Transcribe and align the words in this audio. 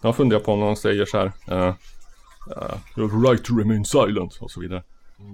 Jag 0.00 0.16
funderar 0.16 0.40
på 0.40 0.52
om 0.52 0.60
någon 0.60 0.76
säger 0.76 1.04
så 1.04 1.18
här. 1.18 1.32
Uh, 1.50 1.74
uh, 2.96 3.22
right 3.22 3.44
to 3.44 3.58
remain 3.58 3.84
silent 3.84 4.38
och 4.40 4.50
så 4.50 4.60
vidare. 4.60 4.82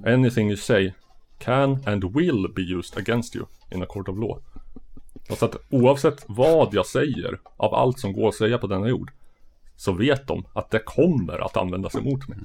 Anything 0.06 0.48
you 0.48 0.56
say 0.56 0.92
can 1.38 1.82
and 1.86 2.04
will 2.04 2.52
be 2.54 2.62
used 2.62 2.98
against 2.98 3.36
you 3.36 3.46
in 3.70 3.82
a 3.82 3.86
court 3.88 4.08
of 4.08 4.18
law. 4.18 4.42
Och 5.30 5.38
så 5.38 5.44
att 5.44 5.56
oavsett 5.70 6.24
vad 6.26 6.74
jag 6.74 6.86
säger 6.86 7.40
av 7.56 7.74
allt 7.74 7.98
som 7.98 8.12
går 8.12 8.28
att 8.28 8.34
säga 8.34 8.58
på 8.58 8.66
denna 8.66 8.88
jord. 8.88 9.10
Så 9.76 9.92
vet 9.92 10.26
de 10.26 10.46
att 10.52 10.70
det 10.70 10.78
kommer 10.78 11.38
att 11.38 11.56
användas 11.56 11.94
emot 11.94 12.28
mig. 12.28 12.38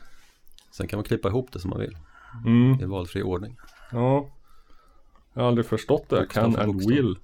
Sen 0.72 0.88
kan 0.88 0.98
man 0.98 1.04
klippa 1.04 1.28
ihop 1.28 1.52
det 1.52 1.60
som 1.60 1.70
man 1.70 1.80
vill. 1.80 1.98
Mm. 2.46 2.82
I 2.82 2.86
valfri 2.86 3.24
ordning. 3.24 3.58
Ja. 3.92 4.30
Jag 5.34 5.42
har 5.42 5.48
aldrig 5.48 5.66
förstått 5.66 6.10
det. 6.10 6.16
Bokstav 6.16 6.44
Can 6.44 6.54
för 6.54 6.62
and 6.62 6.88
will. 6.88 7.16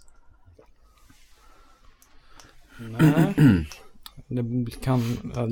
Nej. 2.78 3.68
Det 4.28 4.72
kan, 4.84 5.02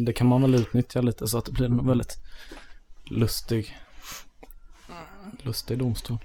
det 0.05 0.14
kan 0.14 0.28
man 0.28 0.42
väl 0.42 0.55
utnyttja 0.55 1.02
lite 1.02 1.28
så 1.28 1.38
att 1.38 1.46
det 1.46 1.52
blir 1.52 1.65
en 1.65 1.88
väldigt 1.88 2.18
lustig, 3.11 3.78
lustig 5.43 5.79
domstol. 5.79 6.18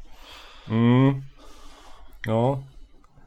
Mm. 0.69 1.23
Ja. 2.27 2.65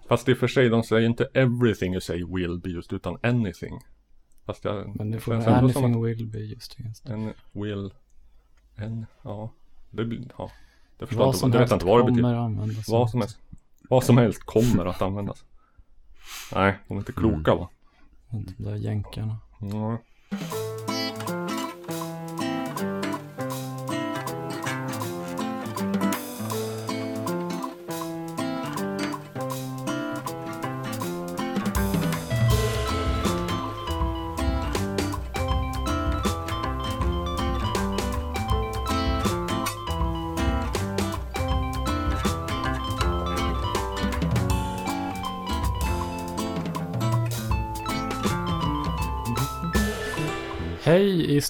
Fast 0.07 0.29
i 0.29 0.33
och 0.33 0.37
för 0.37 0.47
sig, 0.47 0.69
de 0.69 0.83
säger 0.83 1.09
inte 1.09 1.27
everything 1.33 1.93
you 1.93 2.01
say 2.01 2.23
will 2.25 2.59
be 2.59 2.69
used 2.69 2.93
utan 2.93 3.17
anything. 3.23 3.79
Fast 4.45 4.65
jag... 4.65 4.95
Men 4.95 5.11
det 5.11 5.19
får 5.19 5.41
som 5.41 5.53
anything 5.53 6.03
will 6.03 6.27
be 6.27 6.39
just 6.39 6.79
against. 6.79 7.05
att 7.05 7.09
En 7.09 7.33
will... 7.51 7.93
En... 8.75 9.05
Ja. 9.23 9.53
Det 9.89 10.05
blir... 10.05 10.31
Ja. 10.37 10.51
Det 10.99 11.07
förstår 11.07 11.25
Vad 11.25 11.27
jag 11.27 11.35
som 11.35 11.47
inte. 11.47 11.57
Det 11.57 11.61
vet 11.61 11.69
helst 11.69 11.71
jag 11.71 11.75
inte 11.75 11.85
vad 11.85 11.99
det 11.99 12.03
betyder. 12.11 12.29
kommer 12.29 12.35
användas. 12.45 12.89
Vad 12.89 13.09
som 13.09 13.21
helst. 13.21 13.39
Vad 13.89 14.03
som 14.03 14.17
helst 14.17 14.43
kommer 14.43 14.85
att 14.85 15.01
användas. 15.01 15.45
Nej, 16.55 16.79
de 16.87 16.97
är 16.97 17.01
inte 17.01 17.13
kloka 17.13 17.55
va? 17.55 17.69
De 18.33 18.63
där 18.63 18.75
jänkarna. 18.75 19.37
Ja. 19.59 19.97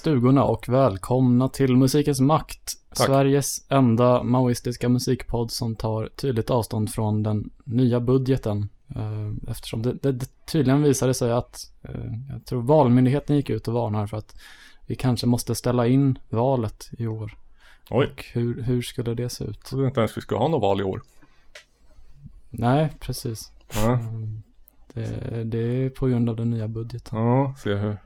Stugorna 0.04 0.44
och 0.44 0.68
välkomna 0.68 1.48
till 1.48 1.76
Musikens 1.76 2.20
Makt. 2.20 2.72
Tack. 2.94 3.06
Sveriges 3.06 3.64
enda 3.68 4.22
maoistiska 4.22 4.88
musikpodd 4.88 5.50
som 5.50 5.76
tar 5.76 6.08
tydligt 6.16 6.50
avstånd 6.50 6.90
från 6.90 7.22
den 7.22 7.50
nya 7.64 8.00
budgeten. 8.00 8.68
Eh, 8.96 9.50
Eftersom 9.50 9.82
det, 9.82 9.92
det, 9.92 10.12
det 10.12 10.46
tydligen 10.46 10.82
visade 10.82 11.14
sig 11.14 11.32
att, 11.32 11.72
eh, 11.82 12.12
jag 12.32 12.44
tror 12.44 12.62
Valmyndigheten 12.62 13.36
gick 13.36 13.50
ut 13.50 13.68
och 13.68 13.74
varnar 13.74 14.06
för 14.06 14.16
att 14.16 14.36
vi 14.86 14.94
kanske 14.94 15.26
måste 15.26 15.54
ställa 15.54 15.86
in 15.86 16.18
valet 16.28 16.90
i 16.98 17.06
år. 17.06 17.36
Oj. 17.90 18.06
Och 18.06 18.24
hur, 18.32 18.62
hur 18.62 18.82
skulle 18.82 19.14
det 19.14 19.28
se 19.28 19.44
ut? 19.44 19.60
Trodde 19.64 19.86
inte 19.86 20.00
ens 20.00 20.16
vi 20.16 20.20
skulle 20.20 20.38
ha 20.38 20.48
något 20.48 20.62
val 20.62 20.80
i 20.80 20.84
år. 20.84 21.02
Nej, 22.50 22.92
precis. 23.00 23.52
Mm, 23.86 24.42
Det, 24.94 25.44
det 25.44 25.58
är 25.58 25.90
på 25.90 26.06
grund 26.06 26.30
av 26.30 26.36
den 26.36 26.50
nya 26.50 26.68
budgeten. 26.68 27.18
Ja, 27.18 27.54
se 27.58 27.74
hur 27.74 27.96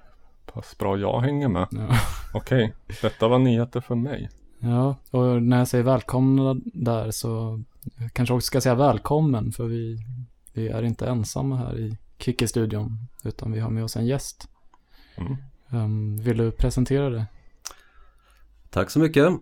pass 0.52 0.78
bra 0.78 0.98
jag 0.98 1.20
hänger 1.20 1.48
med. 1.48 1.66
Ja. 1.70 1.88
Okej, 2.34 2.74
detta 3.02 3.28
var 3.28 3.38
nyheter 3.38 3.80
för 3.80 3.94
mig. 3.94 4.30
Ja, 4.58 4.96
och 5.10 5.42
när 5.42 5.58
jag 5.58 5.68
säger 5.68 5.84
välkomna 5.84 6.56
där 6.64 7.10
så 7.10 7.62
jag 7.98 8.12
kanske 8.12 8.34
också 8.34 8.46
ska 8.46 8.60
säga 8.60 8.74
välkommen 8.74 9.52
för 9.52 9.64
vi, 9.64 9.98
vi 10.52 10.68
är 10.68 10.82
inte 10.82 11.06
ensamma 11.06 11.56
här 11.56 11.78
i 11.78 11.98
Kicke-studion 12.18 12.98
utan 13.24 13.52
vi 13.52 13.60
har 13.60 13.70
med 13.70 13.84
oss 13.84 13.96
en 13.96 14.06
gäst. 14.06 14.48
Mm. 15.16 15.36
Um, 15.70 16.16
vill 16.16 16.36
du 16.36 16.50
presentera 16.50 17.10
det? 17.10 17.26
Tack 18.70 18.90
så 18.90 18.98
mycket. 18.98 19.32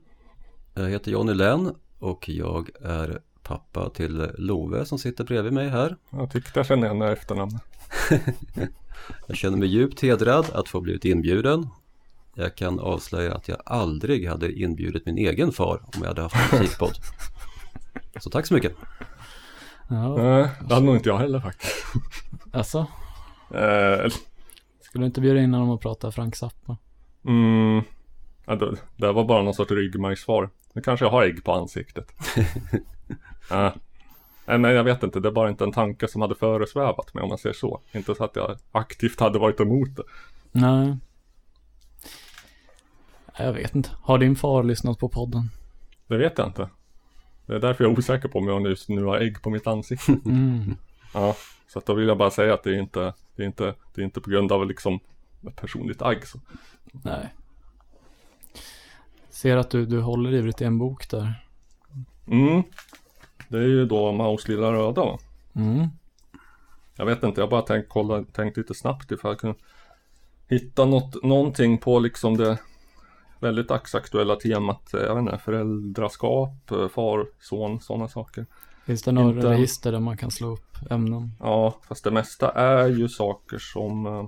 Jag 0.75 0.88
heter 0.88 1.10
Johnny 1.10 1.34
Länn 1.34 1.75
och 1.98 2.28
jag 2.28 2.70
är 2.82 3.20
pappa 3.42 3.91
till 3.91 4.31
Love 4.38 4.84
som 4.84 4.98
sitter 4.98 5.25
bredvid 5.25 5.52
mig 5.52 5.69
här. 5.69 5.97
Jag 6.10 6.31
tyckte 6.31 6.58
jag 6.58 6.66
kände 6.66 6.86
igen 6.86 7.02
efternamnet. 7.02 7.62
Jag 9.26 9.36
känner 9.36 9.56
mig 9.56 9.69
djupt 9.69 10.00
hedrad 10.02 10.50
att 10.52 10.69
få 10.69 10.80
blivit 10.80 11.04
inbjuden. 11.04 11.69
Jag 12.34 12.54
kan 12.56 12.80
avslöja 12.80 13.34
att 13.34 13.48
jag 13.48 13.58
aldrig 13.66 14.28
hade 14.28 14.52
inbjudit 14.52 15.06
min 15.06 15.19
egen 15.19 15.52
far 15.52 15.80
om 15.82 16.00
jag 16.00 16.06
hade 16.08 16.22
haft 16.22 16.52
en 16.52 16.58
musikpodd. 16.58 16.94
Så 18.20 18.30
tack 18.30 18.46
så 18.46 18.54
mycket. 18.54 18.72
Ja, 19.88 20.16
Nej, 20.16 20.48
det 20.69 20.75
hade 20.75 20.86
nog 20.86 20.96
inte 20.96 21.08
jag 21.08 21.19
heller 21.19 21.41
faktiskt. 21.41 21.75
alltså, 22.52 22.86
Eh, 23.50 24.10
skulle 24.80 25.02
du 25.02 25.06
inte 25.06 25.20
bjuda 25.20 25.41
in 25.41 25.54
honom 25.54 25.70
och 25.70 25.80
prata 25.80 26.12
Frank 26.12 26.36
Zappa? 26.36 26.76
mm, 27.25 27.82
det, 28.46 28.76
det 28.96 29.12
var 29.12 29.25
bara 29.25 29.42
någon 29.42 29.54
sorts 29.54 29.70
ryggmärgssvar. 29.70 30.50
Nu 30.72 30.82
kanske 30.82 31.04
jag 31.06 31.10
har 31.10 31.22
ägg 31.22 31.44
på 31.44 31.52
ansiktet. 31.52 32.12
Eh, 33.50 33.72
Nej 34.46 34.74
jag 34.74 34.84
vet 34.84 35.02
inte, 35.02 35.20
det 35.20 35.28
är 35.28 35.32
bara 35.32 35.48
inte 35.48 35.64
en 35.64 35.72
tanke 35.72 36.08
som 36.08 36.22
hade 36.22 36.34
föresvävat 36.34 37.14
mig 37.14 37.22
om 37.22 37.28
man 37.28 37.38
säger 37.38 37.54
så. 37.54 37.80
Inte 37.92 38.14
så 38.14 38.24
att 38.24 38.36
jag 38.36 38.58
aktivt 38.72 39.20
hade 39.20 39.38
varit 39.38 39.60
emot 39.60 39.96
det. 39.96 40.02
Nej. 40.52 40.96
Jag 43.38 43.52
vet 43.52 43.74
inte. 43.74 43.90
Har 44.02 44.18
din 44.18 44.36
far 44.36 44.62
lyssnat 44.62 44.98
på 44.98 45.08
podden? 45.08 45.50
Det 46.06 46.16
vet 46.16 46.38
jag 46.38 46.46
inte. 46.46 46.68
Det 47.46 47.54
är 47.54 47.58
därför 47.58 47.84
jag 47.84 47.92
är 47.92 47.98
osäker 47.98 48.28
på 48.28 48.38
om 48.38 48.48
jag 48.48 48.62
just 48.62 48.88
nu 48.88 49.04
har 49.04 49.18
ägg 49.18 49.42
på 49.42 49.50
mitt 49.50 49.66
ansikte. 49.66 50.12
Mm. 50.24 50.76
Ja, 51.14 51.36
så 51.68 51.78
att 51.78 51.86
då 51.86 51.94
vill 51.94 52.08
jag 52.08 52.18
bara 52.18 52.30
säga 52.30 52.54
att 52.54 52.62
det 52.62 52.70
är 52.70 52.80
inte, 52.80 53.14
det 53.36 53.42
är 53.42 53.46
inte, 53.46 53.74
det 53.94 54.00
är 54.00 54.04
inte 54.04 54.20
på 54.20 54.30
grund 54.30 54.52
av 54.52 54.66
liksom 54.66 55.00
personligt 55.56 56.02
agg. 56.02 56.26
Så. 56.26 56.38
Nej. 56.92 57.34
Ser 59.30 59.56
att 59.56 59.70
du, 59.70 59.86
du 59.86 60.00
håller 60.00 60.34
ivrigt 60.34 60.60
i 60.60 60.64
en 60.64 60.78
bok 60.78 61.10
där. 61.10 61.46
Mm. 62.26 62.62
Det 63.48 63.58
är 63.58 63.62
ju 63.62 63.86
då 63.86 64.12
Maus 64.12 64.48
lilla 64.48 64.72
röda 64.72 65.04
va? 65.04 65.18
Mm. 65.54 65.86
Jag 66.96 67.06
vet 67.06 67.22
inte, 67.22 67.40
jag 67.40 67.50
bara 67.50 67.62
tänkt, 67.62 67.88
kolla, 67.88 68.24
tänkt 68.32 68.56
lite 68.56 68.74
snabbt 68.74 69.10
ifall 69.12 69.30
jag 69.30 69.38
kunde 69.38 69.56
hitta 70.48 70.84
något, 70.84 71.22
någonting 71.24 71.78
på 71.78 71.98
liksom 71.98 72.36
det 72.36 72.58
väldigt 73.40 73.68
dagsaktuella 73.68 74.36
temat, 74.36 74.88
jag 74.92 75.14
vet 75.14 75.20
inte, 75.22 75.38
föräldraskap, 75.38 76.70
far, 76.92 77.26
son, 77.40 77.80
sådana 77.80 78.08
saker. 78.08 78.46
Finns 78.86 79.02
det 79.02 79.12
några 79.12 79.36
Inte- 79.36 79.50
register 79.50 79.92
där 79.92 80.00
man 80.00 80.16
kan 80.16 80.30
slå 80.30 80.52
upp 80.52 80.76
ämnen? 80.90 81.30
Ja, 81.40 81.74
fast 81.88 82.04
det 82.04 82.10
mesta 82.10 82.50
är 82.50 82.88
ju 82.88 83.08
saker 83.08 83.58
som 83.58 84.06
eh, 84.06 84.24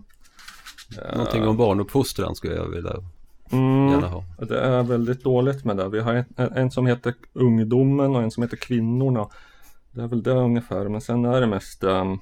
Någonting 1.17 1.49
om 1.49 1.57
barnuppfostran 1.57 2.35
skulle 2.35 2.55
jag 2.55 2.69
vilja 2.69 2.93
mm, 3.53 3.91
gärna 3.91 4.09
ha. 4.09 4.25
Det 4.39 4.61
är 4.61 4.83
väldigt 4.83 5.25
dåligt 5.25 5.65
med 5.65 5.77
det. 5.77 5.89
Vi 5.89 6.01
har 6.01 6.15
en, 6.15 6.53
en, 6.53 6.71
som 6.71 6.87
heter 6.87 7.15
Ungdomen 7.33 8.17
och 8.17 8.23
en 8.23 8.31
som 8.31 8.43
heter 8.43 8.57
Kvinnorna. 8.57 9.29
Det 9.91 10.03
är 10.03 10.09
väl 10.09 10.23
det 10.23 10.33
ungefär. 10.33 10.89
Men 10.89 11.01
sen 11.01 11.25
är 11.25 11.41
det 11.41 11.47
mest 11.47 11.85
um, 11.85 12.21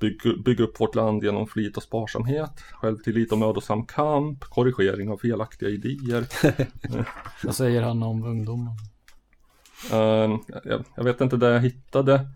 bygg, 0.00 0.44
bygg 0.44 0.60
upp 0.60 0.80
vårt 0.80 0.94
land 0.94 1.24
genom 1.24 1.46
flit 1.46 1.76
och 1.76 1.82
sparsamhet. 1.82 2.60
Självtillit 2.72 3.32
och 3.32 3.38
mödosam 3.38 3.86
kamp. 3.86 4.44
Korrigering 4.44 5.10
av 5.10 5.16
felaktiga 5.16 5.68
idéer. 5.68 6.26
Vad 7.44 7.54
säger 7.54 7.82
han 7.82 8.02
om 8.02 8.24
ungdomen? 8.24 8.72
Ehm, 9.92 10.38
jag, 10.64 10.84
jag 10.96 11.04
vet 11.04 11.20
inte, 11.20 11.36
det 11.36 11.52
jag 11.52 11.60
hittade 11.60 12.26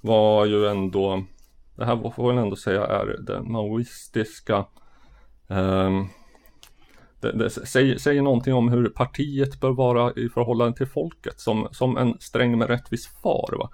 var 0.00 0.46
ju 0.46 0.66
ändå 0.66 1.24
Det 1.76 1.84
här 1.84 2.10
får 2.10 2.34
jag 2.34 2.42
ändå 2.42 2.56
säga 2.56 2.86
är 2.86 3.16
det 3.22 3.42
maoistiska 3.42 4.64
ehm, 5.48 6.08
det, 7.20 7.32
det 7.32 7.50
säger, 7.50 7.98
säger 7.98 8.22
någonting 8.22 8.54
om 8.54 8.68
hur 8.68 8.88
partiet 8.88 9.60
bör 9.60 9.70
vara 9.70 10.12
i 10.12 10.28
förhållande 10.28 10.76
till 10.76 10.86
folket 10.86 11.40
som, 11.40 11.68
som 11.70 11.96
en 11.96 12.16
sträng 12.20 12.58
med 12.58 12.68
rättvis 12.68 13.06
far. 13.22 13.58
Va? 13.58 13.70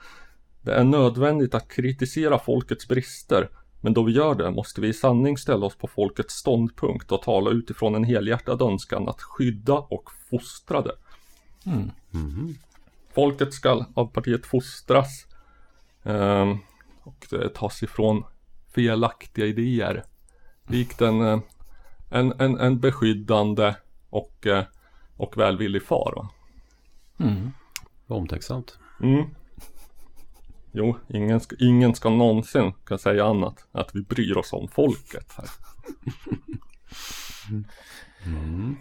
Det 0.63 0.73
är 0.73 0.85
nödvändigt 0.85 1.55
att 1.55 1.69
kritisera 1.69 2.39
folkets 2.39 2.89
brister 2.89 3.49
men 3.81 3.95
då 3.95 4.03
vi 4.03 4.13
gör 4.13 4.35
det 4.35 4.51
måste 4.51 4.81
vi 4.81 4.89
i 4.89 4.93
sanning 4.93 5.39
ställa 5.39 5.67
oss 5.67 5.77
på 5.77 5.87
folkets 5.87 6.35
ståndpunkt 6.35 7.13
och 7.13 7.23
tala 7.23 7.51
utifrån 7.51 7.95
en 7.95 8.05
helhjärtad 8.05 8.63
önskan 8.63 9.09
att 9.09 9.23
skydda 9.23 9.75
och 9.75 10.11
fostra 10.31 10.83
det. 10.83 10.95
Mm. 11.67 11.91
Mhm. 12.11 12.55
Folket 13.15 13.55
ska 13.55 13.85
av 13.95 14.07
partiet 14.07 14.47
fostras 14.47 15.27
ehm, 16.03 16.59
och 17.03 17.27
tas 17.55 17.83
ifrån 17.83 18.25
felaktiga 18.75 19.47
idéer. 19.47 20.05
Likt 20.69 21.01
en, 21.01 21.21
eh, 21.21 21.41
en, 22.09 22.41
en, 22.41 22.59
en 22.59 22.81
beskyddande 22.81 23.75
och, 24.11 24.47
eh, 24.47 24.65
och 25.17 25.39
välvillig 25.39 25.83
far. 25.83 26.13
Va? 26.17 26.29
Mm. 27.27 27.51
Omtänksamt. 28.07 28.79
Mm. 29.03 29.25
Jo, 30.73 30.97
ingen 31.09 31.41
ska, 31.41 31.57
ingen 31.59 31.95
ska 31.95 32.11
någonsin 32.11 32.73
kunna 32.85 32.99
säga 32.99 33.25
annat 33.25 33.67
att 33.73 33.91
vi 33.95 34.03
bryr 34.03 34.37
oss 34.37 34.53
om 34.53 34.69
folket 34.69 35.33
här. 35.37 35.49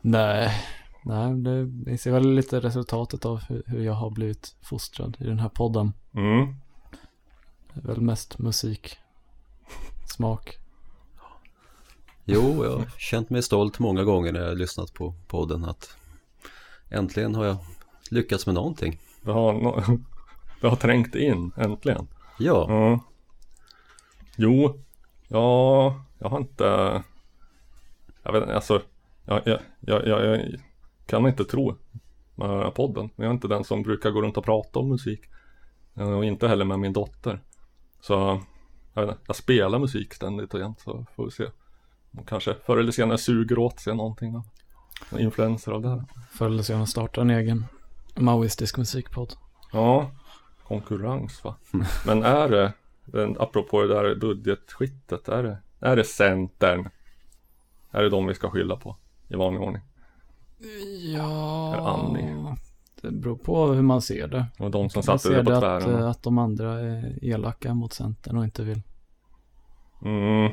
Nej, 0.00 0.50
nej 1.04 1.34
det, 1.34 1.64
vi 1.64 1.98
ser 1.98 2.12
väl 2.12 2.34
lite 2.34 2.60
resultatet 2.60 3.24
av 3.24 3.40
hur, 3.42 3.62
hur 3.66 3.84
jag 3.84 3.92
har 3.92 4.10
blivit 4.10 4.56
fostrad 4.62 5.16
i 5.20 5.24
den 5.24 5.38
här 5.38 5.48
podden. 5.48 5.92
Mm. 6.14 6.54
Det 7.74 7.80
är 7.80 7.86
väl 7.86 8.00
mest 8.00 8.38
musik, 8.38 8.98
smak. 10.06 10.58
Jo, 12.34 12.64
jag 12.64 12.78
har 12.78 12.86
känt 12.98 13.30
mig 13.30 13.42
stolt 13.42 13.78
många 13.78 14.04
gånger 14.04 14.32
när 14.32 14.40
jag 14.40 14.48
har 14.48 14.54
lyssnat 14.54 14.94
på 14.94 15.14
podden 15.26 15.64
att 15.64 15.96
äntligen 16.90 17.34
har 17.34 17.44
jag 17.44 17.56
lyckats 18.10 18.46
med 18.46 18.54
någonting. 18.54 19.00
Det 19.22 19.32
har, 19.32 19.52
det 20.60 20.68
har 20.68 20.76
trängt 20.76 21.14
in, 21.14 21.52
äntligen. 21.56 22.08
Ja, 22.38 22.66
Ja. 22.68 23.00
Jo, 24.36 24.80
ja, 25.28 26.04
jag 26.18 26.28
har 26.28 26.38
inte... 26.38 26.64
Jag 28.22 28.32
vet 28.32 28.42
inte, 28.42 28.54
alltså... 28.54 28.82
Jag, 29.24 29.42
jag, 29.46 29.60
jag, 29.80 30.06
jag, 30.08 30.54
kan 31.06 31.26
inte 31.26 31.44
tro 31.44 31.76
med 32.34 32.74
podden. 32.74 33.10
Jag 33.16 33.26
är 33.26 33.30
inte 33.30 33.48
den 33.48 33.64
som 33.64 33.82
brukar 33.82 34.10
gå 34.10 34.22
runt 34.22 34.36
och 34.36 34.44
prata 34.44 34.78
om 34.78 34.88
musik. 34.88 35.20
Eh, 35.96 36.12
Och 36.12 36.24
inte 36.24 36.48
heller 36.48 36.64
med 36.64 36.78
min 36.78 36.92
dotter. 36.92 37.40
Så, 38.00 38.42
jag 38.94 39.02
vet 39.02 39.10
inte, 39.10 39.22
jag 39.26 39.36
spelar 39.36 39.78
musik 39.78 40.14
ständigt 40.14 40.54
och 40.54 40.60
jämt 40.60 40.80
så 40.80 41.06
får 41.16 41.24
vi 41.24 41.30
se. 41.30 41.44
Och 42.18 42.28
kanske 42.28 42.54
förr 42.66 42.76
eller 42.78 42.92
senare 42.92 43.18
suger 43.18 43.58
åt 43.58 43.80
sig 43.80 43.94
någonting 43.96 44.36
av 44.36 44.44
influenser 45.20 45.72
av 45.72 45.82
det 45.82 45.88
här. 45.88 46.04
Förr 46.30 46.46
eller 46.46 46.62
senare 46.62 46.86
startar 46.86 47.22
en 47.22 47.30
egen 47.30 47.64
maoistisk 48.16 48.76
musikpodd. 48.78 49.32
Ja, 49.72 50.10
konkurrens 50.62 51.44
va. 51.44 51.56
Men 52.06 52.22
är 52.22 52.48
det, 52.48 52.72
apropå 53.38 53.82
det 53.82 53.88
där 53.94 54.14
budgetskittet, 54.14 55.28
är 55.28 55.42
det, 55.42 55.58
är 55.80 55.96
det 55.96 56.04
Centern? 56.04 56.88
Är 57.90 58.02
det 58.02 58.10
de 58.10 58.26
vi 58.26 58.34
ska 58.34 58.50
skylla 58.50 58.76
på 58.76 58.96
i 59.28 59.34
vanlig 59.36 59.62
ordning? 59.62 59.82
Ja, 61.14 61.74
Eller 61.74 61.88
Annie. 61.88 62.54
det 63.00 63.10
beror 63.10 63.36
på 63.36 63.66
hur 63.66 63.82
man 63.82 64.02
ser 64.02 64.28
det. 64.28 64.46
Och 64.58 64.70
de 64.70 64.90
som 64.90 65.02
satte 65.02 65.28
det 65.28 65.44
på 65.44 65.50
det 65.50 65.56
att, 65.56 65.62
tvären? 65.82 65.98
eh, 66.02 66.08
att 66.08 66.22
de 66.22 66.38
andra 66.38 66.80
är 66.80 67.24
elaka 67.24 67.74
mot 67.74 67.92
Centern 67.92 68.36
och 68.36 68.44
inte 68.44 68.64
vill. 68.64 68.82
Mm. 70.04 70.52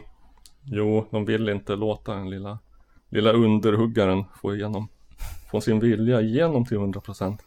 Jo, 0.71 1.07
de 1.12 1.25
vill 1.25 1.50
inte 1.50 1.75
låta 1.75 2.16
den 2.16 2.30
lilla, 2.30 2.60
lilla 3.10 3.31
underhuggaren 3.31 4.24
få 4.42 4.56
igenom, 4.56 4.88
få 5.51 5.62
sin 5.62 5.80
vilja 5.80 6.21
igenom 6.21 6.66
till 6.66 6.77
100% 6.77 7.38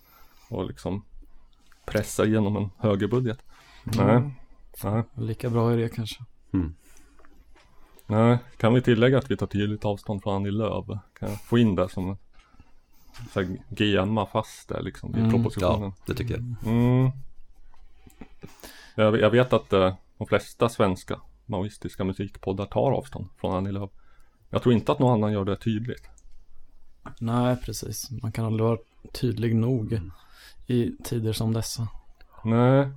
och 0.51 0.67
liksom 0.67 1.05
pressa 1.85 2.25
igenom 2.25 2.57
en 2.57 2.71
högerbudget. 2.79 3.39
Nej, 3.85 4.31
nej, 4.85 5.03
Lika 5.15 5.51
bra 5.51 5.73
är 5.73 5.77
det 5.77 5.89
kanske. 5.89 6.25
nej. 8.07 8.39
Kan 8.57 8.75
vi 8.75 8.83
tillägga 8.83 9.19
att 9.19 9.31
vi 9.31 9.37
tar 9.37 9.47
tydligt 9.47 9.85
avstånd 9.85 10.23
från 10.23 10.35
Annie 10.37 10.51
Lööf? 10.51 10.87
Kan 10.87 11.29
jag 11.31 11.41
få 11.45 11.59
in 11.59 11.75
det 11.75 11.89
som 11.89 12.09
en 12.11 12.17
så 13.33 13.57
GMa 13.69 14.27
fast 14.27 14.69
där 14.69 14.83
liksom 14.83 15.17
i 15.17 15.19
Mm, 15.19 15.31
propositionen? 15.31 15.83
ja, 15.83 15.93
det 16.07 16.15
tycker 16.15 16.35
jag. 16.35 16.73
Mm. 16.73 17.11
Jag, 18.95 19.21
jag 19.21 19.31
vet 19.31 19.53
att 19.53 19.73
eh, 19.73 19.95
de 20.19 20.27
flesta 20.27 20.69
svenska 20.69 21.21
maoistiska 21.53 22.05
musikpoddar 22.05 22.67
tar 22.67 22.93
avstånd 22.93 23.29
från 23.41 23.55
Annie 23.55 23.73
Lööf. 23.73 23.91
Jag 24.51 24.63
tror 24.63 24.75
inte 24.75 24.93
att 24.93 24.99
någon 24.99 25.13
annan 25.13 25.33
gör 25.33 25.45
det 25.45 25.57
tydligt. 25.57 26.03
Nej, 27.19 27.57
precis. 27.57 28.11
Man 28.11 28.33
kan 28.33 28.45
aldrig 28.45 28.65
vara 28.65 28.79
tydlig 29.13 29.57
nog 29.57 30.01
i 30.67 30.93
tider 31.05 31.33
som 31.33 31.53
dessa. 31.53 31.89
Nej. 32.45 32.89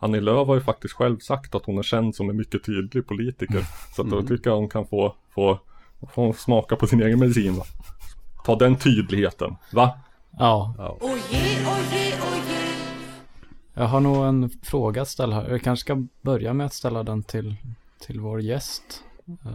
Annie 0.00 0.20
Lööf 0.20 0.46
har 0.46 0.54
ju 0.54 0.60
faktiskt 0.60 0.94
själv 0.94 1.18
sagt 1.18 1.54
att 1.54 1.64
hon 1.64 1.78
är 1.78 1.82
känd 1.82 2.14
som 2.14 2.30
en 2.30 2.36
mycket 2.36 2.64
tydlig 2.64 3.06
politiker. 3.06 3.66
Så 3.96 4.02
att 4.02 4.10
då 4.10 4.22
tycker 4.22 4.50
jag 4.50 4.56
hon 4.56 4.68
kan 4.68 4.86
få, 4.86 5.14
få, 5.34 5.58
få 6.12 6.32
smaka 6.32 6.76
på 6.76 6.86
sin 6.86 7.02
egen 7.02 7.18
medicin 7.18 7.54
va. 7.56 7.64
Ta 8.44 8.56
den 8.56 8.76
tydligheten, 8.76 9.56
va? 9.72 9.98
Ja, 10.38 10.74
Ja. 10.78 10.98
Jag 13.74 13.84
har 13.84 14.00
nog 14.00 14.24
en 14.24 14.50
fråga 14.62 15.02
att 15.02 15.08
ställa 15.08 15.36
här. 15.36 15.48
Jag 15.50 15.62
kanske 15.62 15.80
ska 15.84 16.06
börja 16.22 16.52
med 16.54 16.66
att 16.66 16.74
ställa 16.74 17.02
den 17.02 17.22
till, 17.22 17.56
till 18.00 18.20
vår 18.20 18.40
gäst. 18.40 19.04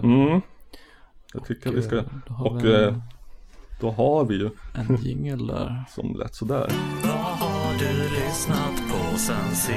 Mm. 0.03 0.41
Det 1.33 1.39
tycker 1.39 1.69
jag 1.69 1.73
vi 1.75 1.81
ska. 1.81 1.97
Eh, 1.97 2.03
Då 2.27 2.33
har 2.33 2.49
Och 2.49 2.65
vi 2.65 2.73
eh, 2.73 2.87
en, 2.87 3.01
då 3.81 3.91
har 3.91 4.25
vi 4.25 4.35
ju 4.35 4.49
en 4.75 4.95
jingel 5.01 5.47
där. 5.47 5.83
som 5.89 6.15
lät 6.15 6.35
sådär. 6.35 6.71
Vad 7.03 7.11
har 7.13 7.73
du 7.79 8.09
lyssnat 8.09 8.75
på 8.91 9.17
sen 9.17 9.55
sist? 9.55 9.69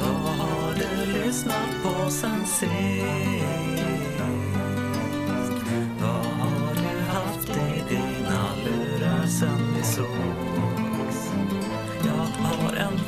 Vad 0.00 0.34
har 0.36 0.74
du 0.74 1.12
lyssnat 1.12 1.70
på 1.82 2.10
sen 2.10 2.46
sist? 2.46 2.68
Vad 6.00 6.24
har 6.26 6.74
du 6.74 7.00
haft 7.02 7.48
i 7.48 7.82
dina 7.94 8.48
lurar 8.64 9.26
sen 9.26 9.74
vi 9.76 9.82
sågs? 9.82 10.37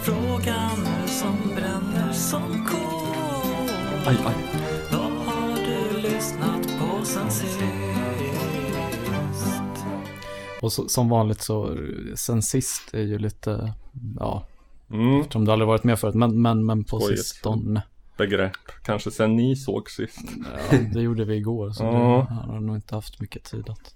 Jag 0.07 0.15
har 0.15 0.23
en 0.23 0.29
fråga 0.29 0.71
nu 0.77 1.09
som 1.09 1.37
bränner 1.57 2.13
som 2.13 2.43
kol. 2.67 3.15
Aj, 4.07 4.17
aj. 4.27 4.35
Vad 4.93 5.01
har 5.13 5.57
du 5.57 6.01
lyssnat 6.01 6.63
på 6.79 7.05
sen 7.05 7.31
sist? 7.31 7.59
Och 10.63 10.73
så, 10.73 10.89
som 10.89 11.09
vanligt 11.09 11.41
så, 11.41 11.77
sen 12.15 12.43
sist 12.43 12.95
är 12.95 13.03
ju 13.03 13.19
lite, 13.19 13.75
ja, 14.19 14.47
Mm. 14.93 15.21
eftersom 15.21 15.45
det 15.45 15.53
aldrig 15.53 15.67
varit 15.69 15.85
med 15.85 15.99
förut, 15.99 16.15
men, 16.15 16.43
men, 16.43 16.67
men 16.67 16.85
på 16.85 17.01
Skojigt. 17.01 17.23
sistone. 17.27 17.83
Begrepp. 18.17 18.53
Kanske 18.85 19.11
sen 19.11 19.37
ni 19.37 19.57
såg 19.57 19.91
sist. 19.91 20.19
Ja, 20.71 20.79
det 20.93 21.01
gjorde 21.01 21.25
vi 21.25 21.37
igår, 21.37 21.71
så 21.71 21.85
Ja. 21.85 22.21
han 22.31 22.51
har 22.51 22.61
nog 22.61 22.77
inte 22.77 22.95
haft 22.95 23.21
mycket 23.21 23.45
tid 23.45 23.69
att. 23.71 23.95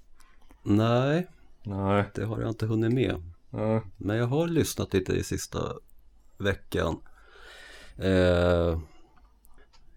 Nej, 0.63 1.27
Nej. 1.63 2.05
det 2.15 2.25
har 2.25 2.41
jag 2.41 2.49
inte 2.51 2.67
hunnit 2.67 2.93
med. 2.93 3.23
nej. 3.51 3.81
Men 3.97 4.17
jag 4.17 4.27
har 4.27 4.49
lyssnat 4.49 4.95
lite 4.95 5.13
i 5.13 5.25
sista 5.25 5.59
veckan. 6.39 7.01
Eh, 7.97 8.81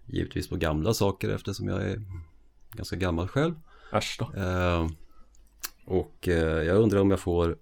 givetvis 0.06 0.48
på 0.48 0.56
gamla 0.56 0.94
saker 0.94 1.28
eftersom 1.28 1.68
jag 1.68 1.82
är 1.82 2.02
ganska 2.72 2.96
gammal 2.96 3.28
själv. 3.28 3.54
Äsch 3.92 4.16
då. 4.18 4.40
Eh, 4.40 4.86
och 5.84 6.28
eh, 6.28 6.62
jag 6.62 6.76
undrar 6.76 7.00
om 7.00 7.10
jag 7.10 7.20
får 7.20 7.56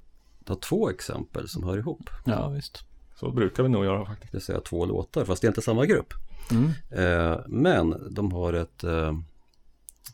ta 0.44 0.54
två 0.54 0.90
exempel 0.90 1.48
som 1.48 1.64
hör 1.64 1.78
ihop. 1.78 2.10
Ja, 2.24 2.48
visst. 2.48 2.84
Så 3.16 3.30
brukar 3.30 3.62
vi 3.62 3.68
nog 3.68 3.84
göra 3.84 4.06
faktiskt. 4.06 4.32
Det 4.32 4.40
säga 4.40 4.60
två 4.60 4.86
låtar, 4.86 5.24
fast 5.24 5.42
det 5.42 5.46
är 5.46 5.50
inte 5.50 5.62
samma 5.62 5.86
grupp. 5.86 6.14
Mm. 6.50 6.70
Eh, 6.90 7.40
men 7.46 8.14
de 8.14 8.32
har 8.32 8.52
ett, 8.52 8.84
eh, 8.84 9.12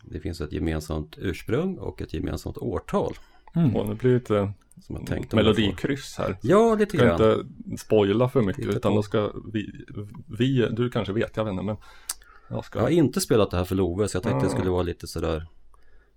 det 0.03 0.21
finns 0.21 0.41
ett 0.41 0.53
gemensamt 0.53 1.19
ursprung 1.19 1.79
och 1.79 2.03
ett 2.03 2.15
gemensamt 2.15 2.59
årtal. 2.59 3.15
Mm. 3.55 3.77
Och 3.77 3.89
nu 3.89 3.95
blir 3.95 4.11
det 4.11 4.17
lite 4.19 4.53
Som 4.81 4.97
jag 4.97 5.07
tänkte 5.07 5.37
jag 5.37 5.45
melodikryss 5.45 6.15
här. 6.19 6.37
Ja, 6.41 6.75
lite 6.75 6.97
Ska 6.97 7.07
grann. 7.07 7.13
inte 7.31 7.45
spoila 7.83 8.29
för 8.29 8.43
mycket 8.43 8.65
Titta 8.65 8.77
utan 8.77 8.93
på. 8.93 8.97
då 8.97 9.03
ska 9.03 9.33
vi, 9.53 9.85
vi, 10.39 10.69
du 10.71 10.91
kanske 10.91 11.13
vet, 11.13 11.37
jag 11.37 11.45
vet 11.45 11.53
inte 11.53 11.63
men 11.65 11.77
jag 12.49 12.65
ska 12.65 12.79
Jag 12.79 12.85
har 12.85 12.91
inte 12.91 13.21
spelat 13.21 13.51
det 13.51 13.57
här 13.57 13.65
för 13.65 13.75
Love 13.75 14.09
så 14.09 14.17
jag 14.17 14.23
tänkte 14.23 14.47
det 14.47 14.53
Ah. 14.53 14.55
skulle 14.57 14.71
vara 14.71 14.83
lite 14.83 15.07
sådär 15.07 15.47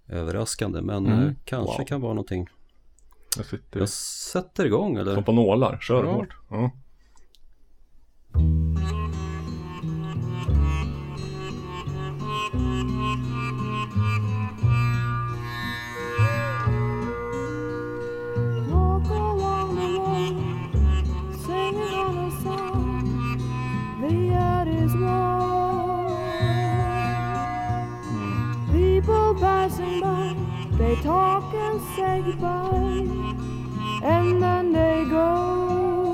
överraskande. 0.08 0.82
Men 0.82 1.06
Mm. 1.08 1.20
eh, 1.28 1.32
kanske 1.46 1.78
Wow. 1.82 1.86
kan 1.88 2.02
vara 2.02 2.14
någonting. 2.14 2.50
Jag 3.38 3.46
sitter 3.46 3.80
Jag 3.80 3.90
sätter 3.90 4.66
igång 4.66 4.96
eller? 4.98 5.14
som 5.14 5.24
på 5.24 5.32
nålar, 5.32 5.78
kör 5.82 6.04
Ja. 6.06 6.12
hårt. 6.12 6.36
Ja. 6.50 6.72
They 30.96 31.02
talk 31.04 31.54
and 31.54 31.82
say 31.96 32.22
goodbye, 32.26 33.08
and 34.04 34.42
then 34.42 34.72
they 34.72 35.06
go. 35.10 36.14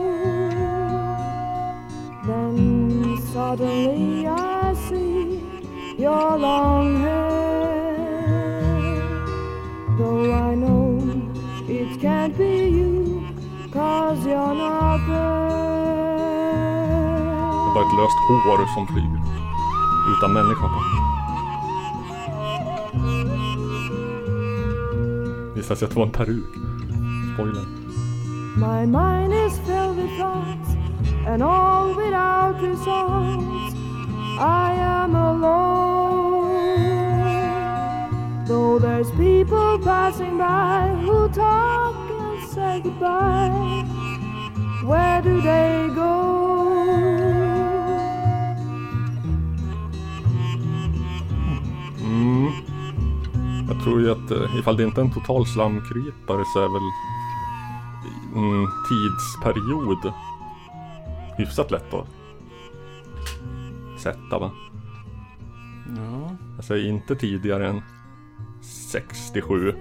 Then 2.25 3.17
suddenly 3.33 4.27
I 4.27 4.73
see 4.73 5.41
your 5.97 6.37
long 6.37 7.01
hair. 7.01 7.31
Though 9.97 10.33
I 10.33 10.55
know 10.55 10.99
it 11.67 11.99
can't 11.99 12.37
be 12.37 12.69
you, 12.69 13.25
cause 13.71 14.25
you're 14.25 14.55
not 14.55 15.07
there. 15.07 15.51
är 17.69 17.73
bara 17.73 17.85
ett 17.85 17.97
löst 17.97 18.17
hår 18.45 18.65
som 18.75 18.87
flyger. 18.87 19.21
Utan 20.17 20.33
människa 20.33 20.67
på. 20.67 21.10
Sig 25.75 25.85
att 25.85 25.97
en 25.97 26.11
peruk. 26.11 26.55
Spoiler. 27.33 27.65
My 28.57 28.85
mind 28.85 29.33
is 29.33 29.59
filled 29.59 29.97
with 29.97 30.17
thoughts, 30.17 30.69
and 31.27 31.43
all 31.43 31.95
without 31.95 32.61
results. 32.61 33.75
I 34.39 34.73
am 34.79 35.15
alone. 35.15 36.11
Though 38.47 38.79
There's 38.79 39.11
people 39.11 39.79
passing 39.83 40.37
by 40.37 40.89
who 41.01 41.27
talk 41.29 41.95
and 42.09 42.49
say 42.51 42.81
goodbye. 42.83 43.85
Where 44.83 45.21
do 45.21 45.41
they 45.41 45.89
go? 45.95 46.30
Jag 53.81 53.85
tror 53.85 54.01
ju 54.01 54.11
att 54.11 54.31
eh, 54.31 54.59
ifall 54.59 54.77
det 54.77 54.83
inte 54.83 55.01
är 55.01 55.05
en 55.05 55.13
total 55.13 55.45
slamkrypare 55.45 56.43
så 56.53 56.59
är 56.59 56.69
väl 56.73 56.91
mm, 58.35 58.67
tidsperiod 58.89 60.13
hyfsat 61.37 61.71
lätt 61.71 61.93
att 61.93 62.07
sätta 63.99 64.39
va? 64.39 64.51
Ja. 65.97 66.35
Jag 66.55 66.65
säger 66.65 66.89
inte 66.89 67.15
tidigare 67.15 67.67
än 67.67 67.81
67. 68.61 69.75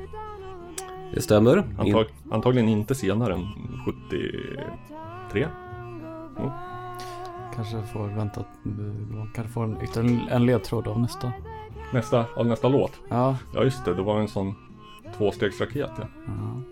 Det 1.15 1.23
stämmer. 1.23 1.59
In, 1.59 1.77
Antag, 1.79 2.07
antagligen 2.31 2.69
inte 2.69 2.95
senare 2.95 3.35
än 3.35 3.49
73. 5.31 5.49
Kanske 7.55 7.83
får 7.83 8.09
vänta, 8.09 8.45
kanske 9.35 9.53
får 9.53 9.65
en, 9.65 9.83
ytterligare 9.83 10.31
en 10.31 10.47
ledtråd 10.47 10.89
av 10.89 11.01
nästa. 11.01 11.33
Nästa, 11.93 12.25
av 12.37 12.47
nästa 12.47 12.69
låt. 12.69 12.93
Ja. 13.09 13.37
Ja 13.55 13.65
just 13.65 13.85
det, 13.85 13.95
det 13.95 14.03
var 14.03 14.21
en 14.21 14.29
sån 14.29 14.55
tvåstegsraket 15.17 15.91
ja. 15.99 16.07
ja. 16.27 16.63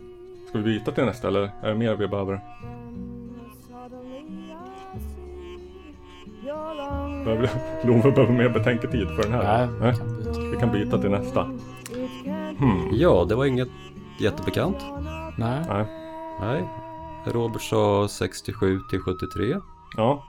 Ska 0.48 0.58
vi 0.58 0.64
byta 0.64 0.92
till 0.92 1.04
nästa 1.04 1.28
eller 1.28 1.50
är 1.62 1.68
det 1.68 1.74
mer 1.74 1.96
vi 1.96 2.08
behöver? 2.08 2.40
behöver 7.24 7.50
Love 7.86 8.12
behöver 8.12 8.32
mer 8.32 8.48
betänketid 8.48 9.08
för 9.08 9.22
den 9.22 9.32
här? 9.32 9.68
Nej, 9.80 9.92
vi 9.92 9.98
kan 9.98 10.18
byta. 10.18 10.40
Vi 10.40 10.56
kan 10.56 10.72
byta 10.72 10.98
till 10.98 11.10
nästa. 11.10 11.42
Hmm. 12.58 12.88
ja, 12.92 13.26
det 13.28 13.34
var 13.34 13.44
inget 13.44 13.68
jättebekant. 14.20 14.76
Nej. 15.38 15.64
Nej. 15.68 15.86
Nej. 16.40 16.68
Robert 17.26 17.62
sa 17.62 18.08
67 18.08 18.80
till 18.90 19.00
73. 19.00 19.56
Ja, 19.96 20.24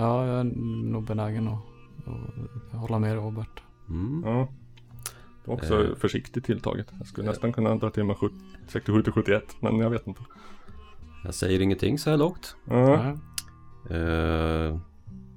Ja, 0.00 0.26
jag 0.26 0.40
är 0.40 0.44
nog 0.90 1.04
benägen 1.04 1.48
att, 1.48 1.58
att 2.72 2.78
hålla 2.80 2.98
med 2.98 3.14
Robert. 3.14 3.62
Mm. 3.88 4.22
ja. 4.26 4.48
Det 5.44 5.50
var 5.50 5.54
också 5.54 5.84
Eh. 5.84 5.94
försiktigt 5.96 6.44
tilltaget. 6.44 6.86
Jag 6.98 7.06
skulle 7.06 7.26
nästan 7.30 7.52
kunna 7.52 7.74
dra 7.76 7.90
till 7.90 8.04
med 8.04 8.16
70 8.16 8.34
67 8.68 9.02
till 9.02 9.12
71, 9.12 9.56
men 9.60 9.78
jag 9.78 9.90
vet 9.90 10.06
inte. 10.06 10.20
Jag 11.24 11.34
säger 11.34 11.60
ingenting 11.60 11.98
så 11.98 12.10
här 12.10 12.16
långt. 12.16 12.56
Nej. 12.64 13.16
Eh, 13.90 14.78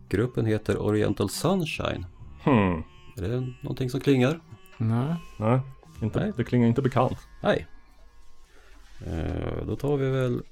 gruppen 0.09 0.45
heter 0.45 0.81
Oriental 0.81 1.29
Sunshine. 1.29 2.05
Hmm. 2.43 2.83
Är 3.17 3.29
det 3.29 3.53
någonting 3.61 3.89
som 3.89 3.99
klingar? 3.99 4.39
Nej. 4.77 5.15
Nej, 5.39 5.59
inte, 6.01 6.19
Nej. 6.19 6.33
det 6.37 6.43
klingar 6.43 6.67
inte 6.67 6.81
bekant. 6.81 7.17
Nej. 7.43 7.67
Eh, 9.05 9.65
då 9.67 9.75
tar 9.75 9.97
vi 9.97 10.09
väl 10.09 10.43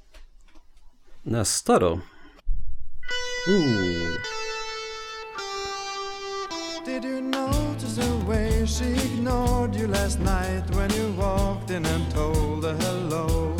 nästa 1.23 1.79
då. 1.79 1.99
Ooh. 3.49 4.17
Did 6.85 7.03
you 7.03 7.21
notice 7.21 7.95
the 7.97 8.25
way 8.25 8.65
she 8.65 8.85
ignored 8.85 9.75
you 9.75 9.87
last 9.87 10.19
night 10.19 10.63
when 10.73 10.89
you 10.91 11.11
walked 11.17 11.71
in 11.71 11.85
and 11.85 12.11
told 12.11 12.63
her 12.63 12.75
hello? 12.75 13.55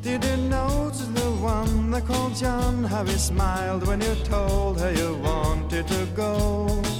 Did 0.00 0.24
you 0.24 0.36
notice 0.36 1.06
the 1.06 1.30
one 1.40 1.90
that 1.90 2.06
called 2.06 2.34
John, 2.34 2.84
how 2.84 3.04
he 3.04 3.16
smiled 3.18 3.86
when 3.86 4.00
you 4.00 4.14
told 4.24 4.80
her 4.80 4.92
you 4.92 5.14
wanted 5.16 5.86
to 5.88 6.06
go? 6.16 6.91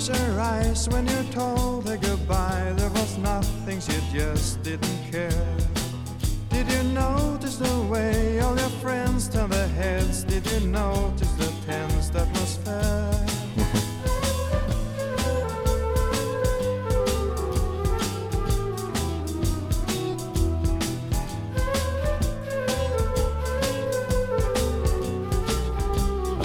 Notice 0.00 0.18
her 0.18 0.40
eyes 0.40 0.88
when 0.88 1.06
you 1.06 1.22
told 1.30 1.86
her 1.88 1.96
goodbye? 1.96 2.72
There 2.76 2.90
was 2.90 3.18
nothing, 3.18 3.80
she 3.80 3.92
just 4.12 4.62
didn't 4.62 5.10
care. 5.10 5.56
Did 6.48 6.70
you 6.72 6.82
notice 6.94 7.56
the 7.56 7.82
way 7.90 8.40
all 8.40 8.56
your 8.58 8.68
friends 8.80 9.28
turned 9.28 9.52
their 9.52 9.68
heads? 9.68 10.24
Did 10.24 10.46
you 10.52 10.60
notice 10.68 11.32
the 11.32 11.52
tense 11.66 12.10
atmosphere? 12.14 13.26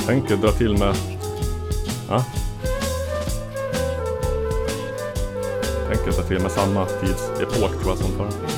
Tänker 0.07 0.37
dra 0.37 0.51
till 0.51 0.77
med... 0.77 1.14
Jag 6.25 6.29
tänker 6.29 6.43
med 6.43 6.51
samma 6.51 6.85
tidsepok 6.85 7.81
tror 7.81 7.87
jag 7.87 7.97
som 7.97 8.11
förra. 8.11 8.54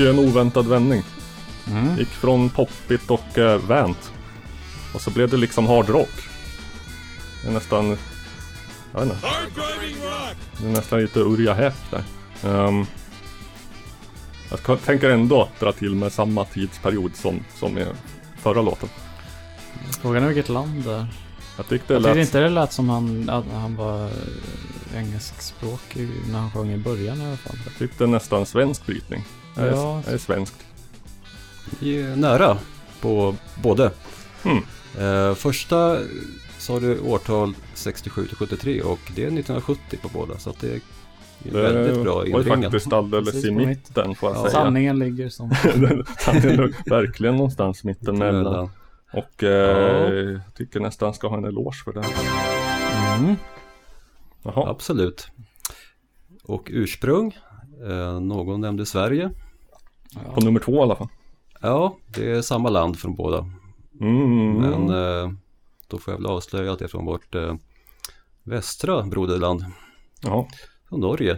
Tog 0.00 0.06
ju 0.06 0.10
en 0.10 0.28
oväntad 0.28 0.66
vändning. 0.66 1.02
Mm. 1.66 1.98
Gick 1.98 2.08
från 2.08 2.50
poppigt 2.50 3.10
och 3.10 3.38
eh, 3.38 3.58
vänt. 3.58 4.12
Och 4.94 5.00
så 5.00 5.10
blev 5.10 5.28
det 5.30 5.36
liksom 5.36 5.66
hard 5.66 5.88
rock. 5.88 6.28
Det 7.42 7.48
är 7.48 7.52
nästan... 7.52 7.96
Jag 8.92 9.00
vet 9.00 9.12
inte. 9.12 9.26
Det 10.60 10.66
är 10.66 10.72
nästan 10.72 11.00
lite 11.00 11.20
Urja 11.20 11.54
Hepp 11.54 11.74
där. 11.90 12.04
Ehm, 12.44 12.86
jag 14.50 14.82
tänker 14.82 15.10
ändå 15.10 15.48
dra 15.58 15.72
till 15.72 15.94
med 15.94 16.12
samma 16.12 16.44
tidsperiod 16.44 17.16
som, 17.16 17.44
som 17.58 17.78
i 17.78 17.86
förra 18.42 18.62
låten. 18.62 18.88
Frågan 20.02 20.22
är 20.22 20.26
vilket 20.26 20.48
land 20.48 20.84
det 20.84 20.92
är. 20.92 21.06
Jag 21.56 21.68
tyckte 21.68 21.92
Jag 21.92 22.02
tyckte 22.02 22.14
lät... 22.14 22.26
inte 22.26 22.40
det 22.40 22.48
lät 22.48 22.72
som 22.72 22.88
han, 22.88 23.30
att 23.30 23.44
han 23.52 23.76
var 23.76 24.04
eh, 24.04 24.96
engelskspråkig 24.96 26.08
när 26.30 26.38
han 26.38 26.50
sjöng 26.50 26.72
i 26.72 26.78
början 26.78 27.20
i 27.20 27.26
alla 27.26 27.36
fall. 27.36 27.56
Jag 27.64 27.74
tyckte 27.78 28.06
nästan 28.06 28.46
svensk 28.46 28.86
brytning. 28.86 29.24
Jag 29.56 29.66
är, 29.66 29.70
Ja. 29.70 30.02
jag 30.04 30.14
är 30.14 30.18
svenskt. 30.18 30.66
Vi 31.80 32.02
är 32.02 32.16
nära 32.16 32.58
på 33.00 33.34
både. 33.62 33.90
Hmm. 34.42 34.58
Eh, 34.98 35.34
första 35.34 35.98
sa 36.58 36.80
du 36.80 37.00
årtal 37.00 37.54
67 37.74 38.26
till 38.26 38.36
73 38.36 38.82
och 38.82 38.98
det 39.16 39.22
är 39.22 39.26
1970 39.26 39.98
på 40.02 40.08
båda 40.08 40.38
så 40.38 40.50
att 40.50 40.60
det 40.60 40.68
är 40.74 40.80
Det 41.38 41.50
väldigt 41.62 42.02
bra 42.02 42.14
var 42.14 42.24
inringat. 42.26 42.46
faktiskt 42.62 42.92
alldeles 42.92 43.30
Precis 43.30 43.44
i 43.44 43.50
mitten 43.50 44.14
får 44.14 44.28
jag 44.30 44.36
Ja. 44.38 44.40
säga. 44.42 44.52
Sanningen 44.52 44.98
ligger 44.98 45.28
som... 45.28 45.50
Sanningen 46.18 46.56
låg 46.56 46.72
verkligen 46.86 47.36
någonstans 47.36 47.84
mittemellan. 47.84 48.42
Mellan. 48.44 48.70
Och 49.12 49.42
eh, 49.42 50.20
jag 50.24 50.54
tycker 50.56 50.80
nästan 50.80 51.14
ska 51.14 51.28
ha 51.28 51.36
en 51.38 51.44
eloge 51.44 51.76
för 51.84 51.92
det. 51.92 52.04
Mm. 53.18 53.36
Jaha, 54.42 54.70
Absolut. 54.70 55.28
Och 56.44 56.68
ursprung, 56.72 57.38
någon 58.20 58.60
nämnde 58.60 58.86
Sverige. 58.86 59.30
på 60.34 60.40
nummer 60.40 60.60
två 60.60 60.72
i 60.72 60.78
alla 60.80 60.96
fall. 60.96 61.08
Ja, 61.60 61.96
det 62.06 62.30
är 62.30 62.42
samma 62.42 62.68
land 62.68 62.98
från 62.98 63.14
båda. 63.14 63.50
Mm. 64.00 64.52
Men 64.54 64.88
eh, 64.88 65.32
då 65.88 65.98
får 65.98 66.12
jag 66.14 66.18
väl 66.18 66.26
avslöja 66.26 66.72
att 66.72 66.78
det 66.78 66.84
är 66.84 66.88
från 66.88 67.04
vårt 67.06 67.34
eh, 67.34 67.54
västra 68.42 69.02
broderland, 69.02 69.64
Ja, 70.22 70.48
från 70.88 71.00
Norge. 71.00 71.36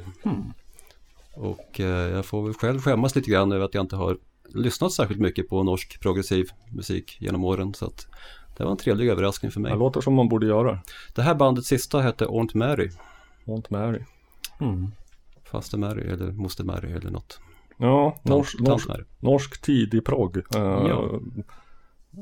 Och 1.35 1.81
eh, 1.81 1.87
jag 1.87 2.27
får 2.27 2.43
väl 2.43 2.55
själv 2.55 2.81
skämmas 2.81 3.17
lite 3.17 3.31
grann 3.31 3.53
över 3.53 3.65
att 3.65 3.75
jag 3.75 3.85
inte 3.85 3.97
har 3.97 4.19
lyssnat 4.55 4.93
särskilt 4.93 5.21
mycket 5.21 5.49
på 5.49 5.63
norsk 5.63 6.01
progressiv 6.01 6.47
musik 6.71 7.17
genom 7.21 7.45
åren. 7.45 7.75
Så 7.75 7.87
att 7.87 8.07
det 8.57 8.65
var 8.65 8.71
en 8.71 8.77
trevlig 8.77 9.09
överraskning 9.09 9.51
för 9.51 9.61
mig. 9.61 9.73
det 9.73 9.79
låter 9.79 10.01
som 10.01 10.15
man 10.15 10.29
borde 10.29 10.47
göra. 10.47 10.79
Det 11.15 11.23
här 11.23 11.35
bandets 11.35 11.69
sista 11.69 12.01
hette 12.01 12.25
Aunt 12.27 12.55
Mary, 12.55 12.91
Want 13.45 13.71
Mary. 13.71 14.01
Mm. 14.61 14.93
Faste 15.53 15.77
Mary 15.77 16.09
eller 16.09 16.33
Moster 16.33 16.65
Mary 16.65 16.93
eller 16.93 17.11
något. 17.11 17.41
Ja, 17.77 18.21
norsk, 18.23 18.61
norsk, 18.61 18.89
norsk 19.21 19.63
tidig 19.63 20.05
progg. 20.05 20.37
Uh, 20.37 20.43
Ja. 20.89 21.21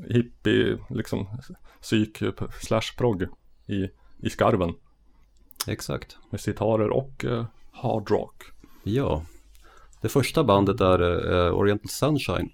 Hippie, 0.08 0.78
liksom 0.88 1.26
psyk 1.80 2.22
slash 2.60 2.96
progg 2.99 3.22
i, 3.66 3.88
i 4.18 4.30
skarven. 4.30 4.75
Exakt. 5.66 6.18
Med 6.30 6.40
sitarer 6.40 6.90
och 6.90 7.25
uh, 7.25 7.44
hard 7.72 8.10
rock. 8.10 8.42
Ja, 8.82 9.25
det 10.00 10.08
första 10.08 10.44
bandet 10.44 10.80
är 10.80 11.00
eh, 11.32 11.54
Oriental 11.54 11.88
Sunshine. 11.88 12.50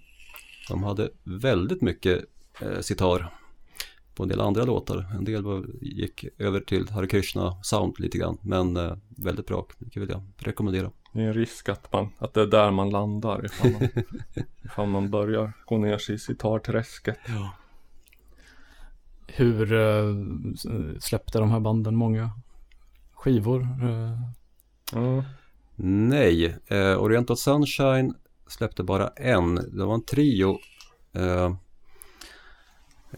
De 0.69 0.83
hade 0.83 1.11
väldigt 1.25 1.83
mycket 1.83 2.25
eh, 2.61 2.81
sitar 2.81 3.35
på 4.17 4.23
en 4.23 4.29
del 4.29 4.41
andra 4.41 4.65
låtar. 4.65 5.07
En 5.15 5.25
del 5.25 5.43
var, 5.43 5.67
gick 5.81 6.25
över 6.39 6.61
till 6.61 6.89
Hare 6.89 7.07
Krishna 7.07 7.63
sound 7.63 7.95
lite 8.01 8.19
grann. 8.19 8.39
Men 8.43 8.77
eh, 8.77 8.97
väldigt 9.09 9.47
bra, 9.47 9.67
det 9.79 10.01
vill 10.01 10.11
jag 10.11 10.23
rekommendera. 10.37 10.91
Det 11.13 11.23
är 11.23 11.27
en 11.27 11.35
risk 11.35 11.69
att, 11.69 11.93
man, 11.93 12.09
att 12.19 12.35
det 12.35 12.41
är 12.43 12.47
där 12.47 12.71
man 12.71 12.91
landar 12.91 13.45
ifall 13.45 13.73
man, 13.73 13.89
ifall 14.65 14.89
man 14.89 15.11
börjar 15.11 15.53
gå 15.67 15.79
ner 15.79 15.99
sig 15.99 16.15
i 16.15 16.19
sitarträsket. 16.19 17.19
Hur 19.27 19.73
eh, 19.73 20.15
släppte 21.01 21.39
de 21.39 21.51
här 21.51 21.61
banden 21.61 21.97
många 21.97 22.31
skivor? 23.15 23.61
Eh, 23.63 24.19
Ja. 24.93 25.25
Nej, 25.77 26.57
eh, 26.67 27.03
Oriental 27.03 27.37
Sunshine 27.37 28.15
släppte 28.47 28.83
bara 28.83 29.09
en. 29.09 29.55
Det 29.55 29.85
var 29.85 29.95
en 29.95 30.05
trio. 30.05 30.59
Eh, 31.13 31.57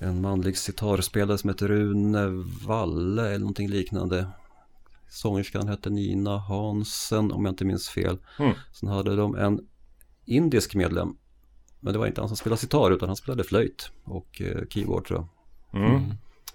en 0.01 0.21
manlig 0.21 0.57
sitarspelare 0.59 1.39
som 1.39 1.51
heter 1.51 1.69
Rune 1.69 2.27
Valle 2.67 3.27
eller 3.29 3.39
någonting 3.39 3.69
liknande. 3.69 4.29
Sångerskan 5.09 5.69
hette 5.69 5.91
Nina 5.91 6.39
Hansen 6.39 7.33
om 7.33 7.45
jag 7.45 7.53
inte 7.53 7.65
minns 7.65 7.89
fel. 7.89 8.19
Mm. 8.39 8.53
Sen 8.73 8.89
hade 8.89 9.17
de 9.17 9.35
en 9.37 9.61
indisk 10.25 10.75
medlem. 10.75 11.17
Men 11.81 11.93
det 11.93 11.99
var 11.99 12.07
inte 12.07 12.21
han 12.21 12.29
som 12.29 12.37
spelade 12.37 12.61
sitar 12.61 12.91
utan 12.91 13.09
han 13.09 13.17
spelade 13.17 13.45
flöjt 13.45 13.91
och 14.05 14.43
eh, 14.43 14.67
keyboard 14.71 15.07
tror 15.07 15.27
jag. 15.73 15.83
Mm. 15.85 16.03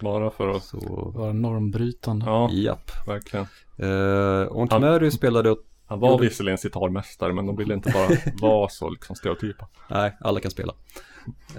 Bara 0.00 0.30
för 0.30 0.48
att, 0.48 0.64
Så 0.64 1.12
var 1.14 1.32
normbrytande. 1.32 2.26
ja, 2.26 2.50
japp. 2.52 2.90
verkligen. 3.06 3.46
Eh, 3.76 4.48
Aunt 4.58 4.72
Han- 4.72 4.80
Mary 4.80 5.10
spelade 5.10 5.50
åt 5.50 5.64
Han 5.86 6.00
var 6.00 6.18
visserligen 6.18 6.58
sitarmästare 6.58 7.32
men 7.32 7.46
de 7.46 7.56
ville 7.56 7.74
inte 7.74 7.90
bara 7.92 8.08
vara 8.48 8.68
så 8.68 8.90
liksom 8.90 9.16
stereotypa. 9.16 9.68
Nej, 9.90 10.16
alla 10.20 10.40
kan 10.40 10.50
spela. 10.50 10.72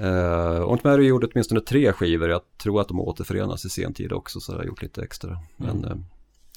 Uh, 0.02 0.62
Aunt 0.62 0.84
Mary 0.84 1.08
gjorde 1.08 1.28
åtminstone 1.28 1.62
tre 1.62 1.94
skivor. 1.94 2.30
Jag 2.30 2.42
tror 2.58 2.82
att 2.82 2.88
de 2.88 3.00
återförenas 3.00 3.66
i 3.66 3.70
sen 3.70 3.94
tid 3.94 4.14
också 4.14 4.40
så 4.40 4.52
jag 4.52 4.58
har 4.58 4.66
gjort 4.66 4.82
lite 4.82 5.04
extra. 5.04 5.40
Men 5.58 5.86
eh, 5.86 5.96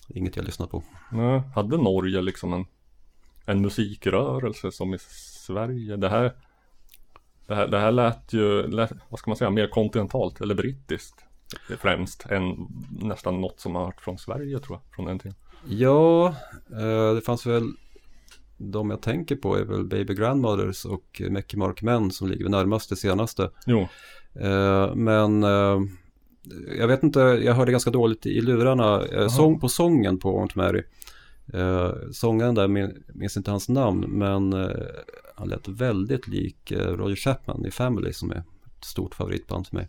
inget 0.09 0.37
jag 0.37 0.45
lyssnat 0.45 0.71
på. 0.71 0.83
Nej, 1.13 1.43
hade 1.55 1.77
Norge 1.77 2.23
liksom 2.23 2.53
en, 2.53 2.67
en 3.45 3.61
musikrörelse 3.61 4.73
som 4.73 4.95
i 4.95 4.99
Sverige? 5.47 5.97
Det 5.97 6.09
här, 6.09 6.33
det 7.47 7.55
här, 7.55 7.69
det 7.69 7.79
här 7.79 7.93
lät 7.93 8.33
ju, 8.33 8.67
lät, 8.67 8.93
vad 9.09 9.19
ska 9.19 9.31
man 9.31 9.37
säga, 9.37 9.51
mer 9.51 9.69
kontinentalt 9.69 10.41
eller 10.41 10.55
brittiskt 10.55 11.25
främst 11.79 12.27
än 12.27 12.67
nästan 12.91 13.41
något 13.41 13.61
som 13.61 13.75
har 13.75 13.85
hört 13.85 14.01
från 14.01 14.19
Sverige 14.19 14.59
tror 14.59 14.79
jag, 14.79 14.95
från 14.95 15.07
den 15.07 15.19
tiden. 15.19 15.37
Ja, 15.67 16.29
eh, 16.71 17.15
det 17.15 17.21
fanns 17.21 17.47
väl 17.47 17.73
de 18.59 18.91
jag 18.91 19.03
tänker 19.03 19.37
på 19.37 19.57
är 19.57 19.65
väl 19.65 19.85
Baby 19.85 20.15
Grandmothers 20.15 20.85
och 20.85 21.23
Mäcki 21.31 21.57
Mark 21.57 21.83
Men 21.83 22.11
som 22.11 22.29
ligger 22.29 22.49
närmast 22.49 22.91
det 22.91 22.97
senaste. 22.97 23.51
Jo, 23.67 23.89
Eh, 24.41 24.95
men 24.95 25.45
eh, 25.45 25.81
jag 26.79 26.89
vet 26.89 27.03
inte, 27.03 27.21
jag 27.21 27.55
hörde 27.55 27.73
ganska 27.73 27.91
dåligt 27.91 28.27
i 28.27 28.41
lurarna. 28.41 29.05
Eh, 29.05 29.29
sång 29.29 29.61
på 29.61 29.69
sången 29.69 30.19
på 30.19 30.41
Aunt 30.41 30.55
Mary. 30.55 30.83
Eh, 31.53 31.93
sångaren 32.13 32.55
där 32.55 32.69
min, 32.69 33.05
minns 33.15 33.37
inte 33.37 33.51
hans 33.51 33.69
namn 33.69 34.01
men 34.09 34.53
han 35.35 35.49
lät 35.49 35.69
väldigt 35.69 36.29
lik 36.29 36.73
Roger 36.73 37.17
Chapman 37.17 37.67
i 37.67 37.71
Family 37.71 38.13
som 38.13 38.31
är 38.31 38.37
ett 38.37 38.85
stort 38.85 39.15
favoritband 39.15 39.67
för 39.67 39.77
mig. 39.77 39.89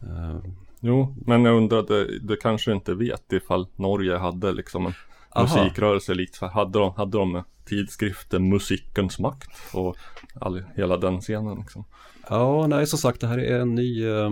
Eh, 0.00 0.40
jo, 0.80 1.16
men 1.26 1.44
jag 1.44 1.56
undrade, 1.56 2.18
du 2.18 2.36
kanske 2.36 2.72
inte 2.72 2.94
vet 2.94 3.32
ifall 3.32 3.66
Norge 3.76 4.16
hade 4.16 4.52
liksom 4.52 4.86
en 4.86 4.92
Aha. 5.30 5.56
musikrörelse 5.56 6.14
likt 6.14 6.40
hade 6.40 6.78
de, 6.78 6.92
hade 6.94 7.18
de 7.18 7.42
tidskriften 7.64 8.48
Musikens 8.48 9.18
makt 9.18 9.50
och 9.74 9.96
all, 10.40 10.64
hela 10.76 10.96
den 10.96 11.20
scenen 11.20 11.58
liksom. 11.58 11.84
ja, 12.28 12.66
nej 12.66 12.86
som 12.86 12.98
sagt 12.98 13.20
det 13.20 13.26
här 13.26 13.38
är 13.38 13.60
en 13.60 13.74
ny, 13.74 14.08
eh, 14.08 14.30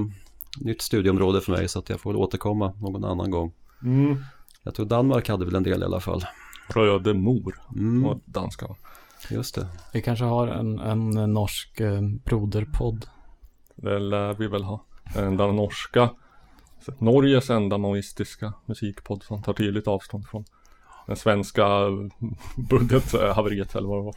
nytt 0.61 0.83
studieområde 0.83 1.41
för 1.41 1.53
mig 1.53 1.69
så 1.69 1.79
att 1.79 1.89
jag 1.89 2.01
får 2.01 2.13
väl 2.13 2.21
återkomma 2.23 2.73
någon 2.81 3.05
annan 3.05 3.31
gång. 3.31 3.53
Mm. 3.83 4.25
Jag 4.63 4.75
tror 4.75 4.87
Danmark 4.87 5.29
hade 5.29 5.45
väl 5.45 5.55
en 5.55 5.63
del 5.63 5.83
i 5.83 5.85
alla 5.85 6.01
fall. 6.01 6.25
Rödemor 6.75 7.55
Mm, 7.77 8.07
och 8.07 8.21
danska. 8.25 8.67
just 9.31 9.55
det. 9.55 9.67
Vi 9.93 10.03
kanske 10.03 10.25
har 10.25 10.47
en, 10.49 10.79
en 10.79 11.11
norsk 11.35 11.81
eh, 11.81 12.01
broderpodd. 12.25 13.07
Det 13.77 13.99
lär 13.99 14.35
vi 14.35 14.47
väl 14.47 14.65
ha. 14.65 14.85
Den 15.15 15.37
norska 15.37 16.11
Norges 16.99 17.51
enda 17.51 17.79
maoistiska 17.79 18.53
musikpodd 18.67 19.23
som 19.23 19.43
tar 19.43 19.53
tydligt 19.53 19.89
avstånd 19.89 20.27
från 20.27 20.45
den 21.07 21.17
svenska 21.17 21.67
budgethaveriet 22.57 23.75
eller 23.77 23.89
vad 23.89 23.99
det 23.99 24.05
var. 24.05 24.15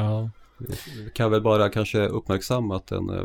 Ja. 0.00 0.30
Vi 0.58 1.10
kan 1.14 1.30
väl 1.30 1.42
bara 1.42 1.68
kanske 1.68 2.06
uppmärksamma 2.06 2.76
att 2.76 2.92
en 2.92 3.10
eh, 3.10 3.24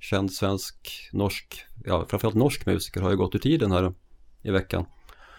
känd 0.00 0.32
svensk, 0.32 1.08
norsk, 1.12 1.64
ja 1.84 2.04
framförallt 2.08 2.36
norsk 2.36 2.66
musiker 2.66 3.00
har 3.00 3.10
ju 3.10 3.16
gått 3.16 3.34
ur 3.34 3.38
tiden 3.38 3.72
här 3.72 3.92
i 4.42 4.50
veckan 4.50 4.86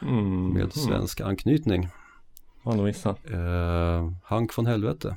Mm. 0.01 0.49
med 0.49 0.73
svensk 0.73 1.21
anknytning. 1.21 1.87
Han 2.63 2.83
missade. 2.83 3.17
Eh, 3.33 4.11
Hank 4.23 4.57
von 4.57 4.65
Helvete 4.65 5.15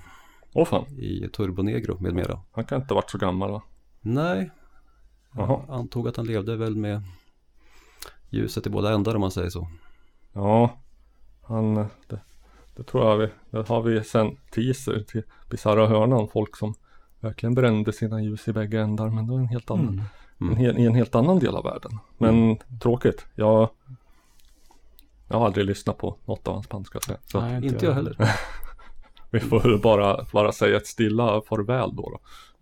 Åh 0.53 0.65
fan, 0.67 0.85
i 0.99 1.29
Turbonegro 1.33 1.97
med 2.01 2.15
mera. 2.15 2.41
han 2.53 2.65
kan 2.65 2.81
inte 2.83 2.95
ha 2.95 3.01
varit 3.01 3.11
så 3.11 3.19
gammal 3.19 3.51
va? 3.51 3.63
Nej, 4.01 4.51
Jaha. 5.35 5.47
jag 5.69 5.77
antog 5.77 6.09
att 6.09 6.17
han 6.17 6.27
levde 6.27 6.57
väl 6.57 6.77
med 6.77 7.03
ljuset 8.31 8.67
i 8.67 8.71
båda 8.71 8.93
ändar 8.93 9.15
om 9.15 9.21
man 9.21 9.31
säger 9.31 9.51
så. 9.51 9.69
Ja, 10.33 10.79
han, 11.49 11.75
det, 11.75 12.21
det 12.77 12.83
tror 12.83 13.05
jag 13.11 13.17
vi, 13.17 13.29
det 13.51 13.69
har 13.69 13.83
vi 13.83 14.05
sen 14.05 14.37
teaser 14.55 15.01
till 15.09 15.23
Bisarra 15.51 15.87
Hörnan, 15.87 16.29
folk 16.29 16.57
som 16.57 16.75
verkligen 17.21 17.55
brände 17.55 17.93
sina 17.93 18.23
ljus 18.23 18.49
i 18.49 18.53
bägge 18.53 18.81
ändar, 18.81 19.09
men 19.09 19.27
det 19.27 19.33
var 19.33 19.39
en 19.41 19.49
helt 19.49 19.71
annan, 19.71 19.89
Mm. 19.89 20.05
Mm. 20.41 20.53
en, 20.53 20.57
hel- 20.61 20.79
i 20.79 20.87
en 20.87 20.95
helt 20.95 21.15
annan 21.15 21.39
del 21.39 21.57
av 21.57 21.65
världen. 21.65 21.99
Men 22.19 22.57
tråkigt, 22.81 23.27
jag, 23.35 23.69
jag 25.29 25.39
har 25.39 25.47
aldrig 25.47 25.67
lyssnat 25.67 25.99
på 25.99 26.17
något 26.25 26.49
av 26.49 26.55
hans 26.55 26.69
band 26.69 26.87
ska 26.87 26.97
jag 26.97 27.03
säga. 27.05 27.19
Så 27.25 27.39
att 27.39 27.45
Nej, 27.45 27.67
Inte 27.67 27.87
jag 27.87 27.93
heller. 27.93 28.17
vi 29.31 29.41
får 29.41 29.61
väl 29.61 29.79
bara, 29.81 30.27
bara 30.33 30.53
säga 30.53 30.77
ett 30.77 30.87
stilla 30.87 31.41
farväl 31.49 31.97
då, 31.97 32.03
då 32.11 32.19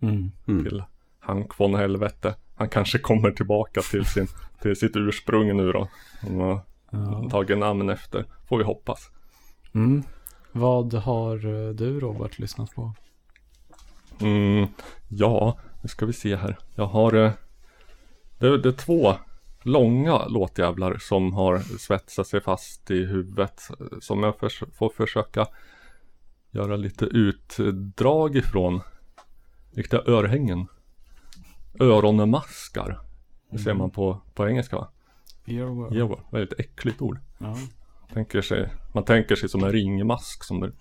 Mm. 0.07 0.31
Mm. 0.47 0.63
till 0.63 0.83
Hank 1.19 1.59
von 1.59 1.75
Helvete. 1.75 2.35
Han 2.55 2.69
kanske 2.69 2.99
kommer 2.99 3.31
tillbaka 3.31 3.81
till, 3.81 4.05
sin, 4.05 4.27
till 4.61 4.75
sitt 4.75 4.95
ursprung 4.95 5.57
nu 5.57 5.71
då. 5.71 5.87
Han 6.21 6.59
Ja. 7.11 7.29
tagit 7.29 7.57
namn 7.57 7.89
efter, 7.89 8.25
får 8.49 8.57
vi 8.57 8.63
hoppas. 8.63 9.09
Mm. 9.73 10.03
Vad 10.51 10.93
har 10.93 11.35
eh, 11.35 11.69
du 11.73 11.99
Robert 11.99 12.39
lyssnat 12.39 12.75
på? 12.75 12.93
Mm, 14.21 14.67
ja, 15.07 15.57
nu 15.81 15.89
ska 15.89 16.05
vi 16.05 16.13
se 16.13 16.35
här. 16.35 16.57
Jag 16.75 16.85
har 16.87 17.13
eh, 17.13 17.31
det, 18.39 18.57
det 18.57 18.69
är 18.69 18.73
två 18.73 19.13
långa 19.61 20.25
låtjävlar 20.27 20.97
som 20.97 21.33
har 21.33 21.57
svetsat 21.59 22.27
sig 22.27 22.41
fast 22.41 22.91
i 22.91 23.05
huvudet. 23.05 23.61
eh, 23.79 23.85
Som 24.01 24.23
jag 24.23 24.39
förs- 24.39 24.63
får 24.73 24.89
försöka 24.89 25.47
göra 26.51 26.75
lite 26.75 27.05
utdrag 27.05 28.35
ifrån. 28.35 28.81
Riktiga 29.71 30.01
örhängen. 30.05 30.67
Öronmaskar. 31.79 32.99
Det 33.51 33.57
ser 33.59 33.73
man 33.73 33.89
på, 33.91 34.21
på 34.33 34.47
engelska 34.47 34.75
va? 34.75 34.87
Earworm. 35.47 35.93
Earworm, 35.93 36.21
väldigt 36.31 36.59
äckligt 36.59 37.01
ord. 37.01 37.19
Ja. 37.37 37.57
Tänker 38.13 38.41
sig, 38.41 38.69
man 38.93 39.03
tänker 39.03 39.35
sig 39.35 39.49
som 39.49 39.63
en 39.63 39.71
ringmask 39.71 40.43
som 40.43 40.59
det 40.59 40.71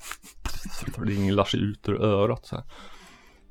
ringlar 0.99 1.45
sig 1.45 1.61
ut 1.61 1.89
ur 1.89 2.03
örat 2.03 2.47
så 2.47 2.57
här. 2.57 2.65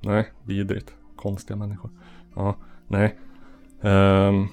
Nej, 0.01 0.32
vidrigt. 0.43 0.93
Konstiga 1.15 1.58
människor. 1.58 1.91
Ja, 2.36 2.56
nej. 2.88 3.19
Ehm, 3.82 4.47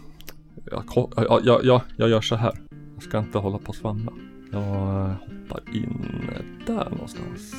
jag, 0.70 0.86
ko- 0.86 1.10
ja, 1.16 1.40
ja, 1.44 1.60
ja, 1.62 1.82
jag 1.96 2.08
gör 2.08 2.20
så 2.20 2.36
här. 2.36 2.52
Jag 2.94 3.02
ska 3.02 3.18
inte 3.18 3.38
hålla 3.38 3.58
på 3.58 3.68
och 3.68 3.74
svamla. 3.74 4.12
Jag 4.52 4.60
hoppar 4.60 5.62
in 5.74 6.30
där 6.66 6.90
någonstans. 6.90 7.54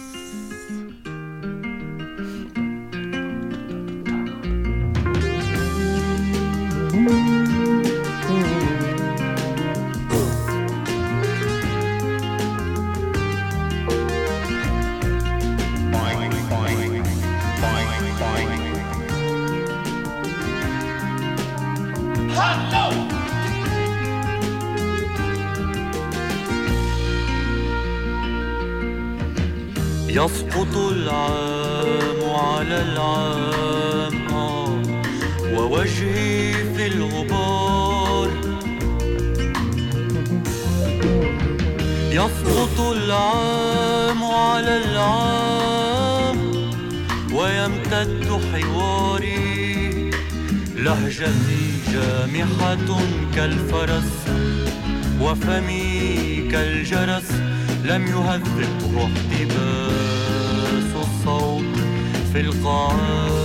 يسقط 30.13 30.77
العام 30.77 32.19
على 32.35 32.81
العام 32.81 34.13
ووجهي 35.53 36.53
في 36.75 36.87
الغبار. 36.87 38.29
يسقط 42.11 42.79
العام 42.79 44.23
على 44.23 44.77
العام 44.85 46.37
ويمتد 47.33 48.41
حواري. 48.53 50.11
لهجتي 50.75 51.65
جامحة 51.93 52.99
كالفرس 53.35 54.11
وفمي 55.21 56.49
كالجرس. 56.51 57.52
لم 57.85 58.07
يهذبه 58.07 59.03
احتباس 59.05 60.95
الصوت 60.95 61.75
في 62.33 62.39
القاعات 62.41 63.43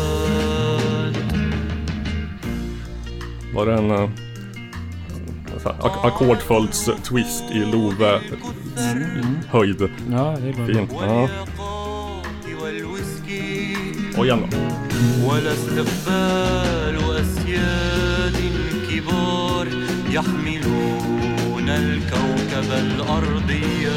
Var 3.54 3.66
det 3.66 3.74
en 3.78 3.90
uh, 3.90 4.10
ak- 5.86 6.04
ackordföljds-twist 6.08 7.44
i 7.52 7.58
Love 7.72 8.20
höjd? 9.50 9.80
Ja, 10.10 10.36
det 10.42 10.48
är. 10.48 10.66
Fint. 10.66 10.90
Ja. 10.92 11.28
Och 14.18 14.26
igen 14.26 14.42
då. 14.50 14.56
ولا 15.28 15.52
استقبال 15.52 16.96
أسياد 17.20 18.36
كبار 18.90 19.66
يحملون 20.10 21.68
الكوكب 21.68 22.70
الأرضي 22.72 23.88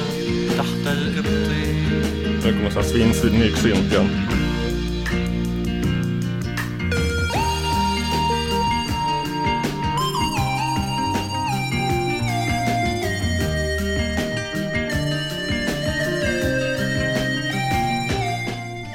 datter 0.61 1.19
uppdrev. 1.19 2.41
Nu 2.45 2.53
kommer 2.53 2.69
sån 2.69 2.83
svinsnygg 2.83 3.57
synt 3.57 3.91
igen. 3.91 4.09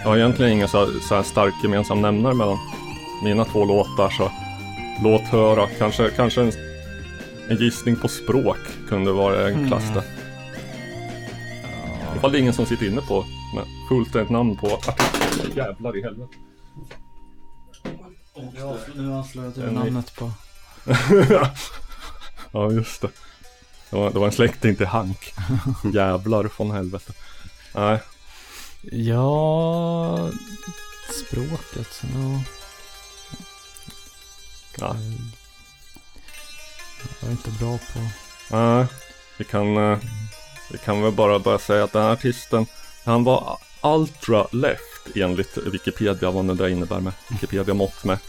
Jag 0.03 0.11
har 0.11 0.17
egentligen 0.17 0.53
ingen 0.53 0.69
så, 0.69 0.87
så 1.09 1.15
här 1.15 1.23
stark 1.23 1.55
gemensam 1.63 2.03
nämnare 2.03 2.35
mellan 2.35 2.59
mina 3.25 3.45
två 3.45 3.65
låtar 3.65 4.11
så 4.11 4.31
låt 5.03 5.23
höra, 5.23 5.67
kanske, 5.79 6.11
kanske 6.11 6.41
en, 6.41 6.53
en 7.49 7.57
gissning 7.57 7.97
på 7.97 8.09
språk 8.09 8.59
kunde 8.89 9.13
vara 9.13 9.49
en 9.49 9.69
klass 9.69 9.85
mm. 9.85 9.95
där 9.95 10.05
är 12.35 12.41
ingen 12.41 12.55
som 12.55 12.67
sitter 12.67 12.87
inne 12.87 13.01
på 13.01 13.25
med 13.55 13.65
fullständigt 13.89 14.31
namn 14.31 14.57
på 14.57 14.67
artikeln. 14.67 15.57
Jävlar 15.57 15.97
i 15.97 16.03
helvete. 16.03 16.33
Ja, 18.59 18.77
nu 18.95 19.13
avslöjade 19.13 19.67
du 19.67 19.71
namnet 19.71 20.17
på... 20.17 20.33
ja, 22.53 22.71
just 22.73 23.03
det. 23.03 23.09
Det 23.91 23.97
var, 23.97 24.11
det 24.11 24.19
var 24.19 24.27
en 24.27 24.33
släkting 24.33 24.77
till 24.77 24.87
Hank. 24.87 25.35
Jävlar 25.95 26.49
från 26.49 26.71
helvete. 26.71 27.13
Nej, 27.75 28.01
Ja... 28.93 30.31
Språket, 31.27 32.03
ja. 32.15 32.43
ja. 34.79 34.97
Jag 37.21 37.29
är 37.29 37.33
inte 37.33 37.51
bra 37.51 37.79
på... 37.79 38.01
nej. 38.57 38.87
Vi 39.39 39.45
kan, 39.45 39.77
eh, 39.77 39.99
vi 40.73 40.79
kan 40.79 41.03
väl 41.03 41.13
bara 41.13 41.39
börja 41.39 41.59
säga 41.59 41.85
att 41.85 41.93
den 41.93 42.03
här 42.03 42.13
artisten, 42.13 42.67
han 43.05 43.25
var 43.25 43.59
ultra 43.83 44.47
left 44.53 45.17
enligt 45.17 45.59
Wikipedia, 45.59 46.31
vad 46.31 46.45
nu 46.45 46.55
det 46.55 46.71
innebär 46.71 47.01
med 47.01 47.13
Wikipedia 47.31 47.75
mått 47.75 48.05
mätt. 48.05 48.25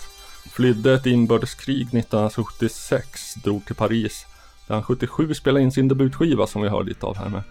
Flydde 0.52 0.94
ett 0.94 1.06
inbördeskrig 1.06 1.82
1976, 1.82 3.36
drog 3.44 3.66
till 3.66 3.76
Paris. 3.76 4.26
Där 4.68 4.76
han 4.76 4.84
77 4.84 5.34
spelade 5.34 5.64
in 5.64 5.72
sin 5.72 5.88
debutskiva 5.88 6.48
som 6.48 6.62
vi 6.62 6.70
hör 6.70 6.84
lite 6.84 7.06
av 7.06 7.18
här 7.18 7.30
med. 7.30 7.44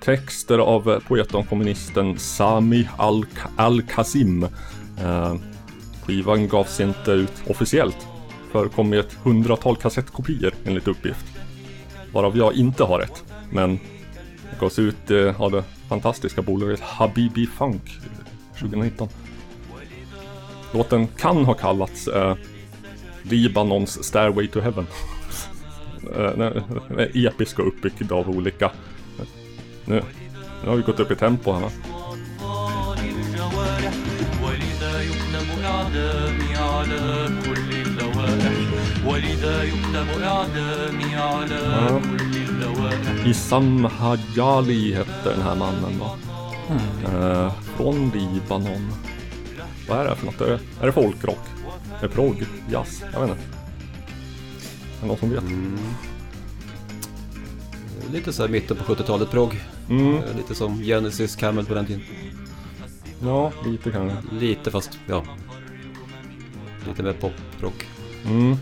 Texter 0.00 0.58
av 0.58 0.90
eh, 0.90 0.98
poeten 0.98 1.36
och 1.36 1.48
kommunisten 1.48 2.18
Sami 2.18 2.88
Al- 2.96 3.26
Al-Qasim. 3.56 4.42
Eh, 5.00 5.34
skivan 6.06 6.48
gavs 6.48 6.80
inte 6.80 7.10
ut 7.10 7.32
officiellt. 7.46 8.06
Förekom 8.52 8.94
i 8.94 8.98
ett 8.98 9.16
hundratal 9.22 9.76
kassettkopior 9.76 10.54
enligt 10.64 10.88
uppgift. 10.88 11.26
Varav 12.12 12.36
jag 12.36 12.54
inte 12.54 12.84
har 12.84 13.00
ett. 13.00 13.24
Men 13.50 13.80
gavs 14.59 14.79
ut 14.79 15.11
eh, 15.11 15.41
av 15.41 15.51
det 15.51 15.63
fantastiska 15.89 16.41
bolaget 16.41 16.79
Habibi 16.79 17.47
Funk 17.47 17.99
2019. 18.59 19.09
Låten 20.73 21.07
kan 21.07 21.45
ha 21.45 21.53
kallats 21.53 22.07
eh, 22.07 22.35
Libanons 23.23 24.03
Stairway 24.03 24.47
to 24.47 24.59
Heaven. 24.59 24.87
Eh, 26.15 26.31
den 26.37 26.99
är 26.99 27.27
episk 27.27 27.59
och 27.59 27.67
uppbyggd 27.67 28.11
av 28.11 28.29
olika... 28.29 28.71
Nu, 29.85 30.03
nu 30.63 30.69
har 30.69 30.75
vi 30.75 30.83
gått 30.83 30.99
upp 30.99 31.11
i 31.11 31.15
tempo 31.15 31.53
här 31.53 31.61
va? 31.61 31.71
أطفال 32.41 32.99
الجوارح 32.99 33.93
ولذا 34.43 35.01
يكتب 35.01 35.63
إعدامي 35.63 36.55
على 36.55 37.29
كل 37.45 37.71
اللوائح 37.81 38.54
ولذا 39.05 39.63
يكتب 39.63 40.07
إعدامي 40.23 41.15
على 41.15 41.55
Ja. 41.55 41.99
كل 41.99 42.37
اللوائح 42.37 43.25
Issam 43.25 43.85
Hajali 43.85 44.93
hette 44.93 45.29
den 45.29 45.41
här 45.41 45.55
mannen 45.55 45.99
va? 45.99 46.17
Eh, 47.05 47.53
från 47.77 48.09
Libanon. 48.09 48.91
Vad 49.89 49.99
är 49.99 50.09
det 50.09 50.15
för 50.15 50.25
något? 50.25 50.41
Är 50.41 50.47
det, 50.49 50.59
är 50.81 50.85
det 50.85 50.91
folkrock? 50.91 51.39
Är 51.99 52.01
det 52.01 52.09
progg? 52.09 52.45
Jazz? 52.69 53.03
Jag 53.13 53.21
vet 53.21 53.29
inte. 53.29 53.41
Är 53.41 55.01
det 55.01 55.07
någon 55.07 55.17
som 55.17 55.29
vet? 55.29 55.43
Lite 58.13 58.33
så 58.33 58.41
här 58.43 58.49
mitten 58.49 58.77
på 58.77 58.83
70-talet 58.95 59.31
progg. 59.31 59.61
Mm, 59.89 60.15
Eh, 60.15 60.35
Lite 60.37 60.55
som 60.55 60.81
Genesis, 60.83 61.35
Camel 61.35 61.65
på 61.65 61.73
den 61.73 61.85
tiden. 61.85 62.01
ja, 63.23 63.51
lite 63.65 63.91
kanske. 63.91 64.17
Lite 64.35 64.71
fast, 64.71 64.99
ja. 65.07 65.23
Lite 66.87 67.03
mer 67.03 67.13
poprock. 67.13 67.85
Mm. 68.25 68.57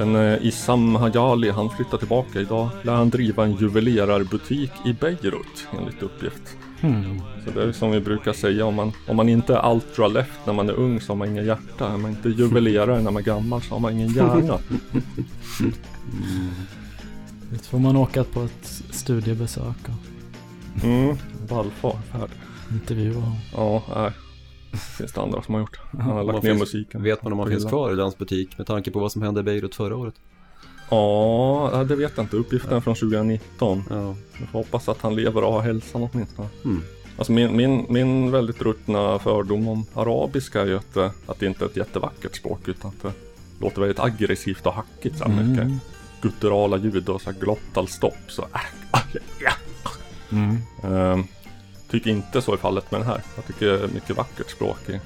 Men 0.00 0.16
eh, 0.16 0.46
Issam 0.46 0.94
Hajali 0.94 1.50
han 1.50 1.70
flyttar 1.70 1.98
tillbaka 1.98 2.40
idag. 2.40 2.68
Lär 2.82 2.92
han 2.94 3.10
driva 3.10 3.44
en 3.44 3.56
juvelerarbutik 3.56 4.70
i 4.86 4.92
Beirut 4.92 5.66
enligt 5.78 6.02
uppgift. 6.02 6.56
Hmm. 6.80 7.20
Så 7.44 7.50
det 7.50 7.62
är 7.62 7.72
som 7.72 7.90
vi 7.90 8.00
brukar 8.00 8.32
säga 8.32 8.66
om 8.66 8.74
man, 8.74 8.92
om 9.08 9.16
man 9.16 9.28
inte 9.28 9.54
är 9.56 9.72
ultra 9.72 10.08
left 10.08 10.46
när 10.46 10.52
man 10.52 10.68
är 10.68 10.72
ung 10.72 11.00
så 11.00 11.12
har 11.12 11.16
man 11.16 11.28
ingen 11.28 11.46
hjärta. 11.46 11.88
Är 11.92 11.96
man 11.96 12.10
inte 12.10 12.28
juvelerare 12.28 13.02
när 13.02 13.10
man 13.10 13.16
är 13.16 13.26
gammal 13.26 13.62
så 13.62 13.74
har 13.74 13.80
man 13.80 13.92
ingen 13.92 14.08
hjärna. 14.08 14.58
Det 17.50 17.58
får 17.66 17.78
man 17.78 17.96
åka 17.96 18.24
på 18.24 18.42
ett 18.42 18.82
studiebesök 18.90 19.64
och 19.84 20.84
Mm, 20.84 21.16
vallfärd. 21.48 22.30
intervjua 22.72 23.14
honom. 23.20 23.36
Ja, 23.52 23.82
nej. 23.96 24.10
Finns 24.98 25.12
det 25.12 25.20
andra 25.20 25.42
som 25.42 25.54
har 25.54 25.60
gjort. 25.60 25.80
Han 25.92 26.00
har 26.02 26.24
lagt 26.24 26.42
ner 26.42 26.50
finns- 26.50 26.60
musiken. 26.60 27.02
Vet 27.02 27.22
man 27.22 27.32
om 27.32 27.38
han 27.38 27.48
finns 27.48 27.64
kvar 27.64 27.98
i 27.98 28.00
hans 28.00 28.18
butik 28.18 28.58
med 28.58 28.66
tanke 28.66 28.90
på 28.90 28.98
vad 28.98 29.12
som 29.12 29.22
hände 29.22 29.40
i 29.40 29.42
Beirut 29.42 29.74
förra 29.74 29.96
året? 29.96 30.14
Ja, 30.90 31.84
det 31.88 31.96
vet 31.96 32.12
jag 32.16 32.24
inte. 32.24 32.36
Uppgiften 32.36 32.76
är 32.76 32.80
från 32.80 32.94
2019. 32.94 33.84
Ja. 33.90 34.14
Vi 34.40 34.46
får 34.46 34.58
hoppas 34.58 34.88
att 34.88 35.00
han 35.00 35.14
lever 35.14 35.44
och 35.44 35.52
har 35.52 35.60
hälsan 35.60 36.08
åtminstone. 36.12 36.48
Mm. 36.64 36.82
Alltså 37.16 37.32
min, 37.32 37.56
min, 37.56 37.86
min 37.88 38.30
väldigt 38.30 38.62
ruttna 38.62 39.18
fördom 39.18 39.68
om 39.68 39.86
arabiska 39.94 40.60
är 40.60 40.66
ju 40.66 40.76
att, 40.76 40.96
eh, 40.96 41.10
att 41.26 41.38
det 41.38 41.46
inte 41.46 41.64
är 41.64 41.68
ett 41.68 41.76
jättevackert 41.76 42.36
språk 42.36 42.68
utan 42.68 42.90
att 42.90 43.02
det 43.02 43.12
låter 43.60 43.80
väldigt 43.80 44.00
aggressivt 44.00 44.66
och 44.66 44.72
hackigt 44.72 45.18
så 45.18 45.24
här 45.24 45.42
mycket 45.42 45.68
gutturala 46.22 46.76
ljud 46.76 47.08
och 47.08 47.22
så 47.22 47.30
här 47.30 47.40
glottalstopp 47.40 48.18
så 48.28 48.42
äh, 48.42 48.60
ah, 48.90 49.00
ja. 49.40 49.52
Mm. 50.32 50.56
Ehm, 50.84 51.24
Tycker 51.90 52.10
inte 52.10 52.42
så 52.42 52.52
är 52.52 52.56
fallet 52.56 52.90
med 52.90 53.00
den 53.00 53.08
här. 53.08 53.22
Jag 53.36 53.46
tycker 53.46 53.66
det 53.66 53.84
är 53.84 53.88
mycket 53.88 54.16
vackert 54.16 54.50
språk 54.50 54.88
i 54.88 55.00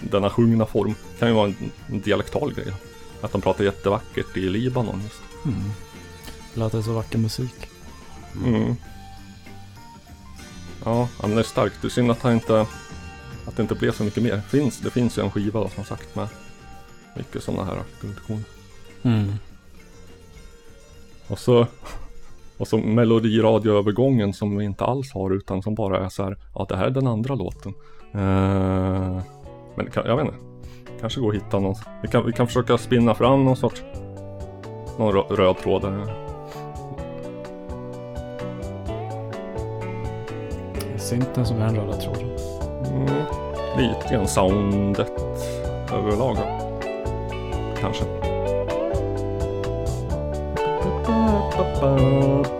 denna 0.00 0.30
sjungna 0.30 0.66
form. 0.66 0.94
Kan 1.18 1.28
ju 1.28 1.34
vara 1.34 1.52
en, 1.88 2.00
dialektal 2.00 2.54
grej. 2.54 2.72
Att 3.20 3.32
de 3.32 3.40
pratar 3.40 3.64
jättevackert 3.64 4.36
i 4.36 4.40
Libanon 4.40 5.02
just. 5.02 5.20
Mm. 5.44 5.70
Det 6.54 6.60
låter 6.60 6.82
så 6.82 6.92
vacker 6.92 7.18
musik. 7.18 7.68
Mm. 8.44 8.74
Ja, 10.84 11.08
men 11.20 11.34
det 11.34 11.40
är 11.40 11.42
starkt. 11.42 11.76
Det 11.82 11.88
är 11.88 11.90
synd 11.90 12.10
att 12.10 12.22
han 12.22 12.32
inte 12.32 12.66
att 13.46 13.56
det 13.56 13.62
inte 13.62 13.74
blev 13.74 13.92
så 13.92 14.04
mycket 14.04 14.22
mer. 14.22 14.40
Finns, 14.40 14.78
det 14.78 14.90
finns 14.90 15.18
ju 15.18 15.22
en 15.22 15.30
skiva 15.30 15.60
då, 15.60 15.68
som 15.68 15.84
sagt 15.84 16.16
med 16.16 16.28
mycket 17.16 17.42
sådana 17.42 17.64
här 17.64 17.82
guldkorn. 18.00 18.44
Mm. 19.02 19.34
Och 21.26 21.38
så, 21.38 21.66
och 22.60 22.68
så 22.68 22.78
melodiradioövergången 22.78 24.32
som 24.32 24.56
vi 24.56 24.64
inte 24.64 24.84
alls 24.84 25.12
har 25.12 25.30
utan 25.30 25.62
som 25.62 25.74
bara 25.74 26.04
är 26.04 26.08
så 26.08 26.22
här, 26.22 26.36
ja 26.54 26.66
det 26.68 26.76
här 26.76 26.86
är 26.86 26.90
den 26.90 27.06
andra 27.06 27.34
låten. 27.34 27.74
Eh, 28.12 29.22
men 29.74 29.90
kan, 29.92 30.06
jag 30.06 30.16
vet 30.16 30.26
inte, 30.26 30.38
kanske 31.00 31.20
går 31.20 31.28
att 31.28 31.42
hitta 31.42 31.58
någon. 31.58 31.74
Vi 32.02 32.08
kan, 32.08 32.26
vi 32.26 32.32
kan 32.32 32.46
försöka 32.46 32.78
spinna 32.78 33.14
fram 33.14 33.44
någon 33.44 33.56
sorts, 33.56 33.82
någon 34.98 35.14
rö- 35.14 35.36
röd 35.36 35.58
tråd 35.58 35.82
där. 35.82 36.14
Synten 40.96 41.46
som 41.46 41.58
är 41.58 41.66
den 41.66 41.76
röda 41.76 41.92
tråden. 41.92 42.28
Mm, 42.86 43.24
lite 43.76 44.14
grann 44.14 44.28
soundet 44.28 45.12
överlag. 45.92 46.36
Kanske. 47.80 48.29
Hmm. 51.80 52.59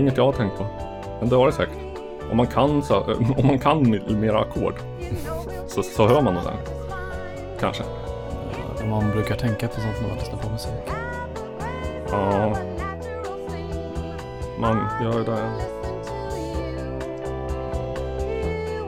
Är 0.00 0.02
inget 0.02 0.16
jag 0.16 0.24
har 0.24 0.32
tänkt 0.32 0.58
på. 0.58 0.66
Men 1.20 1.28
det 1.28 1.36
var 1.36 1.46
det 1.46 1.52
säkert. 1.52 1.76
Om 2.30 2.36
man 2.36 2.46
kan, 2.46 2.82
så, 2.82 3.00
om 3.36 3.46
man 3.46 3.58
kan 3.58 4.00
mera 4.20 4.40
ackord 4.40 4.74
så, 5.66 5.82
så 5.82 6.08
hör 6.08 6.22
man 6.22 6.34
nog 6.34 6.42
det. 6.42 6.56
Kanske. 7.60 7.82
Ja, 8.78 8.86
Man 8.86 9.10
brukar 9.10 9.34
tänka 9.34 9.68
på 9.68 9.80
sånt 9.80 10.00
när 10.00 10.08
man 10.08 10.18
lyssnar 10.18 10.38
på 10.38 10.50
musik. 10.50 10.72
Ja, 12.10 12.56
man 14.58 14.86
gör 15.02 15.24
det. 15.24 15.50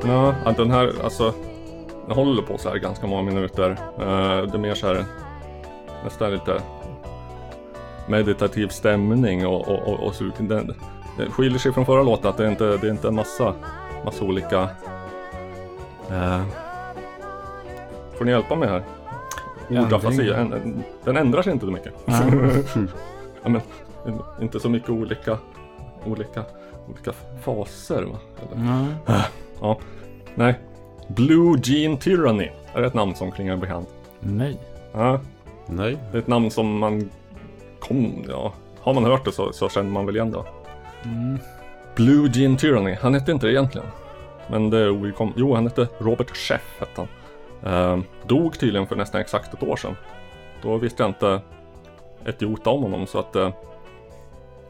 Ja, 0.08 0.34
den 0.56 0.70
här, 0.70 0.92
alltså. 1.04 1.34
Den 2.06 2.16
håller 2.16 2.42
på 2.42 2.58
så 2.58 2.68
här 2.68 2.76
ganska 2.76 3.06
många 3.06 3.22
minuter. 3.22 3.70
Eh, 3.98 4.46
det 4.46 4.54
är 4.54 4.58
mer 4.58 4.74
så 4.74 4.86
här 4.86 5.04
nästan 6.04 6.32
lite 6.32 6.62
meditativ 8.06 8.68
stämning 8.68 9.46
och, 9.46 9.68
och, 9.68 9.88
och, 9.88 10.00
och 10.00 10.14
så, 10.14 10.30
den, 10.38 10.74
den 11.16 11.30
skiljer 11.30 11.58
sig 11.58 11.72
från 11.72 11.86
förra 11.86 12.02
låten 12.02 12.30
att 12.30 12.36
det 12.36 12.46
är 12.46 12.50
inte 12.50 12.64
det 12.76 12.86
är 12.86 12.90
inte 12.90 13.08
en 13.08 13.14
massa, 13.14 13.54
massa 14.04 14.24
olika 14.24 14.60
eh, 16.10 16.42
Får 18.18 18.24
ni 18.24 18.30
hjälpa 18.30 18.54
mig 18.56 18.68
här? 18.68 18.82
Ordafasi, 19.84 20.30
en- 20.30 20.52
en- 20.52 20.82
den 21.04 21.16
ändrar 21.16 21.42
sig 21.42 21.52
inte 21.52 21.66
så 21.66 21.72
mycket. 21.72 21.92
Ja, 23.44 23.48
men, 23.48 23.60
inte 24.40 24.60
så 24.60 24.68
mycket 24.68 24.90
olika, 24.90 25.38
olika, 26.04 26.44
olika 26.88 27.12
faser 27.42 28.02
va? 28.02 28.18
Eller? 28.42 28.62
Nej. 29.06 29.24
Ja, 29.60 29.78
nej. 30.34 30.58
Blue 31.08 31.58
Jean 31.64 31.96
Tyranny 31.96 32.50
är 32.74 32.82
ett 32.82 32.94
namn 32.94 33.14
som 33.14 33.30
klingar 33.32 33.56
bekant. 33.56 33.88
Nej. 34.20 34.58
Ja, 34.92 35.20
Nej, 35.66 35.98
det 36.12 36.18
är 36.18 36.22
ett 36.22 36.26
namn 36.26 36.50
som 36.50 36.78
man 36.78 37.10
kom, 37.80 38.24
ja, 38.28 38.52
har 38.80 38.94
man 38.94 39.04
hört 39.04 39.24
det 39.24 39.32
så, 39.32 39.52
så 39.52 39.68
känner 39.68 39.90
man 39.90 40.06
väl 40.06 40.16
igen 40.16 40.30
det. 40.30 40.42
Mm. 41.04 41.38
Blue 41.96 42.30
Jean 42.34 42.56
Tyranny, 42.56 42.94
han 43.00 43.14
hette 43.14 43.32
inte 43.32 43.46
det 43.46 43.52
egentligen. 43.52 43.86
Men 44.48 44.70
det 44.70 44.78
är 44.78 44.88
ovidkom- 44.90 45.32
Jo, 45.36 45.54
han 45.54 45.64
hette 45.66 45.88
Robert 45.98 46.36
Sheff 46.36 46.76
hette 46.80 47.00
han. 47.00 47.08
Ehm, 47.72 48.04
dog 48.26 48.58
tydligen 48.58 48.86
för 48.86 48.96
nästan 48.96 49.20
exakt 49.20 49.54
ett 49.54 49.62
år 49.62 49.76
sedan. 49.76 49.96
Då 50.62 50.76
visste 50.76 51.02
jag 51.02 51.10
inte 51.10 51.40
ett 52.24 52.42
jota 52.42 52.70
om 52.70 52.82
honom 52.82 53.06
så 53.06 53.18
att... 53.18 53.36
eh, 53.36 53.50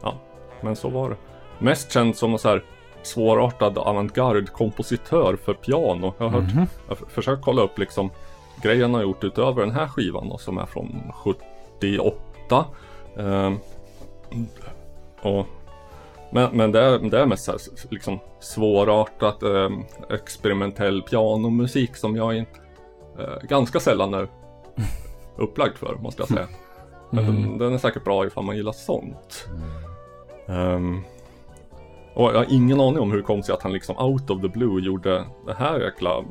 ja, 0.01 0.13
men 0.61 0.75
så 0.75 0.89
var 0.89 1.09
det. 1.09 1.15
Mest 1.59 1.91
känd 1.91 2.15
som 2.15 2.31
en 2.33 2.39
så 2.39 2.49
här 2.49 2.63
svårartad 3.03 3.77
avantgarde-kompositör 3.77 5.35
för 5.35 5.53
piano. 5.53 6.13
Jag 6.17 6.25
har 6.29 6.41
hört, 6.41 6.53
Mhm. 6.55 6.67
jag 6.87 6.95
har 6.95 7.05
försökt 7.09 7.41
kolla 7.43 7.61
upp 7.61 7.77
liksom 7.79 8.09
grejer 8.61 8.81
han 8.81 8.93
har 8.93 9.01
gjort 9.01 9.23
utöver 9.23 9.61
den 9.61 9.71
här 9.71 9.87
skivan 9.87 10.29
då, 10.29 10.37
som 10.37 10.57
är 10.57 10.65
från 10.65 11.11
78. 11.15 12.65
Ehm, 13.17 13.57
och 15.21 15.45
men, 16.33 16.57
men 16.57 16.71
det, 16.71 16.81
är, 16.81 16.99
det 16.99 17.19
är 17.19 17.25
mest 17.25 17.43
så 17.45 17.51
här, 17.51 17.59
liksom 17.89 18.19
svårartat 18.39 19.43
eh, 19.43 19.69
experimentell 20.09 21.01
pianomusik 21.01 21.95
som 21.95 22.15
jag 22.15 22.35
in, 22.37 22.45
eh, 23.19 23.47
ganska 23.47 23.79
sällan 23.79 24.13
är 24.13 24.27
upplagd 25.37 25.77
för 25.77 25.95
måste 25.95 26.21
jag 26.21 26.29
säga. 26.29 26.47
Men 27.09 27.25
Mm. 27.25 27.41
den, 27.41 27.57
den 27.57 27.73
är 27.73 27.77
säkert 27.77 28.03
bra 28.03 28.25
ifall 28.27 28.43
man 28.43 28.55
gillar 28.55 28.71
sånt. 28.71 29.47
Ehm, 30.47 31.01
och 32.13 32.29
jag 32.29 32.37
har 32.37 32.47
ingen 32.49 32.79
aning 32.81 32.99
om 32.99 33.11
hur 33.11 33.17
det 33.17 33.23
kom 33.23 33.43
sig 33.43 33.53
att 33.53 33.63
han 33.63 33.73
liksom 33.73 33.97
out 33.97 34.29
of 34.29 34.41
the 34.41 34.47
blue 34.47 34.81
gjorde 34.81 35.25
det 35.45 35.53
här 35.53 35.79
jäkla 35.79 36.23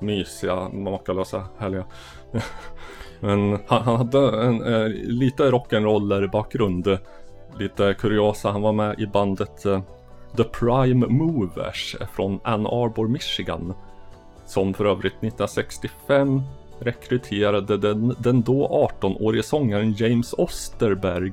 mysiga, 0.00 0.68
makalösa, 0.68 1.44
härliga. 1.58 1.84
Men 3.20 3.58
han, 3.66 3.82
han 3.82 3.96
hade 3.96 4.42
en 4.46 4.74
eh, 4.74 4.88
lite 4.88 5.50
rock'n'roller 5.50 6.30
bakgrund. 6.30 6.98
Lite 7.58 7.94
kuriosa, 7.94 8.50
han 8.50 8.62
var 8.62 8.72
med 8.72 9.00
i 9.00 9.06
bandet 9.06 9.66
eh, 9.66 9.80
The 10.36 10.44
Prime 10.44 11.06
Movers 11.06 11.96
från 12.14 12.40
Ann 12.44 12.66
Arbor, 12.66 13.08
Michigan. 13.08 13.74
Som 14.46 14.74
för 14.74 14.84
övrigt 14.84 15.12
1965 15.12 16.42
rekryterade 16.80 17.76
den, 17.76 18.14
den 18.18 18.42
då 18.42 18.88
18-årige 19.00 19.42
sångaren 19.42 19.92
James 19.92 20.32
Osterberg. 20.38 21.32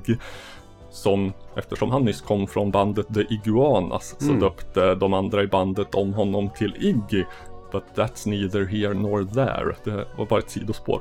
Som, 0.90 1.32
eftersom 1.56 1.90
han 1.90 2.04
nyss 2.04 2.20
kom 2.20 2.46
från 2.46 2.70
bandet 2.70 3.14
The 3.14 3.20
Iguanas, 3.34 4.14
så 4.18 4.28
Mm. 4.28 4.40
döpte 4.40 4.94
de 4.94 5.14
andra 5.14 5.42
i 5.42 5.46
bandet 5.46 5.94
om 5.94 6.12
honom 6.14 6.50
till 6.50 6.76
Iggy. 6.78 7.24
But 7.72 7.84
that's 7.94 8.28
neither 8.28 8.64
here 8.66 8.94
nor 8.94 9.24
there. 9.24 9.74
Det 9.84 10.06
var 10.18 10.26
bara 10.26 10.38
ett 10.40 10.50
sidospår. 10.50 11.00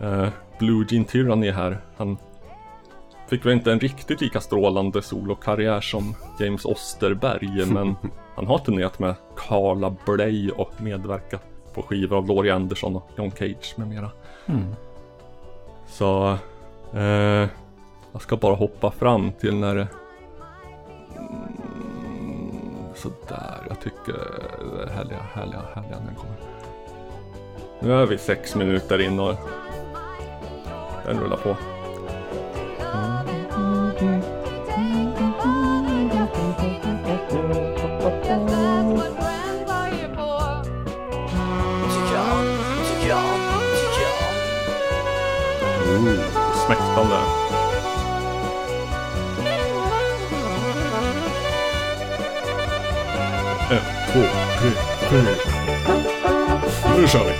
Eh, 0.00 0.28
Blue 0.58 0.86
Jean 0.90 1.04
Tyranny 1.04 1.50
här, 1.50 1.80
han 1.96 2.18
fick 3.30 3.46
väl 3.46 3.52
inte 3.52 3.72
en 3.72 3.80
riktigt 3.80 4.20
lika 4.20 4.40
strålande 4.40 5.02
solokarriär 5.02 5.80
som 5.80 6.14
James 6.40 6.64
Osterberg, 6.64 7.66
men 7.66 7.96
han 8.36 8.46
har 8.46 8.58
turnerat 8.58 8.98
med 8.98 9.14
Carla 9.36 9.96
Bley 10.06 10.50
och 10.50 10.72
medverkat 10.80 11.42
på 11.74 11.82
skivor 11.82 12.16
av 12.16 12.28
Laurie 12.28 12.54
Anderson 12.54 12.96
och 12.96 13.10
John 13.16 13.30
Cage 13.30 13.74
med 13.76 13.88
mera. 13.88 14.10
Mm. 14.46 14.74
Så 15.88 16.36
eh, 16.94 17.48
jag 18.12 18.22
ska 18.22 18.36
bara 18.36 18.54
hoppa 18.54 18.90
fram 18.90 19.32
till 19.32 19.56
när 19.56 19.74
det 19.74 19.88
mm, 21.18 21.52
Sådär, 22.94 23.66
jag 23.68 23.80
tycker 23.80 24.12
det 24.76 24.82
är 24.82 24.88
härliga, 24.94 25.22
härliga, 25.34 25.62
härliga 25.74 25.98
när 25.98 26.06
den 26.06 26.14
kommer. 26.14 26.36
Nu 27.80 27.92
är 27.92 28.06
vi 28.06 28.18
sex 28.18 28.54
minuter 28.54 29.00
in 29.00 29.20
och 29.20 29.34
den 31.06 31.20
rullar 31.20 31.36
på. 31.36 31.56
Ooh. 32.90 33.19
Smäktande. 46.90 47.16
En, 53.70 54.12
två, 54.12 54.20
tre, 54.60 54.70
fyra. 55.10 55.34
Nu 56.96 57.08
kör 57.08 57.24
vi! 57.24 57.34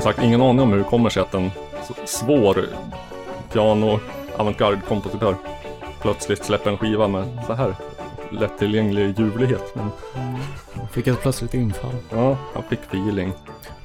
Som 0.00 0.12
sagt 0.12 0.22
ingen 0.24 0.42
aning 0.42 0.60
om 0.60 0.70
hur 0.72 0.78
det 0.78 0.84
kommer 0.84 1.10
sig 1.10 1.22
att 1.22 1.34
en 1.34 1.50
svår 2.04 2.66
piano 3.52 4.00
avantgarde-kompositör 4.36 5.36
plötsligt 6.00 6.44
släpper 6.44 6.70
en 6.70 6.78
skiva 6.78 7.08
med 7.08 7.38
så 7.46 7.52
här 7.52 7.74
lättillgänglig 8.30 9.18
ljuvlighet. 9.18 9.74
Men 9.74 9.90
Fick 10.90 11.06
ett 11.06 11.22
plötsligt 11.22 11.54
infall. 11.54 11.94
ja, 12.10 12.36
han 12.54 12.62
fick 12.62 12.80
feeling. 12.80 13.32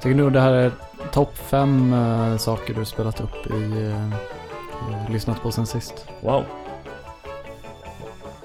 Tycker 0.00 0.16
du 0.18 0.30
det 0.30 0.40
här 0.40 0.52
är 0.52 0.72
topp 1.12 1.38
fem 1.38 1.92
eh, 1.92 2.36
saker 2.36 2.74
du 2.74 2.84
spelat 2.84 3.20
upp 3.20 3.46
i, 3.46 3.90
eh, 3.92 5.12
lyssnat 5.12 5.42
på 5.42 5.50
sen 5.50 5.66
sist? 5.66 6.08
Wow. 6.20 6.44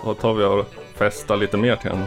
Då 0.05 0.13
tar 0.13 0.33
vi 0.33 0.43
och 0.43 0.65
festar 0.95 1.37
lite 1.37 1.57
mer 1.57 1.75
till 1.75 1.91
henne. 1.91 2.05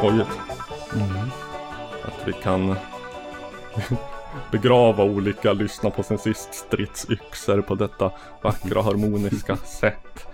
Skojigt 0.00 0.30
Mm. 0.94 1.30
att 2.04 2.28
vi 2.28 2.32
kan 2.32 2.76
begrava 4.52 5.04
olika 5.04 5.52
lyssna 5.52 5.90
på 5.90 6.02
sin 6.02 6.18
sist 6.18 6.54
stridsyxor 6.54 7.60
på 7.60 7.74
detta 7.74 8.12
vackra 8.42 8.82
harmoniska 8.82 9.56
sätt. 9.80 10.26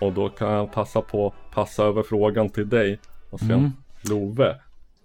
Och 0.00 0.12
då 0.12 0.28
kan 0.28 0.50
jag 0.52 0.72
passa 0.72 1.00
på 1.02 1.34
passa 1.52 1.84
över 1.84 2.02
frågan 2.02 2.48
till 2.48 2.68
dig 2.68 2.98
och 3.30 3.38
sen 3.40 3.50
Mm. 3.50 3.70
Love. 4.02 4.56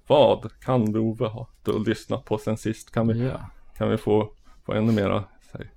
Vad 0.07 0.51
kan 0.61 0.91
Love 0.91 1.27
ha 1.27 1.47
du 1.63 1.83
lyssnat 1.83 2.25
på 2.25 2.37
sen 2.37 2.57
sist? 2.57 2.91
Kan 2.91 3.07
vi, 3.07 3.25
Ja. 3.27 3.39
kan 3.77 3.89
vi 3.89 3.97
få, 3.97 4.29
få 4.65 4.73
ännu 4.73 4.91
mera 4.91 5.23
säg, 5.51 5.69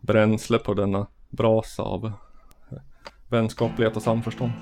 bränsle 0.00 0.58
på 0.58 0.74
denna 0.74 1.06
brasa 1.28 1.82
av 1.82 2.12
vänskaplighet 3.28 3.96
och 3.96 4.02
samförstånd? 4.02 4.52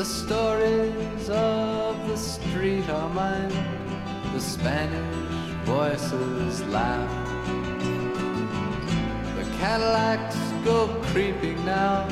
The 0.00 0.06
stories 0.06 1.28
of 1.28 2.08
the 2.08 2.16
street 2.16 2.88
are 2.88 3.10
mine. 3.10 3.52
The 4.32 4.40
Spanish 4.40 5.52
voices 5.66 6.62
laugh. 6.68 7.10
The 9.36 9.44
Cadillacs 9.58 10.38
go 10.64 10.86
creeping 11.12 11.62
now 11.66 12.08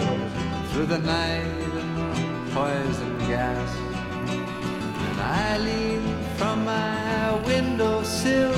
through 0.71 0.85
the 0.85 0.99
night 0.99 1.47
in 1.81 2.51
poison 2.53 3.19
gas. 3.21 3.71
And 5.07 5.21
I 5.23 5.57
lean 5.57 6.03
from 6.37 6.67
my 6.67 7.43
windowsill 7.47 8.53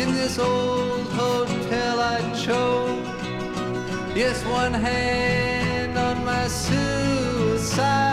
in 0.00 0.14
this 0.14 0.38
old 0.38 1.08
hotel 1.08 2.00
I 2.00 2.20
chose. 2.42 3.06
Yes, 4.16 4.42
one 4.46 4.72
hand 4.72 5.98
on 5.98 6.24
my 6.24 6.46
suicide, 6.48 8.11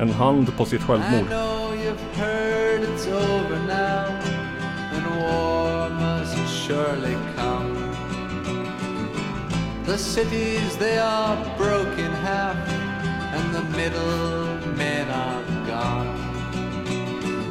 En 0.00 0.10
hand 0.10 0.56
på 0.56 0.64
sitt 0.64 0.82
självmord. 0.82 1.26
The 9.86 9.98
cities 9.98 10.76
they 10.78 10.98
are 10.98 11.36
broken 11.56 12.12
half, 12.12 12.56
and 13.34 13.54
the 13.54 13.62
middle 13.76 14.46
men 14.76 15.10
are 15.10 15.42
gone. 15.66 16.16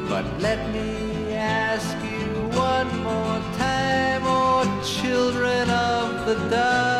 But 0.09 0.25
let 0.41 0.59
me 0.73 1.35
ask 1.35 1.97
you 2.03 2.47
one 2.57 3.03
more 3.03 3.41
time, 3.57 4.21
oh 4.23 4.63
children 4.83 5.69
of 5.69 6.25
the 6.25 6.35
dust, 6.49 6.98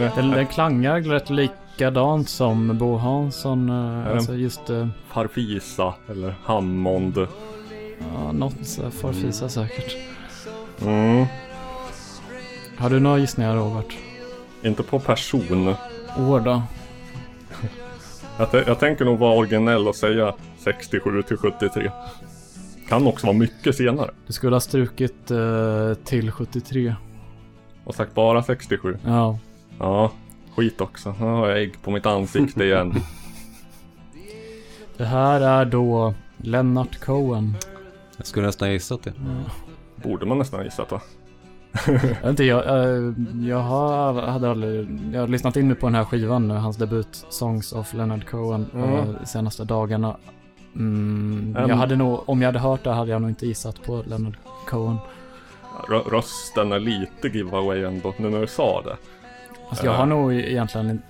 vet, 0.00 0.14
den, 0.14 0.30
den 0.30 0.46
klangar 0.46 1.00
rätt 1.00 1.30
likadant 1.30 2.28
som 2.28 2.78
Bo 2.78 2.96
Hansson. 2.96 3.70
eh, 3.70 4.12
Alltså 4.12 4.34
just 4.34 4.70
eh, 4.70 4.88
Farfisa 5.08 5.94
eller 6.10 6.34
Hammond. 6.44 7.18
ja, 8.14 8.32
något 8.32 8.78
farfisa 9.00 9.48
säkert. 9.48 9.96
Mm. 10.82 11.26
Har 12.76 12.90
du 12.90 13.00
några 13.00 13.18
gissningar 13.18 13.56
Robert? 13.56 13.96
Inte 14.62 14.82
på 14.82 14.98
person. 14.98 15.74
År 16.18 16.40
då? 16.40 16.62
Jag, 18.40 18.68
jag 18.68 18.78
tänker 18.78 19.04
nog 19.04 19.18
vara 19.18 19.36
originell 19.36 19.88
och 19.88 19.96
säga 19.96 20.34
67 20.58 21.22
till 21.22 21.36
73. 21.36 21.90
Kan 22.88 23.06
också 23.06 23.26
vara 23.26 23.36
mycket 23.36 23.76
senare. 23.76 24.10
Du 24.26 24.32
skulle 24.32 24.56
ha 24.56 24.60
strukit 24.60 25.30
eh, 25.30 25.94
till 26.04 26.30
73. 26.30 26.94
Och 27.84 27.94
sagt 27.94 28.14
bara 28.14 28.42
67. 28.42 28.98
Ja. 29.04 29.38
Ja, 29.78 30.12
skit 30.56 30.80
också. 30.80 31.14
Nu 31.20 31.26
har 31.26 31.48
jag 31.48 31.62
ägg 31.62 31.82
på 31.82 31.90
mitt 31.90 32.06
ansikte 32.06 32.64
igen. 32.64 32.94
Det 34.96 35.04
här 35.04 35.40
är 35.40 35.64
då 35.64 36.14
Lennart 36.36 37.00
Cohen. 37.00 37.56
Jag 38.16 38.26
skulle 38.26 38.46
nästan 38.46 38.68
ha 38.68 38.72
gissat 38.72 39.02
det. 39.02 39.12
Borde 39.96 40.26
man 40.26 40.38
nästan 40.38 40.60
ha 40.60 40.64
gissat 40.64 40.90
va? 40.90 41.00
Jag 42.22 42.30
inte, 42.30 42.44
jag, 42.44 42.66
eh, 42.68 43.12
jag 43.40 43.58
har, 43.58 44.22
hade 44.22 44.50
aldrig, 44.50 45.00
jag 45.12 45.20
har 45.20 45.28
lyssnat 45.28 45.56
in 45.56 45.66
mig 45.66 45.76
på 45.76 45.86
den 45.86 45.94
här 45.94 46.04
skivan 46.04 46.48
nu, 46.48 46.54
hans 46.54 46.76
debut 46.76 47.24
Songs 47.28 47.72
of 47.72 47.94
Leonard 47.94 48.26
Cohen, 48.28 48.66
eh, 48.76 49.24
senaste 49.24 49.64
dagarna. 49.64 50.16
Mm, 50.74 51.56
Em. 51.58 51.68
jag 51.68 51.76
hade 51.76 51.96
nog, 51.96 52.28
om 52.28 52.42
jag 52.42 52.48
hade 52.48 52.58
hört 52.58 52.84
det 52.84 52.90
hade 52.92 53.10
jag 53.10 53.20
nog 53.22 53.30
inte 53.30 53.46
gissat 53.46 53.82
på 53.82 54.02
Leonard 54.06 54.36
Cohen. 54.68 54.96
Rö- 55.88 56.10
rösten 56.10 56.72
är 56.72 56.80
lite 56.80 57.28
giveaway 57.28 57.84
ändå, 57.84 58.14
nu 58.16 58.30
när 58.30 58.40
du 58.40 58.46
sa 58.46 58.82
det. 58.82 58.96
Alltså 59.68 59.84
jag 59.86 59.94
Ja. 59.94 59.98
har 59.98 60.06
nog 60.06 60.34
egentligen, 60.34 61.02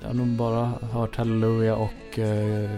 jag 0.00 0.08
har 0.08 0.14
nog 0.14 0.26
bara 0.26 0.72
hört 0.92 1.16
Hallelujah 1.16 1.80
och 1.80 2.18
eh, 2.18 2.70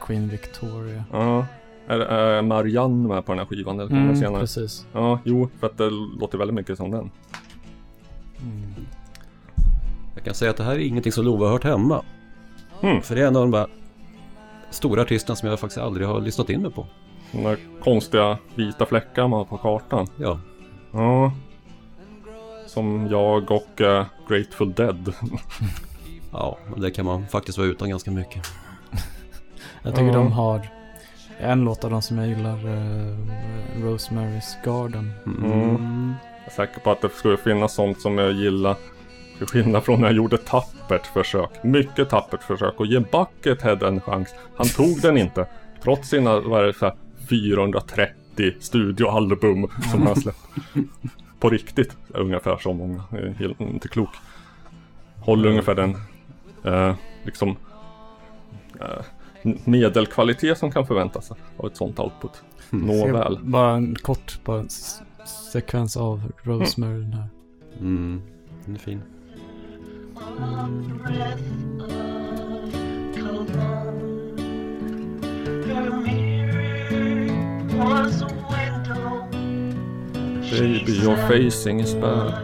Queen 0.00 0.28
Victoria. 0.28 1.04
Ja. 1.12 1.46
Är, 1.88 1.98
är 2.00 2.42
Marianne 2.42 3.08
med 3.08 3.26
på 3.26 3.32
den 3.32 3.38
här 3.38 3.46
skivan? 3.46 3.78
Kommer 3.78 3.90
det 3.90 3.96
Mm, 3.96 4.16
senare? 4.16 4.40
precis. 4.40 4.86
Ja, 4.92 5.18
jo, 5.24 5.48
för 5.60 5.66
att 5.66 5.78
det 5.78 5.90
låter 5.90 6.38
väldigt 6.38 6.54
mycket 6.54 6.76
som 6.76 6.90
den. 6.90 7.10
Mm. 8.42 8.74
Jag 10.14 10.24
kan 10.24 10.34
säga 10.34 10.50
att 10.50 10.56
det 10.56 10.64
här 10.64 10.74
är 10.74 10.78
ingenting 10.78 11.12
som 11.12 11.24
Lova 11.24 11.46
har 11.46 11.52
hört 11.52 11.64
hemma. 11.64 12.02
Mm. 12.82 13.02
För 13.02 13.14
det 13.14 13.22
är 13.22 13.26
en 13.26 13.36
av 13.36 13.42
de 13.42 13.50
där 13.50 13.66
stora 14.70 15.02
artisterna 15.02 15.36
som 15.36 15.48
jag 15.48 15.60
faktiskt 15.60 15.80
aldrig 15.80 16.06
har 16.08 16.20
lyssnat 16.20 16.50
in 16.50 16.62
mig 16.62 16.70
på. 16.70 16.86
De 17.32 17.42
där 17.42 17.58
konstiga 17.82 18.38
vita 18.54 18.86
fläckarna 18.86 19.28
man 19.28 19.38
har 19.38 19.44
på 19.44 19.56
kartan. 19.56 20.06
Ja, 20.16 20.38
Ja. 20.92 21.32
Som 22.66 23.08
jag 23.10 23.50
och 23.50 23.80
eh, 23.80 24.04
Grateful 24.28 24.72
Dead. 24.72 25.14
ja, 26.32 26.58
det 26.76 26.90
kan 26.90 27.04
man 27.06 27.26
faktiskt 27.26 27.58
vara 27.58 27.68
utan 27.68 27.88
ganska 27.90 28.10
mycket. 28.10 28.42
Jag 29.82 29.94
tycker 29.94 30.06
Ja. 30.06 30.12
de 30.12 30.32
har 30.32 30.68
en 31.38 31.64
låt 31.64 31.84
av 31.84 31.90
dem 31.90 32.02
som 32.02 32.18
jag 32.18 32.28
gillar, 32.28 32.56
eh, 32.56 33.16
Rosemary's 33.76 34.64
Garden. 34.64 35.12
Mm. 35.26 35.52
Mm. 35.52 36.14
Jag 36.44 36.46
är 36.46 36.50
säker 36.50 36.80
på 36.80 36.90
att 36.90 37.00
det 37.00 37.08
skulle 37.08 37.36
finnas 37.36 37.74
sånt 37.74 38.00
som 38.00 38.18
jag 38.18 38.32
gillar. 38.32 38.76
Till 39.38 39.46
skillnad 39.46 39.84
från 39.84 40.00
när 40.00 40.08
jag 40.08 40.16
gjorde 40.16 40.38
tappert 40.38 41.06
försök. 41.06 41.64
Mycket 41.64 42.10
tappert 42.10 42.42
försök 42.42 42.74
att 42.78 42.88
ge 42.88 43.00
Buckethead 43.00 43.82
en 43.82 44.00
chans. 44.00 44.34
Han 44.56 44.66
tog 44.66 45.00
den 45.00 45.16
inte. 45.16 45.46
Trots 45.82 46.08
sina, 46.08 46.40
vad 46.40 46.62
är 46.62 46.66
det, 46.66 46.74
så 46.74 46.84
här, 46.84 46.94
430 47.28 48.52
studioalbum 48.60 49.66
som 49.92 50.06
han 50.06 50.16
släppt. 50.16 50.38
På 51.40 51.50
riktigt, 51.50 51.96
ungefär 52.08 52.56
så 52.56 52.72
många. 52.72 53.02
Helt, 53.38 53.60
inte 53.60 53.88
klok. 53.88 54.10
Håller 55.20 55.48
ungefär 55.48 55.74
den, 55.74 55.96
eh, 56.64 56.94
liksom, 57.24 57.56
eh, 58.80 59.04
medelkvalitet 59.64 60.58
som 60.58 60.70
kan 60.72 60.86
förväntas 60.86 61.32
av 61.56 61.66
ett 61.66 61.76
sånt 61.76 61.98
output. 61.98 62.42
Ska 62.66 62.76
Nåväl. 62.76 63.38
jag 63.40 63.46
Bara 63.50 63.74
en 63.76 63.94
kort, 63.96 64.38
bara 64.44 64.62
s- 64.64 65.00
sekvens 65.52 65.96
av 65.96 66.32
Rosemary 66.42 67.00
den 67.00 67.12
här. 67.12 67.28
Mm, 67.80 68.22
den 68.64 68.74
är 68.74 68.78
fin. 68.78 69.00
Baby 80.50 80.92
your 81.02 81.16
facing 81.16 81.80
is 81.80 81.94
bad. 81.94 82.34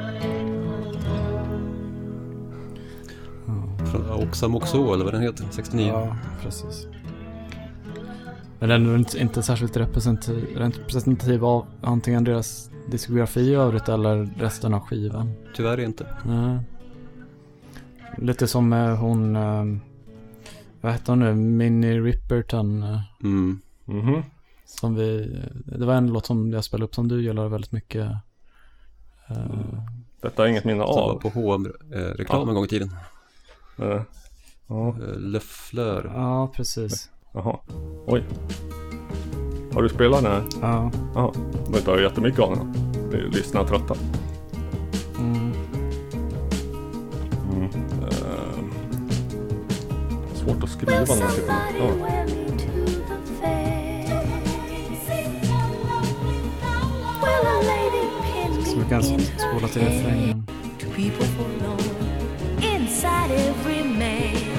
Från 3.93 4.11
Oxamoxo 4.11 4.95
eller 4.95 5.05
vad 5.05 5.15
den 5.15 5.23
heter, 5.23 5.45
69. 5.51 5.87
Ja, 5.89 6.17
precis. 6.43 6.87
Men 8.61 8.69
den 8.69 8.87
är 8.95 8.99
inte, 8.99 9.19
inte 9.19 9.43
särskilt 9.43 9.77
representativ, 9.77 10.57
representativ 10.57 11.45
av 11.45 11.67
antingen 11.81 12.25
deras 12.25 12.71
diskografi 12.91 13.41
i 13.41 13.55
övrigt 13.55 13.89
eller 13.89 14.25
resten 14.39 14.75
av 14.75 14.81
skivan. 14.81 15.33
Tyvärr 15.55 15.81
inte. 15.81 16.07
Nej. 16.27 16.59
Lite 18.19 18.47
som 18.47 18.73
eh, 18.73 18.97
hon, 18.97 19.37
eh, 19.37 19.65
vad 20.81 20.93
heter 20.93 21.13
hon 21.13 21.19
nu, 21.21 21.35
Minnie 21.35 22.01
Ripperton. 22.01 22.83
eh, 22.83 23.01
Mm. 23.23 23.61
Mhm. 23.85 24.23
Som 24.65 24.95
vi, 24.95 25.39
det 25.65 25.87
var 25.87 25.95
en 25.95 26.13
låt 26.13 26.27
som 26.27 26.53
jag 26.53 26.65
spelade 26.65 26.85
upp 26.85 26.95
som 26.95 27.09
du 27.09 27.23
gillade 27.23 27.49
väldigt 27.49 27.73
mycket. 27.73 28.11
Eh, 29.29 29.37
Detta 30.21 30.45
är 30.45 30.49
inget 30.49 30.65
minne 30.65 30.79
Som 30.85 30.95
var 30.95 31.11
av. 31.15 31.21
på 31.21 31.29
H&M-reklam 31.29 32.49
en 32.49 32.55
gång 32.55 32.65
i 32.65 32.69
tiden. 32.69 32.91
Eh, 33.79 34.03
Ja, 34.67 34.97
Le 35.19 35.41
Fleur. 35.41 36.13
Ja, 36.15 36.53
precis. 36.57 37.11
Jaha. 37.33 37.59
Oj. 38.07 38.25
Har 39.75 39.83
du 39.83 39.89
spelat 39.89 40.23
den 40.23 40.33
här? 40.33 40.43
Ja. 40.61 40.91
Jaha. 41.15 41.33
Du 41.67 41.71
har 41.71 41.79
inte 41.79 41.91
hört 41.91 42.01
jättemycket 42.01 42.41
av 42.41 42.57
den? 42.57 42.73
Det 43.11 43.37
lyssnarna 43.37 43.69
trötta. 43.69 43.95
Mm. 45.19 45.53
Mm. 47.53 47.65
Eh, 48.03 48.65
svårt 50.35 50.63
att 50.63 50.71
skriva 50.71 51.07
sitter 51.07 51.55
ja. 51.79 51.91
Så 58.65 58.79
vi 58.79 58.85
kan 58.89 59.03
spola 59.03 59.69
till 59.69 59.83
refrängen. 59.83 60.47
people 60.97 61.27
forlorn. 61.27 61.81
Inside 62.63 63.31
every 63.31 63.85
man 63.85 64.51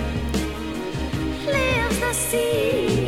see. 2.14 3.01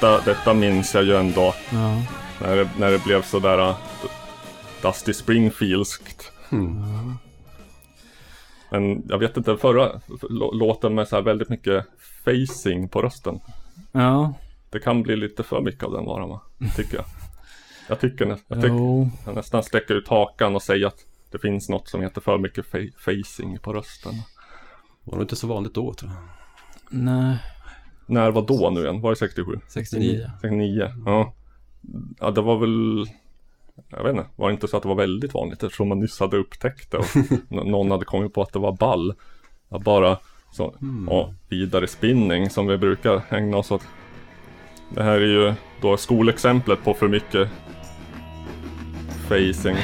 Detta, 0.00 0.20
detta 0.20 0.54
minns 0.54 0.94
jag 0.94 1.04
ju 1.04 1.16
ändå 1.16 1.54
Ja. 1.72 2.02
när 2.40 2.56
det, 2.56 2.68
när 2.78 2.90
det 2.90 3.04
blev 3.04 3.22
sådär 3.22 3.68
uh, 3.68 3.76
Dusty 4.82 5.12
Springfieldskt. 5.14 6.32
Men 8.70 9.02
jag 9.08 9.18
vet 9.18 9.36
inte, 9.36 9.56
förra 9.56 10.00
lå- 10.08 10.54
låten 10.54 10.94
med 10.94 11.08
så 11.08 11.16
här 11.16 11.22
väldigt 11.22 11.48
mycket 11.48 11.86
facing 12.24 12.88
på 12.88 13.02
rösten. 13.02 13.40
Ja. 13.92 14.34
Det 14.70 14.78
kan 14.78 15.02
bli 15.02 15.16
lite 15.16 15.42
för 15.42 15.60
mycket 15.60 15.84
av 15.84 15.92
den 15.92 16.04
varan 16.04 16.28
va? 16.28 16.40
Tycker 16.76 16.96
jag. 16.96 17.04
Jag 17.88 18.00
tycker, 18.00 18.26
nä- 18.26 18.38
jag 18.48 18.60
tycker 18.62 19.10
jag 19.26 19.34
nästan 19.34 19.62
sträcker 19.62 19.94
ut 19.94 20.08
hakan 20.08 20.54
och 20.54 20.62
säger 20.62 20.86
att 20.86 20.98
det 21.30 21.38
finns 21.38 21.68
något 21.68 21.88
som 21.88 22.00
heter 22.02 22.20
för 22.20 22.38
mycket 22.38 22.66
fa- 22.66 22.92
facing 22.98 23.58
på 23.58 23.72
rösten. 23.72 24.14
Var 25.04 25.14
nog 25.14 25.22
inte 25.24 25.36
så 25.36 25.46
vanligt 25.46 25.74
då 25.74 25.94
tror 25.94 26.10
jag. 26.10 26.20
Nej. 26.90 27.36
När 28.08 28.30
var 28.30 28.42
då 28.42 28.70
nu 28.70 28.80
igen? 28.80 29.00
Var 29.00 29.10
det 29.10 29.16
67? 29.16 29.60
69. 29.68 30.30
69? 30.40 30.92
Ja. 31.06 31.34
Ja, 32.20 32.30
det 32.30 32.40
var 32.40 32.58
väl 32.58 33.06
jag 33.90 34.02
vet 34.02 34.10
inte, 34.10 34.26
var 34.36 34.48
det 34.48 34.52
inte 34.52 34.68
så 34.68 34.76
att 34.76 34.82
det 34.82 34.88
var 34.88 34.96
väldigt 34.96 35.34
vanligt 35.34 35.62
eftersom 35.62 35.88
man 35.88 36.00
nyss 36.00 36.20
hade 36.20 36.36
upptäckt 36.36 36.90
det 36.90 36.98
och 36.98 37.06
någon 37.66 37.90
hade 37.90 38.04
kommit 38.04 38.34
på 38.34 38.42
att 38.42 38.52
det 38.52 38.58
var 38.58 38.72
ball. 38.72 39.14
Ja, 39.68 39.78
bara 39.78 40.18
så, 40.52 40.74
ja, 41.10 41.34
vidare 41.48 41.86
spinning 41.86 42.50
som 42.50 42.66
vi 42.66 42.78
brukar 42.78 43.22
ägna 43.30 43.56
oss 43.56 43.70
åt. 43.70 43.82
Det 44.94 45.02
här 45.02 45.20
är 45.20 45.26
ju 45.26 45.54
då 45.80 45.96
skolexemplet 45.96 46.84
på 46.84 46.94
för 46.94 47.08
mycket 47.08 47.48
facing. 49.28 49.76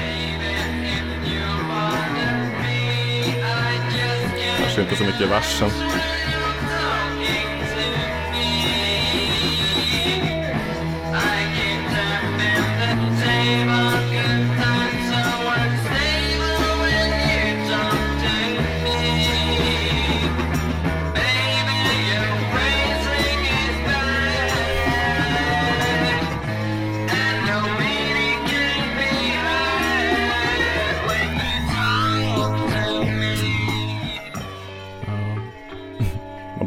Kanske 4.59 4.83
inte 4.83 4.97
så 4.97 5.05
mycket 5.05 5.21
i 5.21 5.27
versen. 5.27 5.71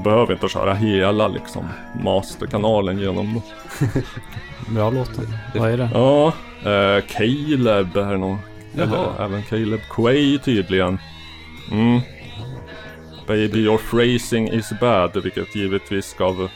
Behöver 0.07 0.33
inte 0.33 0.47
köra 0.47 0.73
hela 0.73 1.27
liksom 1.27 1.67
masterkanalen 2.03 2.99
genom 2.99 3.41
Bra 4.69 4.89
låten. 4.89 5.25
Vad 5.55 5.71
är 5.71 5.77
det? 5.77 5.89
Ja, 5.93 6.27
eh, 6.59 7.03
Caleb 7.07 7.97
är 7.97 8.17
nog 8.17 8.37
Jaha. 8.73 8.85
eller 8.85 9.25
även 9.25 9.43
Caleb 9.43 9.79
Quay 9.95 10.39
tydligen. 10.39 10.99
Mm. 11.71 11.99
Baby 13.27 13.59
your 13.59 13.77
phrasing 13.77 14.49
is 14.49 14.69
bad, 14.81 15.23
vilket 15.23 15.55
givetvis 15.55 16.13
gav 16.13 16.49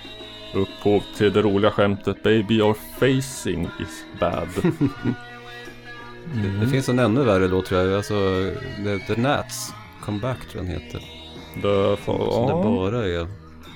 upphov 0.53 1.03
till 1.17 1.33
det 1.33 1.41
roliga 1.41 1.71
skämtet 1.71 2.23
Baby 2.23 2.53
your 2.55 2.75
facing 2.99 3.63
is 3.79 4.05
bad. 4.19 4.47
Det 6.61 6.67
finns 6.67 6.89
en 6.89 6.99
ännu 6.99 7.23
värre 7.23 7.47
låt 7.47 7.65
tror 7.65 7.81
jag. 7.81 7.97
Alltså, 7.97 8.13
The, 8.83 9.13
The 9.15 9.21
Nats 9.21 9.73
Come 10.05 10.19
Back 10.19 10.37
tror 10.51 10.63
jag 10.65 10.73
den 10.73 10.81
heter. 10.81 11.01
det 11.55 11.97
får, 11.97 12.31
Som 12.31 12.45
det 12.45 12.51
ja. 12.51 12.63
bara 12.63 13.05
är 13.05 13.27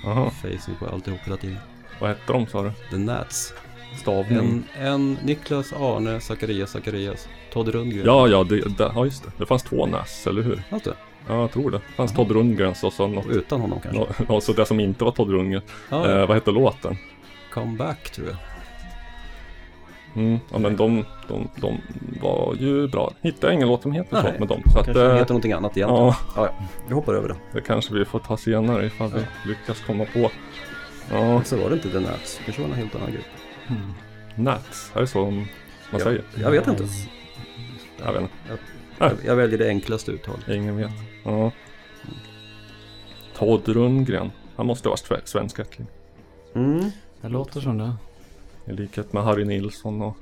Aha. 0.06 0.30
facing 0.30 0.76
på 0.80 0.86
alltihop 0.88 1.20
hela 1.26 1.38
tiden. 1.38 1.58
Vad 2.00 2.10
hette 2.10 2.34
de 2.34 2.48
sa 2.48 2.64
du? 2.64 2.72
The 2.92 2.98
Nats. 2.98 3.54
Stavning? 4.00 4.38
En, 4.38 4.64
en 4.86 5.18
Niklas, 5.24 5.74
Arne, 5.74 6.20
Zacharias, 6.22 6.72
Zacharias. 6.72 7.28
Todd 7.54 7.68
Rundgren. 7.68 8.06
Ja, 8.06 8.28
ja, 8.28 8.44
det, 8.44 8.56
det, 8.78 8.92
ja, 8.96 9.06
just 9.06 9.24
det. 9.24 9.30
Det 9.38 9.46
fanns 9.46 9.64
två 9.64 9.86
NAS, 9.86 10.28
eller 10.28 10.42
hur? 10.42 10.64
Allt 10.70 10.84
det. 10.84 10.94
Ja, 11.28 11.42
jag 11.42 11.52
tror 11.52 11.72
det. 11.72 11.78
Det 11.78 11.94
fanns 11.96 12.14
Todd 12.14 12.32
Rundgrens 12.32 12.84
och 12.84 12.94
så 12.94 13.08
något. 13.08 13.26
Utan 13.28 13.62
honom 13.62 13.80
kanske. 13.84 14.24
nå- 14.28 14.36
Och 14.36 14.44
så 14.44 14.54
det 14.54 14.66
som 14.66 14.80
inte 14.80 15.04
var 15.04 15.12
Todd 15.12 15.30
Rundgren. 15.30 15.62
Ja, 15.90 16.10
Eh, 16.12 16.28
vad 16.28 16.38
hette 16.38 16.52
låten? 16.52 16.98
Come 17.54 17.78
Back 17.78 18.10
tror 18.10 18.28
jag. 18.28 18.38
Mm, 20.16 20.40
ja 20.52 20.58
men 20.60 20.76
de, 20.76 21.06
de, 21.28 21.50
de 21.62 21.82
var 22.22 22.56
ju 22.60 22.88
bra. 22.88 23.12
Hittade 23.22 23.54
ingen 23.54 23.68
låt 23.68 23.82
som 23.82 23.92
heter 23.92 24.24
Nej, 24.24 24.34
så 24.34 24.40
med 24.40 24.48
dem. 24.48 24.62
Så 24.74 24.80
att, 24.80 24.86
Kanske 24.86 25.04
den 25.04 25.12
eh, 25.12 25.18
heter 25.18 25.30
någonting 25.34 25.52
annat 25.52 25.78
egentligen. 25.78 26.06
ja, 26.06 26.16
Ja, 26.36 26.46
ja. 26.60 26.66
Vi 26.88 26.94
hoppar 26.94 27.14
över 27.14 27.28
det. 27.28 27.36
det 27.54 27.62
kanske 27.62 27.94
vi 27.94 28.06
får 28.06 28.20
ta 28.20 28.38
senare 28.38 28.86
ifall 28.86 29.12
vi 29.14 29.50
lyckas 29.50 29.80
komma 29.88 30.06
på. 30.14 30.32
Ja, 31.12 31.44
Så 31.44 31.58
var 31.58 31.70
det 31.70 31.76
inte 31.76 31.90
The 31.92 32.00
Nats. 32.00 32.40
kanske 32.46 32.62
var 32.62 32.70
en 32.70 32.76
helt 32.76 32.96
annan 32.96 33.12
grupp. 33.12 33.26
Nats, 34.36 34.92
är 34.96 35.02
det 35.02 35.08
så 35.08 35.26
man 35.32 35.48
Ja. 35.92 36.00
säger? 36.00 36.22
Jag 36.36 36.52
vet 36.52 36.68
inte. 36.68 36.84
Jag 38.06 38.14
vet 38.14 38.22
inte, 38.22 38.34
Jag, 39.00 39.12
jag 39.26 39.36
väljer 39.36 39.58
det 39.58 39.68
enklaste 39.68 40.12
uttalet. 40.12 40.48
ingen 40.50 40.78
vet. 40.78 40.92
Ja. 41.24 41.52
Todd 43.38 43.68
Rundgren, 43.70 44.32
han 44.56 44.66
måste 44.66 44.88
vara 44.90 44.98
sve- 44.98 45.22
svenskättling. 45.26 45.88
Mm. 46.56 46.92
Det 47.22 47.30
låter 47.30 47.60
som 47.62 47.78
det. 47.78 47.94
I 48.68 48.72
likhet 48.72 49.14
med 49.14 49.24
Harry 49.24 49.46
Nilsson 49.46 50.02
och, 50.02 50.18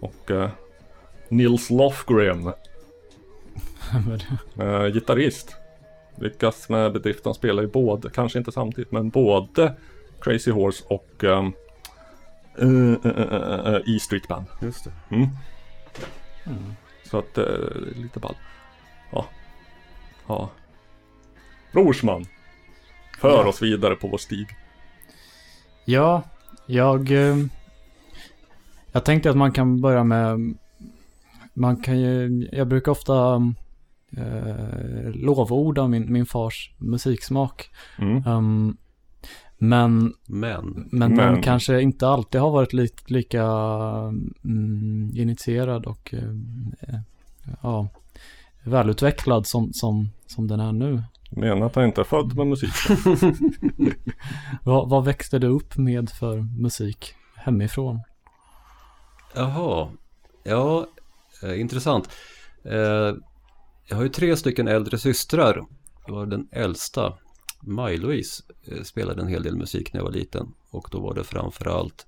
och 0.00 0.30
eh, 0.30 0.50
Nils 1.28 1.70
Lofgren. 1.70 2.52
Eh, 4.60 4.86
gitarrist. 4.86 5.56
Lyckas 6.16 6.68
med 6.68 6.92
bedriften 6.92 7.30
att 7.30 7.36
spela 7.36 7.62
i 7.62 7.66
både, 7.66 8.10
kanske 8.10 8.38
inte 8.38 8.52
samtidigt, 8.52 8.92
men 8.92 9.10
både 9.10 9.74
Crazy 10.20 10.50
Horse 10.50 10.84
och 10.88 11.24
Uh, 12.62 13.76
E 13.86 13.98
Street 14.00 14.28
Band. 14.28 14.46
Just 14.62 14.84
det. 14.84 14.92
Mm. 15.16 15.28
Mm. 16.46 16.72
Så 17.10 17.18
att 17.18 17.34
det 17.34 17.42
är 17.42 17.94
lite 17.96 18.18
ball. 18.20 18.36
Ja. 19.12 19.26
Ja. 20.26 20.50
Rorsman. 21.72 22.26
För 23.20 23.30
Ja. 23.30 23.48
oss 23.48 23.62
vidare 23.62 23.94
på 23.96 24.08
vår 24.08 24.18
stig. 24.18 24.46
Ja, 25.84 26.22
jag... 26.66 27.10
eh, 27.10 27.36
Jag 28.92 29.04
tänkte 29.04 29.30
att 29.30 29.36
man 29.36 29.52
kan 29.52 29.80
börja 29.80 30.04
med... 30.04 30.54
Man 31.54 31.76
kan 31.76 32.00
ju... 32.00 32.48
Jag 32.52 32.68
brukar 32.68 32.92
ofta 32.92 33.34
eh, 34.16 35.10
lovorda 35.14 35.88
min, 35.88 36.12
min 36.12 36.26
fars 36.26 36.74
musiksmak. 36.78 37.70
Mm. 37.98 38.26
Um, 38.26 38.76
men, 39.58 40.14
Men, 40.26 40.88
men, 40.90 41.14
Men- 41.14 41.16
den 41.16 41.42
kanske 41.42 41.80
inte 41.80 42.08
alltid 42.08 42.40
har 42.40 42.50
varit 42.50 42.72
li, 42.72 42.88
lika 43.06 43.42
mm, 44.44 45.10
initierad 45.14 45.86
och 45.86 46.14
eh, 46.14 46.30
eh, 46.80 47.00
ja, 47.62 47.88
välutvecklad 48.64 49.46
som, 49.46 49.72
som, 49.72 50.08
som 50.26 50.46
den 50.48 50.60
är 50.60 50.72
nu. 50.72 51.02
Menar 51.30 51.66
att 51.66 51.74
han 51.74 51.84
inte 51.84 52.00
är 52.00 52.04
född 52.04 52.36
med 52.36 52.46
musik. 52.46 52.70
Vad, 54.64 54.88
vad 54.88 55.04
växte 55.04 55.38
du 55.38 55.46
upp 55.46 55.76
med 55.76 56.10
för 56.10 56.60
musik 56.60 57.14
hemifrån? 57.36 58.00
Jaha. 59.34 59.90
Ja, 60.44 60.86
eh, 61.42 61.60
intressant. 61.60 62.10
Eh, 62.64 63.14
jag 63.86 63.96
har 63.96 64.02
ju 64.02 64.08
tre 64.08 64.36
stycken 64.36 64.68
äldre 64.68 64.98
systrar. 64.98 65.66
Jag 66.06 66.14
var 66.14 66.26
den 66.26 66.48
äldsta, 66.52 67.18
Maj-Louise, 67.62 68.42
eh, 68.66 68.82
spelade 68.82 69.22
en 69.22 69.28
hel 69.28 69.42
del 69.42 69.56
musik 69.56 69.92
när 69.92 70.00
jag 70.00 70.04
var 70.04 70.12
liten. 70.12 70.54
Och 70.70 70.88
då 70.90 71.00
var 71.00 71.14
det 71.14 71.24
framförallt 71.24 72.06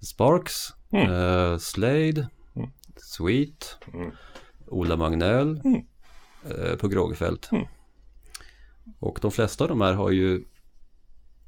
Sparks, 0.00 0.54
Mm. 0.92 1.58
Slade, 1.58 2.28
Mm. 2.56 2.70
Sweet, 2.96 3.76
Mm. 3.94 4.10
Ola 4.66 4.96
Magnell, 4.96 5.60
Mm. 5.64 6.78
på 6.78 6.88
Grågefält. 6.88 7.48
Mm. 7.52 7.64
Och 8.98 9.18
de 9.22 9.30
flesta 9.30 9.64
av 9.64 9.68
de 9.68 9.80
här 9.80 9.92
har 9.94 10.10
ju 10.10 10.44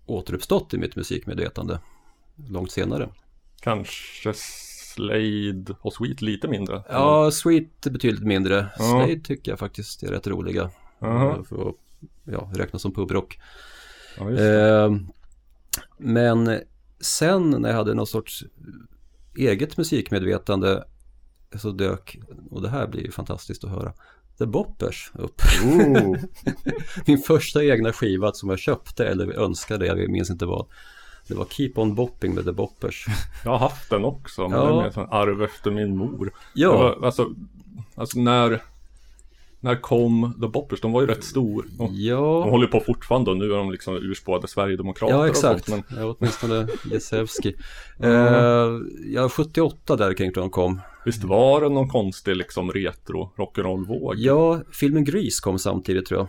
återuppstått 0.07 0.75
i 0.75 0.79
mitt 0.79 0.97
musikmedvetande 0.97 1.81
långt 2.49 2.71
senare. 2.73 3.09
Kanske 3.61 4.33
Slade 4.95 5.75
och 5.81 5.93
Sweet 5.93 6.23
lite 6.23 6.49
mindre. 6.49 6.83
Ja, 6.89 7.31
Sweet 7.31 7.87
är 7.87 7.91
betydligt 7.91 8.25
mindre. 8.25 8.67
Ja. 8.79 8.85
Slade 8.85 9.21
tycker 9.21 9.53
jag 9.53 9.59
faktiskt 9.59 10.03
är 10.03 10.09
rätt 10.09 10.27
roliga. 10.27 10.71
Jaha. 10.99 11.37
Eh, 11.37 11.43
För 11.43 11.69
att 11.69 11.75
ja, 12.25 12.51
räkna 12.55 12.79
som 12.79 12.95
pubrock. 12.95 13.39
Ja. 14.19 14.31
Eh, 14.31 14.91
men 15.99 16.61
sen 17.01 17.51
när 17.51 17.69
jag 17.69 17.77
hade 17.77 17.95
någon 17.95 18.07
sorts 18.07 18.45
eget 19.37 19.77
musikmedvetande 19.77 20.85
så 21.55 21.71
dök, 21.71 22.19
och 22.51 22.63
det 22.63 22.69
här 22.69 22.87
blir 22.87 23.03
ju 23.03 23.11
fantastiskt 23.11 23.65
att 23.65 23.71
höra, 23.71 23.93
The 24.39 24.47
Boppers 24.47 25.13
upp. 25.15 25.43
Min 27.07 27.19
första 27.19 27.65
egna 27.65 27.93
skiva 27.93 28.33
som 28.33 28.51
jag 28.51 28.59
köpte 28.59 29.07
eller 29.07 29.33
önskade, 29.33 29.87
jag 29.87 30.11
minns 30.11 30.31
inte 30.31 30.47
vad. 30.47 30.67
Det 31.31 31.37
var 31.37 31.45
Keep 31.45 31.73
On 31.75 31.95
Bopping 31.95 32.35
med 32.35 32.45
The 32.45 32.53
Boppers. 32.53 33.07
Jag 33.45 33.51
har 33.51 33.59
haft 33.59 33.91
den 33.91 34.05
också. 34.05 34.49
Men 34.49 34.59
Ja. 34.59 34.65
det 34.67 34.71
är 34.81 34.83
mer 34.83 34.91
som 34.91 35.07
arv 35.11 35.43
efter 35.43 35.71
min 35.71 35.97
mor. 35.97 36.33
Ja, 36.55 36.73
var, 36.79 37.07
alltså, 37.07 37.31
alltså 37.95 38.19
när, 38.21 38.63
när 39.61 39.77
kom 39.81 40.35
The 40.41 40.49
Boppers? 40.49 40.81
De 40.81 40.93
var 40.93 41.01
ju 41.01 41.07
rätt 41.07 41.25
stor. 41.25 41.67
De, 41.79 41.87
de 41.87 41.95
ja, 41.95 42.51
håller 42.51 42.67
på 42.67 42.81
fortfarande 42.81 43.31
och 43.31 43.37
nu 43.37 43.45
är 43.53 43.57
de 43.57 43.71
liksom 43.71 43.95
urspårade 43.97 44.49
Sverigedemokrater 44.49 45.15
ja 45.15 45.21
och 45.21 45.27
exakt. 45.27 45.69
sånt. 45.69 45.85
Men 45.91 45.99
Ja, 46.01 46.15
åtminstone 46.19 46.67
Jezewski. 46.93 47.55
Eh, 48.03 48.79
ja, 49.15 49.29
78 49.29 49.97
där 49.97 50.15
kring 50.15 50.33
de 50.33 50.51
kom. 50.51 50.81
visst 51.05 51.25
var 51.25 51.61
det 51.61 51.69
någon 51.69 51.89
konstig 51.89 52.37
liksom 52.37 52.73
retro 52.73 53.31
rock'n'roll-våg? 53.37 54.15
Ja, 54.17 54.61
filmen 54.73 55.05
Grease 55.05 55.43
kom 55.43 55.59
samtidigt 55.59 56.07
tror 56.07 56.21
jag. 56.21 56.29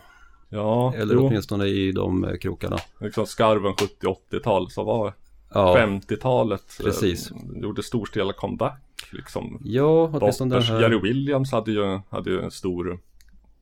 Ja, 0.53 0.93
Eller 0.95 1.13
jo, 1.13 1.27
åtminstone 1.27 1.65
i 1.65 1.91
de 1.91 2.23
eh, 2.23 2.37
krokarna. 2.37 2.77
liksom 2.99 3.25
skarven 3.25 3.73
70-80-tal 3.73 4.71
så 4.71 4.83
var 4.83 5.13
Ja, 5.53 5.75
50-talet 5.77 6.79
eh, 6.79 6.85
Precis. 6.85 7.31
gjorde 7.55 7.83
storstila 7.83 8.33
comeback 8.33 8.81
liksom. 9.11 9.61
ja 9.63 10.09
åtminstone 10.13 10.49
den 10.49 10.59
Boppers, 10.59 10.69
här. 10.69 10.81
Jerry 10.81 10.99
Williams 10.99 11.51
hade 11.51 11.71
ju, 11.71 11.99
hade 12.09 12.29
ju 12.29 12.41
en 12.41 12.51
stor 12.51 12.99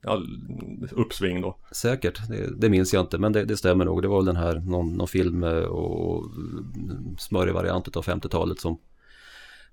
ja, 0.01 0.21
uppsving 0.91 1.41
då. 1.41 1.55
Säkert, 1.71 2.27
det, 2.29 2.59
det 2.59 2.69
minns 2.69 2.93
jag 2.93 3.01
inte 3.03 3.17
men 3.17 3.33
det, 3.33 3.45
det 3.45 3.57
stämmer 3.57 3.85
nog. 3.85 4.01
Det 4.01 4.07
var 4.07 4.17
väl 4.17 4.25
den 4.25 4.35
här 4.35 4.55
någon, 4.59 4.93
någon 4.93 5.07
film 5.07 5.43
eh, 5.43 5.51
och 5.63 6.23
smörig 7.19 7.53
variant 7.53 7.97
av 7.97 8.05
50-talet 8.05 8.59
som 8.59 8.79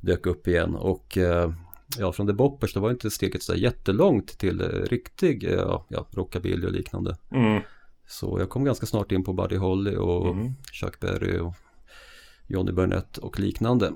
dök 0.00 0.26
upp 0.26 0.48
igen. 0.48 0.74
Och 0.74 1.18
eh, 1.18 1.52
ja, 1.98 2.12
från 2.12 2.26
The 2.26 2.32
Boppers 2.32 2.74
det 2.74 2.80
var 2.80 2.90
inte 2.90 3.10
steget 3.10 3.42
så 3.42 3.54
jättelångt 3.54 4.38
till 4.38 4.60
eh, 4.60 4.66
riktig 4.66 5.44
eh, 5.44 5.80
ja, 5.88 6.06
rockabilly 6.10 6.66
och 6.66 6.72
liknande. 6.72 7.16
Mm. 7.30 7.62
Så 8.08 8.36
jag 8.40 8.48
kom 8.48 8.64
ganska 8.64 8.86
snart 8.86 9.12
in 9.12 9.24
på 9.24 9.32
Buddy 9.32 9.56
Holly 9.56 9.96
och 9.96 10.26
Mm. 10.26 10.52
Chuck 10.72 11.00
Berry 11.00 11.38
och 11.38 11.54
Johnny 12.46 12.72
Burnett 12.72 13.18
och 13.18 13.40
liknande. 13.40 13.86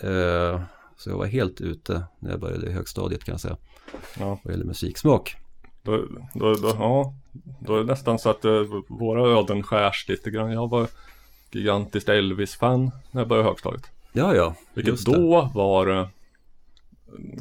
Eh, 0.00 0.60
så 0.96 1.10
jag 1.10 1.16
var 1.18 1.26
helt 1.26 1.60
ute 1.60 2.04
när 2.18 2.30
jag 2.30 2.40
började 2.40 2.66
i 2.66 2.72
högstadiet 2.72 3.24
kan 3.24 3.32
jag 3.32 3.40
säga. 3.40 3.56
Ja. 4.18 4.38
Vad 4.44 4.52
gäller 4.52 4.64
musiksmak. 4.64 5.36
Då, 5.82 5.96
då, 6.34 6.54
då, 6.54 6.68
ja, 6.68 7.14
då 7.60 7.74
är 7.74 7.78
det 7.78 7.84
nästan 7.84 8.18
så 8.18 8.30
att 8.30 8.44
våra 8.88 9.38
öden 9.38 9.62
skärs 9.62 10.08
lite 10.08 10.30
grann. 10.30 10.52
Jag 10.52 10.70
var 10.70 10.88
gigantiskt 11.50 12.08
Elvis-fan 12.08 12.90
när 13.10 13.20
jag 13.20 13.28
började 13.28 13.48
högstadiet. 13.48 13.90
Ja, 14.12 14.34
ja. 14.34 14.54
Vilket 14.74 15.04
då 15.04 15.50
var 15.54 16.08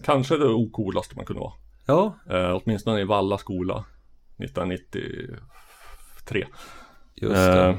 kanske 0.03 0.37
det 0.37 0.47
ocoolaste 0.47 1.15
man 1.15 1.25
kunde 1.25 1.39
vara. 1.39 1.53
Ja, 1.85 2.15
Eh, 2.29 2.59
åtminstone 2.63 3.01
i 3.01 3.03
Valla 3.03 3.37
skola 3.37 3.85
1993. 4.37 6.45
just 7.15 7.35
det. 7.35 7.67
Eh, 7.69 7.75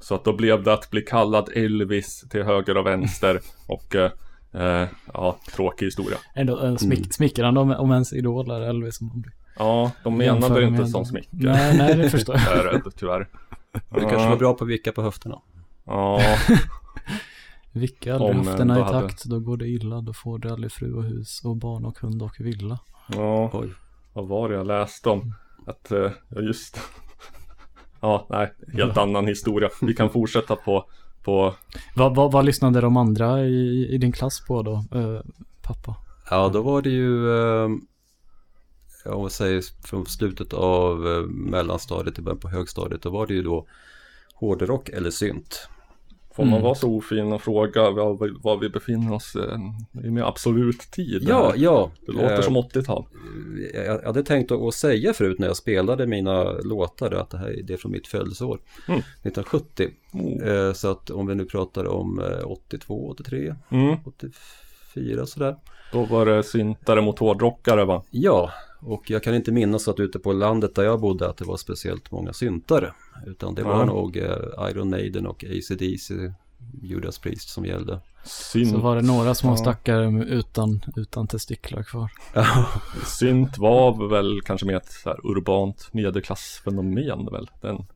så 0.00 0.14
att 0.14 0.24
då 0.24 0.32
blev 0.32 0.62
det 0.62 0.72
att 0.72 0.90
bli 0.90 1.00
kallad 1.02 1.48
Elvis 1.54 2.24
till 2.30 2.42
höger 2.42 2.76
och 2.76 2.86
vänster 2.86 3.40
och 3.68 3.94
eh, 3.96 4.10
eh, 4.54 4.88
ja, 5.14 5.38
tråkig 5.52 5.86
historia. 5.86 6.18
Ändå 6.34 6.64
eh, 6.64 6.76
smick, 6.76 6.98
Mm. 6.98 7.10
smickrande 7.10 7.60
om, 7.60 7.70
om 7.70 7.90
ens 7.92 8.12
idol 8.12 8.50
är 8.50 8.60
Elvis. 8.60 8.96
Som 8.96 9.06
man 9.06 9.20
blir 9.20 9.32
Ja, 9.58 9.90
de 10.04 10.16
menade 10.16 10.60
det 10.60 10.66
inte 10.66 10.86
som 10.86 11.04
smicker. 11.04 11.30
Nej, 11.36 11.78
nej, 11.78 11.96
det 11.96 12.10
förstår 12.10 12.34
jag. 12.34 12.44
Jag 12.56 12.66
är 12.66 12.72
rädd 12.72 12.92
tyvärr. 12.96 13.28
Du 13.72 14.00
kanske 14.00 14.28
var 14.28 14.36
bra 14.36 14.54
på 14.54 14.64
att 14.64 14.70
vicka 14.70 14.92
på 14.92 15.02
höfterna. 15.02 15.40
Ja, 15.86 16.20
Vicka 17.78 18.14
aldrig 18.14 18.30
Om, 18.30 18.40
eh, 18.40 18.46
höfterna 18.46 18.78
i 18.78 18.82
hade- 18.82 19.00
takt, 19.08 19.24
då 19.24 19.40
går 19.40 19.56
det 19.56 19.68
illa. 19.68 20.00
Då 20.00 20.12
får 20.12 20.38
du 20.38 20.50
aldrig 20.50 20.72
fru 20.72 20.92
och 20.94 21.04
hus 21.04 21.44
och 21.44 21.56
barn 21.56 21.84
och 21.84 21.98
hund 21.98 22.22
och 22.22 22.40
villa. 22.40 22.78
ja. 23.14 23.50
Oj. 23.52 23.68
Vad 24.12 24.28
var 24.28 24.48
det 24.48 24.54
jag 24.54 24.66
läste 24.66 25.08
om? 25.08 25.34
Att, 25.66 25.90
eh, 25.92 26.10
ja 26.28 26.40
just 26.40 26.80
Ja, 28.00 28.26
nej, 28.30 28.52
helt 28.72 28.96
annan 28.96 29.26
historia. 29.26 29.68
Vi 29.82 29.94
kan 29.94 30.10
fortsätta 30.10 30.56
på, 30.56 30.84
på 31.24 31.54
Vad, 31.96 32.14
vad, 32.16 32.32
vad 32.32 32.44
lyssnade 32.44 32.80
de 32.80 32.96
andra 32.96 33.44
i, 33.44 33.88
i 33.94 33.98
din 33.98 34.12
klass 34.12 34.40
på 34.48 34.62
då, 34.62 34.72
eh, 34.98 35.20
pappa? 35.62 35.96
Ja, 36.30 36.48
då 36.48 36.62
var 36.62 36.82
det 36.82 36.90
ju, 36.90 37.38
eh, 37.38 37.68
om 39.04 39.20
man 39.20 39.30
säger 39.30 39.62
från 39.86 40.06
slutet 40.06 40.52
av 40.52 41.06
eh, 41.08 41.22
mellanstadiet 41.26 42.14
till 42.14 42.24
början 42.24 42.38
på 42.40 42.48
högstadiet, 42.48 43.02
då 43.02 43.10
var 43.10 43.26
det 43.26 43.34
ju 43.34 43.42
då 43.42 43.66
hårdrock 44.34 44.88
eller 44.88 45.10
synt. 45.10 45.68
Får 46.38 46.44
man 46.44 46.52
Mm. 46.52 46.62
vara 46.64 46.74
så 46.74 46.94
ofin 46.96 47.32
och 47.32 47.42
fråga 47.42 47.90
var, 47.90 48.26
vi- 48.26 48.36
var 48.42 48.56
vi 48.58 48.68
befinner 48.68 49.12
oss 49.14 49.36
i 50.04 50.10
med 50.10 50.24
absolut 50.26 50.80
tid? 50.90 51.24
Ja, 51.28 51.52
ja. 51.56 51.90
Det 52.06 52.12
låter 52.12 52.34
eh, 52.34 52.40
som 52.40 52.56
80-tal. 52.56 53.04
jag, 53.74 53.98
hade 54.02 54.22
tänkt 54.22 54.50
att, 54.52 54.74
säga 54.74 55.12
förut 55.12 55.38
när 55.38 55.46
jag 55.46 55.56
spelade 55.56 56.06
mina 56.06 56.42
låtar 56.52 57.10
att 57.14 57.30
det 57.30 57.38
här 57.38 57.60
det 57.64 57.72
är 57.72 57.76
från 57.76 57.92
mitt 57.92 58.06
födelseår, 58.06 58.60
Mm. 58.88 59.00
1970. 59.22 59.88
Oh. 60.12 60.48
Eh, 60.48 60.72
så 60.72 60.90
att 60.90 61.10
om 61.10 61.26
vi 61.26 61.34
nu 61.34 61.44
pratar 61.44 61.84
om 61.88 62.18
eh, 62.20 62.46
82, 62.50 63.08
83, 63.10 63.54
Mm. 63.70 63.96
84 64.04 65.26
sådär. 65.26 65.56
Då 65.92 66.04
var 66.04 66.26
det 66.26 66.42
syntare 66.42 67.00
mot 67.00 67.18
hårdrockare 67.18 67.84
va? 67.84 68.02
Ja, 68.10 68.50
och 68.80 69.10
jag 69.10 69.22
kan 69.22 69.34
inte 69.34 69.52
minnas 69.52 69.88
att 69.88 70.00
ute 70.00 70.18
på 70.18 70.32
landet 70.32 70.74
där 70.74 70.84
jag 70.84 71.00
bodde 71.00 71.28
att 71.28 71.36
det 71.36 71.44
var 71.44 71.56
speciellt 71.56 72.10
många 72.10 72.32
syntare. 72.32 72.92
Utan 73.26 73.54
det 73.54 73.62
var 73.62 73.78
Ja. 73.78 73.84
nog 73.84 74.16
eh, 74.16 74.36
Iron 74.70 74.90
Maiden 74.90 75.26
och 75.26 75.44
AC/DC, 75.44 76.32
Judas 76.82 77.18
Priest 77.18 77.48
som 77.48 77.64
gällde. 77.64 78.00
Synt, 78.24 78.70
Så 78.70 78.78
var 78.78 78.96
det 78.96 79.02
några 79.02 79.34
små 79.34 79.50
Ja. 79.50 79.56
stackare 79.56 80.24
utan, 80.24 80.80
utan 80.96 81.26
testiklar 81.26 81.82
kvar. 81.82 82.10
synt 83.06 83.58
var 83.58 84.08
väl 84.08 84.40
kanske 84.44 84.66
mer 84.66 84.76
ett 84.76 84.90
så 84.92 85.08
här 85.08 85.18
urbant 85.26 85.88
medelklassfenomen 85.92 87.28
väl? 87.32 87.50
Den 87.60 87.86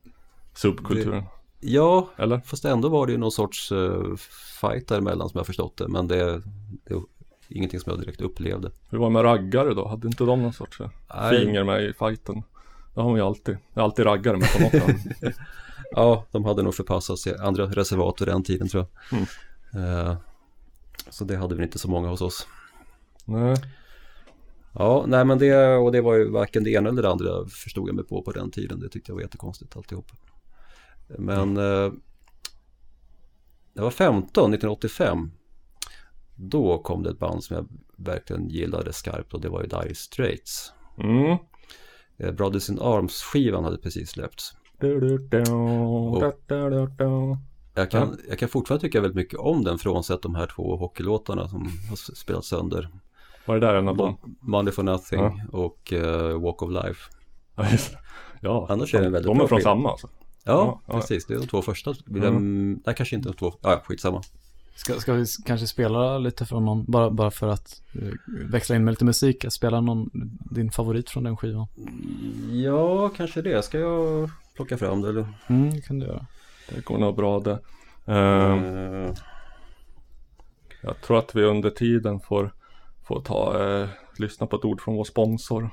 subkulturen. 0.53 1.23
ja, 1.59 2.09
Eller? 2.17 2.39
fast 2.45 2.65
ändå 2.65 2.89
var 2.89 3.05
det 3.05 3.11
ju 3.11 3.17
någon 3.17 3.31
sorts 3.31 3.71
uh, 3.71 4.15
fight 4.61 4.87
däremellan 4.87 5.29
som 5.29 5.37
jag 5.37 5.45
förstått 5.45 5.77
det. 5.77 5.87
Men 5.87 6.07
det, 6.07 6.41
det 6.85 6.93
är 6.93 7.01
ingenting 7.49 7.79
som 7.79 7.89
jag 7.91 7.99
direkt 7.99 8.21
upplevde. 8.21 8.71
Hur 8.89 8.97
var 8.97 9.07
det 9.07 9.13
med 9.13 9.23
raggare 9.23 9.73
då? 9.73 9.87
Hade 9.87 10.07
inte 10.07 10.23
de 10.23 10.41
någon 10.41 10.53
sorts 10.53 10.79
eh, 10.81 10.89
Nej. 11.15 11.39
finger 11.39 11.63
med 11.63 11.83
i 11.83 11.93
fighten? 11.93 12.43
Det 12.93 13.01
har 13.01 13.09
man 13.09 13.17
ju 13.17 13.25
alltid. 13.25 13.57
Är 13.73 13.81
alltid 13.81 14.05
raggare 14.05 14.37
med 14.37 14.53
på 14.53 14.59
något. 14.59 15.35
Ja, 15.95 16.25
de 16.31 16.45
hade 16.45 16.63
nog 16.63 16.75
förpassats 16.75 17.23
till 17.23 17.35
andra 17.35 17.65
reservat 17.65 18.21
vid 18.21 18.27
den 18.27 18.43
tiden 18.43 18.67
tror 18.69 18.85
jag. 19.11 19.19
Mm. 19.19 20.07
Eh, 20.07 20.17
Så 21.09 21.23
det 21.25 21.35
hade 21.37 21.55
vi 21.55 21.63
inte 21.63 21.79
så 21.79 21.89
många 21.89 22.09
hos 22.09 22.21
oss. 22.21 22.47
Nej. 23.25 23.55
Ja, 24.73 25.03
nej 25.07 25.25
men 25.25 25.39
det, 25.39 25.75
och 25.75 25.91
det 25.91 26.01
var 26.01 26.13
ju 26.15 26.29
varken 26.29 26.63
det 26.63 26.69
ena 26.71 26.89
eller 26.89 27.01
det 27.01 27.09
andra 27.11 27.45
förstod 27.45 27.87
jag 27.89 27.95
mig 27.95 28.05
på 28.05 28.21
på 28.21 28.31
den 28.31 28.51
tiden. 28.51 28.79
Det 28.79 28.89
tyckte 28.89 29.11
jag 29.11 29.15
var 29.15 29.21
jättekonstigt 29.21 29.77
alltihop. 29.77 30.11
Men 31.07 31.57
eh, 31.57 31.91
jag 33.73 33.83
var 33.83 33.91
15, 33.91 34.53
1985. 34.53 35.31
Då 36.35 36.77
kom 36.77 37.03
det 37.03 37.09
ett 37.09 37.19
band 37.19 37.43
som 37.43 37.55
jag 37.55 37.67
verkligen 37.95 38.49
gillade 38.49 38.93
skarpt 38.93 39.33
och 39.33 39.41
det 39.41 39.49
var 39.49 39.61
ju 39.61 39.67
Dire 39.67 39.95
Straits. 39.95 40.73
Mm. 40.97 41.37
Eh, 42.17 42.31
Brothers 42.31 42.69
in 42.69 42.79
Arms-skivan 42.79 43.63
hade 43.63 43.77
precis 43.77 44.09
släppts. 44.09 44.53
Jag 47.75 47.91
kan, 47.91 48.17
jag 48.29 48.39
kan 48.39 48.49
fortfarande 48.49 48.81
tycka 48.81 49.01
väldigt 49.01 49.15
mycket 49.15 49.39
om 49.39 49.63
den 49.63 49.77
frånsett 49.77 50.21
de 50.21 50.35
här 50.35 50.47
två 50.55 50.75
hockeylåtarna 50.77 51.47
som 51.47 51.61
har 51.89 52.15
spelats 52.15 52.47
sönder. 52.47 52.89
Var 53.45 53.55
det 53.59 53.67
där 53.67 53.73
en 53.75 53.87
av 53.87 53.97
dem? 53.97 54.17
Money 54.41 54.71
for 54.73 54.83
Nothing 54.83 55.19
Ja. 55.19 55.35
och 55.51 55.93
eh, 55.93 56.41
Walk 56.41 56.61
of 56.61 56.69
Life. 56.71 57.11
Ja, 57.55 57.71
just. 57.71 57.95
Ja, 58.41 58.67
Annars 58.69 58.93
är 58.95 58.99
det 58.99 59.05
en 59.05 59.11
väldigt 59.11 59.31
de 59.33 59.41
är 59.41 59.47
från 59.47 59.59
skiva. 59.59 59.69
samma 59.69 59.89
alltså. 59.91 60.09
Ja, 60.45 60.81
Ja, 60.87 60.93
precis. 60.93 61.25
Det 61.25 61.33
är 61.33 61.39
de 61.39 61.47
två 61.47 61.61
första. 61.61 61.93
Mm. 62.09 62.23
Mm. 62.23 62.81
Nej, 62.85 62.95
kanske 62.95 63.15
inte 63.15 63.29
de 63.29 63.35
två. 63.35 63.53
Ja, 63.61 63.81
skitsamma. 63.85 64.21
Ska, 64.75 64.93
ska 64.93 65.13
vi 65.13 65.25
kanske 65.45 65.67
spela 65.67 66.17
lite 66.17 66.45
från 66.45 66.65
någon, 66.65 66.85
bara, 66.85 67.09
bara 67.09 67.31
för 67.31 67.47
att 67.47 67.81
eh, 67.93 68.13
växla 68.25 68.75
in 68.75 68.83
med 68.83 68.91
lite 68.91 69.05
musik, 69.05 69.45
spela 69.49 69.81
någon, 69.81 70.09
din 70.51 70.71
favorit 70.71 71.09
från 71.09 71.23
den 71.23 71.37
skivan? 71.37 71.67
Ja, 72.51 73.09
kanske 73.09 73.41
det. 73.41 73.65
Ska 73.65 73.79
jag 73.79 74.29
plocka 74.55 74.77
fram 74.77 75.01
det 75.01 75.09
eller? 75.09 75.27
Mm, 75.47 75.73
det 75.73 75.81
kan 75.81 75.99
du 75.99 76.05
göra. 76.05 76.25
Det 76.69 76.85
går 76.85 76.97
nog 76.97 77.15
bra 77.15 77.39
det. 77.39 77.59
Ehm, 78.05 78.63
Eh, 78.63 79.13
jag 80.81 81.01
tror 81.01 81.19
att 81.19 81.35
vi 81.35 81.43
under 81.43 81.69
tiden 81.69 82.19
får, 82.19 82.53
får 83.07 83.21
ta, 83.21 83.63
eh, 83.63 83.87
lyssna 84.17 84.47
på 84.47 84.55
ett 84.55 84.65
ord 84.65 84.81
från 84.81 84.95
vår 84.95 85.03
sponsor. 85.03 85.69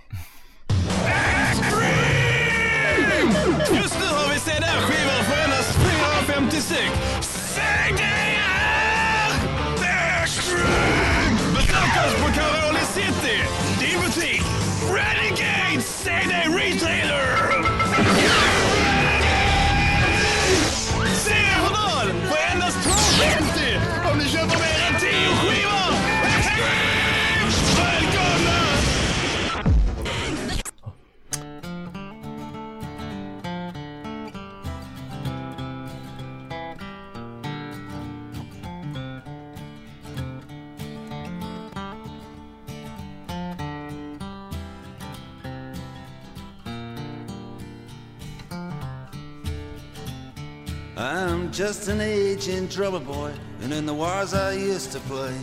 I'm 51.21 51.51
just 51.53 51.89
an 51.89 52.01
aging 52.01 52.66
drummer 52.68 53.01
boy, 53.01 53.31
and 53.62 53.73
in 53.73 53.87
the 53.87 53.95
wars 53.95 54.33
I 54.35 54.53
used 54.53 54.93
to 54.93 54.99
play. 55.01 55.35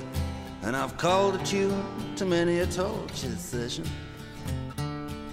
And 0.63 0.75
I've 0.75 0.97
called 0.97 1.35
a 1.35 1.45
tune 1.45 1.83
to 2.15 2.25
many 2.25 2.59
a 2.59 2.65
torture 2.65 3.37
session. 3.37 3.85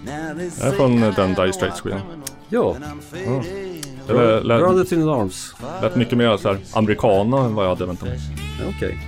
Now 0.04 0.34
they 0.34 0.50
say 0.50 0.72
från, 0.76 0.92
I 1.02 1.10
den 1.10 1.30
am 1.30 1.34
Dire 1.34 1.48
a 1.48 1.52
Straits 1.52 1.84
white 1.84 1.94
skivan. 1.94 2.00
criminal, 2.00 2.28
ja, 2.50 2.74
and 2.74 2.84
I'm 2.84 3.00
fading 3.00 3.82
Det 4.06 4.40
lät, 4.42 4.60
Brothers 4.60 4.92
in 4.92 5.08
Arms. 5.08 5.54
lät 5.82 5.96
mycket 5.96 6.18
mer 6.18 6.36
så 6.36 6.48
här 6.48 6.58
americana 6.74 7.38
än 7.44 7.54
vad 7.54 7.64
jag 7.64 7.68
hade 7.70 7.86
väntat 7.86 8.08
mig. 8.08 8.20
Ja, 8.60 8.66
Okej. 8.76 8.98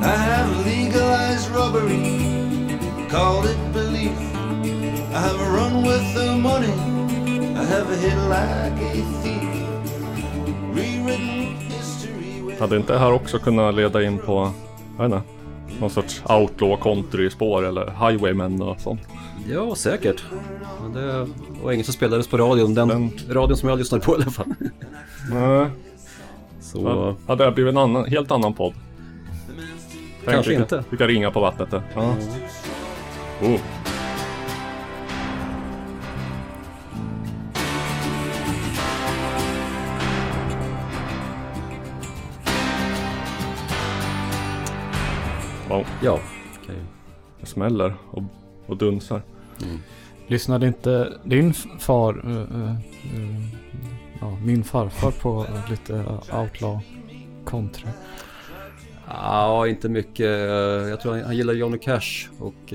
I 0.00 0.16
have 0.30 0.64
legalized 0.64 1.50
robbery, 1.50 2.07
called 3.10 3.50
it 3.50 3.58
belief. 3.74 4.18
I 5.10 5.20
have 5.20 5.38
run 5.56 5.82
with 5.82 6.14
the 6.14 6.36
money, 6.36 6.72
I 7.54 7.64
have 7.64 7.96
hit 8.00 8.16
like 8.28 8.84
a 8.84 9.04
thief. 9.22 9.42
Rewritten 10.74 11.56
history. 11.70 12.42
with- 12.42 12.60
Hade 12.60 12.76
inte 12.76 12.92
det 12.92 12.98
här 12.98 13.12
också 13.12 13.38
kunnat 13.38 13.74
leda 13.74 14.02
in 14.02 14.18
på, 14.18 14.52
jag 14.98 15.08
vet 15.08 15.14
inte, 15.14 15.28
någon 15.80 15.90
sorts 15.90 16.22
outlaw 16.28 16.76
country 16.82 17.30
spår 17.30 17.66
eller 17.66 17.84
highwaymen 18.10 18.62
och 18.62 18.80
sånt. 18.80 19.00
Ja, 19.50 19.74
säkert. 19.74 20.24
Men 20.82 20.92
det 20.92 21.26
var 21.62 21.72
inget 21.72 21.86
som 21.86 21.94
spelades 21.94 22.28
på 22.28 22.36
radion. 22.36 22.74
Den 22.74 22.88
Den- 22.88 23.10
radion 23.30 23.56
som 23.56 23.68
jag 23.68 23.78
lyssnade 23.78 24.04
på 24.04 24.12
i 24.12 24.14
alla 24.14 24.30
fall. 24.30 24.54
Nej, 25.32 25.66
Så 26.60 27.16
hade 27.26 27.44
det 27.44 27.52
blivit 27.52 27.70
en 27.72 27.78
annan, 27.78 28.04
helt 28.04 28.30
annan 28.30 28.54
podd? 28.54 28.72
Tänk 30.24 30.34
Kanske 30.34 30.50
vilka, 30.50 30.62
inte. 30.62 30.84
Vilka 30.90 31.06
ringar 31.06 31.30
på 31.30 31.40
vattnet 31.40 31.70
där. 31.70 31.82
Ja. 31.94 32.14
Oh. 33.42 33.60
Wow, 45.68 45.86
ja, 46.02 46.20
okej. 46.62 46.76
det 47.40 47.46
smäller 47.46 47.94
och, 48.10 48.22
och 48.66 48.76
dunsar. 48.76 49.22
Lyssnade 50.26 50.66
inte 50.66 51.12
din 51.24 51.54
far, 51.78 52.22
eh, 52.24 52.60
eh, 52.60 52.70
eh, 52.70 53.40
ja, 54.20 54.38
min 54.44 54.64
farfar 54.64 55.10
på 55.10 55.46
lite 55.70 56.04
outlaw 56.32 56.80
country? 57.46 57.88
Ja, 59.06 59.66
inte 59.66 59.88
mycket. 59.88 60.30
Jag 60.88 61.00
tror 61.00 61.12
han, 61.12 61.24
han 61.24 61.36
gillar 61.36 61.52
Johnny 61.52 61.78
Cash 61.78 62.28
och 62.38 62.74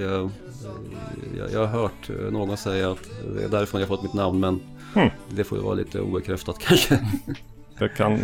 jag, 1.38 1.52
jag 1.52 1.60
har 1.60 1.68
hört 1.82 2.10
eh, 2.10 2.32
någon 2.32 2.58
säga 2.58 2.92
att 2.92 3.10
det 3.36 3.44
är 3.44 3.50
därifrån 3.50 3.82
jag 3.82 3.88
fått 3.88 4.04
mitt 4.04 4.14
namn 4.14 4.40
men 4.40 4.60
Hmm. 4.94 5.10
det 5.30 5.44
får 5.44 5.58
ju 5.58 5.64
vara 5.64 5.74
lite 5.74 6.02
obekräftat 6.02 6.56
kanske. 6.68 7.00
Det 7.80 7.90
kan 7.90 8.20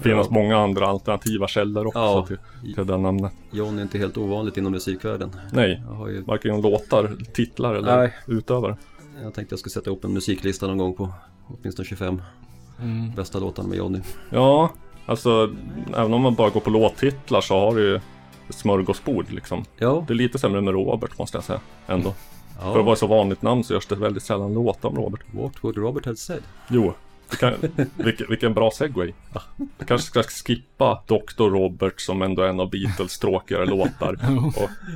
finnas 0.00 0.30
många 0.30 0.58
andra 0.58 0.86
alternativa 0.86 1.48
källor 1.48 1.86
också 1.86 1.98
Ja. 1.98 2.26
till, 2.26 2.74
till 2.74 2.86
det 2.86 2.96
namnet. 2.98 3.32
John 3.50 3.78
är 3.78 3.82
inte 3.82 3.98
helt 3.98 4.16
ovanligt 4.16 4.56
inom 4.56 4.72
musikvärlden. 4.72 5.30
Nej, 5.52 5.82
Jag, 5.88 5.94
har 5.94 6.08
ju, 6.08 6.22
varken 6.22 6.54
genom 6.56 6.70
låtar, 6.72 7.16
titlar 7.32 7.74
eller 7.74 7.96
Nej. 7.96 8.14
utövare. 8.26 8.76
jag 9.22 9.34
tänkte 9.34 9.52
jag 9.52 9.58
skulle 9.60 9.70
sätta 9.72 9.90
ihop 9.90 10.04
en 10.04 10.12
musiklista 10.12 10.66
någon 10.66 10.78
gång 10.78 10.94
på 10.94 11.12
åtminstone 11.46 11.86
25 11.88 12.22
Mm. 12.82 13.12
bästa 13.14 13.38
låtarna 13.38 13.68
med 13.68 13.78
Johnny. 13.78 13.98
Ja, 14.30 14.70
alltså 15.06 15.50
även 15.96 16.14
om 16.14 16.22
man 16.22 16.34
bara 16.34 16.50
går 16.50 16.60
på 16.60 16.70
låttitlar 16.70 17.40
så 17.40 17.58
har 17.60 17.74
du 17.76 17.82
ju 17.82 18.00
smörgåsbord 18.50 19.30
liksom. 19.30 19.64
Ja, 19.78 20.04
Det 20.08 20.12
är 20.12 20.16
lite 20.16 20.38
sämre 20.38 20.60
med 20.60 20.74
Robert 20.74 21.18
måste 21.18 21.36
jag 21.36 21.44
säga 21.44 21.60
ändå. 21.86 22.14
För 22.60 22.70
att 22.70 22.76
ja. 22.76 22.82
vara 22.82 22.96
så 22.96 23.06
vanligt 23.06 23.42
namn 23.42 23.64
så 23.64 23.74
görs 23.74 23.86
det 23.86 23.96
väldigt 23.96 24.22
sällan 24.22 24.54
låtar 24.54 24.88
om 24.88 24.96
Robert. 24.96 25.20
What 25.32 25.64
would 25.64 25.76
Robert 25.76 26.04
have 26.04 26.16
said? 26.16 26.42
Jo, 26.68 26.94
kan, 27.30 27.54
vilken, 27.96 28.26
vilken 28.28 28.54
bra 28.54 28.70
segway. 28.70 29.12
Jag 29.78 29.88
kanske 29.88 30.06
ska 30.06 30.22
skippa 30.22 31.02
Dr. 31.06 31.44
Robert 31.44 32.00
som 32.00 32.22
ändå 32.22 32.42
är 32.42 32.48
en 32.48 32.60
av 32.60 32.70
Beatles 32.70 33.18
tråkigare 33.18 33.66
låtar 33.66 34.18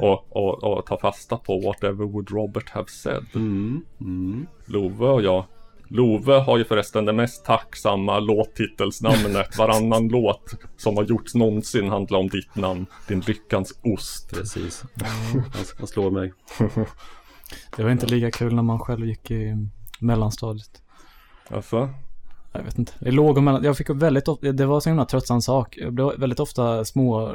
och, 0.01 0.27
och, 0.31 0.37
och, 0.37 0.79
och 0.79 0.87
ta 0.87 0.99
fasta 0.99 1.37
på 1.37 1.61
Whatever 1.61 2.05
would 2.05 2.31
Robert 2.31 2.71
have 2.71 2.89
said. 2.89 3.27
Mm, 3.35 3.83
mm. 4.01 4.47
Love 4.67 5.07
och 5.07 5.23
jag. 5.23 5.45
Love 5.93 6.33
har 6.33 6.59
ju 6.59 6.65
förresten 6.65 7.05
det 7.05 7.13
mest 7.13 7.45
tacksamma 7.45 8.19
låttitelsnamnet. 8.19 9.59
Varannan 9.59 10.09
låt 10.13 10.55
som 10.77 10.97
har 10.97 11.05
gjorts 11.05 11.35
någonsin 11.35 11.89
handlar 11.89 12.19
om 12.19 12.29
ditt 12.29 12.57
namn. 12.57 12.87
Din 13.09 13.21
lyckans 13.21 13.81
ost. 13.83 14.31
Precis. 14.31 14.85
Han, 15.35 15.43
han 15.79 15.87
slår 15.87 16.11
mig. 16.11 16.33
Det 17.77 17.83
var 17.83 17.91
inte 17.91 18.07
lika 18.07 18.31
kul 18.31 18.55
när 18.55 18.63
man 18.63 18.79
själv 18.79 19.07
gick 19.07 19.31
i 19.31 19.69
mellanstadiet. 20.01 20.83
Alltså? 21.49 21.89
Jag 22.53 22.63
vet 22.63 22.79
inte. 22.79 22.93
I 23.01 23.11
låg 23.11 23.37
och 23.37 23.43
mellan... 23.43 23.65
Jag 23.65 23.77
fick 23.77 23.91
väldigt 23.91 24.29
ofta... 24.29 24.53
Det 24.53 24.67
var 24.67 24.81
så 24.81 24.89
himla 24.91 25.05
tröttsam 25.05 25.41
sak. 25.41 25.77
Jag 25.77 25.93
blev 25.93 26.19
väldigt 26.19 26.41
ofta 26.41 26.85
små 26.85 27.35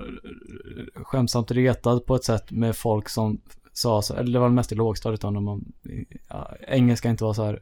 skämtsamt 0.95 1.51
retad 1.51 2.05
på 2.05 2.15
ett 2.15 2.23
sätt 2.23 2.51
med 2.51 2.75
folk 2.75 3.09
som 3.09 3.41
sa 3.73 4.01
så... 4.01 4.13
Eller 4.13 4.33
det 4.33 4.39
var 4.39 4.49
mest 4.49 4.71
i 4.71 4.75
lågstadiet 4.75 5.21
då 5.21 5.29
när 5.29 5.41
man... 5.41 5.73
Ja, 6.27 6.55
engelska 6.67 7.09
inte 7.09 7.23
var 7.23 7.33
så 7.33 7.43
här... 7.43 7.61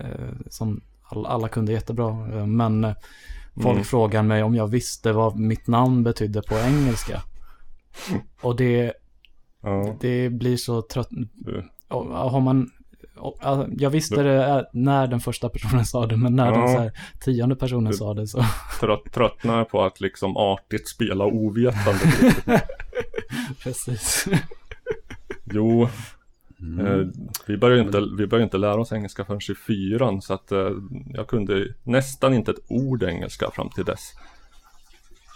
Eh, 0.00 0.30
som 0.50 0.80
alla, 1.26 1.48
kunde 1.48 1.72
jättebra. 1.72 2.08
Eh, 2.38 2.46
men 2.46 2.84
eh, 2.84 2.94
folk 3.54 3.66
Mm. 3.74 3.84
frågade 3.84 4.28
mig 4.28 4.42
om 4.42 4.54
jag 4.54 4.66
visste 4.66 5.12
vad 5.12 5.36
mitt 5.38 5.66
namn 5.66 6.02
betydde 6.02 6.42
på 6.42 6.54
engelska. 6.58 7.22
Och 8.40 8.56
det, 8.56 8.92
Ja. 9.62 9.96
det 10.00 10.30
blir 10.30 10.56
så 10.56 10.82
trött... 10.82 11.08
Du. 11.34 11.64
Har 11.88 12.40
man 12.40 12.70
jag 13.76 13.90
visste 13.90 14.22
det 14.22 14.66
när 14.72 15.06
den 15.06 15.20
första 15.20 15.48
personen 15.48 15.84
sa 15.84 16.06
det, 16.06 16.16
men 16.16 16.36
när 16.36 16.52
den 16.52 16.60
Ja. 16.60 16.68
så 16.68 16.78
här, 16.78 16.92
tionde 17.20 17.56
personen 17.56 17.92
sa 17.94 18.14
det 18.14 18.26
så. 18.26 18.44
Trött, 18.80 19.12
tröttnar 19.12 19.64
på 19.64 19.82
att 19.84 20.00
liksom 20.00 20.36
artigt 20.36 20.88
spela 20.88 21.24
ovetande. 21.24 22.00
Precis. 23.62 24.26
Jo, 25.44 25.88
Mm. 26.60 26.86
eh, 26.86 27.06
vi 27.46 27.56
började 27.56 27.82
inte, 27.82 28.00
vi 28.00 28.26
började 28.26 28.44
inte 28.44 28.58
lära 28.58 28.80
oss 28.80 28.92
engelska 28.92 29.24
förrän 29.24 29.40
i 29.50 29.54
fyran 29.54 30.22
så 30.22 30.34
att 30.34 30.52
eh, 30.52 30.70
jag 31.14 31.28
kunde 31.28 31.74
nästan 31.82 32.34
inte 32.34 32.50
ett 32.50 32.64
ord 32.68 33.02
engelska 33.02 33.50
fram 33.50 33.70
till 33.70 33.84
dess. 33.84 34.12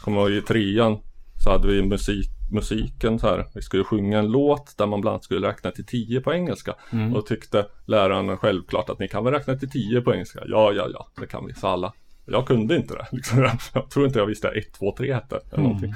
Kommer 0.02 0.30
i 0.30 0.42
trean 0.42 0.98
så 1.44 1.50
hade 1.50 1.68
vi 1.68 1.82
musik, 1.82 2.28
musiken 2.50 3.18
så 3.18 3.26
här. 3.26 3.46
Vi 3.54 3.62
skulle 3.62 3.84
sjunga 3.84 4.18
en 4.18 4.28
låt 4.28 4.78
där 4.78 4.86
man 4.86 5.00
bland 5.00 5.12
annat 5.12 5.24
skulle 5.24 5.48
räkna 5.48 5.70
till 5.70 5.86
tio 5.86 6.20
på 6.20 6.32
engelska. 6.32 6.74
Mm. 6.92 7.16
Och 7.16 7.26
tyckte 7.26 7.66
läraren 7.86 8.36
självklart 8.36 8.90
att 8.90 8.98
ni 8.98 9.08
kan 9.08 9.24
väl 9.24 9.34
räkna 9.34 9.56
till 9.56 9.70
tio 9.70 10.00
på 10.00 10.14
engelska? 10.14 10.40
Ja, 10.46 10.72
ja, 10.72 10.88
ja, 10.92 11.08
det 11.20 11.26
kan 11.26 11.46
vi, 11.46 11.54
sa 11.54 11.72
alla. 11.72 11.92
Jag 12.26 12.46
kunde 12.46 12.76
inte 12.76 12.94
det. 12.94 13.06
Liksom. 13.16 13.50
Jag 13.74 13.90
tror 13.90 14.06
inte 14.06 14.18
jag 14.18 14.26
visste 14.26 14.48
1, 14.48 14.72
2, 14.72 14.94
3 14.96 15.14
hette. 15.14 15.40
Eller 15.52 15.62
någonting. 15.62 15.94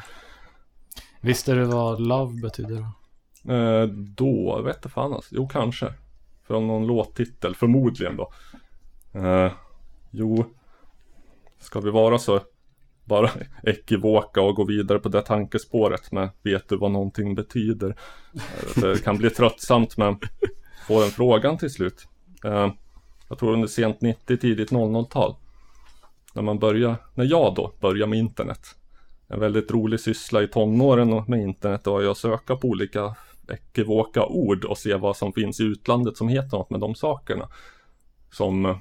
Visste 1.21 1.55
du 1.55 1.65
vad 1.65 2.01
love 2.01 2.41
betyder? 2.41 2.87
Eh, 3.49 3.85
då, 3.93 4.55
jag 4.57 4.63
vet 4.63 4.93
fan 4.93 5.13
alltså. 5.13 5.35
Jo, 5.35 5.49
kanske. 5.49 5.93
Från 6.47 6.67
någon 6.67 6.87
låttitel, 6.87 7.55
förmodligen 7.55 8.17
då. 8.17 8.33
Eh, 9.13 9.53
jo, 10.11 10.45
ska 11.59 11.81
vi 11.81 11.91
vara 11.91 12.19
så 12.19 12.41
bara 13.05 13.31
ekivoka 13.63 14.43
och 14.43 14.55
gå 14.55 14.65
vidare 14.65 14.99
på 14.99 15.09
det 15.09 15.23
tankespåret 15.23 16.13
med 16.13 16.31
vet 16.43 16.69
du 16.69 16.77
vad 16.77 16.91
någonting 16.91 17.35
betyder? 17.35 17.97
Eh, 18.35 18.83
det 18.83 19.05
kan 19.05 19.19
bli 19.19 19.31
tröttsamt 19.31 19.97
men 19.97 20.19
få 20.87 21.01
den 21.01 21.11
frågan 21.11 21.59
till 21.59 21.71
slut. 21.71 22.09
Eh, 22.45 22.73
jag 23.29 23.39
tror 23.39 23.53
under 23.53 23.69
sent 23.69 24.01
90, 24.01 24.37
tidigt 24.37 24.71
00-tal. 24.71 25.37
När 26.35 26.43
man 26.43 26.59
börjar, 26.59 26.97
när 27.15 27.25
jag 27.25 27.55
då 27.55 27.73
började 27.81 28.11
med 28.11 28.19
internet. 28.19 28.61
En 29.29 29.41
väldigt 29.41 29.71
rolig 29.71 30.01
syssla 30.01 30.43
i 30.43 30.49
tonåren 30.49 31.25
med 31.27 31.41
internet 31.41 31.87
var 31.87 32.01
ju 32.01 32.11
att 32.11 32.19
söka 32.19 32.57
på 32.57 32.69
olika 32.69 33.17
ekivoka 33.53 34.27
ord 34.27 34.65
och 34.65 34.79
se 34.79 34.95
vad 34.95 35.17
som 35.17 35.33
finns 35.33 35.61
i 35.61 35.65
utlandet 35.65 36.17
som 36.17 36.29
heter 36.29 36.57
något 36.57 36.71
med 36.71 36.81
de 36.81 36.95
sakerna. 36.95 37.49
Som, 38.31 38.81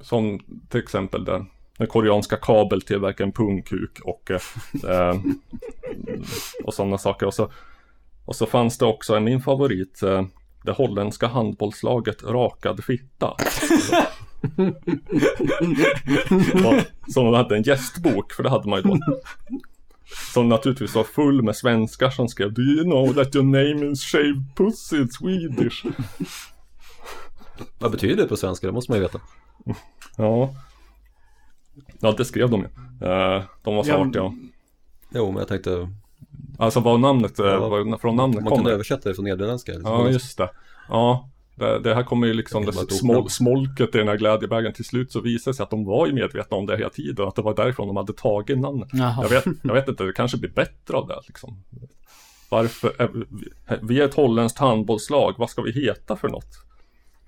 som 0.00 0.40
till 0.68 0.80
exempel 0.80 1.24
den, 1.24 1.46
den 1.78 1.86
koreanska 1.86 2.36
kabeltillverkaren 2.36 3.32
Pungkuk 3.32 4.00
och, 4.04 4.30
eh, 4.88 5.14
och 6.64 6.74
sådana 6.74 6.98
saker. 6.98 7.26
Och 7.26 7.34
så, 7.34 7.50
och 8.24 8.36
så 8.36 8.46
fanns 8.46 8.78
det 8.78 8.86
också 8.86 9.20
min 9.20 9.40
favorit, 9.40 10.02
eh, 10.02 10.24
det 10.64 10.72
holländska 10.72 11.26
handbollslaget 11.26 12.22
Rakad 12.22 12.84
Fitta. 12.84 13.36
som 17.14 17.34
hade 17.34 17.56
en 17.56 17.62
gästbok, 17.62 18.32
för 18.32 18.42
det 18.42 18.50
hade 18.50 18.68
man 18.68 18.78
ju 18.78 18.82
då. 18.82 18.98
Som 20.32 20.48
naturligtvis 20.48 20.94
var 20.94 21.04
full 21.04 21.42
med 21.42 21.56
svenskar 21.56 22.10
som 22.10 22.28
skrev 22.28 22.52
Do 22.54 22.62
you 22.62 22.84
know 22.84 23.14
that 23.14 23.34
your 23.34 23.44
name 23.44 23.92
is 23.92 24.02
shaved 24.02 24.42
pussy 24.56 24.96
in 24.96 25.08
Swedish? 25.08 25.84
Vad 27.78 27.90
betyder 27.90 28.16
det 28.22 28.28
på 28.28 28.36
svenska? 28.36 28.66
Det 28.66 28.72
måste 28.72 28.92
man 28.92 28.98
ju 28.98 29.02
veta. 29.02 29.20
Ja. 30.16 30.54
Ja, 32.00 32.12
det 32.18 32.24
skrev 32.24 32.50
de 32.50 32.60
ju. 32.60 32.66
Eh, 33.08 33.42
de 33.62 33.76
var 33.76 33.84
Ja, 33.88 33.94
smart 34.04 34.14
ja. 34.14 34.34
Jo, 35.14 35.26
men 35.30 35.38
jag 35.38 35.48
tänkte 35.48 35.88
Alltså 36.58 36.80
vad 36.80 37.00
namnet, 37.00 37.38
eh, 37.38 37.46
Ja. 37.46 37.68
var, 37.68 37.98
från 37.98 38.16
namnet 38.16 38.34
man 38.42 38.48
kan 38.50 38.58
kommer. 38.58 38.70
översätta 38.70 39.08
det 39.08 39.14
från 39.14 39.24
nederländska. 39.24 39.72
liksom. 39.72 39.92
Ja, 39.92 40.08
just 40.08 40.38
det. 40.38 40.50
Ja, 40.88 41.29
det, 41.60 41.78
det 41.78 41.94
här 41.94 42.02
kommer 42.02 42.26
ju 42.26 42.32
liksom 42.34 42.64
Det 42.66 42.72
smol, 42.72 43.30
smolket 43.30 43.94
i 43.94 43.98
den 43.98 44.08
här 44.08 44.16
glädjebägaren 44.16 44.72
till 44.74 44.84
slut 44.84 45.12
så 45.12 45.20
visade 45.20 45.50
det 45.52 45.56
sig 45.56 45.62
att 45.64 45.70
de 45.70 45.84
var 45.84 46.06
ju 46.06 46.12
medvetna 46.12 46.56
om 46.56 46.66
det 46.66 46.76
hela 46.76 46.90
tiden. 46.90 47.28
Att 47.28 47.34
det 47.36 47.42
var 47.42 47.54
därifrån 47.54 47.86
de 47.86 47.96
hade 47.96 48.12
tagit 48.12 48.58
namnet. 48.58 48.88
Jag 48.92 49.28
vet, 49.28 49.44
jag 49.62 49.74
vet 49.74 49.88
inte, 49.88 50.04
det 50.04 50.12
kanske 50.12 50.36
blir 50.38 50.50
bättre 50.50 50.96
av 50.96 51.06
det 51.08 51.20
liksom. 51.26 51.62
Varför, 52.50 52.92
är 52.98 53.08
vi- 53.14 53.24
vi 53.82 54.00
är 54.00 54.04
ett 54.04 54.14
holländskt 54.14 54.58
handbollslag, 54.58 55.34
vad 55.38 55.50
ska 55.50 55.62
vi 55.62 55.72
heta 55.86 56.16
för 56.16 56.28
något? 56.28 56.48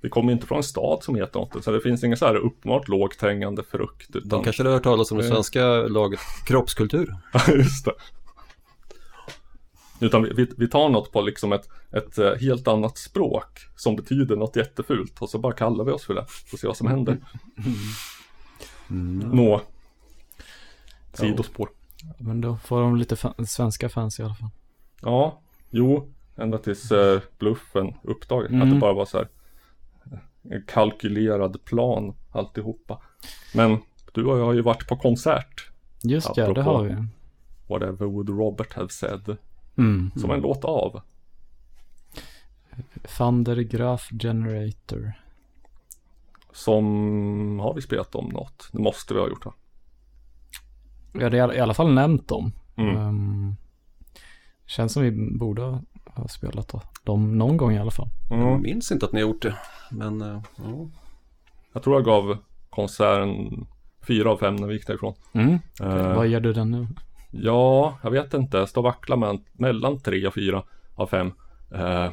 Vi 0.01 0.09
kommer 0.09 0.33
inte 0.33 0.47
från 0.47 0.57
en 0.57 0.63
stad 0.63 1.03
som 1.03 1.15
heter 1.15 1.41
något, 1.41 1.65
så 1.65 1.71
det 1.71 1.81
finns 1.81 2.05
ingen 2.05 2.17
så 2.17 2.27
här 2.27 2.37
uppenbart 2.37 2.89
lågt 2.89 3.23
hängande 3.23 3.63
frukt. 3.63 4.13
De 4.13 4.19
Utan, 4.19 4.43
kanske 4.45 4.63
hade 4.63 4.75
hört 4.75 4.83
talas 4.83 5.13
om 5.13 5.19
det 5.19 5.25
Eh. 5.25 5.31
svenska 5.31 5.67
laget 5.69 6.21
kroppskultur. 6.47 7.15
Ja, 7.33 7.41
just 7.55 7.85
det. 7.85 7.93
Utan 10.03 10.23
vi, 10.23 10.47
vi, 10.57 10.69
tar 10.69 10.89
något 10.89 11.13
på 11.13 11.23
liksom 11.23 11.53
ett, 11.53 11.69
ett 11.91 12.19
eh, 12.19 12.35
helt 12.35 12.69
annat 12.69 12.99
språk 12.99 13.59
som 13.77 13.97
betyder 13.97 14.37
något 14.37 14.57
jättefult 14.57 15.23
och 15.23 15.31
så 15.31 15.39
bara 15.39 15.53
kallar 15.53 15.85
vi 15.85 15.93
oss 15.93 16.05
för 16.05 16.15
det. 16.15 16.27
Får 16.47 16.59
se 16.59 16.67
vad 16.67 16.77
som 16.77 16.87
händer. 16.87 17.19
Nå. 19.33 19.61
Sidospår. 21.13 21.69
Men 22.19 22.41
då 22.41 22.57
får 22.57 22.81
de 22.81 22.97
lite 22.97 23.17
svenska 23.47 23.89
fans 23.89 24.21
i 24.21 24.23
alla 24.23 24.35
fall. 24.35 24.51
Ja, 25.03 25.41
jo, 25.71 26.13
ända 26.37 26.59
tills 26.59 26.93
eh, 26.93 27.21
bluffen 27.39 27.95
uppdaget. 28.03 28.47
Att 28.47 28.53
Mm. 28.53 28.71
det 28.71 28.81
bara 28.81 28.93
var 28.93 29.05
så 29.05 29.19
här 29.19 29.29
eh, 30.13 30.19
en 30.55 30.65
kalkylerad 30.67 31.65
plan 31.65 32.15
alltihopa. 32.31 33.03
Men 33.55 33.79
du 34.13 34.25
och 34.25 34.39
jag 34.39 34.45
har 34.45 34.53
ju 34.53 34.63
varit 34.63 34.89
på 34.89 34.97
konsert. 34.97 35.71
Just 36.03 36.31
ja, 36.37 36.53
det 36.53 36.63
har 36.63 36.83
vi. 36.85 36.97
Whatever 37.67 38.07
would 38.07 38.29
Robert 38.29 38.73
have 38.73 38.89
said. 38.89 39.37
Mm. 39.79 40.11
Som 40.17 40.31
en 40.31 40.41
låt 40.41 40.65
av. 40.65 41.01
Van 43.19 43.45
der 43.45 43.57
Graaf 43.57 44.09
Generator. 44.23 45.13
Som 46.53 46.85
har 47.61 47.75
vi 47.75 47.81
spelat 47.83 48.15
om 48.15 48.29
något? 48.29 48.69
Det 48.73 48.79
måste 48.79 49.15
vi 49.15 49.21
ha 49.21 49.29
gjort 49.29 49.47
va? 49.47 49.53
Vi 51.13 51.25
hade 51.25 51.37
i 51.37 51.41
alla- 51.41 51.55
i 51.55 51.61
alla 51.61 51.75
fall 51.75 51.93
nämnt 51.95 52.29
dem. 52.29 52.53
Mm. 52.77 52.97
Ehm, 52.97 53.57
känns 54.67 54.93
som 54.93 55.03
vi 55.03 55.11
borde 55.39 55.63
ha 56.05 56.29
spelat 56.29 56.75
dem 57.05 57.39
någon 57.39 57.57
gång 57.57 57.73
i 57.73 57.79
alla 57.79 57.91
fall. 57.91 58.09
Jag 58.31 58.39
Mm. 58.49 58.63
minns 58.63 58.93
inte 58.93 59.07
att 59.07 59.13
ni 59.13 59.21
har 59.23 59.29
gjort 59.29 59.43
det. 59.43 59.57
Men 59.91 60.21
ja. 60.21 60.43
Jag 61.73 61.83
tror 61.83 61.97
jag 61.97 62.05
gav 62.05 62.39
konserten 62.71 63.67
fyra 64.07 64.31
av 64.31 64.37
fem 64.37 64.57
när 64.57 64.67
vi 64.67 64.75
gick 64.75 64.87
därifrån. 64.87 65.15
Mm. 65.33 65.59
Eh, 65.81 66.15
Vad 66.17 66.27
ger 66.27 66.41
du 66.41 66.53
den 66.53 66.71
nu? 66.71 66.87
Ja, 67.35 67.99
jag 68.03 68.11
vet 68.11 68.35
inte. 68.35 68.57
Jag 68.57 68.69
står 68.69 68.83
vacklar 68.83 69.39
mellan, 69.53 70.01
tre 70.01 70.27
och 70.27 70.35
fyra 70.35 70.63
av 70.95 71.07
fem. 71.07 71.33
Eh, 71.71 72.11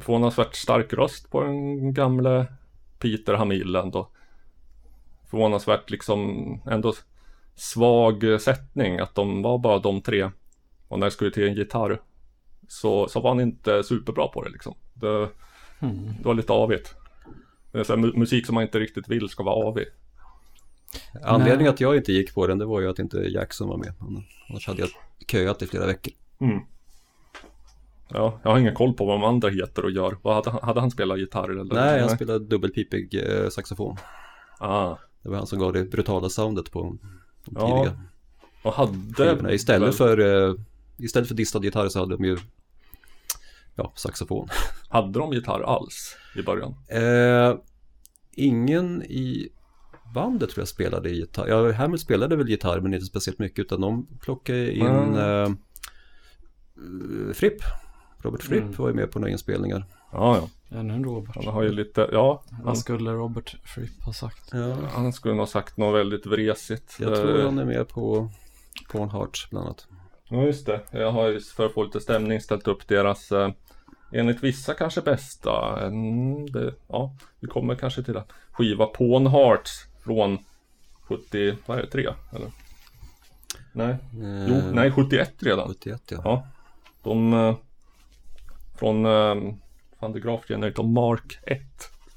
förvånansvärt 0.00 0.54
stark 0.54 0.92
röst 0.92 1.30
på 1.30 1.42
den 1.42 1.94
gamle 1.94 2.46
Peter 2.98 3.34
Hamill 3.34 3.76
ändå. 3.76 4.08
Förvånansvärt 5.30 5.90
liksom 5.90 6.60
ändå 6.66 6.92
svag 7.54 8.24
sättning 8.40 8.98
att 8.98 9.14
de 9.14 9.42
var 9.42 9.58
bara 9.58 9.78
de 9.78 10.02
tre. 10.02 10.30
Och 10.88 10.98
när 10.98 11.06
det 11.06 11.10
skulle 11.10 11.30
till 11.30 11.48
en 11.48 11.54
gitarr 11.54 12.00
så, 12.68 13.08
så 13.08 13.20
var 13.20 13.30
han 13.30 13.40
inte 13.40 13.82
superbra 13.82 14.28
på 14.28 14.42
det 14.44 14.50
liksom. 14.50 14.74
Det, 14.94 15.28
Mm. 15.82 16.12
det 16.18 16.24
var 16.24 16.34
lite 16.34 16.52
avigt. 16.52 16.94
Det 17.72 17.78
är 17.78 17.84
så 17.84 17.96
musik 17.96 18.46
som 18.46 18.54
man 18.54 18.62
inte 18.62 18.78
riktigt 18.78 19.08
vill 19.08 19.28
ska 19.28 19.42
vara 19.42 19.66
avig. 19.68 19.86
Anledningen 21.22 21.72
att 21.72 21.80
jag 21.80 21.96
inte 21.96 22.12
gick 22.12 22.34
på 22.34 22.46
den 22.46 22.58
det 22.58 22.64
var 22.64 22.80
ju 22.80 22.90
att 22.90 22.98
inte 22.98 23.18
Jackson 23.18 23.68
var 23.68 23.76
med. 23.76 23.92
Annars 24.48 24.66
hade 24.66 24.80
jag 24.80 24.88
köat 25.28 25.62
i 25.62 25.66
flera 25.66 25.86
veckor. 25.86 26.12
Mm. 26.40 26.60
Ja, 28.08 28.40
jag 28.42 28.50
har 28.50 28.58
ingen 28.58 28.74
koll 28.74 28.92
på 28.94 29.04
vad 29.06 29.20
de 29.20 29.24
andra 29.24 29.48
heter 29.48 29.84
och 29.84 29.90
gör. 29.90 30.16
Vad 30.22 30.34
hade, 30.34 30.50
han- 30.50 30.62
hade 30.62 30.80
han 30.80 30.90
spelat 30.90 31.18
gitarr 31.18 31.48
eller? 31.50 31.64
Nej, 31.74 32.00
han 32.00 32.10
spelade 32.10 32.38
dubbelpipig 32.44 33.14
eh, 33.14 33.48
saxofon. 33.48 33.96
Ah, 34.58 34.96
Det 35.22 35.28
var 35.28 35.36
han 35.36 35.46
som 35.46 35.58
gav 35.58 35.72
det 35.72 35.84
brutala 35.84 36.28
soundet 36.28 36.70
på 36.70 36.82
de 36.82 36.98
Ja, 37.60 37.66
tidiga 37.84 38.00
och 38.62 38.72
hade... 38.72 38.92
skivorna. 39.14 39.52
Istället 39.52 39.88
väl- 39.88 39.92
för, 39.92 40.48
eh, 40.48 40.54
istället 40.98 41.28
för 41.28 41.34
distad 41.34 41.62
gitarr 41.64 41.88
så 41.88 41.98
hade 41.98 42.16
de 42.16 42.24
ju 42.24 42.38
ja, 43.74 43.92
saxofon. 43.96 44.48
Hade 44.88 45.18
de 45.18 45.32
gitarr 45.32 45.60
alls 45.60 46.16
i 46.36 46.42
början? 46.42 46.74
Eh, 46.88 47.56
ingen 48.32 49.02
i 49.02 49.48
bandet 50.14 50.50
tror 50.50 50.60
jag 50.60 50.68
spelade 50.68 51.10
gitarr. 51.10 51.46
Ja, 51.48 51.72
Hamill 51.72 51.98
spelade 51.98 52.36
väl 52.36 52.48
gitarr 52.48 52.80
men 52.80 52.94
inte 52.94 53.06
speciellt 53.06 53.38
mycket 53.38 53.58
utan 53.58 53.80
de 53.80 54.06
plockade 54.20 54.72
in 54.72 54.86
Mm. 54.86 55.16
eh, 55.44 55.52
Fripp. 57.34 57.62
Robert 58.22 58.42
Fripp 58.42 58.62
Mm. 58.62 58.74
var 58.76 58.88
ju 58.88 58.94
med 58.94 59.10
på 59.12 59.18
några 59.18 59.30
inspelningar. 59.32 59.84
Ja, 60.12 60.36
ja. 60.70 60.78
Ännu 60.78 60.94
en 60.94 61.04
Robert. 61.04 61.34
Han 61.36 61.46
har 61.54 61.62
ju 61.62 61.72
lite, 61.72 62.08
ja. 62.12 62.42
Vad 62.62 62.78
skulle 62.78 63.10
Robert 63.10 63.56
Fripp 63.64 64.02
ha 64.02 64.12
sagt? 64.12 64.48
Ja, 64.52 64.76
Han 64.92 65.12
skulle 65.12 65.34
nog 65.34 65.40
ha 65.42 65.46
sagt 65.46 65.76
något 65.76 65.98
väldigt 66.00 66.26
vresigt. 66.26 66.96
jag 67.00 67.14
tror 67.16 67.38
Eh, 67.38 67.44
han 67.44 67.58
är 67.58 67.64
med 67.64 67.88
på 67.88 68.30
Porn 68.92 69.10
Heart 69.10 69.46
bland 69.50 69.66
annat. 69.66 69.86
Ja, 70.28 70.42
just 70.42 70.66
det. 70.66 70.80
Jag 70.90 71.12
har 71.12 71.28
ju 71.28 71.40
för 71.40 71.66
att 71.66 71.72
få 71.72 71.84
lite 71.84 72.00
stämning 72.00 72.40
ställt 72.40 72.68
upp 72.68 72.88
deras, 72.88 73.32
eh, 73.32 73.50
enligt 74.12 74.42
vissa 74.42 74.74
kanske 74.74 75.00
bästa, 75.00 75.80
mm, 75.86 76.46
det, 76.52 76.74
ja, 76.88 77.16
vi 77.40 77.48
kommer 77.48 77.74
kanske 77.74 78.02
till 78.02 78.14
det. 78.14 78.24
Skiva 78.52 78.86
Pawn 78.86 79.26
Hearts 79.26 79.70
från 80.04 80.38
70, 81.02 81.54
vad 81.66 81.78
är 81.78 81.82
det, 81.82 81.88
3? 81.88 82.08
Eller? 82.32 82.50
Nej, 83.72 83.96
jo, 84.48 84.54
Eh, 84.54 84.72
nej 84.72 84.92
71 84.92 85.32
redan. 85.42 85.68
71 85.68 86.02
ja. 86.10 86.20
Ja, 86.24 86.46
de 87.02 87.32
eh, 87.34 87.56
från, 88.74 89.04
eh, 89.06 89.54
Van 89.98 90.12
de 90.12 90.20
Graaf 90.20 90.44
Generator 90.48 90.82
Mark 90.84 91.38
1. 91.42 91.60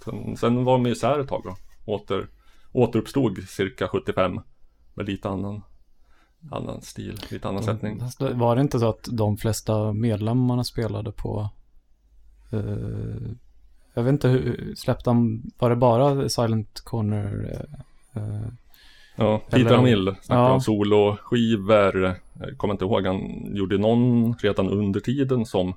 Sen, 0.06 0.38
sen 0.38 0.64
var 0.64 0.74
de 0.74 0.88
isär 0.88 1.20
ett 1.20 1.28
tag 1.30 1.42
då. 1.44 1.56
Åter, 1.86 2.28
återuppstod 2.72 3.44
cirka 3.50 3.88
75 3.88 4.40
med 4.94 5.06
lite 5.06 5.30
annan, 5.30 5.62
annan 6.52 6.82
stil, 6.82 7.20
lite 7.32 7.48
annan 7.48 7.64
sättning. 7.64 8.00
Fast 8.00 8.20
det- 8.20 8.34
Var 8.34 8.56
det 8.56 8.62
inte 8.62 8.80
så 8.80 8.90
att 8.90 9.08
de 9.12 9.38
flesta 9.38 9.94
medlemmarna 9.94 10.64
spelade 10.64 11.12
på 11.12 11.50
eh, 12.52 13.32
Jag 13.94 14.04
vet 14.04 14.12
inte 14.12 14.28
hur, 14.28 14.74
släppte 14.76 15.10
de, 15.10 15.44
var 15.58 15.70
det 15.70 15.76
bara 15.76 16.30
Silent 16.30 16.82
Corner? 16.84 17.50
eh, 18.16 18.24
eh, 18.24 18.48
Ja, 19.16 19.42
Peter 19.50 19.76
Hamill 19.76 20.16
snackade 20.22 20.48
Ja. 20.48 20.54
om 20.54 20.62
soloskivor. 20.62 22.16
Jag 22.40 22.58
kommer 22.58 22.74
inte 22.74 22.86
ihåg, 22.86 23.06
han 23.06 23.46
gjorde 23.56 23.78
någon 23.78 24.34
redan 24.34 24.70
under 24.70 25.00
tiden 25.00 25.46
som, 25.46 25.74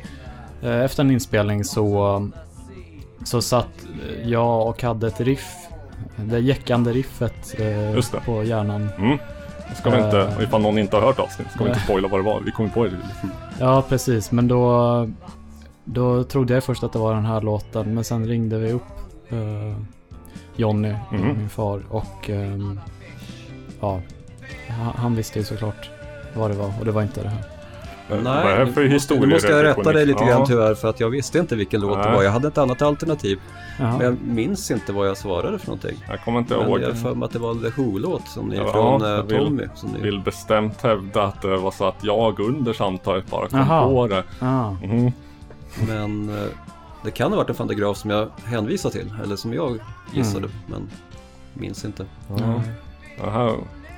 eh, 0.61 0.79
efter 0.81 1.03
en 1.03 1.11
inspelning 1.11 1.63
så, 1.63 2.29
så 3.23 3.41
satt 3.41 3.85
jag 4.23 4.67
och 4.67 4.83
hade 4.83 5.07
ett 5.07 5.21
riff, 5.21 5.53
det 6.15 6.39
jäckande 6.39 6.91
riffet 6.91 7.55
eh, 7.59 7.65
det. 7.65 8.21
på 8.25 8.43
hjärnan. 8.43 8.89
Mm. 8.97 9.17
Ska 9.75 9.89
vi 9.89 9.97
inte, 9.97 10.19
Eh. 10.19 10.43
ifall 10.43 10.61
någon 10.61 10.77
inte 10.77 10.95
har 10.95 11.03
hört 11.03 11.19
avsnitt, 11.19 11.51
ska 11.51 11.63
vi 11.63 11.69
inte 11.69 11.81
spoila 11.81 12.07
vad 12.07 12.19
det 12.19 12.23
var. 12.23 12.41
Vi 12.45 12.51
kom 12.51 12.69
på 12.69 12.83
det. 12.83 12.91
Ja, 13.59 13.83
precis, 13.89 14.31
men 14.31 14.47
då, 14.47 15.09
då 15.83 16.23
trodde 16.23 16.53
jag 16.53 16.63
först 16.63 16.83
att 16.83 16.93
det 16.93 16.99
var 16.99 17.13
den 17.15 17.25
här 17.25 17.41
låten, 17.41 17.93
men 17.93 18.03
sen 18.03 18.27
ringde 18.27 18.57
vi 18.59 18.71
upp 18.71 18.81
eh, 19.29 19.77
Jonny, 20.55 20.93
Mhm. 21.11 21.27
min 21.37 21.49
far, 21.49 21.81
och 21.89 22.29
ehm, 22.29 22.79
ja, 23.79 24.01
han, 24.95 25.15
visste 25.15 25.39
ju 25.39 25.45
såklart 25.45 25.89
vad 26.35 26.51
det 26.51 26.57
var 26.57 26.73
och 26.79 26.85
det 26.85 26.91
var 26.91 27.01
inte 27.01 27.23
det 27.23 27.29
här. 27.29 27.43
det 28.23 28.29
här 28.29 28.65
för 28.65 29.15
nu 29.19 29.27
måste 29.27 29.47
jag 29.51 29.63
rätta 29.63 29.93
dig 29.93 30.05
lite 30.05 30.23
Ja. 30.23 30.29
grann 30.29 30.47
tyvärr 30.47 30.75
för 30.75 30.89
att 30.89 30.99
jag 30.99 31.09
visste 31.09 31.39
inte 31.39 31.55
vilken 31.55 31.81
låt 31.81 31.97
det 31.97 32.03
Nej. 32.03 32.13
var. 32.15 32.23
Jag 32.23 32.31
hade 32.31 32.47
ett 32.47 32.57
annat 32.57 32.81
alternativ. 32.81 33.39
Jaha. 33.79 33.97
Men 33.97 34.05
jag 34.05 34.17
minns 34.21 34.71
inte 34.71 34.93
vad 34.93 35.07
jag 35.07 35.17
svarade 35.17 35.59
för 35.59 35.67
någonting. 35.67 35.97
Jag 36.09 36.21
kommer 36.21 36.39
inte 36.39 36.57
Men 36.57 36.67
ihåg. 36.67 36.81
jag 36.81 36.97
för 36.97 37.15
mig 37.15 37.25
att 37.25 37.31
det 37.33 37.39
var 37.39 37.53
The 37.53 37.81
Who-låt 37.81 38.27
som 38.27 38.47
ni 38.47 38.55
Ja, 38.57 38.71
från 38.71 39.01
eh, 39.01 39.09
jag 39.09 39.23
vill- 39.23 39.37
Tommy. 39.37 39.63
Som 39.75 39.89
ni... 39.89 39.99
vill 40.01 40.19
bestämt 40.19 40.81
hävda 40.81 41.23
att 41.23 41.41
det 41.41 41.57
var 41.57 41.71
så 41.71 41.85
att 41.87 42.03
jag 42.03 42.39
under 42.39 42.73
samtalet 42.73 43.29
bara 43.31 43.47
kom 43.47 43.59
Jaha. 43.59 43.85
på 43.87 44.07
det. 44.07 44.23
Mhm. 44.87 45.11
Men 45.87 46.29
eh, 46.29 46.43
det 47.03 47.11
kan 47.11 47.31
ha 47.31 47.37
varit 47.43 47.59
en 47.59 47.67
Graaf 47.67 47.97
som 47.97 48.09
jag 48.09 48.29
hänvisar 48.45 48.89
till. 48.89 49.13
Eller 49.23 49.35
som 49.35 49.53
jag 49.53 49.79
gissade. 50.13 50.47
Men 50.67 50.89
minns 51.53 51.85
inte. 51.85 52.05
Ja. 52.29 52.35
nej. 52.35 52.61
Det 53.23 53.29
här, 53.31 53.53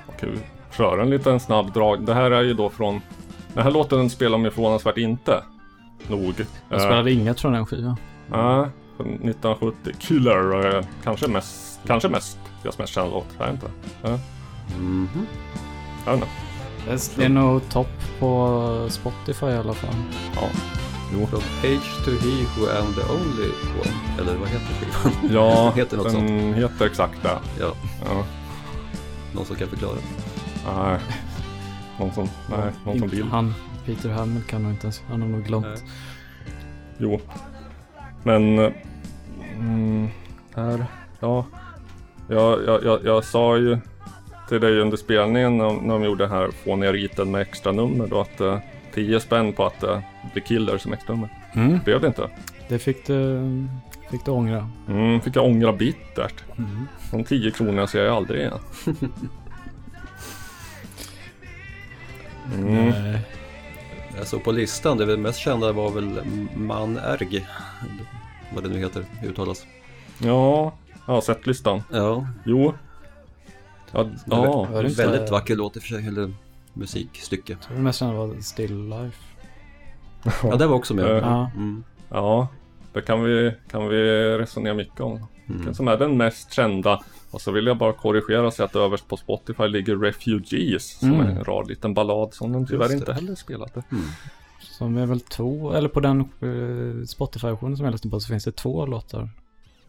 okej, 0.07 0.29
vi 0.33 0.39
kör 0.77 0.97
en 0.97 1.09
liten 1.09 1.39
snabb 1.39 1.73
drag. 1.73 2.05
Det 2.05 2.13
här 2.13 2.31
är 2.31 2.41
ju 2.43 2.53
då 2.53 2.69
från, 2.69 3.01
den 3.53 3.63
här 3.63 3.71
låten 3.71 4.09
spelar 4.09 4.31
de 4.31 4.43
ju 4.45 4.51
förvånansvärt 4.51 4.97
inte. 4.97 5.43
Nog. 6.07 6.45
Jag 6.69 6.81
spelade 6.81 7.11
inget 7.11 7.39
från 7.41 7.53
den 7.53 7.65
skivan. 7.65 7.95
Nej, 8.27 8.65
från 8.97 9.07
1970. 9.07 9.93
Killer, 9.99 10.75
eh, 10.77 10.85
kanske 11.03 11.27
mest, 11.27 11.79
kanske 11.87 12.09
mest, 12.09 12.37
deras 12.63 12.77
mest 12.77 12.93
kända 12.93 13.11
låt. 13.11 13.25
Jag 13.37 13.45
vet 13.45 13.53
inte. 13.53 13.67
Ja, 14.01 14.19
Mhm. 14.79 15.25
jag 16.05 16.11
vet 16.11 16.21
inte. 16.21 16.31
Det- 16.87 17.15
Det 17.15 17.25
är 17.25 17.29
nog 17.29 17.69
topp 17.69 17.87
på 18.19 18.87
Spotify 18.89 19.45
i 19.45 19.57
alla 19.57 19.73
fall. 19.73 19.95
Ja. 20.35 20.41
Jo. 21.13 21.25
From 21.27 21.41
Age 21.63 22.05
to 22.05 22.11
He 22.11 22.45
Who 22.55 22.69
Am 22.79 22.93
The 22.93 23.01
Only 23.13 23.49
One. 23.81 24.21
Eller 24.21 24.37
vad 24.37 24.47
heter 24.49 24.65
skivan? 24.65 25.31
Ja, 25.33 25.71
Heter 25.75 25.97
något 25.97 26.11
den 26.11 26.53
heter 26.53 26.85
exakt 26.85 27.23
det. 27.23 27.37
Ja, 27.59 27.73
Ja. 28.05 28.23
någon 29.33 29.45
som 29.45 29.55
kan 29.55 29.67
förklara. 29.67 29.95
Nej. 30.75 30.99
Någon 31.99 32.11
som, 32.13 32.29
nej, 32.49 32.71
någon 32.85 32.99
som 32.99 33.07
vill. 33.07 33.23
Han, 33.23 33.53
Peter 33.85 34.09
Hamill 34.09 34.43
kan 34.43 34.63
nog 34.63 34.71
inte 34.71 34.85
ens, 34.85 35.01
han 35.09 35.21
har 35.21 35.29
nog 35.29 35.43
glömt. 35.43 35.65
Nej. 35.65 35.77
Jo. 36.97 37.21
Men... 38.23 38.59
eh, 38.59 38.71
Mm, 39.59 40.07
här, 40.55 40.85
ja. 41.19 41.45
Jag, 42.29 42.59
jag, 42.65 42.83
jag, 42.83 42.99
jag 43.05 43.23
sa 43.25 43.57
ju 43.57 43.77
till 44.49 44.61
dig 44.61 44.79
under 44.79 44.97
spelningen 44.97 45.57
när, 45.57 45.71
när 45.81 45.93
de 45.93 46.03
gjorde 46.03 46.23
den 46.23 46.31
här 46.31 46.49
fåniga 46.65 46.93
riten 46.93 47.31
med 47.31 47.41
extra 47.41 47.71
nummer 47.71 48.07
då 48.07 48.21
att 48.21 48.41
uh, 48.41 48.57
10 48.95 49.19
spänn 49.19 49.53
på 49.53 49.65
att 49.65 49.83
uh, 49.83 49.99
bli 50.33 50.41
killer 50.41 50.77
som 50.77 50.93
extra 50.93 51.13
nummer. 51.15 51.29
Mm. 51.53 51.79
Blev 51.85 52.01
det 52.01 52.07
inte? 52.07 52.29
Det 52.69 52.79
fick 52.79 53.05
du, 53.07 53.41
fick 54.11 54.25
du 54.25 54.31
ångra. 54.31 54.69
Mm, 54.87 55.21
fick 55.21 55.35
jag 55.35 55.45
ångra 55.45 55.73
bittert. 55.73 56.43
Mm. 56.57 56.87
De 57.11 57.23
10 57.23 57.51
kronorna 57.51 57.87
ser 57.87 58.03
jag 58.05 58.15
aldrig 58.15 58.39
igen. 58.41 58.59
Mm. 62.53 62.89
Nej. 62.89 63.19
Jag 64.17 64.27
såg 64.27 64.43
på 64.43 64.51
listan, 64.51 64.97
det 64.97 65.17
mest 65.17 65.39
kända 65.39 65.71
var 65.71 65.91
väl 65.91 66.19
Man 66.55 66.97
Erg. 66.97 67.45
Vad 68.53 68.63
det 68.63 68.69
nu 68.69 68.79
heter, 68.79 69.05
uttalas. 69.23 69.65
Ja, 70.19 70.73
jag 71.07 71.13
har 71.13 71.21
sett 71.21 71.47
listan. 71.47 71.83
Ja, 71.91 72.27
Jo. 72.45 72.73
Ja, 73.91 74.09
ja. 74.25 74.63
Var 74.71 74.83
det 74.83 74.89
inte- 74.89 75.07
väldigt 75.07 75.31
vacker 75.31 75.55
låt 75.55 75.75
i 75.75 75.79
och 75.79 75.83
för 75.83 75.89
sig, 75.89 76.07
eller 76.07 76.33
musikstycke. 76.75 77.57
Det 77.69 77.79
mest 77.81 77.99
kända 77.99 78.13
var 78.15 78.35
Still 78.41 78.89
Life. 78.89 79.23
Ja, 80.43 80.55
det 80.55 80.67
var 80.67 80.75
också 80.75 80.93
med. 80.93 81.05
Ja. 81.05 81.51
Mm. 81.55 81.83
ja. 82.09 82.47
Det 82.93 83.01
kan 83.01 83.23
vi, 83.23 83.53
kan 83.71 83.87
vi 83.87 83.97
resonera 84.37 84.73
mycket 84.73 84.99
om. 84.99 85.25
Vilken 85.45 85.61
Mm. 85.61 85.73
som 85.73 85.87
är 85.87 85.97
den 85.97 86.17
mest 86.17 86.53
kända. 86.53 87.01
Och 87.31 87.41
så 87.41 87.51
vill 87.51 87.65
jag 87.67 87.77
bara 87.77 87.93
korrigera 87.93 88.51
sig 88.51 88.65
att 88.65 88.75
överst 88.75 89.07
på 89.07 89.17
Spotify 89.17 89.67
ligger 89.67 89.95
Refugees. 89.97 90.99
Som 90.99 91.13
Mm. 91.13 91.21
är 91.25 91.29
en 91.29 91.43
rar 91.43 91.65
liten 91.65 91.93
ballad 91.93 92.33
som 92.33 92.51
de 92.51 92.67
tyvärr 92.67 92.93
inte 92.93 93.13
heller 93.13 93.35
spelade. 93.35 93.83
Mm. 93.91 94.03
Som 94.61 94.97
är 94.97 95.05
väl 95.05 95.19
två, 95.19 95.73
eller 95.73 95.89
på 95.89 95.99
den 95.99 96.19
eh, 96.19 97.05
Spotify-versionen 97.05 97.77
som 97.77 97.85
jag 97.85 97.91
lyssnade 97.91 98.11
på 98.11 98.19
så 98.19 98.27
finns 98.27 98.43
det 98.43 98.51
två 98.51 98.85
låtar. 98.85 99.29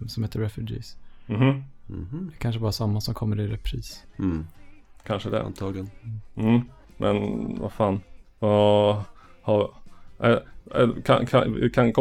Som 0.09 0.23
heter 0.23 0.41
Refugees. 0.41 0.97
Mhm, 1.27 1.65
Mhm. 1.87 2.31
Det 2.33 2.39
kanske 2.39 2.61
bara 2.61 2.73
samma 2.73 3.01
som 3.01 3.15
kommer 3.15 3.41
i 3.41 3.47
repris. 3.49 4.03
Mm. 4.19 4.47
kanske 5.07 5.31
det. 5.31 5.43
Antagligen. 5.43 5.91
Mm. 6.37 6.61
Men 6.97 7.47
vad 7.61 7.73
fan. 7.73 8.01
Vad 8.39 8.97
har... 9.43 9.71
eh, 10.23 10.31
eh, 10.75 10.89
kan, 11.05 11.27
kan, 11.27 11.71
kan, 11.75 11.93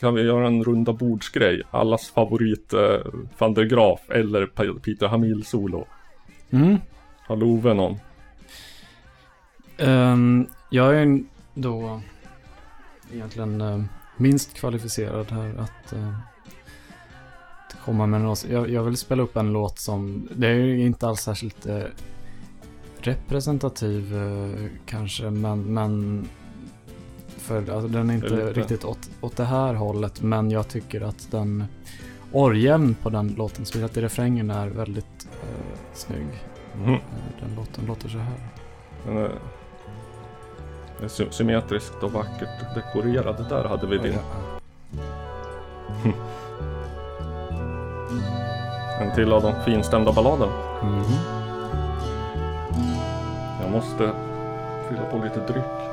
kan 0.00 0.14
vi 0.14 0.22
göra 0.22 0.46
en 0.46 0.64
runda 0.64 0.92
bordsgrej? 0.92 1.62
Allas 1.70 2.10
favorit 2.10 2.72
eh, 2.72 3.12
van 3.38 3.54
der 3.54 3.64
Graaf 3.64 4.10
eller 4.10 4.46
Pe- 4.46 4.80
Peter 4.80 5.06
Hamill 5.06 5.44
solo? 5.44 5.86
Mm. 6.50 6.78
Har 7.26 7.36
Love 7.36 7.74
någon? 7.74 7.96
Ehm, 9.78 10.46
jag 10.70 10.96
är 10.96 11.24
då 11.54 12.00
egentligen 13.12 13.60
eh, 13.60 13.82
minst 14.16 14.54
kvalificerad 14.54 15.30
här 15.30 15.54
att, 15.58 15.92
att 17.68 17.84
komma 17.84 18.06
med 18.06 18.20
något. 18.20 18.46
Jag, 18.50 18.70
jag 18.70 18.82
vill 18.82 18.96
spela 18.96 19.22
upp 19.22 19.36
en 19.36 19.52
låt 19.52 19.78
som, 19.78 20.28
det 20.36 20.46
är 20.48 20.54
ju 20.54 20.86
inte 20.86 21.08
alls 21.08 21.20
särskilt 21.20 21.66
eh, 21.66 21.82
representativ 23.06 24.16
eh, 24.16 24.70
kanske, 24.86 25.30
men, 25.30 25.74
men 25.74 26.24
för 27.38 27.56
alltså, 27.58 27.88
den 27.88 28.10
är 28.10 28.14
inte 28.14 28.28
Lite. 28.28 28.52
riktigt 28.52 28.84
åt, 28.84 29.10
åt 29.20 29.36
det 29.36 29.44
här 29.44 29.74
hållet, 29.74 30.22
men 30.22 30.50
jag 30.50 30.68
tycker 30.68 31.00
att 31.00 31.30
den 31.30 31.64
orgeln 32.32 32.96
på 33.02 33.10
den 33.10 33.34
låten, 33.38 33.66
spelat 33.66 33.96
i 33.96 34.00
refrängen, 34.00 34.50
är 34.50 34.68
väldigt 34.68 35.28
eh, 35.42 35.78
snygg. 35.94 36.26
Eh, 36.74 36.80
Den 37.40 37.54
låten 37.56 37.86
låter 37.86 38.08
så 38.08 38.18
här. 38.18 38.38
Den 39.06 39.16
är, 39.16 39.30
är 41.02 41.08
sy- 41.08 41.30
symmetriskt 41.30 42.02
och 42.02 42.12
vackert 42.12 42.74
dekorerad. 42.74 43.46
Där 43.48 43.64
hade 43.64 43.86
vi 43.86 43.98
din. 43.98 44.14
En 49.00 49.14
till 49.14 49.32
av 49.32 49.42
de 49.42 49.52
finstämda 49.64 50.12
balladen. 50.12 50.48
Mhm. 50.82 51.02
Måste 53.74 54.12
fylla 54.88 55.04
på 55.10 55.18
lite 55.18 55.40
dryck. 55.40 55.83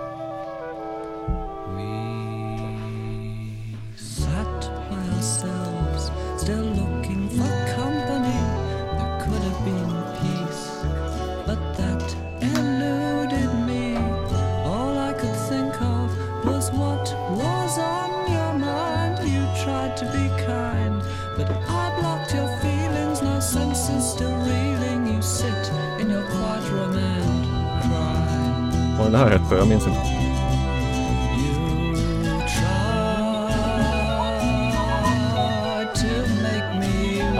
Den 29.12 29.20
här 29.20 29.38
hette, 29.38 29.55
jag 29.55 29.68
minns 29.68 29.88
inte. 29.88 29.99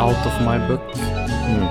Out 0.02 0.26
of 0.26 0.40
my 0.40 0.68
book. 0.68 0.98
Mm. 1.48 1.68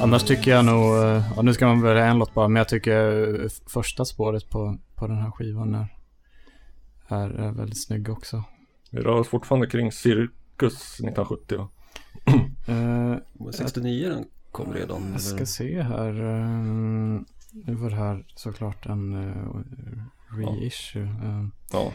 Annars 0.00 0.22
tycker 0.22 0.50
jag 0.50 0.64
nog, 0.64 0.96
eh, 0.96 1.22
ja, 1.36 1.42
nu 1.42 1.54
ska 1.54 1.66
man 1.66 1.82
välja 1.82 2.06
en 2.06 2.18
låt 2.18 2.34
bara, 2.34 2.48
men 2.48 2.56
jag 2.60 2.68
tycker 2.68 3.40
eh, 3.44 3.48
första 3.66 4.04
spåret 4.04 4.50
på, 4.50 4.78
på 4.94 5.06
den 5.06 5.16
här 5.16 5.30
skivan 5.30 5.86
är, 7.08 7.30
är 7.30 7.52
väldigt 7.52 7.84
snygg 7.84 8.08
också. 8.08 8.44
Vi 8.94 9.00
rör 9.00 9.20
oss 9.20 9.28
fortfarande 9.28 9.66
kring 9.66 9.92
Cirkus 9.92 11.00
1970 11.00 11.58
va? 11.58 11.68
Eh, 12.68 13.16
69 13.52 14.08
den 14.08 14.24
kom 14.52 14.72
redan. 14.72 15.08
jag 15.12 15.20
ska 15.20 15.36
eller? 15.36 15.44
se 15.44 15.82
här. 15.82 16.08
eh, 16.24 16.48
nu 17.52 17.74
var 17.74 17.90
det 17.90 17.96
här 17.96 18.26
såklart 18.34 18.86
en 18.86 19.14
uh, 19.14 19.62
reissue. 20.38 21.02
Uh, 21.02 21.46
Ja. 21.72 21.92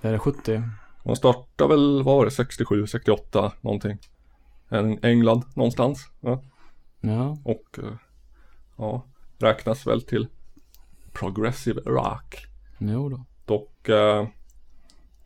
är 0.00 0.12
det 0.12 0.18
70? 0.18 0.62
De 1.04 1.16
startade 1.16 1.68
väl, 1.74 2.02
vad 2.02 2.16
var 2.16 2.24
det, 2.24 2.30
67, 2.30 2.86
68 2.86 3.52
någonting. 3.60 3.98
En 4.68 5.04
England 5.04 5.42
någonstans. 5.54 6.10
Ja. 6.20 6.42
Ja, 7.00 7.38
Och 7.44 7.78
eh, 7.78 7.94
ja, 8.76 9.06
räknas 9.38 9.86
väl 9.86 10.02
till 10.02 10.26
Progressive 11.12 11.80
Rock. 11.80 12.46
jo 12.78 13.08
då. 13.08 13.24
Dock 13.44 13.88
eh, 13.88 14.26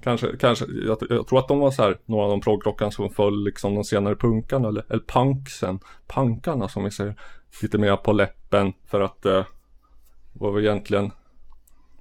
kanske, 0.06 0.36
kanske 0.36 0.64
jag, 0.64 0.98
jag 1.08 1.26
tror 1.26 1.38
att 1.38 1.48
de 1.48 1.58
var 1.58 1.70
så 1.70 1.82
här 1.82 1.98
några 2.04 2.24
av 2.24 2.30
de 2.30 2.40
proggrockarna 2.40 2.90
som 2.90 3.10
föll 3.10 3.44
liksom 3.44 3.74
de 3.74 3.84
senare 3.84 4.16
punkarna 4.16 4.68
eller, 4.68 4.84
eller 4.88 5.02
punksen, 5.06 5.80
punkarna 6.06 6.68
som 6.68 6.84
vi 6.84 6.90
säger. 6.90 7.14
Lite 7.62 7.78
mer 7.78 7.96
på 7.96 8.12
läppen 8.12 8.72
för 8.86 9.00
att 9.00 9.26
eh, 9.26 9.44
det 10.32 10.40
var 10.40 10.52
väl 10.52 10.64
egentligen 10.64 11.12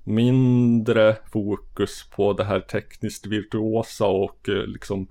mindre 0.03 1.17
fokus 1.31 2.09
på 2.15 2.33
det 2.33 2.43
här 2.43 2.59
tekniskt 2.59 3.25
virtuosa 3.25 4.05
och 4.05 4.49
eh, 4.49 4.65
liksom 4.65 5.07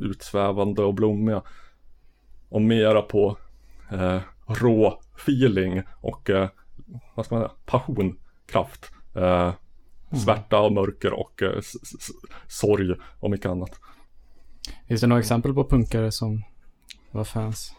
utsvävande 0.00 0.82
och 0.82 0.94
blommiga. 0.94 1.42
Och 2.48 2.62
mera 2.62 3.02
på 3.02 3.36
eh, 3.90 4.18
rå 4.46 5.00
feeling 5.16 5.82
och 6.00 6.30
eh, 6.30 6.48
vad 7.14 7.26
ska 7.26 7.34
man 7.34 7.44
säga, 7.44 7.54
passion, 7.66 8.18
kraft. 8.46 8.92
Eh, 9.14 9.52
Svärta 10.16 10.60
och 10.60 10.72
mörker 10.72 11.12
och 11.12 11.42
eh, 11.42 11.60
sorg 12.48 12.94
och 13.20 13.30
mycket 13.30 13.46
annat. 13.46 13.80
Finns 14.88 15.00
det 15.00 15.06
några 15.06 15.20
exempel 15.20 15.54
på 15.54 15.68
punkare 15.68 16.12
som 16.12 16.42
var 17.10 17.24
fans? 17.24 17.74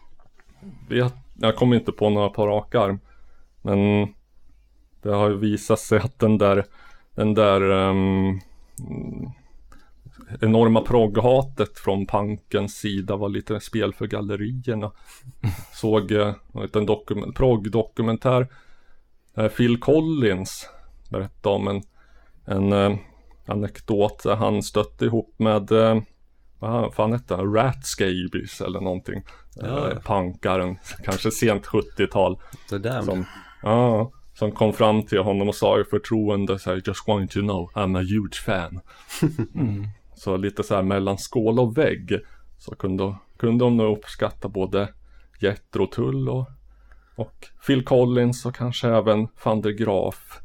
Vet, 0.88 1.14
jag 1.34 1.56
kommer 1.56 1.76
inte 1.76 1.92
på 1.92 2.10
några 2.10 2.28
på 2.28 2.46
rak 2.46 2.74
arm. 2.74 2.98
Men 3.62 4.08
det 5.02 5.10
har 5.10 5.30
ju 5.30 5.36
visat 5.36 5.78
sig 5.80 5.98
att 5.98 6.18
den 6.18 6.38
där, 6.38 6.64
den 7.14 7.34
där 7.34 7.60
mm, 7.90 8.40
enorma 10.40 10.80
progghatet 10.80 11.78
från 11.78 12.06
punkens 12.06 12.74
sida 12.74 13.16
var 13.16 13.28
lite 13.28 13.60
spel 13.60 13.94
för 13.94 14.06
gallerierna. 14.06 14.92
Såg 15.72 16.12
eh, 16.12 16.34
en 16.74 16.86
dokument, 16.86 17.36
progg-dokumentär. 17.36 18.48
Eh, 19.36 19.48
Phil 19.48 19.80
Collins 19.80 20.68
berättade 21.10 21.56
om 21.56 21.68
en, 21.68 21.82
en 22.46 22.72
eh, 22.72 22.96
anekdot 23.46 24.22
där 24.22 24.36
han 24.36 24.62
stötte 24.62 25.04
ihop 25.04 25.34
med 25.38 25.72
eh, 25.72 26.00
vad 26.58 26.94
fan 26.94 27.12
hette 27.12 27.34
han? 27.34 27.54
Ratscabies 27.54 28.60
eller 28.60 28.80
någonting. 28.80 29.22
Ja. 29.54 29.90
Eh, 29.90 29.98
Punkaren, 29.98 30.76
kanske 31.04 31.30
sent 31.30 31.66
70-tal. 31.66 32.38
The 32.70 32.78
Damned. 32.78 33.04
Som, 33.04 33.24
ja, 33.62 34.12
som 34.34 34.52
kom 34.52 34.72
fram 34.72 35.02
till 35.02 35.18
honom 35.18 35.48
och 35.48 35.54
sa 35.54 35.80
i 35.80 35.84
förtroende 35.84 36.58
så 36.58 36.70
här, 36.70 36.82
Just 36.86 37.08
want 37.08 37.30
to 37.30 37.40
know, 37.40 37.70
I'm 37.74 37.98
a 37.98 38.02
huge 38.02 38.36
fan. 38.44 38.80
Så 40.14 40.36
lite 40.36 40.62
så 40.62 40.74
här 40.74 40.82
mellan 40.82 41.18
skål 41.18 41.58
och 41.58 41.78
vägg. 41.78 42.20
Så 42.58 42.74
kunde, 42.74 43.14
kunde 43.38 43.64
de 43.64 43.76
nog 43.76 43.96
uppskatta 43.96 44.48
både 44.48 44.88
Jethro 45.40 45.86
Tull 45.86 46.28
och, 46.28 46.46
och 47.16 47.46
Phil 47.66 47.84
Collins 47.84 48.46
och 48.46 48.54
kanske 48.54 48.88
även 48.88 49.28
van 49.44 49.60
der 49.60 49.70
Graaf. 49.70 50.40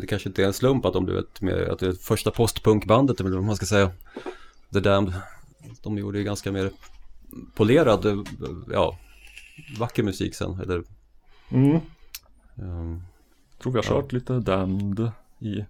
Det 0.00 0.06
kanske 0.06 0.28
inte 0.28 0.42
är 0.42 0.46
en 0.46 0.52
slump 0.52 0.84
att 0.84 0.92
de 0.92 1.04
blev 1.04 1.18
ett, 1.18 1.40
mer, 1.40 1.68
att 1.72 1.78
det 1.78 1.86
är 1.86 1.92
första 1.92 2.30
postpunkbandet 2.30 3.20
eller 3.20 3.30
vad 3.30 3.44
man 3.44 3.56
ska 3.56 3.66
säga. 3.66 3.90
The 4.72 4.80
Damned. 4.80 5.14
De 5.82 5.98
gjorde 5.98 6.18
ju 6.18 6.24
ganska 6.24 6.52
mer 6.52 6.70
polerad, 7.54 8.06
eh, 8.06 8.16
ja, 8.72 8.98
vacker 9.78 10.02
musik 10.02 10.34
sen. 10.34 10.60
Eller, 10.60 10.82
Mm. 11.50 11.80
ehm, 12.56 13.02
Tror 13.62 13.72
vi 13.72 13.78
har 13.78 13.82
kört 13.84 14.12
lite 14.12 14.38
Damned 14.40 15.10
i 15.38 15.64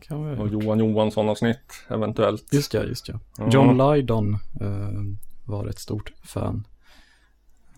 Kan 0.00 0.30
vi... 0.30 0.36
och 0.36 0.48
Johan 0.48 0.78
Johansson 0.78 1.28
avsnitt 1.28 1.84
eventuellt. 1.88 2.52
Just 2.52 2.74
ja, 2.74 2.82
just 2.82 3.08
ja. 3.08 3.20
Ja. 3.38 3.48
John 3.50 3.78
Lydon 3.94 4.34
eh, 4.60 5.18
var 5.44 5.66
ett 5.66 5.78
stort 5.78 6.12
fan. 6.22 6.66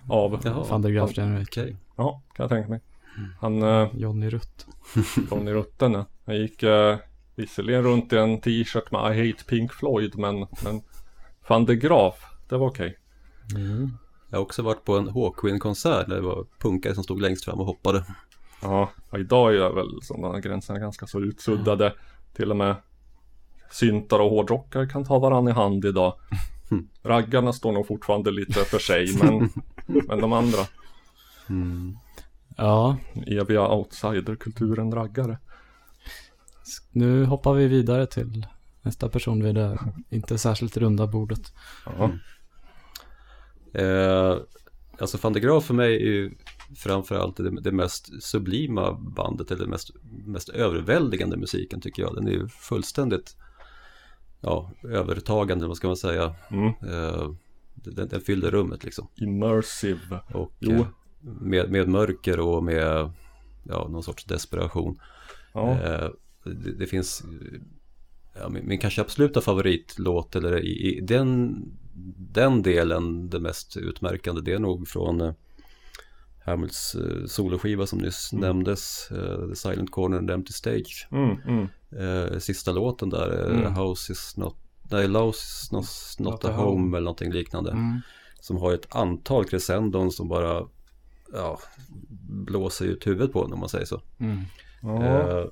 Av. 0.08 0.42
Van 0.70 0.82
der 0.82 0.90
Graaf. 0.90 1.10
Okej. 1.48 1.76
ja 1.96 2.22
kan 2.34 2.44
jag 2.44 2.50
tänka 2.50 2.68
mig. 2.68 2.80
Han, 3.40 3.62
eh, 3.62 3.88
Johnny 3.94 4.30
Rutt. 4.30 4.66
Johnny 5.30 5.52
Rutten 5.52 5.92
ja. 5.92 6.06
Han 6.26 6.36
gick 6.36 6.62
eh, 6.62 6.96
visserligen 7.34 7.82
runt 7.82 8.12
i 8.12 8.16
en 8.16 8.40
t-shirt 8.40 8.90
med 8.90 9.16
I 9.16 9.28
hate 9.28 9.44
Pink 9.44 9.72
Floyd 9.72 10.18
men, 10.18 10.46
men 10.64 10.82
van 11.48 11.64
der 11.64 11.74
Graaf, 11.74 12.14
det 12.48 12.56
var 12.56 12.66
okej. 12.66 12.98
Jag 14.30 14.38
har 14.38 14.42
också 14.42 14.62
varit 14.62 14.84
på 14.84 14.96
en 14.96 15.08
Hawkwind-konsert 15.08 16.08
där 16.08 16.16
det 16.16 16.22
var 16.22 16.46
punkare 16.58 16.94
som 16.94 17.04
stod 17.04 17.20
längst 17.20 17.44
fram 17.44 17.60
och 17.60 17.66
hoppade. 17.66 18.04
Ja, 18.62 18.90
och 19.10 19.18
idag 19.18 19.54
är 19.54 19.70
väl 19.70 20.02
sådana 20.02 20.40
gränserna 20.40 20.78
ganska 20.78 21.06
så 21.06 21.20
utsuddade. 21.20 21.94
Till 22.32 22.50
och 22.50 22.56
med 22.56 22.76
syntar 23.70 24.18
och 24.18 24.30
hårdrockare 24.30 24.86
kan 24.86 25.04
ta 25.04 25.18
varandra 25.18 25.52
i 25.52 25.54
hand 25.54 25.84
idag. 25.84 26.14
Raggarna 27.02 27.52
står 27.52 27.72
nog 27.72 27.86
fortfarande 27.86 28.30
lite 28.30 28.64
för 28.64 28.78
sig 28.78 29.06
men, 29.22 29.50
men 30.08 30.20
de 30.20 30.32
andra 30.32 30.58
Ja, 32.58 32.96
eviga 33.26 33.68
outsiderkulturen 33.68 34.92
raggare. 34.92 35.38
nu 36.90 37.24
hoppar 37.24 37.54
vi 37.54 37.66
vidare 37.66 38.06
till 38.06 38.46
nästa 38.82 39.08
person 39.08 39.44
vid 39.44 39.54
det 39.54 39.78
inte 40.10 40.38
särskilt 40.38 40.76
runda 40.76 41.06
bordet. 41.06 41.52
Ja, 41.86 42.10
Eh, 43.74 44.36
alltså 44.98 45.18
Van 45.22 45.32
de 45.32 45.40
Graaf 45.40 45.64
för 45.64 45.74
mig 45.74 45.94
är 45.94 46.06
ju 46.06 46.34
framförallt 46.76 47.36
det, 47.36 47.60
det 47.60 47.72
mest 47.72 48.22
sublima 48.22 48.92
bandet 48.92 49.50
eller 49.50 49.66
mest, 49.66 49.90
mest 50.26 50.48
överväldigande 50.48 51.36
musiken 51.36 51.80
tycker 51.80 52.02
jag. 52.02 52.14
Den 52.14 52.26
är 52.26 52.32
ju 52.32 52.48
fullständigt 52.48 53.36
ja, 54.40 54.70
övertagande, 54.84 55.66
vad 55.66 55.76
ska 55.76 55.86
man 55.86 55.96
säga. 55.96 56.34
mm. 56.50 56.66
Eh, 56.66 57.30
den, 57.74 58.08
den 58.08 58.20
fyllde 58.20 58.50
rummet 58.50 58.84
liksom. 58.84 59.08
Immersive. 59.16 60.20
Och 60.34 60.52
Jo. 60.58 60.72
eh, 60.72 60.86
med, 61.20 61.70
med 61.70 61.88
mörker 61.88 62.40
och 62.40 62.64
med 62.64 63.10
ja, 63.62 63.88
någon 63.88 64.02
sorts 64.02 64.24
desperation. 64.24 65.00
Ja, 65.52 65.70
Eh, 65.80 66.08
det, 66.44 66.72
det 66.72 66.86
finns 66.86 67.22
ja, 68.40 68.48
min, 68.48 68.68
min 68.68 68.78
kanske 68.78 69.00
absoluta 69.00 69.40
favoritlåt 69.40 70.36
eller 70.36 70.64
i, 70.64 70.96
i 70.96 71.00
den, 71.00 71.56
den 72.32 72.62
delen 72.62 73.30
det 73.30 73.40
mest 73.40 73.76
utmärkande 73.76 74.40
det 74.40 74.52
är 74.52 74.58
nog 74.58 74.88
från 74.88 75.20
eh, 75.20 75.32
Hamills 76.44 76.94
eh, 76.94 77.26
soloskiva 77.26 77.86
som 77.86 77.98
nyss 77.98 78.32
Mm. 78.32 78.40
nämndes, 78.40 79.10
eh, 79.10 79.48
The 79.48 79.56
Silent 79.56 79.90
Corner 79.90 80.18
and 80.18 80.30
Empty 80.30 80.52
Stage. 80.52 81.08
Mm, 81.10 81.36
mm. 81.46 82.40
Sista 82.40 82.72
låten 82.72 83.10
där, 83.10 83.50
Mm. 83.50 83.74
House 83.74 84.12
is 84.12 84.36
not, 84.36 84.56
nej, 84.90 85.08
Louse 85.08 85.38
is 85.64 85.72
not, 85.72 85.84
not, 86.18 86.32
Not 86.32 86.44
a 86.44 86.48
a 86.48 86.56
home, 86.56 86.70
home. 86.70 86.96
eller 86.96 87.04
någonting 87.04 87.32
liknande. 87.32 87.70
Mm. 87.70 88.00
Som 88.40 88.56
har 88.56 88.72
ett 88.72 88.86
antal 88.94 89.44
crescendon 89.44 90.12
som 90.12 90.28
bara 90.28 90.66
ja, 91.32 91.58
blåser 92.28 92.84
ut 92.84 93.06
huvudet 93.06 93.32
på 93.32 93.44
en, 93.44 93.52
om 93.52 93.58
man 93.60 93.68
säger 93.68 93.84
så. 93.84 94.00
Mm. 94.18 94.38
Ja. 94.82 95.06
Eh, 95.40 95.44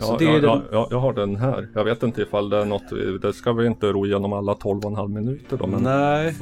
så 0.00 0.12
Ja, 0.12 0.16
det 0.18 0.24
ja, 0.24 0.30
är 0.30 0.42
ja, 0.42 0.54
den, 0.54 0.62
ja, 0.72 0.88
jag 0.90 1.00
har 1.00 1.12
den 1.12 1.36
här. 1.36 1.68
Jag 1.74 1.84
vet 1.84 2.02
inte 2.02 2.22
ifall 2.22 2.50
det 2.50 2.56
är 2.56 2.64
något, 2.64 3.22
det 3.22 3.32
ska 3.32 3.52
vi 3.52 3.66
inte 3.66 3.92
ro 3.92 4.06
igenom 4.06 4.32
alla 4.32 4.54
12,5 4.54 5.08
minuter 5.08 5.56
då. 5.56 5.66
Men, 5.66 5.82
Nej, 5.82 6.34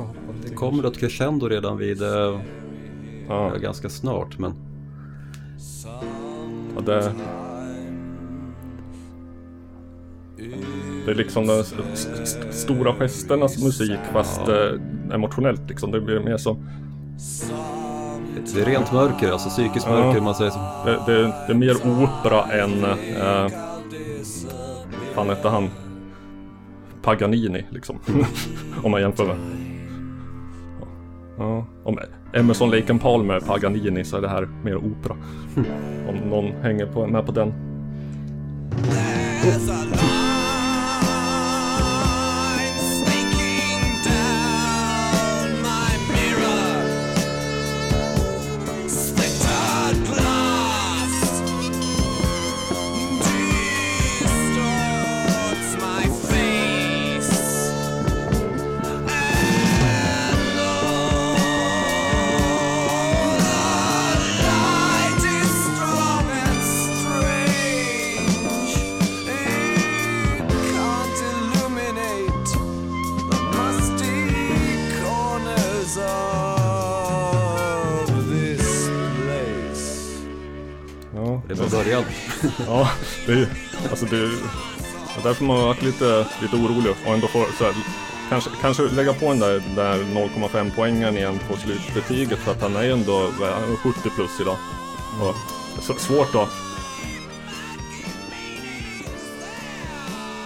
det 0.49 0.55
kommer 0.55 0.87
ett 0.87 0.99
crescendo 0.99 1.49
redan 1.49 1.77
vid 1.77 2.03
eh, 2.03 2.41
ja, 3.29 3.53
ganska 3.63 3.89
snart. 3.89 4.39
Men 4.39 4.53
ja, 6.77 6.81
det, 6.87 7.13
det 11.05 11.11
är 11.11 11.15
liksom 11.15 11.51
s- 11.51 12.39
stora 12.51 12.95
gesternas 12.95 13.65
musik 13.65 13.99
fast 14.13 14.41
eh, 14.49 15.15
emotionellt 15.15 15.69
liksom. 15.69 15.91
Det 15.91 16.01
blir 16.01 16.21
mer 16.21 16.37
som, 16.37 16.69
det 18.55 18.61
är 18.61 18.65
rent 18.65 18.93
mörker, 18.93 19.33
alltså 19.33 19.49
psykiskt 19.49 19.87
Ja. 19.87 19.93
mörker 19.93 20.19
om 20.19 20.25
man 20.25 20.35
säger 20.35 20.51
så. 20.51 20.59
det, 20.85 21.13
det, 21.13 21.23
det 21.23 21.53
är 21.53 21.55
mer 21.55 21.75
opera 22.03 22.45
än, 22.45 22.85
eh, 22.85 23.49
fan 25.15 25.29
hette 25.29 25.49
han? 25.49 25.69
Paganini 27.03 27.65
liksom. 27.71 27.97
Om 28.83 28.91
man 28.91 29.01
jämför 29.01 29.27
med. 29.27 29.37
Ja, 31.39 31.67
om 31.85 31.99
Emerson 32.33 32.71
Lake 32.71 32.93
and 32.93 33.01
Palmer 33.03 33.35
är 33.35 33.41
Paganini 33.41 34.05
så 34.05 34.17
är 34.17 34.21
det 34.21 34.29
här 34.29 34.49
mer 34.65 34.77
opera. 34.77 35.17
Om 36.09 36.17
någon 36.31 36.53
hänger 36.63 36.87
på, 36.87 37.07
med 37.07 37.27
på 37.27 37.33
den. 37.33 37.53
Ja, 82.67 82.91
det 83.27 83.33
är 83.33 83.49
alltså 83.91 84.07
det 84.07 84.17
är 84.17 84.31
därför 85.23 85.45
man 85.45 85.57
har 85.57 85.67
varit 85.67 85.83
lite, 85.83 86.27
lite 86.43 86.57
orolig 86.57 86.95
och 87.07 87.15
ändå 87.15 87.27
får 87.27 87.47
så 87.59 87.65
här, 87.65 87.75
kanske, 88.29 88.51
kanske 88.61 88.83
lägga 88.83 89.15
på 89.15 89.29
den 89.29 89.39
där, 89.39 89.63
där 89.77 89.99
0,5 89.99 90.71
poängen 90.77 91.17
igen 91.17 91.39
på 91.49 91.57
slutbetyget 91.57 92.39
för 92.39 92.53
att 92.53 92.63
han 92.63 92.77
är 92.77 92.83
ju 92.83 92.93
ändå 92.93 93.27
är 93.27 93.77
70 93.77 94.11
plus 94.17 94.41
idag. 94.41 94.57
Och, 95.21 95.35
så, 95.83 95.95
svårt 95.95 96.33
då. 96.33 96.49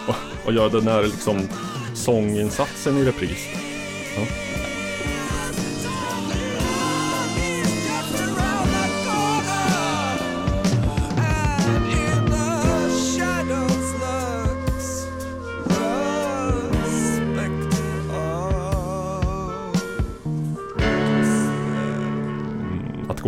Och, 0.09 0.47
och 0.47 0.53
göra 0.53 0.69
den 0.69 0.85
där 0.85 1.03
liksom 1.03 1.49
sånginsatsen 1.95 2.99
i 2.99 3.05
repris. 3.05 3.47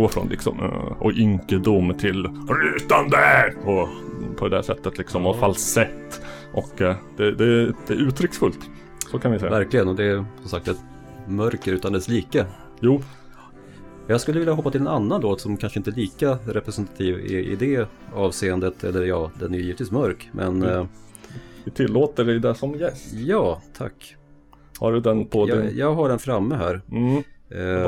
Gå 0.05 0.09
från 0.09 0.27
liksom 0.29 0.59
eh, 0.59 1.01
och 1.01 1.11
ynkedom 1.13 1.93
till 1.97 2.27
rytande 2.49 3.53
och 3.65 3.87
på 4.37 4.47
det 4.47 4.55
där 4.55 4.61
sättet 4.61 4.97
liksom 4.97 5.25
och 5.25 5.39
falsett. 5.39 6.21
Och 6.53 6.81
eh, 6.81 6.95
det, 7.17 7.31
det, 7.31 7.65
det 7.87 7.93
är 7.93 8.07
uttrycksfullt. 8.07 8.59
Så 9.11 9.19
kan 9.19 9.31
vi 9.31 9.39
säga. 9.39 9.51
Verkligen, 9.51 9.87
och 9.87 9.95
det 9.95 10.03
är 10.03 10.25
som 10.39 10.49
sagt 10.49 10.67
ett 10.67 10.77
mörker 11.27 11.73
utan 11.73 11.93
dess 11.93 12.07
like. 12.07 12.45
Jo, 12.79 13.01
Jag 14.07 14.21
skulle 14.21 14.39
vilja 14.39 14.53
hoppa 14.53 14.71
till 14.71 14.81
en 14.81 14.87
annan 14.87 15.21
låt 15.21 15.41
som 15.41 15.57
kanske 15.57 15.79
inte 15.79 15.89
är 15.89 15.95
lika 15.95 16.37
representativ 16.45 17.19
i, 17.19 17.51
i 17.51 17.55
det 17.55 17.87
avseendet. 18.15 18.83
Eller 18.83 19.03
ja, 19.05 19.31
den 19.39 19.53
är 19.53 19.57
ju 19.57 19.63
givetvis 19.63 19.91
mörk. 19.91 20.29
Men 20.31 20.63
eh, 20.63 20.85
vi 21.63 21.71
tillåter 21.71 22.25
dig 22.25 22.39
det 22.39 22.55
som 22.55 22.75
gäst. 22.75 23.13
ja, 23.13 23.61
tack. 23.77 24.15
Har 24.79 24.93
du 24.93 24.99
den 24.99 25.25
på 25.25 25.49
Jag, 25.49 25.57
din? 25.57 25.77
jag 25.77 25.93
har 25.95 26.09
den 26.09 26.19
framme 26.19 26.55
här. 26.55 26.81
Mm. 26.91 27.23
Eh, 27.49 27.83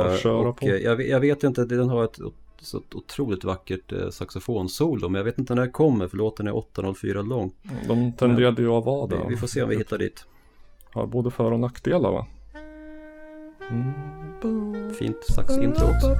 och 0.47 0.64
eh, 0.64 0.76
jag, 0.76 0.95
vet- 0.95 1.10
jag 1.10 1.20
vet 1.20 1.43
inte, 1.43 1.66
den 1.66 1.89
har 1.89 2.03
ett 2.03 2.20
så 2.62 2.77
ett 2.77 2.95
otroligt 2.95 3.44
vackert 3.44 3.91
eh, 3.91 4.10
saxofonsolo. 4.10 5.10
Men 5.10 5.19
jag 5.19 5.23
vet 5.26 5.38
inte 5.38 5.56
när 5.56 5.61
det 5.65 5.72
kommer 5.72 6.07
för 6.07 6.18
låten 6.18 6.48
är 6.48 6.52
8.04 6.52 7.27
lång. 7.30 7.52
De 7.88 8.11
tenderade 8.14 8.61
ju 8.61 8.69
att 8.69 8.86
vara 8.86 9.07
det. 9.07 9.15
vi 9.30 9.38
får 9.38 9.48
se 9.48 9.64
om 9.64 9.69
vi 9.69 9.77
hittar 9.77 9.98
dit. 9.98 10.26
Har 10.94 11.07
både 11.07 11.31
för 11.31 11.52
och 11.52 11.60
nackdelar 11.60 12.11
va? 12.11 12.26
Fint 14.99 15.23
saxintro 15.36 15.86
också. 15.86 16.15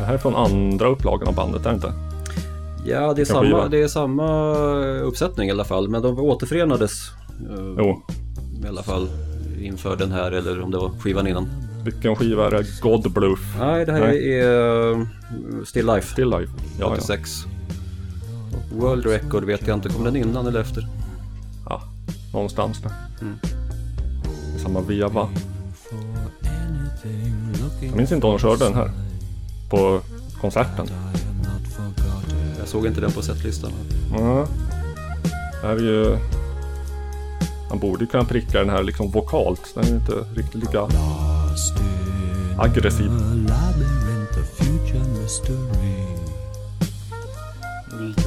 Det 0.00 0.06
här 0.06 0.14
är 0.14 0.18
från 0.18 0.34
andra 0.36 0.88
upplagan 0.88 1.28
av 1.28 1.34
bandet, 1.34 1.66
är 1.66 1.70
det 1.70 1.74
inte? 1.74 1.92
Ja, 2.84 3.14
det 3.14 3.20
är, 3.22 3.24
skiva. 3.24 3.40
samma, 3.40 3.68
det 3.68 3.82
är 3.82 3.88
samma 3.88 4.54
uppsättning 5.00 5.48
i 5.48 5.50
alla 5.50 5.64
fall. 5.64 5.88
Men 5.88 6.02
de 6.02 6.18
återförenades 6.18 7.10
eh, 7.50 7.74
Jo. 7.78 8.02
i 8.64 8.68
alla 8.68 8.82
fall 8.82 9.08
inför 9.60 9.96
den 9.96 10.12
här 10.12 10.32
eller 10.32 10.60
om 10.62 10.70
det 10.70 10.78
var 10.78 10.90
skivan 10.90 11.26
innan. 11.26 11.48
Vilken 11.84 12.16
skiva 12.16 12.46
är 12.46 12.50
det? 12.50 12.80
God 12.82 13.12
Bluff? 13.12 13.56
Nej, 13.58 13.86
det 13.86 13.92
här 13.92 14.00
Nej. 14.00 14.40
är 14.40 14.90
eh, 14.92 14.98
Still 15.64 15.86
Life 15.86 16.12
Still 16.12 16.30
Life? 16.30 16.52
Ja, 16.78 16.86
ja. 16.86 16.92
86. 16.92 17.30
World 18.78 19.06
Record 19.06 19.44
vet 19.44 19.66
jag 19.66 19.76
inte, 19.76 19.88
kom 19.88 20.04
den 20.04 20.16
innan 20.16 20.46
eller 20.46 20.60
efter? 20.60 20.86
ja. 21.68 21.82
Någonstans 22.32 22.82
där. 22.82 22.92
Mm. 23.20 23.34
Samma 24.62 24.80
veva. 24.80 25.28
Jag 27.82 27.96
minns 27.96 28.12
inte 28.12 28.26
om 28.26 28.32
de 28.32 28.38
körde 28.38 28.64
den 28.64 28.74
här. 28.74 28.90
På 29.70 30.00
konserten. 30.40 30.86
Jag 32.58 32.68
såg 32.68 32.86
inte 32.86 33.00
den 33.00 33.12
på 33.12 33.22
setlistan. 33.22 33.72
Ja. 34.18 34.46
Det 35.62 35.66
här 35.66 35.76
är 35.76 35.80
ju... 35.80 36.16
Man 37.68 37.78
borde 37.78 38.04
ju 38.04 38.06
kunna 38.06 38.24
pricka 38.24 38.58
den 38.58 38.70
här 38.70 38.82
liksom 38.82 39.10
vokalt. 39.10 39.74
Den 39.74 39.84
är 39.84 39.88
ju 39.88 39.94
inte 39.94 40.12
riktigt 40.12 40.54
lika 40.54 40.88
aggressiv. 42.58 43.10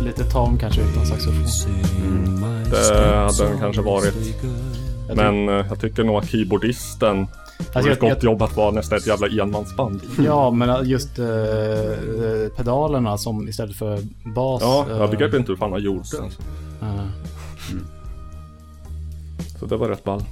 Lite 0.02 0.24
tam 0.24 0.58
kanske 0.58 0.82
utan 0.82 1.06
saxofon. 1.06 1.46
Det 2.72 3.16
hade 3.16 3.50
den 3.50 3.60
kanske 3.60 3.82
varit. 3.82 4.16
Men 5.16 5.50
eh, 5.50 5.66
jag 5.70 5.80
tycker 5.80 6.04
nog 6.04 6.16
att 6.16 6.30
keyboardisten 6.30 7.28
Alltså, 7.60 7.80
jag- 7.82 7.92
ett 7.92 8.00
gott 8.00 8.24
jobb 8.24 8.42
att 8.42 8.56
vara 8.56 8.72
nästan 8.72 8.98
ett 8.98 9.08
jävla 9.08 9.28
enmansband. 9.44 10.02
Ja, 10.26 10.52
men 10.52 10.90
just 10.90 11.20
eh, 11.20 11.26
pedalerna 12.58 13.18
som 13.18 13.48
istället 13.50 13.76
för 13.76 14.00
bas. 14.36 14.62
Ja, 14.62 14.86
jag 14.90 15.10
begrepp 15.10 15.34
inte 15.34 15.52
hur 15.52 15.58
fan 15.58 15.72
han 15.72 15.82
gjorde 15.84 16.04
det. 16.12 16.24
Alltså. 16.24 16.42
eh, 16.82 17.06
Så 19.60 19.66
det 19.66 19.78
var 19.78 19.88
rätt 19.90 20.04
ball. 20.04 20.24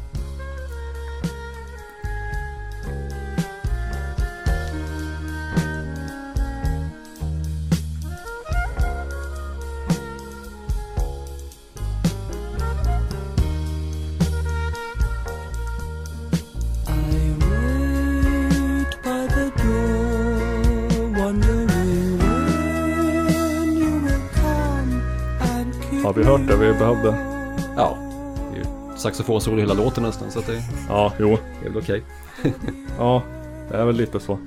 Hört 26.31 26.47
det 26.47 26.55
vi 26.55 26.73
behövde? 26.73 27.17
Ja, 27.75 27.97
det 28.51 28.59
är 28.59 28.63
ju 28.63 28.97
saxofonsolo 28.97 29.57
hela 29.59 29.73
låten 29.73 30.03
nästan 30.03 30.31
så 30.31 30.39
att 30.39 30.47
det 30.47 30.63
Ja, 30.89 31.13
jo. 31.19 31.37
är 31.65 31.69
väl 31.69 31.77
okej. 31.77 32.03
Ja, 32.97 33.23
det 33.69 33.77
är 33.77 33.85
väl 33.85 33.95
lite 33.95 34.19
så. 34.19 34.39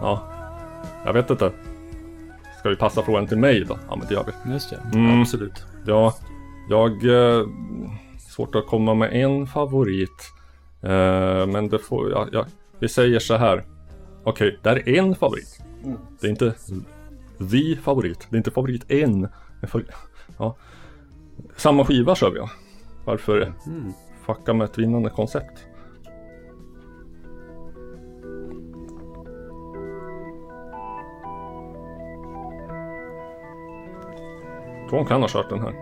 Ja, 0.00 0.22
jag 1.04 1.12
vet 1.12 1.30
inte. 1.30 1.52
Ska 2.58 2.68
vi 2.68 2.76
passa 2.76 3.02
frågan 3.02 3.26
till 3.26 3.38
mig 3.38 3.64
då? 3.64 3.78
Ja, 3.88 3.96
men 3.96 4.06
det 4.08 4.14
gör 4.14 4.24
vi. 4.44 4.52
Just 4.52 4.70
det. 4.70 4.80
Mm, 4.98 5.20
Absolut. 5.20 5.64
ja, 5.86 6.14
jag... 6.70 6.92
Eh, 6.92 7.46
svårt 8.28 8.54
att 8.54 8.66
komma 8.66 8.94
med 8.94 9.12
en 9.12 9.46
favorit. 9.46 10.32
Eh, 10.82 11.46
men 11.46 11.68
det 11.68 11.78
får... 11.78 12.10
Ja, 12.10 12.26
ja, 12.32 12.46
vi 12.78 12.88
säger 12.88 13.18
så 13.18 13.36
här. 13.36 13.64
Okej, 14.24 14.58
det 14.62 14.70
är 14.70 14.88
en 14.88 15.14
favorit. 15.14 15.60
Det 16.20 16.26
är 16.26 16.30
inte 16.30 16.54
the 17.50 17.76
favorit. 17.82 18.26
Det 18.30 18.36
är 18.36 18.38
inte 18.38 18.50
favorit 18.50 18.90
en. 18.90 19.20
Men 19.60 19.84
ja. 20.38 20.56
Samma 21.56 21.84
skiva 21.84 22.14
kör 22.14 22.30
vi 22.30 22.38
ja. 22.38 22.50
Varför 23.04 23.52
Mm. 23.66 23.92
fucka 24.26 24.54
med 24.54 24.64
ett 24.64 24.78
vinnande 24.78 25.10
koncept? 25.10 25.66
Tvån 34.90 35.06
kan 35.06 35.20
ha 35.20 35.28
kört 35.28 35.48
den 35.50 35.60
här. 35.60 35.74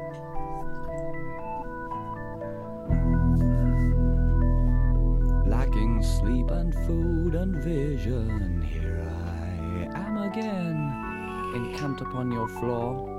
Lacking 5.46 6.02
sleep 6.02 6.50
and 6.50 6.74
food 6.86 7.36
and 7.36 7.56
vision, 7.64 8.62
here 8.62 9.04
I 9.04 9.88
am 9.94 10.16
again, 10.30 10.92
encamped 11.54 12.00
upon 12.06 12.32
your 12.32 12.48
floor. 12.48 13.13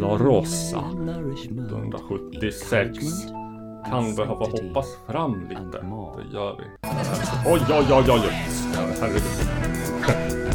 La 0.00 0.18
Rosa, 0.18 0.78
and 0.78 1.06
nourishment, 1.06 1.70
1976. 1.70 2.72
encouragement 2.72 3.38
and 3.84 3.92
Kan 3.92 4.14
behöva 4.16 4.44
hoppas 4.44 4.86
fram 5.06 5.48
lite. 5.48 5.78
Det 6.16 6.32
gör 6.32 6.56
vi. 6.56 6.64
Oj, 7.46 7.60
oj, 7.70 7.86
oj, 7.90 8.10
oj, 8.10 8.20
oj. 8.24 8.32
Herregud. 9.00 10.47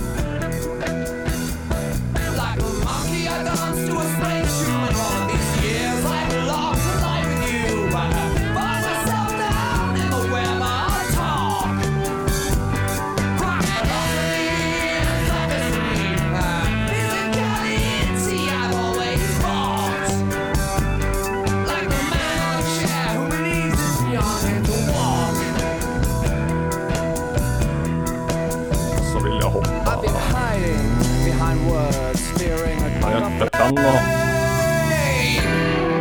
Ja, 33.64 33.70
jag 33.70 33.78
kan 33.78 33.86
ha... 33.86 34.00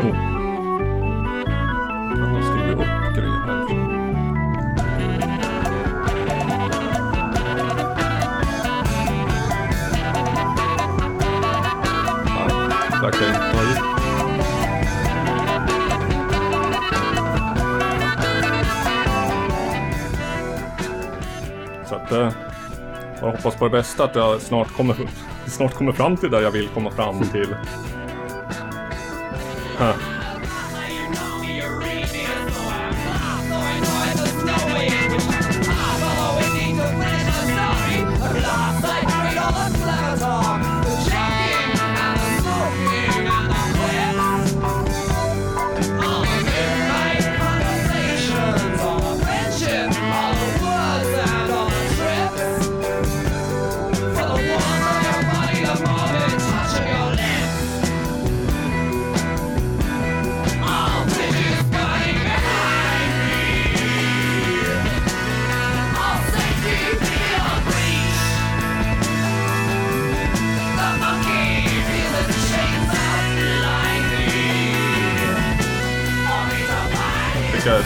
Oh. 0.03 0.15
Kan 2.11 2.31
ha 2.31 2.43
skrivit 2.43 2.79
upp 2.79 3.15
grejer 3.15 3.41
här. 3.47 3.61
Ja, 12.27 12.45
verkligen 13.03 13.33
nöjd. 13.33 13.79
Så 21.89 21.95
att... 21.95 22.13
Eh, 22.13 22.31
jag 23.21 23.31
hoppas 23.31 23.55
på 23.55 23.65
det 23.65 23.71
bästa 23.71 24.05
att 24.05 24.15
jag 24.15 24.41
snart 24.41 24.77
kommer, 24.77 24.97
snart 25.47 25.75
kommer 25.75 25.93
fram 25.93 26.17
till 26.17 26.31
där 26.31 26.41
jag 26.41 26.51
vill 26.51 26.69
komma 26.69 26.91
fram 26.91 27.21
till. 27.21 27.57
Huh. 29.79 30.12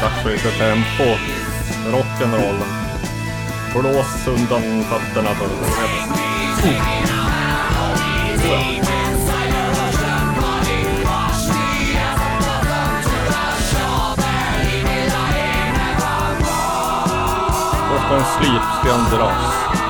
Jag 0.06 0.12
dags 0.12 0.22
för 0.22 0.30
lite 0.30 0.50
tempo. 0.50 1.04
Rock'n'roll. 1.90 2.62
Blås 3.72 4.26
undan 4.26 4.84
fötterna 4.84 5.34
på 5.34 5.44
Först 17.90 18.10
en 18.12 18.24
slipsten 18.24 19.18
dras. 19.18 19.85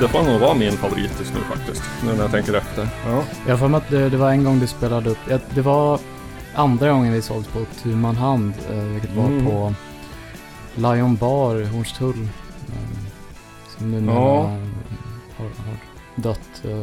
Det 0.00 0.08
får 0.08 0.22
nog 0.22 0.40
vara 0.40 0.54
min 0.54 0.72
favorit 0.72 1.10
just 1.18 1.34
nu 1.34 1.40
faktiskt. 1.40 1.82
Nu 2.04 2.12
när 2.12 2.22
jag 2.22 2.30
tänker 2.30 2.54
efter. 2.54 2.88
Ja. 3.06 3.22
Jag 3.48 3.58
mig 3.68 3.78
att 3.78 3.88
det, 3.90 4.08
det 4.10 4.16
var 4.16 4.30
en 4.30 4.44
gång 4.44 4.60
du 4.60 4.66
spelade 4.66 5.10
upp, 5.10 5.18
det 5.54 5.60
var 5.62 5.98
andra 6.54 6.90
gången 6.92 7.12
vi 7.12 7.22
sågs 7.22 7.46
på 7.48 7.58
tu 7.82 7.88
man 7.96 8.16
hand, 8.16 8.52
eh, 8.70 8.76
vilket 8.78 9.16
var 9.16 9.24
Mm. 9.26 9.46
på 9.46 9.74
Lion 10.74 11.16
Bar 11.16 11.56
i 11.60 11.66
Hornstull. 11.66 12.28
Eh, 12.68 12.98
som 13.78 13.90
numera 13.90 14.14
Ja. 14.16 14.42
har, 15.36 15.44
har 15.44 15.76
dött 16.16 16.62
eh, 16.64 16.78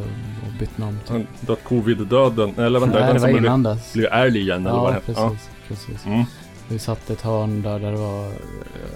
och 0.46 0.52
bytt 0.58 0.78
namn 0.78 0.98
till. 1.06 1.12
Han 1.12 1.26
dött 1.40 1.64
covid-döden. 1.68 2.54
Eller 2.58 2.80
vänta, 2.80 2.98
Nej, 2.98 3.06
den 3.06 3.14
det 3.14 3.20
var 3.22 3.28
som 3.28 3.38
innan 3.38 3.62
blev, 3.62 3.74
dess. 3.76 3.92
blev 3.92 4.12
älg 4.12 4.40
igen 4.40 4.66
eller 4.66 4.76
vad 4.78 4.84
Ja, 4.84 4.88
det 4.88 4.94
hette. 4.94 5.12
precis. 5.14 5.48
precis. 5.68 6.06
Mm. 6.06 6.24
Vi 6.68 6.78
satt 6.78 7.10
i 7.10 7.12
ett 7.12 7.20
hörn 7.22 7.62
där, 7.62 7.78
där 7.78 7.92
det 7.92 7.98
var 7.98 8.26
eh, 8.26 8.32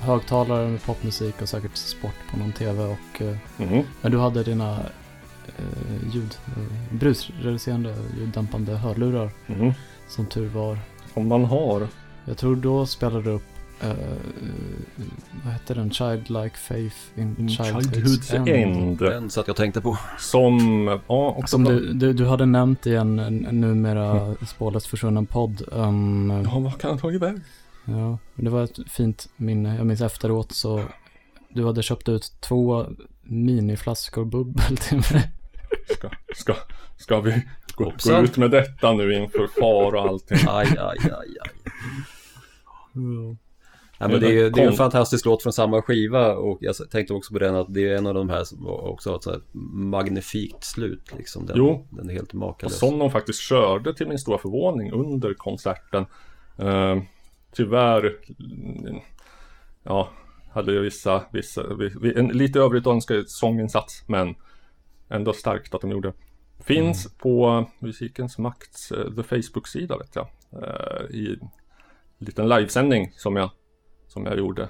högtalare 0.01 0.69
med 0.69 0.83
popmusik 0.83 1.43
och 1.43 1.49
säkert 1.49 1.77
sport 1.77 2.15
på 2.31 2.39
någon 2.39 2.53
tv 2.53 2.85
och 2.85 3.23
Mhm. 3.57 3.83
men 4.03 4.13
du 4.13 4.19
hade 4.19 4.43
dina 4.43 4.79
eh, 5.47 6.15
ljud, 6.15 6.37
eh, 6.57 6.97
brusreducerande 6.97 7.95
ljuddämpande 8.19 8.77
hörlurar 8.77 9.31
Mhm. 9.47 9.73
Som 10.09 10.27
tur 10.27 10.49
var. 10.49 10.79
Om 11.15 11.29
man 11.29 11.45
har. 11.45 11.87
Jag 12.25 12.37
tror 12.39 12.57
då 12.57 12.87
spelade 12.87 13.23
du 13.23 13.31
upp, 13.31 13.43
eh, 13.81 13.89
vad 15.45 15.53
hette 15.53 15.75
den? 15.75 15.91
Childlike 15.91 16.57
Faith 16.57 16.97
in 17.17 17.37
Childhood's, 17.37 17.93
Childhood's 17.93 18.49
End. 18.49 18.99
Den 18.99 19.31
satt 19.31 19.47
jag 19.47 19.57
tänkte 19.57 19.81
på. 19.81 19.99
Som, 20.19 20.87
ja, 21.09 21.35
också 21.39 21.47
Som 21.57 21.65
du, 21.65 21.93
du, 21.93 22.13
du 22.13 22.27
hade 22.27 22.47
nämnt 22.47 22.87
i 22.87 22.95
en, 22.95 23.19
en 23.19 23.61
numera 23.61 24.35
spårlöst 24.47 24.87
försvunnen 24.87 25.27
podd. 25.27 25.63
Um, 25.73 26.31
Ja, 26.53 26.59
vad 26.59 26.79
kan 26.81 26.91
han 26.91 26.99
ta 26.99 27.13
iväg? 27.13 27.37
Ja, 27.85 28.19
men 28.35 28.45
det 28.45 28.51
var 28.51 28.63
ett 28.63 28.79
fint 28.91 29.29
minne. 29.37 29.77
Jag 29.77 29.87
minns 29.87 30.01
efteråt 30.01 30.53
så 30.53 30.85
du 31.49 31.65
hade 31.67 31.83
köpt 31.83 32.09
ut 32.09 32.33
två 32.41 32.87
miniflaskor 33.23 34.25
bubbel 34.25 34.77
till 34.77 34.97
mig. 34.97 35.33
Ska, 35.97 36.11
ska, 36.35 36.55
ska 36.97 37.21
vi 37.21 37.43
gå, 37.75 37.93
gå 38.05 38.19
ut 38.19 38.37
med 38.37 38.51
detta 38.51 38.93
nu 38.93 39.13
inför 39.15 39.47
far 39.61 39.95
och 39.95 40.03
allting? 40.03 40.39
Aj, 40.49 40.67
aj, 40.79 40.99
aj, 41.03 41.37
aj. 41.41 41.51
Ja, 43.99 44.09
men 44.09 44.21
det, 44.21 44.27
är, 44.27 44.33
ju- 44.33 44.51
det 44.51 44.61
är 44.63 44.67
en 44.67 44.73
fantastisk 44.73 45.25
låt 45.25 45.43
från 45.43 45.53
samma 45.53 45.83
skiva 45.83 46.35
och 46.35 46.59
jag 46.61 46.91
tänkte 46.91 47.15
också 47.15 47.33
på 47.33 47.39
den 47.39 47.55
att 47.57 47.75
det 47.75 47.89
är 47.89 47.97
en 47.97 48.07
av 48.07 48.15
de 48.15 48.29
här 48.29 48.45
som 48.45 48.67
också 48.67 49.11
har 49.11 49.17
ett 49.17 49.23
så 49.23 49.31
här 49.31 49.41
magnifikt 49.75 50.65
slut 50.65 51.13
liksom. 51.19 51.47
Den, 51.47 51.57
Jo. 51.57 51.87
den 51.91 52.11
är 52.11 52.15
helt 52.15 52.29
Och 52.29 52.35
makalös. 52.35 52.79
som 52.79 52.99
de 52.99 53.11
faktiskt 53.11 53.41
körde 53.41 53.95
till 53.95 54.09
min 54.09 54.19
stora 54.19 54.39
förvåning 54.39 54.93
under 54.93 55.35
konserten. 55.35 56.07
Eh, 56.59 56.97
tyvärr, 57.53 58.19
mm, 58.41 59.01
ja, 59.83 60.09
hade 60.51 60.73
ju 60.73 60.81
vissa, 60.81 61.25
vissa 61.33 61.75
vi, 61.75 61.93
vi, 62.01 62.19
en 62.19 62.29
lite 62.29 62.59
övrigt 62.61 62.87
önskad 62.87 63.29
sånginsats, 63.29 64.05
men 64.07 64.35
ändå 65.09 65.33
starkt 65.33 65.75
att 65.75 65.81
de 65.81 65.91
gjorde. 65.91 66.13
Finns 66.61 67.15
på 67.19 67.67
Musikens 67.79 68.39
Makts 68.39 68.93
eh, 68.93 69.15
The 69.15 69.23
Facebook-sida 69.23 69.99
vet 69.99 70.17
jag. 70.17 70.29
Eh, 70.53 71.11
I 71.11 71.39
en 72.19 72.27
liten 72.27 72.49
livesändning 72.49 73.13
som 73.17 73.37
jag, 73.37 73.51
som 74.09 74.27
jag 74.27 74.39
gjorde. 74.39 74.69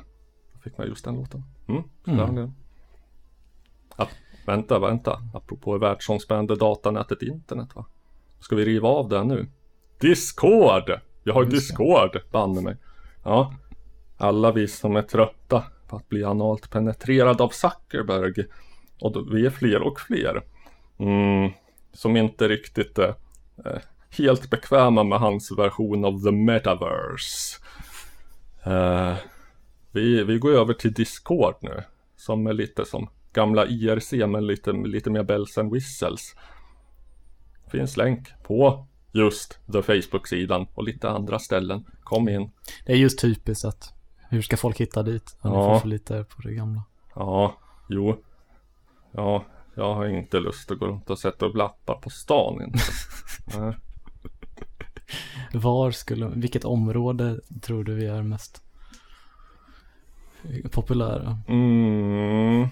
Då 0.53 0.61
fick 0.61 0.79
man 0.79 0.87
just 0.87 1.05
den 1.05 1.15
låten. 1.15 1.43
Mm, 1.69 1.83
den. 2.05 2.55
Ja, 3.97 4.09
vänta, 4.47 4.79
vänta. 4.79 5.21
Apropå 5.35 5.79
världsomspännande 5.79 6.57
datanätet 6.57 7.23
internet 7.23 7.69
va. 7.75 7.87
Ska 8.41 8.57
vi 8.57 8.65
riva 8.65 8.89
av 8.89 9.09
det 9.09 9.25
nu? 9.25 9.49
Discord! 10.01 11.01
Jag 11.25 11.35
har 11.35 11.45
Discord, 11.45 12.21
banne 12.31 12.61
mig. 12.61 12.77
Ja. 13.25 13.55
Alla 14.17 14.53
vi 14.53 14.69
som 14.69 14.97
är 14.97 15.03
trötta 15.03 15.65
på 15.89 15.97
att 15.97 16.09
bli 16.09 16.25
analt 16.25 16.71
penetrerad 16.71 17.41
av 17.41 17.49
Zuckerberg. 17.49 18.45
Och 19.01 19.13
då, 19.13 19.23
vi 19.33 19.47
är 19.47 19.51
fler 19.51 19.83
och 19.83 20.01
fler. 20.01 20.43
Mm, 20.99 21.53
som 21.93 22.17
inte 22.17 22.49
riktigt 22.49 22.99
är 22.99 23.15
eh, 23.65 23.81
helt 24.11 24.51
bekväma 24.51 25.05
med 25.05 25.19
hans 25.19 25.53
version 25.59 26.05
av 26.05 26.21
the 26.21 26.31
metaverse. 26.31 27.59
Eh, 28.65 29.15
vi, 29.91 30.25
vi 30.25 30.39
går 30.39 30.53
över 30.53 30.75
till 30.75 30.93
Discord 30.93 31.55
nu. 31.61 31.83
Som 32.17 32.47
är 32.47 32.53
lite 32.53 32.85
som 32.85 33.09
gamla 33.33 33.67
IRC 33.67 34.13
men 34.13 34.47
lite, 34.47 34.73
lite 34.73 35.11
mer 35.11 35.23
bells 35.23 35.59
and 35.59 35.73
whistles. 35.73 36.37
Finns 37.71 37.97
länk 37.97 38.29
på 38.43 38.87
just 39.13 39.59
the 39.73 39.83
Facebook-sidan 39.83 40.67
och 40.75 40.85
lite 40.85 41.11
andra 41.11 41.39
ställen. 41.39 41.85
Kom 42.03 42.29
in. 42.29 42.51
Det 42.87 42.93
är 42.93 42.97
just 42.97 43.21
typiskt 43.21 43.65
att 43.65 43.93
hur 44.31 44.43
ska 44.43 44.57
folk 44.57 44.81
hitta 44.81 45.03
dit? 45.03 45.37
Ja. 45.43 45.51
Ja. 45.51 45.75
får 45.75 45.81
för 45.81 45.89
lite 45.89 46.25
på 46.25 46.43
det 46.43 46.55
gamla. 46.55 46.83
Ja, 47.15 47.57
jo. 47.89 48.17
Ja, 49.13 49.45
jag 49.75 49.95
har 49.95 50.07
inte 50.07 50.41
lust 50.41 50.71
att 50.71 50.79
gå 50.79 50.87
runt 50.87 51.11
och 51.11 51.19
sätta 51.19 51.47
upp 51.47 51.57
lappar 51.57 51.95
på 51.95 52.11
stan 52.11 52.63
inte. 52.63 52.79
Var 55.55 55.91
skulle, 55.91 56.29
vilket 56.35 56.65
område 56.65 57.41
tror 57.63 57.85
du 57.85 57.95
vi 57.95 58.07
är 58.07 58.23
mest 58.23 58.63
populära? 60.71 61.39
Mm. 61.49 62.67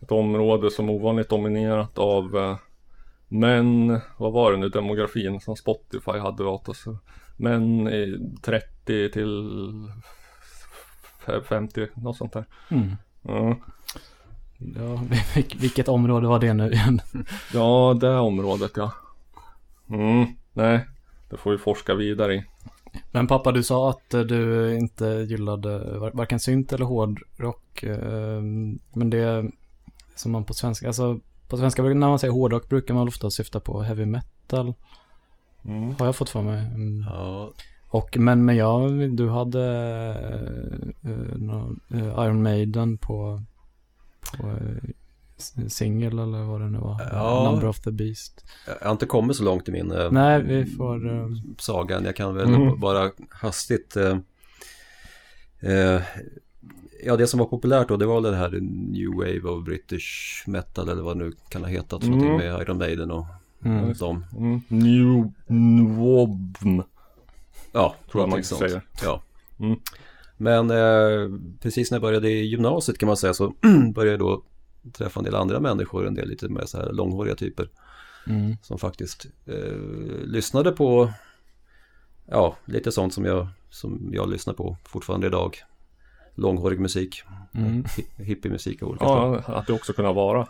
Ett 0.00 0.12
område 0.12 0.70
som 0.70 0.90
ovanligt 0.90 1.28
dominerat 1.28 1.98
av 1.98 2.56
eh, 3.30 3.36
män, 3.38 4.00
vad 4.16 4.32
var 4.32 4.52
det 4.52 4.58
nu, 4.58 4.68
demografin 4.68 5.40
som 5.40 5.56
Spotify 5.56 6.18
hade 6.18 6.44
åt 6.44 6.68
oss. 6.68 6.84
Män 7.36 7.88
i 7.88 8.18
30 8.42 9.10
till 9.12 9.52
f- 11.26 11.44
50, 11.48 11.86
något 11.94 12.16
sånt 12.16 12.32
där. 12.32 12.44
Mm. 12.70 12.96
Ja. 13.22 13.56
Ja, 14.58 15.00
vil- 15.34 15.56
vilket 15.60 15.88
område 15.88 16.26
var 16.28 16.38
det 16.38 16.54
nu 16.54 16.70
igen? 16.72 17.00
Ja, 17.54 17.96
det 18.00 18.18
området 18.18 18.72
ja. 18.76 18.92
Mm, 19.90 20.26
nej, 20.52 20.86
det 21.30 21.36
får 21.36 21.50
vi 21.50 21.58
forska 21.58 21.94
vidare 21.94 22.34
i. 22.34 22.44
Men 23.10 23.26
pappa, 23.26 23.52
du 23.52 23.62
sa 23.62 23.90
att 23.90 24.14
eh, 24.14 24.20
du 24.20 24.74
inte 24.78 25.04
gillade 25.06 25.98
var- 25.98 26.10
varken 26.10 26.40
synt 26.40 26.72
eller 26.72 26.84
hårdrock. 26.86 27.82
eh, 27.82 28.40
Men 28.92 29.10
det 29.10 29.50
som 30.14 30.32
man 30.32 30.44
på 30.44 30.54
svenska, 30.54 30.86
alltså 30.86 31.20
på 31.48 31.56
svenska 31.56 31.82
när 31.82 31.94
man 31.94 32.18
säger 32.18 32.32
hårdrock 32.32 32.68
brukar 32.68 32.94
man 32.94 33.08
ofta 33.08 33.30
syfta 33.30 33.60
på 33.60 33.82
heavy 33.82 34.06
metal. 34.06 34.74
Mm. 35.64 35.94
Har 35.98 36.06
jag 36.06 36.16
fått 36.16 36.30
för 36.30 36.42
mig. 36.42 36.58
Mm. 36.66 37.04
Ja, 37.08 37.52
Och 37.88 38.18
men, 38.18 38.44
men 38.44 38.56
ja, 38.56 38.88
du 39.10 39.28
hade 39.28 39.58
uh, 41.04 42.00
eh, 42.00 42.24
Iron 42.24 42.42
Maiden 42.42 42.98
på, 42.98 43.42
på 44.38 44.46
uh, 44.46 45.68
singel 45.68 46.18
eller 46.18 46.42
vad 46.42 46.60
det 46.60 46.68
nu 46.70 46.78
var. 46.78 47.08
Ja. 47.12 47.50
Number 47.50 47.68
of 47.68 47.80
the 47.80 47.90
Beast. 47.90 48.44
jag 48.80 48.86
har 48.86 48.92
inte 48.92 49.06
kommit 49.06 49.36
så 49.36 49.44
långt 49.44 49.68
i 49.68 49.72
min 49.72 49.92
Nej, 50.10 50.42
vi 50.42 50.66
får... 50.66 51.14
eh, 51.16 51.26
sagan. 51.58 52.04
Jag 52.04 52.16
kan 52.16 52.34
väl 52.34 52.54
Mm. 52.54 52.80
bara 52.80 53.10
hastigt 53.30 53.96
Ja, 57.08 57.16
det 57.16 57.26
som 57.26 57.38
var 57.38 57.46
populärt 57.46 57.88
då, 57.88 57.96
det 57.96 58.06
var 58.06 58.20
väl 58.20 58.32
det 58.32 58.38
här 58.38 58.50
New 58.60 59.08
Wave 59.14 59.40
of 59.40 59.64
British 59.64 60.42
Metal 60.46 60.88
eller 60.88 61.02
vad 61.02 61.18
det 61.18 61.24
nu 61.24 61.32
kan 61.48 61.62
ha 61.62 61.68
hetat. 61.68 62.02
Mm. 62.02 62.18
Någonting 62.18 62.36
med 62.36 62.62
Iron 62.62 62.78
Maiden 62.78 63.10
och 63.10 63.26
mm. 63.64 63.94
de. 63.98 64.24
Mm. 64.36 64.60
New 64.68 65.32
Nwobm, 65.46 66.82
Ja, 67.72 67.94
tror 68.10 68.22
jag 68.22 68.28
man 68.28 68.28
någonting 68.28 68.58
säger. 68.58 68.82
Ja. 69.02 69.22
Mm. 69.60 69.78
Men 70.36 70.70
eh, 70.70 71.38
precis 71.60 71.90
när 71.90 71.96
jag 71.96 72.02
började 72.02 72.30
i 72.30 72.46
gymnasiet 72.46 72.98
kan 72.98 73.06
man 73.06 73.16
säga 73.16 73.34
så 73.34 73.54
började 73.94 74.10
jag 74.10 74.20
då 74.20 74.42
träffa 74.92 75.20
en 75.20 75.24
del 75.24 75.34
andra 75.34 75.60
människor, 75.60 76.06
en 76.06 76.14
del 76.14 76.28
lite 76.28 76.48
mer 76.48 76.64
så 76.66 76.78
här 76.78 76.92
långhåriga 76.92 77.34
typer 77.34 77.68
Mm. 78.26 78.56
som 78.62 78.78
faktiskt 78.78 79.26
eh, 79.46 79.76
lyssnade 80.24 80.72
på 80.72 81.12
ja, 82.26 82.56
lite 82.64 82.92
sånt 82.92 83.14
som 83.14 83.24
jag, 83.24 83.48
som 83.70 84.10
jag 84.12 84.30
lyssnar 84.30 84.54
på 84.54 84.76
fortfarande 84.84 85.26
idag. 85.26 85.56
Långhårig 86.38 86.80
musik, 86.80 87.22
Mm. 87.54 87.82
hi- 87.84 88.24
hippiemusik 88.24 88.82
av 88.82 88.88
olika 88.88 89.04
slag. 89.04 89.42
Ja, 89.48 89.54
att 89.54 89.66
det 89.66 89.72
också 89.72 89.92
kunna 89.92 90.12
vara 90.12 90.48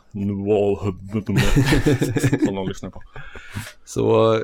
som 2.45 2.55
de 2.55 2.69
lyssnar 2.69 2.91
på. 2.91 3.03
Så 3.85 4.39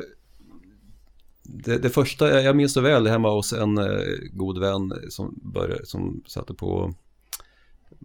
det, 1.42 1.78
det 1.78 1.90
första, 1.90 2.40
jag 2.42 2.56
minns 2.56 2.72
så 2.72 2.80
väl 2.80 3.06
hemma 3.06 3.30
hos 3.30 3.52
en 3.52 3.78
god 4.32 4.58
vän 4.58 4.92
som, 5.08 5.40
började, 5.42 5.86
som 5.86 6.22
satte 6.26 6.54
på 6.54 6.94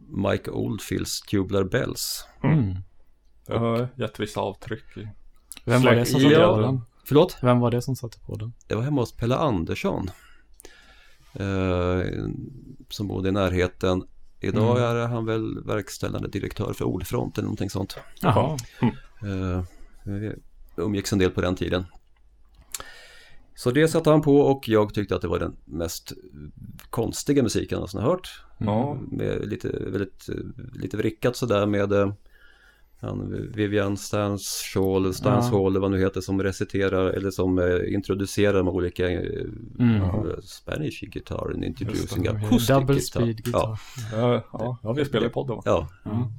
Mike 0.10 0.52
Oldfields 0.52 1.22
Tubular 1.22 1.64
Bells. 1.64 2.26
Mm. 2.44 2.76
Jag 3.48 3.60
har 3.60 3.88
gett 3.95 4.20
vissa 4.20 4.40
avtryck 4.40 4.98
i. 4.98 5.07
Vem 5.66 5.82
var 5.82 5.95
det 5.95 6.06
som 6.06 6.20
satte 6.22 6.34
Ja. 6.34 6.56
på 6.56 6.61
den? 6.61 6.82
Förlåt? 7.06 7.38
Vem 7.41 7.60
var 7.60 7.72
det 7.72 7.82
som 7.82 7.95
satte 7.95 8.20
på 8.20 8.36
den? 8.36 8.53
Det 8.68 8.76
var 8.76 8.82
hemma 8.84 9.02
hos 9.02 9.11
Pelle 9.14 9.36
Andersson. 9.36 10.10
Eh, 11.34 12.28
som 12.90 13.08
bodde 13.08 13.30
i 13.30 13.32
närheten. 13.32 14.04
Idag 14.42 14.78
Mm. 14.78 14.84
är 14.98 15.08
han 15.08 15.26
väl 15.26 15.64
verkställande 15.64 16.28
direktör 16.28 16.74
för 16.74 16.86
Ordfront 16.86 17.38
eller 17.38 17.46
någonting 17.46 17.70
sånt. 17.70 17.98
Jaha. 18.22 18.58
Eh, 19.22 19.64
vi 20.04 20.34
umgicks 20.76 21.14
en 21.14 21.20
del 21.20 21.32
på 21.32 21.42
den 21.42 21.56
tiden. 21.56 21.86
Så 23.56 23.72
det 23.72 23.88
satte 23.88 24.10
han 24.10 24.22
på 24.22 24.38
och 24.42 24.68
jag 24.70 24.94
tyckte 24.94 25.16
att 25.16 25.22
det 25.22 25.28
var 25.28 25.40
den 25.40 25.56
mest 25.66 26.14
konstiga 26.90 27.44
musiken 27.44 27.68
jag 27.70 27.78
någonsin 27.78 28.00
har 28.02 28.10
hört. 28.10 28.42
Ja. 28.58 28.98
Med 29.12 29.48
lite, 29.48 29.68
väldigt, 29.70 30.30
eh, 30.30 30.36
lite 30.74 30.98
vrickat 30.98 31.36
sådär 31.36 31.66
med 31.66 31.92
eh, 31.92 32.14
han, 33.02 33.48
Vivian 33.54 33.98
Stanshall, 33.98 35.14
Stanshall 35.14 35.68
eller 35.72 35.80
vad 35.80 35.92
nu 35.92 36.00
heter 36.00 36.22
som 36.22 36.44
reciterar 36.44 37.10
eller 37.10 37.32
som 37.32 37.60
eh, 37.60 37.94
introducerar 37.94 38.54
de 38.58 38.68
olika 38.68 39.10
eh, 39.12 39.46
Mm. 39.80 40.02
eh, 40.02 40.12
Spanish 40.44 41.02
guitar 41.02 41.52
and 41.54 41.64
introducing 41.64 42.24
det. 42.24 42.30
acoustic 42.30 42.68
Double 42.68 42.96
guitar. 42.96 43.22
speed 43.22 43.44
guitar. 43.44 43.80
Ja, 44.12 44.18
Ja, 44.32 44.44
ja, 44.54 44.78
ja 44.84 44.92
vi 44.94 45.06
spelar 45.06 45.28
i 45.28 45.30
podden 45.30 45.62
ja. 45.66 45.88
Ja. 46.06 46.32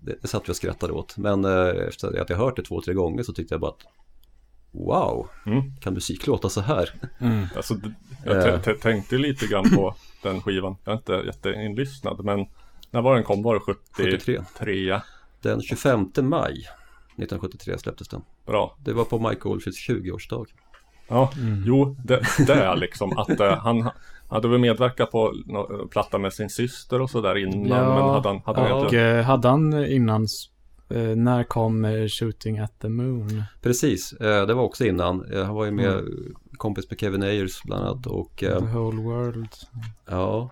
Det, 0.00 0.16
det 0.22 0.28
satt 0.28 0.48
vi 0.48 0.52
och 0.52 0.56
skrattade 0.56 0.92
åt. 0.92 1.16
Men 1.16 1.44
eh, 1.44 1.66
efter 1.88 2.20
att 2.20 2.30
jag 2.30 2.36
hört 2.36 2.56
det 2.56 2.62
två, 2.62 2.80
tre 2.82 2.94
gånger 2.94 3.22
så 3.22 3.32
tyckte 3.32 3.54
jag 3.54 3.60
bara 3.60 3.70
att 3.70 3.82
Wow, 4.72 5.28
Mm. 5.46 5.62
kan 5.80 5.94
musik 5.94 6.26
låta 6.26 6.48
så 6.48 6.60
här? 6.60 6.90
Mm. 7.20 7.46
Alltså, 7.56 7.74
jag 8.24 8.46
Eh. 8.68 8.74
tänkte 8.74 9.18
lite 9.18 9.46
grann 9.46 9.70
på 9.74 9.94
den 10.22 10.40
skivan. 10.42 10.76
Jag 10.84 10.92
är 10.92 10.96
inte 10.98 11.12
jätteinlyssnad 11.12 12.24
men 12.24 12.46
när 12.90 13.02
var 13.02 13.14
den 13.14 13.24
kom? 13.24 13.42
Var 13.42 13.54
det 13.54 13.60
73? 13.60 14.44
73. 14.58 15.00
Den 15.42 15.60
25 15.62 16.10
maj 16.22 16.52
1973 16.52 17.78
släpptes 17.78 18.08
den. 18.08 18.22
Bra. 18.46 18.76
Det 18.84 18.92
var 18.92 19.04
på 19.04 19.28
Mike 19.28 19.48
Oldfields 19.48 19.88
20-årsdag. 19.88 20.46
Ja, 21.08 21.30
jo, 21.66 21.96
det, 22.04 22.20
det 22.46 22.52
är 22.54 22.76
liksom 22.76 23.18
att 23.18 23.40
eh, 23.40 23.56
han 23.58 23.90
hade 24.28 24.48
väl 24.48 24.58
medverkat 24.60 25.10
på 25.10 25.34
nå- 25.46 25.88
platta 25.90 26.18
med 26.18 26.32
sin 26.32 26.50
syster 26.50 27.00
och 27.00 27.10
sådär 27.10 27.36
innan. 27.38 27.66
Ja, 27.68 27.94
men 27.94 28.02
hade 28.14 28.28
han, 28.28 28.40
hade 28.44 28.60
han 28.60 28.72
Och 28.72 28.78
egentligen... 28.78 29.16
eh, 29.18 29.24
hade 29.24 29.48
han 29.48 29.84
innan, 29.86 30.26
eh, 30.90 31.02
när 31.16 31.44
kom 31.44 32.06
Shooting 32.08 32.58
at 32.58 32.78
the 32.80 32.88
Moon? 32.88 33.42
Precis, 33.62 34.12
eh, 34.12 34.46
det 34.46 34.54
var 34.54 34.62
också 34.62 34.84
innan. 34.84 35.24
Han 35.34 35.54
var 35.54 35.64
ju 35.64 35.70
med 35.70 35.92
Mm. 35.98 36.34
kompis 36.56 36.90
med 36.90 37.00
Kevin 37.00 37.22
Ayers 37.22 37.62
bland 37.62 37.84
annat 37.84 38.06
och 38.06 38.42
eh, 38.42 38.58
The 38.58 38.64
Whole 38.64 39.02
World. 39.02 39.48
ja. 40.10 40.50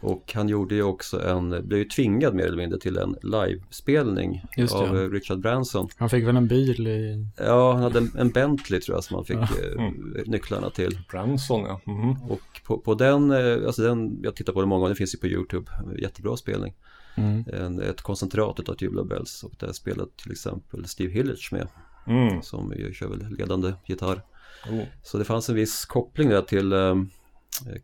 Och 0.00 0.32
han 0.34 0.48
gjorde 0.48 0.74
ju 0.74 0.82
också 0.82 1.22
en, 1.22 1.50
blev 1.68 1.78
ju 1.78 1.84
tvingad 1.84 2.34
mer 2.34 2.44
eller 2.46 2.56
mindre 2.56 2.78
till 2.78 2.96
en 2.96 3.16
livespelning 3.22 4.44
av 4.58 4.66
ja. 4.70 4.86
eh, 5.02 5.10
Richard 5.10 5.40
Branson. 5.40 5.88
Han 5.96 6.10
fick 6.10 6.24
väl 6.26 6.36
en 6.36 6.48
bil 6.48 6.86
i... 6.86 7.26
Ja, 7.36 7.72
han 7.72 7.82
hade 7.82 7.98
en, 7.98 8.10
en 8.18 8.30
Bentley 8.30 8.80
tror 8.80 8.96
jag 8.96 9.04
som 9.04 9.14
han 9.14 9.24
fick 9.24 9.36
eh, 9.36 9.72
Mm. 9.78 10.14
nycklarna 10.26 10.70
till. 10.70 10.98
Branson 11.10 11.60
ja. 11.60 11.80
Mhm. 11.92 12.22
Och 12.22 12.40
på, 12.64 12.78
på 12.78 12.94
den, 12.94 13.30
eh, 13.30 13.66
alltså 13.66 13.82
den, 13.82 14.18
jag 14.22 14.36
tittar 14.36 14.52
på 14.52 14.60
den 14.60 14.68
många 14.68 14.78
gånger, 14.78 14.88
den 14.88 14.96
finns 14.96 15.14
ju 15.14 15.18
på 15.18 15.26
YouTube, 15.26 15.70
jättebra 15.98 16.36
spelning. 16.36 16.74
Mm. 17.16 17.44
En, 17.52 17.80
ett 17.82 18.02
koncentrat 18.02 18.68
av 18.68 18.74
Tubular 18.74 19.04
Bells 19.04 19.42
och 19.44 19.52
där 19.58 19.72
spelar 19.72 20.06
till 20.22 20.32
exempel 20.32 20.86
Steve 20.86 21.12
Hillage 21.12 21.48
med 21.52 21.68
Mm. 22.06 22.42
som 22.42 22.72
ju 22.76 22.92
kör 22.94 23.08
väl 23.08 23.36
ledande 23.38 23.72
gitarr. 23.86 24.22
Oh. 24.70 24.82
Så 25.02 25.18
det 25.18 25.24
fanns 25.24 25.48
en 25.48 25.54
viss 25.54 25.84
koppling 25.84 26.28
där 26.28 26.42
till 26.42 26.72
um, 26.72 27.10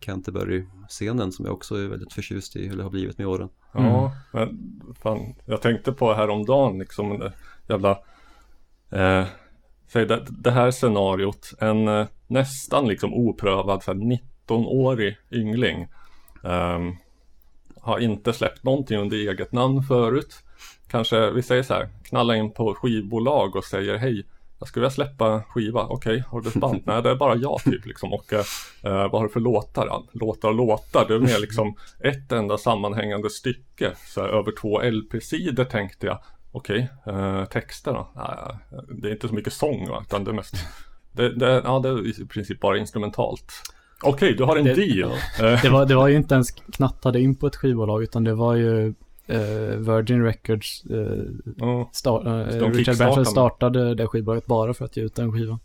Canterbury-scenen 0.01 1.33
som 1.33 1.45
jag 1.45 1.55
också 1.55 1.75
är 1.75 1.89
väldigt 1.89 2.13
förtjust 2.13 2.57
i, 2.57 2.69
eller 2.69 2.83
har 2.83 2.91
blivit 2.91 3.19
med 3.19 3.27
åren. 3.27 3.49
Ja, 3.73 4.13
men 4.33 4.81
fan, 5.03 5.35
jag 5.47 5.63
tänkte 5.63 5.93
på 5.93 6.15
häromdagen 6.15 6.79
liksom 6.79 7.19
det 7.19 7.33
jävla 7.69 7.91
eh, 8.91 9.27
säg 9.95 10.07
det, 10.07 10.27
det 10.31 10.51
här 10.51 10.71
scenariot, 10.71 11.53
en 11.61 11.89
eh, 11.89 12.07
nästan 12.27 12.89
liksom 12.89 13.15
oprövad 13.15 13.83
så 13.83 13.93
här, 13.93 13.99
19-årig 13.99 15.17
yngling 15.31 15.89
ehm, 16.45 16.97
har 17.81 17.99
inte 17.99 18.33
släppt 18.33 18.65
någonting 18.65 18.99
under 18.99 19.17
eget 19.17 19.53
namn 19.53 19.83
förut. 19.83 20.35
Kanske, 20.89 21.31
vi 21.31 21.43
säger 21.43 21.63
så 21.63 21.75
här, 21.75 21.89
knalla 22.03 22.37
in 22.37 22.51
på 22.53 22.75
skivbolag 22.75 23.57
och 23.57 23.65
säger 23.65 23.97
hej, 23.97 24.27
jag 24.59 24.69
skulle 24.69 24.81
vilja 24.83 24.91
släppa 24.95 25.43
skiva, 25.49 25.87
okej, 25.87 26.25
har 26.29 26.41
du 26.41 26.49
ett 26.49 26.55
band? 26.55 26.83
Nej, 26.87 27.03
det 27.03 27.11
är 27.11 27.15
bara 27.17 27.37
jag 27.37 27.61
typ 27.65 27.87
liksom. 27.87 28.13
Och 28.13 28.33
eh, 28.33 28.43
vad 28.83 29.13
har 29.13 29.23
du 29.23 29.29
för 29.29 29.41
låtar? 29.41 30.03
Låtar 30.13 30.49
och 30.49 30.55
låtar, 30.55 31.05
det 31.09 31.15
är 31.15 31.19
mer 31.19 31.41
liksom 31.41 31.75
ett 32.01 32.33
enda 32.33 32.59
sammanhängande 32.59 33.31
stycke. 33.31 33.93
Så 34.07 34.21
här, 34.21 34.29
över 34.29 34.53
två 34.61 34.83
LP-sidor 34.83 35.65
tänkte 35.65 36.07
jag. 36.07 36.19
Okej, 36.53 36.89
eh, 37.07 37.45
texterna? 37.45 38.07
Nej, 38.17 38.59
det 39.01 39.09
är 39.09 39.13
inte 39.13 39.29
så 39.29 39.35
mycket 39.35 39.53
sång 39.53 39.89
va, 39.89 40.03
utan 40.07 40.25
det 40.25 40.31
är 40.31 40.35
mest 40.35 40.55
det, 41.13 41.35
det, 41.39 41.63
ja, 41.65 41.79
det 41.79 41.89
är 41.89 42.23
i 42.23 42.27
princip 42.27 42.61
bara 42.61 42.79
instrumentalt. 42.79 43.53
Okej, 44.03 44.35
du 44.35 44.45
har 44.45 44.57
en 44.57 44.65
Det- 44.65 44.75
deal. 44.75 45.11
Eh, 45.41 45.63
Det 45.63 45.69
var, 45.69 45.87
det 45.87 45.95
var 45.95 46.09
ju 46.09 46.17
inte 46.17 46.35
ens 46.35 46.51
knattade 46.51 47.21
in 47.21 47.35
på 47.37 47.47
ett 47.47 47.57
skivbolag 47.57 48.03
utan 48.03 48.25
det 48.25 48.35
var 48.35 48.55
ju 48.55 48.95
eh, 49.27 49.39
Virgin 49.79 50.23
Records 50.25 50.85
start, 51.93 52.27
eh, 52.27 52.33
De 52.59 52.73
Richard. 52.73 52.97
Branson 52.97 53.27
startade 53.27 53.95
det 53.95 54.07
skivbolaget 54.07 54.47
bara 54.47 54.75
för 54.75 54.85
att 54.85 54.97
ge 54.97 55.03
ut 55.03 55.15
den 55.15 55.33
skivan. 55.33 55.59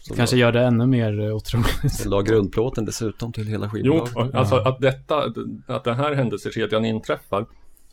Som 0.00 0.16
Kanske 0.16 0.36
gör 0.36 0.52
det 0.52 0.62
ännu 0.62 0.86
mer 0.86 1.20
eh, 1.20 1.36
otroligt. 1.36 2.02
Den 2.02 2.10
la 2.10 2.22
grundplåten 2.22 2.84
dessutom 2.84 3.32
till 3.32 3.46
hela 3.46 3.64
Jo, 3.66 3.70
skivbolaget. 3.70 4.16
och 4.16 4.34
alltså 4.34 4.56
att 4.56 4.80
detta, 4.80 5.32
att 5.66 5.84
den 5.84 5.94
här 5.94 6.12
händelsekedjan 6.14 6.84
inträffar, 6.84 7.46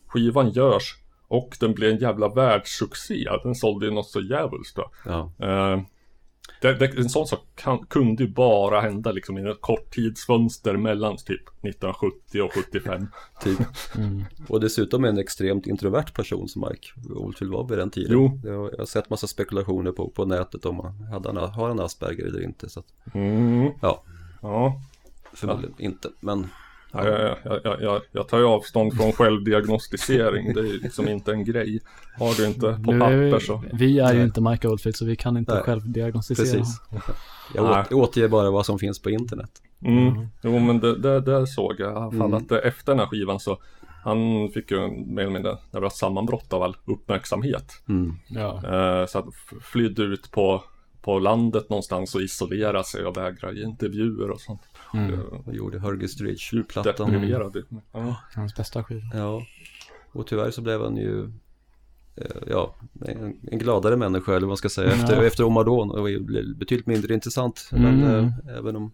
skivan 0.07 0.49
görs 0.51 0.95
och 1.27 1.57
den 1.59 1.73
blir 1.73 1.91
en 1.93 1.97
jävla 1.97 2.27
världssuccé. 2.29 3.29
Den 3.43 3.55
sålde 3.55 3.85
ju 3.85 3.91
något 3.91 4.07
så 4.09 4.21
djävulskt. 4.21 4.77
Ja, 5.05 5.31
Eh, 5.39 5.81
det, 6.61 6.73
det, 6.73 6.97
en 6.97 7.09
sån 7.09 7.27
sak 7.27 7.39
kan, 7.55 7.85
kunde 7.85 8.23
ju 8.23 8.29
bara 8.29 8.81
hända 8.81 9.11
liksom 9.11 9.37
i 9.37 9.49
ett 9.49 9.61
kort 9.61 9.89
tidsfönster 9.91 10.77
mellan 10.77 11.17
typ 11.17 11.41
1970 11.65 12.41
och 12.41 12.53
75. 12.53 13.07
typ. 13.43 13.59
Mm. 13.97 14.23
Och 14.49 14.59
dessutom 14.59 15.05
en 15.05 15.17
extremt 15.17 15.67
introvert 15.67 16.13
person 16.15 16.47
som 16.47 16.61
Mike 16.69 16.87
Oldfield 17.15 17.53
var 17.53 17.67
vid 17.67 17.77
den 17.77 17.89
tiden. 17.89 18.11
Jo. 18.13 18.39
Jag, 18.43 18.57
har- 18.57 18.71
jag 18.71 18.77
har 18.77 18.85
sett 18.85 19.09
massa 19.09 19.27
spekulationer 19.27 19.91
på, 19.91 20.09
på 20.09 20.25
nätet 20.25 20.65
om 20.65 20.79
han, 20.79 21.03
hade 21.03 21.29
han, 21.29 21.37
har 21.37 21.67
han 21.67 21.79
Asperger 21.79 22.25
eller 22.25 22.43
inte. 22.43 22.69
Så 22.69 22.79
att, 22.79 22.85
Mm. 23.13 23.71
ja, 23.81 24.03
Ja, 24.41 24.81
förmodligen 25.33 25.75
inte. 25.77 26.09
Men 26.19 26.39
Ja, 26.39 26.47
jag, 26.91 27.38
jag, 27.43 27.59
jag, 27.63 27.81
jag, 27.81 28.01
jag 28.11 28.27
tar 28.27 28.38
ju 28.39 28.45
avstånd 28.45 28.93
från 28.97 29.11
självdiagnostisering. 29.11 30.53
Det 30.53 30.59
är 30.59 30.84
liksom 30.84 31.07
inte 31.07 31.31
en 31.31 31.43
grej. 31.45 31.80
Har 32.19 32.34
du 32.38 32.45
inte 32.47 32.80
på 32.85 32.91
papper 32.91 33.18
vi, 33.34 33.39
så. 33.39 33.63
vi 33.73 33.99
är 33.99 34.11
ju 34.11 34.18
Nej. 34.18 34.26
inte 34.26 34.41
Mike 34.41 34.68
Oldfield 34.68 34.95
så 34.95 35.05
vi 35.05 35.15
kan 35.15 35.38
inte 35.38 35.53
Nej, 35.53 35.63
självdiagnostisera. 35.63 36.45
precis. 36.59 36.81
Jag 37.55 37.91
återger 37.91 38.27
bara 38.27 38.51
vad 38.51 38.65
som 38.65 38.80
finns 38.80 39.01
på 39.01 39.09
internet. 39.09 39.51
Mm. 39.85 40.27
Jo 40.43 40.59
men 40.59 40.80
det, 40.80 40.97
det, 40.97 41.22
det 41.22 41.47
såg 41.47 41.76
jag 41.80 41.91
i 41.93 41.95
alla 41.95 42.11
fall 42.11 42.22
Mm. 42.22 42.34
att 42.34 42.51
eh, 42.51 42.57
efter 42.63 42.91
den 42.91 42.99
här 42.99 43.05
skivan 43.07 43.39
så 43.39 43.57
han 44.03 44.49
fick 44.53 44.72
ju 44.72 44.77
en- 44.77 45.15
mer 45.15 45.22
eller 45.23 45.34
mindre 45.34 45.57
det 45.72 45.89
sammanbrott 45.91 46.53
av 46.53 46.63
all 46.63 46.77
uppmärksamhet. 46.85 47.72
Mm. 47.89 48.13
Ja. 48.27 48.61
Eh, 49.01 49.05
så 49.05 49.31
flydde 49.61 50.03
ut 50.03 50.31
på, 50.31 50.63
på 51.01 51.19
landet 51.19 51.69
någonstans 51.69 52.15
och 52.15 52.22
isolera 52.22 52.84
sig 52.84 53.05
och 53.05 53.18
vägra 53.18 53.51
ge 53.51 53.63
intervjuer 53.63 54.30
och 54.31 54.41
sånt. 54.41 54.61
Mm. 54.93 55.19
Och 55.22 55.53
gjorde 55.55 55.80
Hurgus 55.80 56.22
Djupt 56.22 56.51
Ridge-plattan. 56.53 57.11
deprimerad. 57.11 57.63
Ja. 57.91 58.15
Hans 58.35 58.55
bästa 58.55 58.84
skiva. 58.84 59.01
Ja, 59.13 59.41
och 60.11 60.27
tyvärr 60.27 60.51
så 60.51 60.61
blev 60.61 60.81
han 60.81 60.97
ju 60.97 61.23
eh, 62.15 62.26
Ja, 62.47 62.76
en, 63.05 63.38
en 63.51 63.59
gladare 63.59 63.95
människa 63.97 64.31
eller 64.31 64.41
vad 64.41 64.47
man 64.47 64.57
ska 64.57 64.69
säga 64.69 64.91
efter, 64.91 65.15
Ja. 65.15 65.23
efter 65.23 65.43
Omadon 65.43 65.91
och 65.91 66.03
blev 66.22 66.57
betydligt 66.57 66.88
mindre 66.88 67.13
intressant. 67.13 67.69
Men 67.72 68.03
Mm. 68.03 68.26
eh, 68.26 68.57
även 68.57 68.76
om 68.76 68.91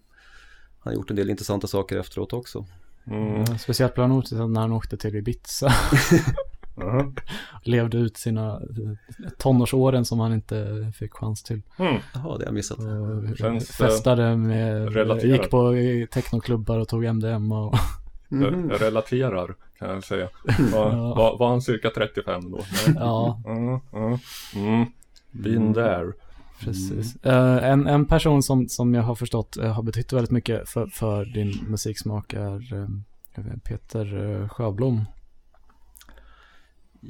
han 0.79 0.93
gjort 0.93 1.09
en 1.09 1.15
del 1.15 1.29
intressanta 1.29 1.67
saker 1.67 1.97
efteråt 1.99 2.33
också. 2.33 2.65
Mm. 3.07 3.43
Ja, 3.47 3.57
Speciellt 3.57 3.95
bland 3.95 4.13
annat 4.13 4.31
när 4.31 4.61
han 4.61 4.71
åkte 4.71 4.97
till 4.97 5.15
Ibiza. 5.15 5.71
Mhm. 6.77 7.15
Levde 7.63 7.97
ut 7.97 8.17
sina 8.17 8.51
eh, 8.53 9.29
tonårsåren 9.37 10.05
som 10.05 10.19
han 10.19 10.33
inte 10.33 10.91
fick 10.95 11.13
chans 11.13 11.43
till. 11.43 11.61
Mm. 11.79 11.95
Jaha, 12.13 12.23
det 12.23 12.27
har 12.29 12.43
jag 12.43 12.53
missat. 12.53 12.77
Och 12.79 13.37
Känns, 13.37 13.69
festade 13.71 14.35
med, 14.37 14.93
relaterat. 14.93 15.23
gick 15.41 15.49
på 15.49 15.77
i 15.77 16.07
technoklubbar 16.11 16.77
och 16.79 16.87
tog 16.87 17.05
MDMA 17.05 17.59
och. 17.65 17.75
Jag 18.29 18.81
relaterar 18.81 19.55
kan 19.79 19.89
jag 19.89 20.03
säga. 20.03 20.29
Var, 20.73 20.91
Ja. 20.91 21.15
var, 21.15 21.37
var 21.37 21.49
han 21.49 21.61
cirka 21.61 21.89
35 21.95 22.51
då? 22.51 22.59
ja, 22.95 23.41
Mm, 23.45 23.79
mm, 23.93 24.17
mm. 24.55 24.85
Been 25.31 25.73
there. 25.73 26.11
precis. 26.59 27.15
Eh, 27.25 27.69
en, 27.71 27.87
en 27.87 28.05
person 28.05 28.43
som, 28.43 28.67
som 28.69 28.93
jag 28.93 29.03
har 29.03 29.15
förstått 29.15 29.57
eh, 29.57 29.71
har 29.71 29.83
betytt 29.83 30.13
väldigt 30.13 30.31
mycket 30.31 30.69
för, 30.69 30.87
för 30.87 31.25
din 31.25 31.53
musiksmak 31.67 32.33
är 32.33 32.73
eh, 32.73 33.43
Peter 33.63 34.31
eh, 34.41 34.49
Sjöblom. 34.49 35.05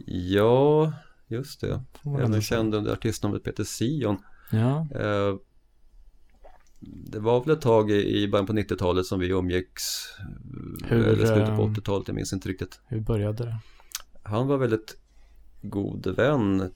Ja, 0.05 0.93
just 1.27 1.61
det. 1.61 1.81
Får 2.03 2.09
man 2.11 2.21
ändå 2.21 2.27
Även 2.33 2.41
säga. 2.41 2.57
känd 2.57 2.75
under 2.75 2.91
artistnamnet 2.93 3.43
Peter 3.43 3.63
Sion. 3.63 4.17
Ja, 4.51 4.87
Eh, 4.95 5.35
det 6.79 7.19
var 7.19 7.43
väl 7.45 7.53
ett 7.55 7.61
tag 7.61 7.91
i 7.91 8.27
början 8.27 8.45
på 8.45 8.53
90-talet 8.53 9.05
som 9.05 9.19
vi 9.19 9.27
umgicks. 9.29 9.83
eh, 10.19 10.87
Hur, 10.87 11.05
eller 11.07 11.25
slutet 11.25 11.55
på 11.55 11.61
eh, 11.63 11.69
80-talet, 11.71 12.07
jag 12.07 12.15
minns 12.15 12.33
inte 12.33 12.49
riktigt. 12.49 12.79
hur 12.87 12.99
började 12.99 13.43
det? 13.45 13.57
Han 14.23 14.47
var 14.47 14.57
väldigt 14.57 14.97
god 15.61 16.07
vän 16.07 16.71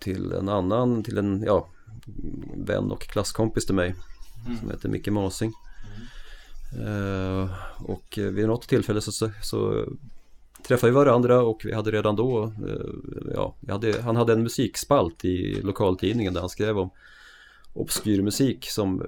till 0.00 0.32
en 0.32 0.48
annan, 0.48 1.02
till 1.02 1.18
en, 1.18 1.42
ja, 1.46 1.68
vän 2.56 2.90
och 2.90 3.02
klasskompis 3.02 3.66
till 3.66 3.74
mig 3.74 3.94
som 4.60 4.70
heter 4.70 4.88
Micke 4.88 5.08
Masing. 5.08 5.52
Eh, 6.86 7.50
och 7.84 8.18
vid 8.18 8.46
något 8.46 8.68
tillfälle 8.68 9.00
så, 9.00 9.12
så, 9.12 9.30
så 9.42 9.86
träffade 10.62 10.92
vi 10.92 10.96
varandra 10.96 11.42
och 11.42 11.60
vi 11.64 11.74
hade 11.74 11.90
redan 11.90 12.16
då, 12.16 12.42
eh, 12.44 13.32
ja, 13.34 13.54
hade, 13.68 14.02
han 14.02 14.16
hade 14.16 14.32
en 14.32 14.42
musikspalt 14.42 15.24
i 15.24 15.60
lokaltidningen 15.62 16.34
där 16.34 16.40
han 16.40 16.48
skrev 16.50 16.78
om 16.78 16.90
obskyr 17.72 18.22
musik 18.22 18.64
som 18.70 19.02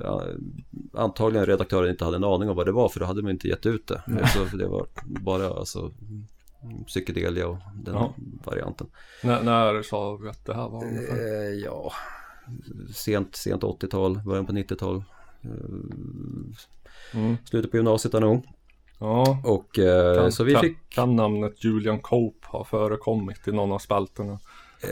antagligen 0.94 1.46
redaktören 1.46 1.90
inte 1.90 2.04
hade 2.04 2.16
en 2.16 2.24
aning 2.24 2.48
om 2.50 2.56
vad 2.56 2.66
det 2.66 2.72
var 2.72 2.88
för 2.88 3.00
då 3.00 3.06
hade 3.06 3.22
man 3.22 3.30
inte 3.30 3.48
gett 3.48 3.66
ut 3.66 3.86
det. 3.86 4.02
Så 4.50 4.56
det 4.56 4.66
var 4.68 4.86
bara 5.04 5.50
alltså 5.50 5.92
psykedelia 6.86 7.48
och 7.48 7.56
den 7.74 7.94
Ja. 7.94 8.14
varianten. 8.44 8.86
När, 9.22 9.42
när 9.42 9.82
sa 9.82 10.16
vi 10.16 10.28
att 10.28 10.44
det 10.46 10.54
här 10.54 10.68
var 10.68 10.84
ungefär? 10.84 11.16
Eh, 11.16 11.54
ja, 11.64 11.92
sent, 12.94 13.36
sent 13.36 13.62
80-tal, 13.62 14.20
början 14.26 14.46
på 14.46 14.52
90-tal. 14.52 15.04
Eh, 15.42 15.50
Mm. 17.14 17.36
slutet 17.44 17.70
på 17.70 17.76
gymnasiet 17.76 18.12
där 18.12 18.20
nog. 18.20 18.46
Ja, 19.02 19.40
Och 19.44 19.78
eh, 19.78 20.14
kan, 20.14 20.32
så 20.32 20.44
vi 20.44 20.52
kan, 20.52 20.60
fick 20.62 20.76
kan 20.88 21.16
namnet 21.16 21.64
Julian 21.64 22.00
Cope 22.00 22.46
ha 22.46 22.64
förekommit 22.64 23.48
i 23.48 23.52
någon 23.52 23.72
av 23.72 23.78
spalterna? 23.78 24.38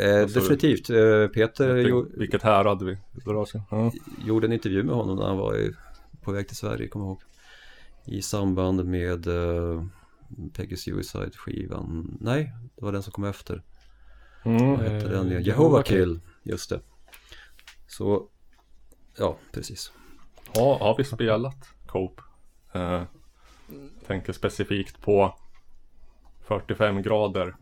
eh, 0.00 0.22
alltså, 0.22 0.40
definitivt. 0.40 0.90
Eh, 0.90 1.26
Peter 1.28 1.72
Vilket- 1.74 2.18
Vilket 2.20 2.42
här 2.42 2.64
hade 2.64 2.84
vi? 2.84 2.96
Ja. 3.70 3.92
gjorde 4.26 4.46
en 4.46 4.52
intervju 4.52 4.82
med 4.82 4.94
honom 4.94 5.16
när 5.16 5.26
han 5.26 5.36
var 5.38 5.56
i, 5.56 5.72
på 6.22 6.32
väg 6.32 6.48
till 6.48 6.56
Sverige, 6.56 6.88
kommer 6.88 7.06
jag 7.06 7.10
ihåg. 7.10 7.22
I 8.04 8.22
samband 8.22 8.84
med 8.84 9.26
eh, 9.26 9.84
Peggy 10.54 10.76
Suicide 10.76 11.30
skivan. 11.34 12.18
Nej, 12.20 12.52
det 12.76 12.84
var 12.84 12.92
den 12.92 13.02
som 13.02 13.12
kom 13.12 13.24
efter. 13.24 13.62
Mm. 14.44 14.70
Vad 14.70 14.78
hette 14.80 14.94
Eh, 15.06 15.10
den? 15.10 15.26
igen? 15.30 15.42
Jehovah 15.42 15.44
Jehovah 15.46 15.82
Kill, 15.82 16.20
just 16.42 16.70
det. 16.70 16.80
Så, 17.86 18.26
ja, 19.18 19.36
precis. 19.52 19.92
Har, 20.56 20.78
har 20.78 20.94
vi 20.98 21.04
spelat 21.04 21.68
Cope? 21.86 22.22
Tänker 24.08 24.32
specifikt 24.32 25.00
på 25.00 25.34
45 26.40 27.02
grader. 27.02 27.56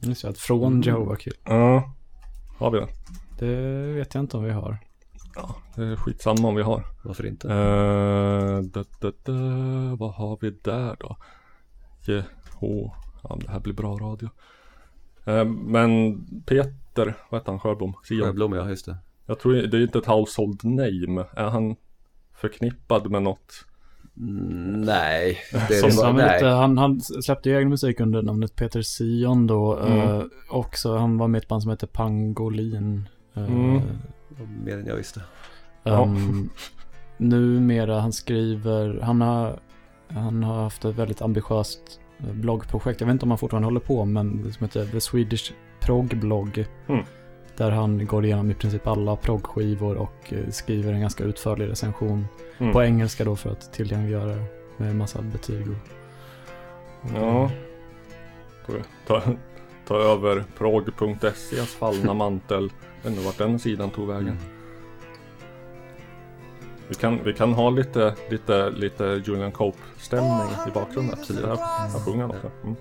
Just 0.00 0.22
det, 0.22 0.38
från 0.38 0.82
Jehovah 0.82 1.16
Kill. 1.16 1.32
Ja, 1.44 1.92
har 2.58 2.70
vi 2.70 2.78
det? 2.78 2.88
Det 3.38 3.92
vet 3.92 4.14
jag 4.14 4.22
inte 4.22 4.36
om 4.36 4.44
vi 4.44 4.50
har. 4.50 4.78
Ja, 5.34 5.56
det 5.76 5.82
är 5.82 5.96
skitsamma 5.96 6.48
om 6.48 6.54
vi 6.54 6.62
har. 6.62 6.84
Varför 7.04 7.26
inte? 7.26 7.48
Eh, 7.48 8.60
da, 8.60 8.84
da, 9.00 9.12
da, 9.24 9.32
vad 9.98 10.14
har 10.14 10.38
vi 10.40 10.50
där 10.50 10.96
då? 11.00 11.16
Jeho. 12.06 12.92
Ja, 13.22 13.38
det 13.40 13.50
här 13.50 13.60
blir 13.60 13.74
bra 13.74 13.96
radio. 13.96 14.28
Eh, 15.24 15.44
men 15.44 16.20
Peter, 16.46 17.14
vad 17.30 17.40
heter 17.40 17.52
han, 17.52 17.60
Sjöblom? 17.60 17.94
Sion. 18.02 18.20
Sjöblom, 18.20 18.52
ja 18.52 18.68
just 18.68 18.86
det. 18.86 18.96
Jag 19.26 19.38
tror 19.38 19.52
det 19.52 19.78
är 19.78 19.82
inte 19.82 19.98
ett 19.98 20.06
household 20.06 20.64
name. 20.64 21.26
Är 21.32 21.48
han 21.48 21.76
förknippad 22.34 23.10
med 23.10 23.22
något? 23.22 23.67
Mm, 24.20 24.80
nej, 24.80 25.38
Som 25.80 25.90
bara, 25.96 26.06
Han, 26.06 26.16
var 26.16 26.22
nej. 26.22 26.34
lite, 26.36 26.46
han, 26.46 26.78
han 26.78 27.00
släppte 27.00 27.48
ju 27.50 27.56
egen 27.56 27.68
musik 27.68 28.00
under 28.00 28.22
namnet 28.22 28.56
Peter 28.56 28.82
Sion 28.82 29.46
då. 29.46 29.76
Mm. 29.78 29.98
eh, 29.98 30.22
och 30.50 30.76
så 30.76 30.96
han 30.96 31.18
var 31.18 31.28
med 31.28 31.38
i 31.38 31.42
ett 31.42 31.48
band 31.48 31.62
som 31.62 31.70
heter 31.70 31.86
Pangolin. 31.86 33.08
eh, 33.34 33.42
Mm. 33.44 33.80
Mer 34.64 34.78
än 34.78 34.86
jag 34.86 34.96
visste. 34.96 35.20
Ja. 35.82 36.02
Um, 36.02 36.50
numera, 37.16 38.00
han 38.00 38.12
skriver, 38.12 39.00
han 39.02 39.20
har, 39.20 39.58
han 40.08 40.42
har 40.42 40.62
haft 40.62 40.84
ett 40.84 40.94
väldigt 40.98 41.22
ambitiöst 41.22 42.00
eh, 42.18 42.32
bloggprojekt. 42.34 43.00
Jag 43.00 43.06
vet 43.06 43.12
inte 43.12 43.24
om 43.24 43.30
han 43.30 43.38
fortfarande 43.38 43.66
håller 43.66 43.80
på, 43.80 44.04
men 44.04 44.42
det 44.42 44.52
som 44.52 44.64
heter 44.64 44.86
The 44.86 45.00
Swedish 45.00 45.52
Prog 45.80 46.16
Blog. 46.20 46.64
Mm. 46.88 47.04
Där 47.58 47.70
han 47.70 48.06
går 48.06 48.24
igenom 48.24 48.50
i 48.50 48.54
princip 48.54 48.86
alla 48.86 49.16
proggskivor 49.16 49.96
och 49.96 50.32
eh, 50.32 50.50
skriver 50.50 50.92
en 50.92 51.00
ganska 51.00 51.24
utförlig 51.24 51.68
recension. 51.68 52.26
Mm. 52.58 52.72
På 52.72 52.82
engelska 52.82 53.24
då 53.24 53.36
för 53.36 53.50
att 53.50 53.72
tillgängliggöra 53.72 54.26
det 54.26 54.44
med 54.76 54.90
en 54.90 54.98
massa 54.98 55.22
betyg. 55.22 55.68
Och, 55.68 55.76
Ja. 57.14 57.50
Får 58.66 58.72
vi 58.72 58.80
Ta, 59.06 59.22
ta 59.86 59.96
över 59.96 60.44
prog.se's 60.58 61.66
fallna 61.66 62.14
mantel. 62.24 62.72
Inte 63.06 63.20
vart 63.20 63.38
den 63.38 63.58
sidan 63.58 63.90
tog 63.90 64.08
vägen. 64.08 64.28
Mm. 64.28 64.38
Vi 66.88 66.94
kan, 66.94 67.24
vi 67.24 67.32
kan 67.32 67.52
ha 67.52 67.70
lite, 67.70 68.14
lite, 68.30 68.70
lite 68.70 69.22
Julian 69.26 69.52
Cope-stämning 69.52 70.48
i 70.68 70.70
bakgrunden. 70.74 71.18
Absolut. 71.18 71.44
Här 71.44 72.04
sjunger 72.04 72.20
han 72.20 72.30
också. 72.30 72.50
Mm. 72.62 72.76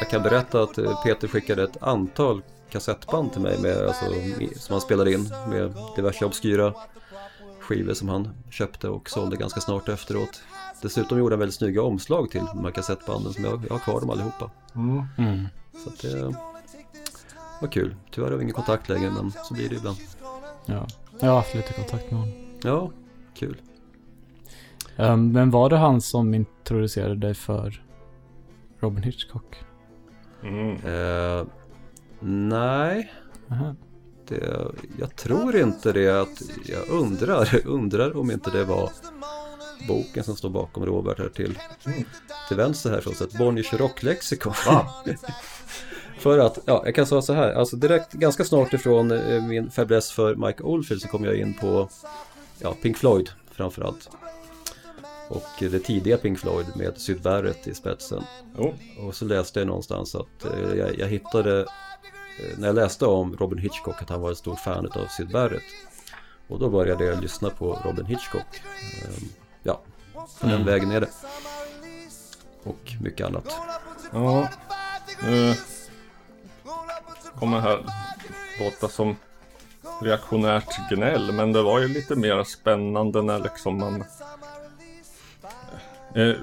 Jag 0.00 0.10
kan 0.10 0.22
berätta 0.22 0.62
att 0.62 0.78
eh, 0.78 1.02
Peter 1.04 1.28
skickade 1.28 1.62
ett 1.62 1.82
antal 1.82 2.42
kassettband 2.72 3.32
till 3.32 3.40
mig 3.42 3.58
med, 3.58 3.76
alltså, 3.76 4.04
som 4.56 4.72
han 4.72 4.80
spelade 4.80 5.12
in 5.12 5.32
med 5.48 5.74
diverse 5.96 6.24
obskyra 6.24 6.74
skivor 7.60 7.94
som 7.94 8.08
han 8.08 8.28
köpte 8.50 8.88
och 8.88 9.10
sålde 9.10 9.36
ganska 9.36 9.60
snart 9.60 9.88
efteråt. 9.88 10.42
Dessutom 10.82 11.18
gjorde 11.18 11.34
han 11.34 11.38
väldigt 11.38 11.56
snygga 11.56 11.82
omslag 11.82 12.30
till 12.30 12.44
de 12.54 12.64
här 12.64 12.70
kassettbanden 12.70 13.32
som 13.32 13.44
jag, 13.44 13.64
jag 13.68 13.74
har 13.74 13.78
kvar 13.78 14.00
dem 14.00 14.10
allihopa. 14.10 14.50
Mm. 14.74 15.04
mm. 15.18 15.46
Så 15.84 15.88
att 15.88 16.02
det 16.02 16.34
var 17.60 17.68
kul. 17.68 17.96
Tyvärr 18.10 18.30
har 18.30 18.36
vi 18.36 18.42
ingen 18.42 18.54
kontakt 18.54 18.88
längre 18.88 19.10
men 19.10 19.32
så 19.44 19.54
blir 19.54 19.68
det 19.68 19.74
ibland. 19.74 19.96
Ja, 20.66 20.86
jag 21.20 21.28
har 21.28 21.36
haft 21.36 21.54
lite 21.54 21.72
kontakt 21.72 22.10
med 22.10 22.20
honom. 22.20 22.34
Ja, 22.62 22.90
kul. 23.34 23.60
Um, 24.96 25.32
men 25.32 25.50
var 25.50 25.70
det 25.70 25.76
han 25.76 26.00
som 26.00 26.34
introducerade 26.34 27.14
dig 27.14 27.34
för 27.34 27.82
Robin 28.80 29.02
Hitchcock? 29.02 29.64
Mm. 30.42 30.70
Eh, 30.70 31.46
nej, 32.24 33.12
Aha. 33.50 33.74
det, 34.28 34.72
jag 34.98 35.16
tror 35.16 35.56
inte 35.56 35.92
det. 35.92 36.20
Att, 36.20 36.42
jag 36.64 36.88
undrar, 36.88 37.60
undrar 37.66 38.16
om 38.16 38.30
inte 38.30 38.50
det 38.50 38.64
var 38.64 38.90
boken 39.88 40.24
som 40.24 40.36
står 40.36 40.50
bakom 40.50 40.86
Robert 40.86 41.18
här 41.18 41.28
till, 41.28 41.58
till 42.48 42.56
vänster 42.56 42.90
här 42.90 43.00
så 43.00 43.24
ett 43.24 43.38
Bonniers 43.38 43.72
rocklexikon. 43.72 44.54
För 46.18 46.38
att, 46.38 46.58
ja, 46.64 46.82
jag 46.84 46.94
kan 46.94 47.06
säga 47.06 47.22
så 47.22 47.32
här, 47.32 47.52
alltså 47.52 47.76
direkt, 47.76 48.12
ganska 48.12 48.44
snart 48.44 48.72
ifrån 48.72 49.10
eh, 49.10 49.46
min 49.46 49.70
fäbless 49.70 50.10
för 50.10 50.34
Mike 50.34 50.62
Oldfield 50.62 51.02
så 51.02 51.08
kom 51.08 51.24
jag 51.24 51.36
in 51.36 51.54
på, 51.54 51.88
ja, 52.58 52.74
Pink 52.82 52.96
Floyd 52.96 53.30
framförallt. 53.50 54.10
Och 55.28 55.48
det 55.58 55.78
tidiga 55.78 56.16
Pink 56.16 56.38
Floyd 56.38 56.66
med 56.76 56.98
Syd 56.98 57.22
Barrett 57.22 57.66
i 57.66 57.74
spetsen. 57.74 58.22
Jo. 58.58 58.74
Och 58.98 59.14
så 59.14 59.24
läste 59.24 59.60
jag 59.60 59.66
någonstans 59.66 60.14
att 60.14 60.44
eh, 60.44 60.78
jag, 60.78 60.98
jag 60.98 61.08
hittade, 61.08 61.66
när 62.56 62.66
jag 62.66 62.74
läste 62.74 63.06
om 63.06 63.36
Robin 63.36 63.58
Hitchcock, 63.58 64.02
att 64.02 64.08
han 64.10 64.20
var 64.20 64.32
ett 64.32 64.38
stort 64.38 64.60
fan 64.60 64.86
av 64.86 65.06
Syd 65.06 65.30
Barrett. 65.30 65.62
Och 66.48 66.58
då 66.58 66.68
började 66.68 67.04
jag 67.04 67.22
lyssna 67.22 67.50
på 67.50 67.78
Robin 67.84 68.06
Hitchcock. 68.06 68.62
Ehm, 69.04 69.28
ja, 69.62 69.80
på 70.40 70.46
den 70.46 70.64
vägen 70.64 70.90
är 70.90 71.00
det. 71.00 71.08
Och 72.62 72.92
mycket 73.00 73.26
annat. 73.26 73.56
Ja. 74.12 74.48
Nu 75.22 75.54
kommer 77.38 77.60
här 77.60 77.84
låta 78.60 78.88
som 78.88 79.16
reaktionärt 80.00 80.90
gnäll. 80.90 81.32
Men 81.32 81.52
det 81.52 81.62
var 81.62 81.80
ju 81.80 81.88
lite 81.88 82.16
mer 82.16 82.44
spännande 82.44 83.22
när 83.22 83.38
liksom 83.38 83.78
man... 83.78 84.04
Eh, 86.14 86.34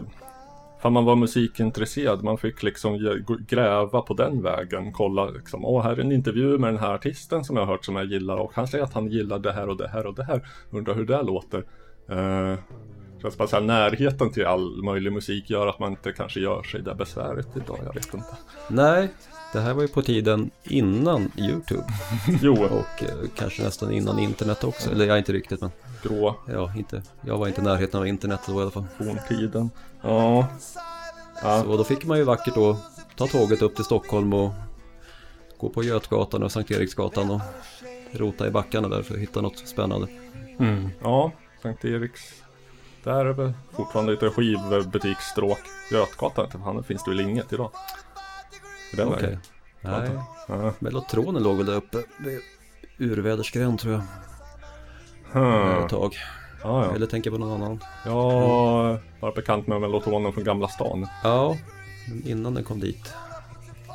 för 0.81 0.89
man 0.89 1.05
var 1.05 1.15
musikintresserad. 1.15 2.23
Man 2.23 2.37
fick 2.37 2.63
liksom 2.63 3.15
gräva 3.47 4.01
på 4.01 4.13
den 4.13 4.41
vägen. 4.41 4.93
Kolla 4.93 5.29
liksom. 5.29 5.65
Åh, 5.65 5.83
här 5.83 5.91
är 5.91 5.99
en 5.99 6.11
intervju 6.11 6.57
med 6.57 6.73
den 6.73 6.79
här 6.79 6.93
artisten 6.93 7.43
som 7.43 7.55
jag 7.55 7.65
har 7.65 7.73
hört 7.73 7.85
som 7.85 7.95
jag 7.95 8.05
gillar. 8.05 8.37
Och 8.37 8.51
han 8.55 8.67
säger 8.67 8.83
att 8.83 8.93
han 8.93 9.07
gillar 9.07 9.39
det 9.39 9.51
här 9.51 9.69
och 9.69 9.77
det 9.77 9.87
här 9.87 10.05
och 10.05 10.15
det 10.15 10.23
här. 10.23 10.47
Undrar 10.69 10.95
hur 10.95 11.05
det 11.05 11.21
låter. 11.23 11.63
Eh, 12.09 12.59
Känns 13.21 13.37
bara 13.37 13.47
så 13.47 13.55
här, 13.55 13.63
närheten 13.63 14.31
till 14.31 14.45
all 14.45 14.83
möjlig 14.83 15.13
musik 15.13 15.49
gör 15.49 15.67
att 15.67 15.79
man 15.79 15.91
inte 15.91 16.11
kanske 16.11 16.39
gör 16.39 16.63
sig 16.63 16.81
det 16.81 16.95
besväret 16.95 17.47
idag. 17.55 17.79
Jag 17.85 17.93
vet 17.93 18.13
inte. 18.13 18.27
Nej, 18.69 19.09
det 19.53 19.59
här 19.59 19.73
var 19.73 19.81
ju 19.81 19.87
på 19.87 20.01
tiden 20.01 20.51
innan 20.63 21.31
YouTube. 21.37 21.83
Jo, 22.41 22.53
Och 22.53 23.03
eh, 23.03 23.29
kanske 23.35 23.63
nästan 23.63 23.91
innan 23.91 24.19
internet 24.19 24.63
också. 24.63 24.91
Eller 24.91 25.05
ja, 25.05 25.17
inte 25.17 25.33
riktigt 25.33 25.61
men 25.61 25.71
grå 26.03 26.35
ja, 26.47 26.73
inte. 26.77 27.03
Jag 27.21 27.37
var 27.37 27.47
inte 27.47 27.61
i 27.61 27.63
närheten 27.63 27.99
av 27.99 28.07
internet 28.07 28.39
då 28.47 28.59
i 28.59 28.61
alla 28.61 28.71
fall. 28.71 28.85
forntiden. 28.97 29.69
Ja. 30.01 30.47
Ja, 31.41 31.63
Så 31.63 31.77
då 31.77 31.83
fick 31.83 32.05
man 32.05 32.17
ju 32.17 32.23
vackert 32.23 32.55
då 32.55 32.77
ta 33.15 33.27
tåget 33.27 33.61
upp 33.61 33.75
till 33.75 33.85
Stockholm 33.85 34.33
och 34.33 34.51
gå 35.57 35.69
på 35.69 35.83
Götgatan 35.83 36.43
och 36.43 36.51
Sankt 36.51 36.71
Eriksgatan 36.71 37.31
och 37.31 37.41
rota 38.11 38.47
i 38.47 38.51
backarna 38.51 38.87
där 38.87 39.01
för 39.03 39.13
att 39.13 39.19
hitta 39.19 39.41
något 39.41 39.57
spännande. 39.67 40.07
Mm. 40.59 40.89
ja 41.03 41.31
Sankt 41.61 41.85
Eriks. 41.85 42.21
Där 43.03 43.25
är 43.25 43.33
väl 43.33 43.53
fortfarande 43.71 44.11
lite 44.11 44.29
skivbutiksstråk. 44.29 45.59
Götgatan, 45.91 46.45
inte 46.45 46.57
fan, 46.59 46.77
det 46.77 46.83
finns 46.83 47.03
det 47.03 47.11
väl 47.11 47.19
inget 47.19 47.53
idag. 47.53 47.71
I 48.93 48.95
Den 48.95 49.07
Okej. 49.07 49.21
vägen. 49.23 49.39
Nej, 49.81 50.09
Ja. 50.47 50.73
Melotronen 50.79 51.43
låg 51.43 51.57
väl 51.57 51.65
där 51.65 51.75
uppe 51.75 51.97
vid 52.19 52.39
Urvädersgränd 52.97 53.79
tror 53.79 53.93
jag 53.93 54.01
Hmm. 55.31 55.83
ett 55.83 55.89
tag. 55.89 56.15
Ja, 56.63 56.85
ja. 56.85 56.95
Eller 56.95 57.07
tänker 57.07 57.31
på 57.31 57.37
någon 57.37 57.61
annan. 57.61 57.79
Jag 58.05 58.99
var 59.19 59.35
bekant 59.35 59.67
med 59.67 59.81
melotonen 59.81 60.33
från 60.33 60.43
Gamla 60.43 60.67
stan. 60.67 61.07
Ja, 61.23 61.55
innan 62.25 62.53
den 62.53 62.63
kom 62.63 62.79
dit. 62.79 63.13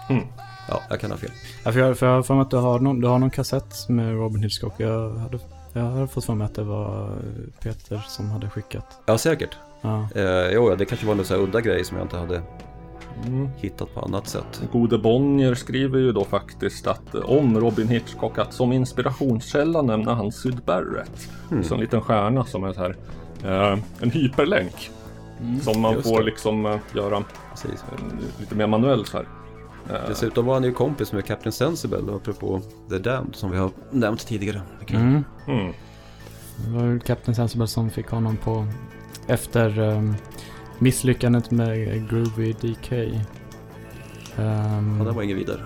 Mm. 0.09 0.25
Ja, 0.69 0.81
jag 0.91 1.01
kan 1.01 1.11
ha 1.11 1.19
fel. 1.19 1.31
Ja, 1.65 1.73
för 1.73 1.81
jag 1.81 1.99
för 1.99 2.07
har 2.07 2.23
för 2.23 2.35
mig 2.35 2.43
att 2.43 2.51
du 2.51 2.57
har, 2.57 2.79
någon, 2.79 3.01
du 3.01 3.09
har 3.09 3.19
någon 3.19 3.31
kassett 3.31 3.89
med 3.89 4.15
Robin 4.15 4.43
Hitchcock. 4.43 4.75
Jag 4.77 5.11
hade, 5.11 5.39
jag 5.73 5.83
hade 5.83 6.09
fått 6.09 6.25
för 6.25 6.35
mig 6.35 6.45
att 6.45 6.55
det 6.55 6.65
var 6.65 7.19
Peter 7.63 8.05
som 8.09 8.31
hade 8.31 8.51
skickat. 8.51 8.87
Ja, 9.07 9.19
säkert. 9.19 9.57
Ja. 9.81 10.09
Eh, 10.15 10.51
jo, 10.53 10.71
ja, 10.71 10.77
det 10.77 10.85
kanske 10.85 11.07
var 11.07 11.15
någon 11.15 11.25
så 11.25 11.35
här 11.35 11.41
udda 11.41 11.61
grej 11.61 11.85
som 11.85 11.97
jag 11.97 12.05
inte 12.05 12.17
hade 12.17 12.43
Mm. 13.27 13.49
hittat 13.57 13.95
på 13.95 14.01
annat 14.01 14.29
sätt. 14.29 14.63
Gode 14.73 14.99
Bonnier 14.99 15.55
skriver 15.55 15.99
ju 15.99 16.13
då 16.13 16.25
faktiskt 16.25 16.87
att 16.87 17.15
eh, 17.15 17.21
om 17.21 17.61
Robin 17.61 17.89
Hitchcock 17.89 18.39
att 18.39 18.55
som 18.55 18.73
inspirationskälla 18.73 19.83
nämner 19.83 20.15
han 20.15 20.33
Syd 20.33 20.61
Barrett. 20.67 21.29
Mm. 21.51 21.65
Så 21.65 21.75
en 21.75 21.81
liten 21.81 22.01
stjärna 22.01 22.45
som 22.45 22.65
är 22.65 22.73
så 22.73 22.81
här 22.81 22.97
eh, 23.45 23.79
en 24.01 24.11
hyperlänk. 24.11 24.91
Som 25.63 25.81
man 25.81 25.93
just 25.93 26.09
får 26.09 26.19
det. 26.19 26.25
liksom 26.25 26.67
eh, 26.67 26.79
göra 26.95 27.25
Precis. 27.51 27.85
eh, 27.93 28.41
lite 28.41 28.55
mer 28.55 28.67
manuellt 28.67 29.09
så 29.09 29.17
här. 29.17 29.27
Eh, 29.91 30.09
Dessutom 30.09 30.47
var 30.47 30.55
han 30.55 30.65
ju 30.65 30.73
kompis 30.73 31.13
med 31.13 31.25
Captain 31.25 31.53
Sensible 31.53 32.15
apropå 32.17 32.61
The 32.91 32.99
Damned 32.99 33.35
som 33.37 33.51
vi 33.51 33.59
har 33.59 33.71
nämnt 33.91 34.27
tidigare. 34.27 34.61
Mm. 34.89 35.25
mm. 35.47 35.73
Det 36.57 36.71
var 36.71 36.99
Captain 36.99 37.35
Sensible 37.35 37.67
som 37.67 37.91
fick 37.91 38.09
honom 38.09 38.37
på 38.37 38.67
efter 39.27 39.79
um, 39.79 40.15
misslyckandet 40.79 41.51
med 41.51 42.09
Groovy 42.11 42.53
DK. 42.53 42.93
Um, 42.93 43.19
Ja, 44.99 45.05
det 45.05 45.11
var 45.13 45.23
ingen 45.23 45.37
vidare. 45.37 45.61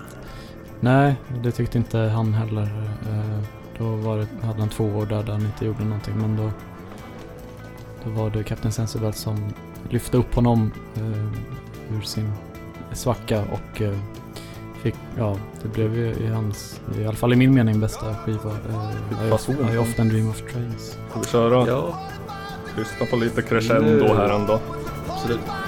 Nej, 0.79 1.15
det 1.43 1.51
tyckte 1.51 1.77
inte 1.77 1.97
han 1.97 2.33
heller. 2.33 2.61
Eh, 3.09 3.39
Då 3.77 3.95
var 3.95 4.17
det, 4.17 4.27
hade 4.47 4.59
han 4.59 4.69
två 4.69 4.85
år 4.85 5.05
där, 5.05 5.23
där 5.23 5.31
han 5.33 5.41
inte 5.45 5.65
gjorde 5.65 5.83
någonting. 5.83 6.13
Men 6.17 6.37
då, 6.37 6.51
då 8.03 8.09
var 8.09 8.29
det 8.29 8.43
Captain 8.43 8.71
Sensible 8.71 9.13
som 9.13 9.37
lyfte 9.89 10.17
upp 10.17 10.35
honom 10.35 10.71
eh, 10.95 11.97
ur 11.97 12.01
sin 12.01 12.31
svacka 12.93 13.43
och 13.51 13.81
eh, 13.81 13.97
fick, 14.81 14.95
ja, 15.17 15.37
det 15.61 15.67
blev 15.67 15.95
ju 15.97 16.13
i 16.13 16.27
hans, 16.27 16.81
i 16.99 17.05
alla 17.05 17.15
fall 17.15 17.33
i 17.33 17.35
min 17.35 17.53
mening, 17.53 17.79
bästa 17.79 18.15
skiva. 18.15 18.51
Eh, 18.51 19.71
I. 19.71 19.75
I 19.75 19.77
often 19.77 20.09
dream 20.09 20.29
of 20.29 20.41
trains. 20.53 20.97
Ska 21.09 21.19
vi 21.19 21.25
köra 21.25 21.67
Ja, 21.67 21.99
Lyssna 22.77 23.05
på 23.05 23.15
lite 23.15 23.41
crescendo 23.41 23.89
Nu. 23.91 24.07
här 24.07 24.29
ändå. 24.29 24.59
Absolut. 25.19 25.43
Oh, 25.49 25.58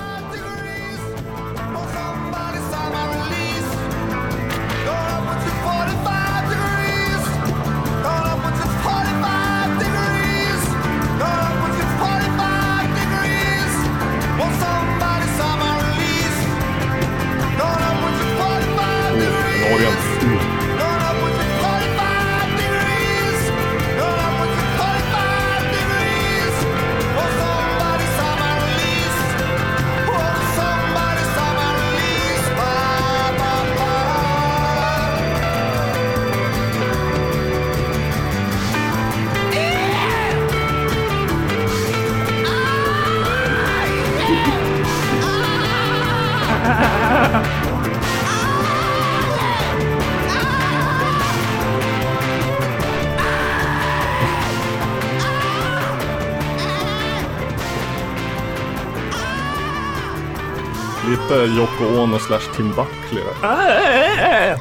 Yoko 62.02 62.14
Ono 62.14 62.20
slash 62.20 62.56
Tim 62.56 62.68
Buckley 62.68 63.24
där. 63.24 64.58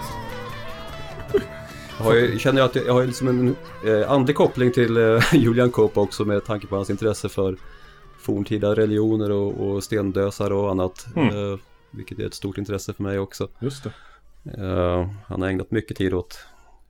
Jag 1.98 2.04
har 2.04 2.14
ju, 2.14 2.38
känner 2.38 2.60
jag 2.60 2.68
att 2.68 2.74
jag 2.74 2.92
har 2.92 3.06
liksom 3.06 3.28
en 3.28 3.56
eh, 3.86 4.10
andlig 4.10 4.36
koppling 4.36 4.72
till 4.72 4.96
eh, 4.96 5.22
Julian 5.34 5.70
Cope 5.70 6.00
också 6.00 6.24
med 6.24 6.44
tanke 6.44 6.66
på 6.66 6.76
hans 6.76 6.90
intresse 6.90 7.28
för 7.28 7.56
forntida 8.18 8.74
religioner 8.74 9.30
och, 9.30 9.60
och 9.60 9.84
stendösar 9.84 10.52
och 10.52 10.70
annat. 10.70 11.06
Mm. 11.16 11.28
Eh, 11.28 11.58
vilket 11.90 12.18
är 12.18 12.26
ett 12.26 12.34
stort 12.34 12.58
intresse 12.58 12.92
för 12.92 13.02
mig 13.02 13.18
också. 13.18 13.48
Just 13.60 13.84
det. 13.84 13.92
Eh, 14.62 15.10
han 15.26 15.42
har 15.42 15.48
ägnat 15.48 15.70
mycket 15.70 15.96
tid 15.96 16.14
åt 16.14 16.38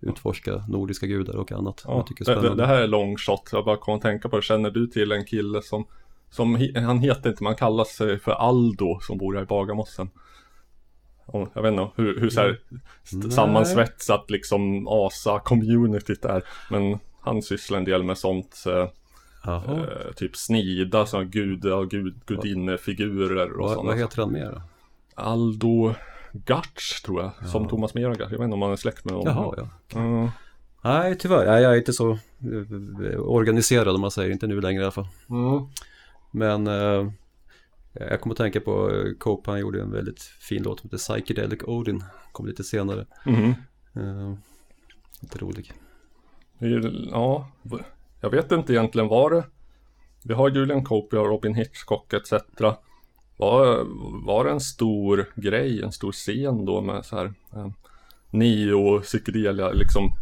utforska 0.01 0.65
nordiska 0.69 1.07
gudar 1.07 1.37
och 1.37 1.53
annat. 1.53 1.83
Ja, 1.87 1.97
jag 1.97 2.07
tycker 2.07 2.31
är 2.31 2.43
det, 2.43 2.49
det, 2.49 2.55
det 2.55 2.67
här 2.67 2.83
är 2.83 2.87
long 2.87 3.17
shot. 3.17 3.49
Jag 3.53 3.65
bara 3.65 3.77
kom 3.77 3.97
att 3.97 4.03
tänka 4.03 4.29
på 4.29 4.37
det. 4.37 4.43
Känner 4.43 4.71
du 4.71 4.87
till 4.87 5.13
en 5.13 5.25
kille 5.25 5.63
som, 5.63 5.85
som 6.31 6.73
han 6.75 6.99
heter 6.99 7.31
inte, 7.31 7.45
man 7.45 7.57
kallar 7.57 7.85
sig 7.85 8.19
för 8.19 8.33
Aldo 8.33 9.01
som 9.01 9.19
bor 9.19 9.35
här 9.35 9.43
i 9.43 9.47
Bagarmossen. 9.47 10.11
Och 11.33 11.49
jag 11.55 11.63
vet 11.63 11.73
inte 11.73 11.89
hur, 11.97 12.21
hur 12.21 12.31
så 12.31 12.41
här 12.41 12.59
Nej. 13.11 13.31
sammansvetsat 13.31 14.31
liksom 14.31 14.89
ASA-communityt 14.89 16.25
är. 16.25 16.43
Men 16.71 16.99
han 17.21 17.43
sysslar 17.43 17.79
en 17.79 17.85
del 17.85 18.03
med 18.03 18.19
sånt. 18.19 18.65
Eh, 18.67 18.89
eh, 19.53 20.13
typ 20.17 20.37
snida, 20.37 21.07
sådana 21.07 21.29
guda 21.29 21.77
och 21.77 21.91
gud, 21.91 22.15
gudinnefigurer 22.27 23.61
och 23.61 23.71
sådana. 23.71 23.89
vad 23.89 23.99
heter 23.99 24.23
han 24.23 24.33
mer 24.33 24.51
då? 24.51 24.63
Aldo 25.15 25.95
Gatch 26.33 27.03
tror 27.03 27.23
jag. 27.23 27.49
Som 27.49 27.69
Thomas 27.69 27.95
Meragar. 27.95 28.21
Jag 28.21 28.31
vet 28.31 28.41
inte 28.41 28.55
om 28.55 28.63
han 28.63 28.73
är 28.73 28.77
släkt 28.77 29.05
med 29.05 29.15
honom. 29.15 29.35
Jaha, 29.37 29.69
ja. 29.93 29.99
Mm. 30.01 30.29
Nej, 30.83 31.19
tyvärr. 31.19 31.47
Nej, 31.47 31.63
jag 31.63 31.73
är 31.73 31.77
inte 31.77 31.93
så 31.93 32.11
eh, 32.11 33.21
organiserad 33.21 33.95
om 33.95 34.01
man 34.01 34.11
säger. 34.11 34.31
Inte 34.31 34.47
nu 34.47 34.61
längre 34.61 34.81
i 34.81 34.85
alla 34.85 34.93
fall. 34.93 35.09
Mm. 35.31 35.67
Men 36.31 36.67
eh, 36.67 37.13
jag 37.93 38.21
kommer 38.21 38.35
att 38.35 38.39
tänka 38.39 38.61
på 38.61 38.91
eh, 38.91 39.13
Cope. 39.19 39.51
Han 39.51 39.61
gjorde 39.61 39.83
en 39.83 39.93
väldigt 39.93 40.23
fin 40.23 40.63
låt 40.63 40.81
som 40.81 40.89
heter 40.91 40.99
Psychedelic 40.99 41.61
Odin. 41.65 42.05
Kom 42.33 42.47
lite 42.47 42.65
senare. 42.65 43.07
Mhm. 43.27 43.55
Eh, 43.97 44.35
lite 45.21 45.39
rolig. 45.39 45.73
Ja, 47.11 47.51
jag 48.21 48.31
vet 48.31 48.53
inte 48.53 48.73
egentligen 48.73 49.09
vad 49.09 49.33
det 49.33 49.45
Vi 50.25 50.35
har 50.35 50.51
Julian 50.51 50.85
Cope, 50.85 51.17
vi 51.17 51.23
har 51.23 51.29
Robin 51.29 51.55
Hitchcock 51.55 52.13
etc. 52.13 52.33
Var, 53.37 53.85
var 54.27 54.45
det 54.45 54.51
en 54.51 54.61
stor 54.61 55.33
grej, 55.35 55.83
en 55.83 55.93
stor 55.93 56.13
scen 56.13 56.65
då 56.65 56.81
med 56.81 57.05
så 57.05 57.17
här 57.17 57.33
eh, 57.55 57.69
neo 58.31 59.01
psykedelia, 59.01 59.71
liksom 59.71 60.13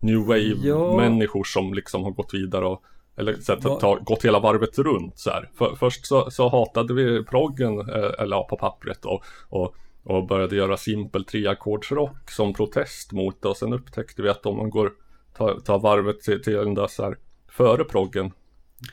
new 0.00 0.18
wave 0.18 0.56
Ja. 0.62 0.96
människor 0.96 1.44
som 1.44 1.74
liksom 1.74 2.02
har 2.04 2.10
gått 2.10 2.34
vidare 2.34 2.66
och 2.66 2.82
eller 3.16 3.34
så 3.34 3.52
att 3.52 3.64
Va- 3.64 3.80
ta, 3.80 3.94
gått 3.98 4.24
hela 4.24 4.40
varvet 4.40 4.78
runt 4.78 5.18
så 5.18 5.30
här. 5.30 5.50
För, 5.54 5.74
först 5.76 6.06
så, 6.06 6.30
så 6.30 6.48
hatade 6.48 6.94
vi 6.94 7.24
proggen, 7.24 7.78
eh, 7.80 8.10
eller 8.18 8.36
ja, 8.36 8.46
på 8.50 8.56
pappret 8.56 9.04
och, 9.04 9.24
och, 9.48 9.74
och 10.04 10.26
började 10.26 10.56
göra 10.56 10.76
simpel 10.76 11.24
treackordsrock 11.24 12.30
som 12.30 12.54
protest 12.54 13.12
mot 13.12 13.42
det 13.42 13.48
och 13.48 13.56
sen 13.56 13.72
upptäckte 13.72 14.22
vi 14.22 14.28
att 14.28 14.46
om 14.46 14.56
man 14.56 14.70
går 14.70 14.92
tar, 15.36 15.60
tar 15.60 15.78
varvet 15.78 16.20
till, 16.20 16.42
till 16.42 16.52
den 16.52 16.74
där 16.74 16.86
så 16.86 17.02
här 17.02 17.16
före 17.48 17.84
proggen 17.84 18.32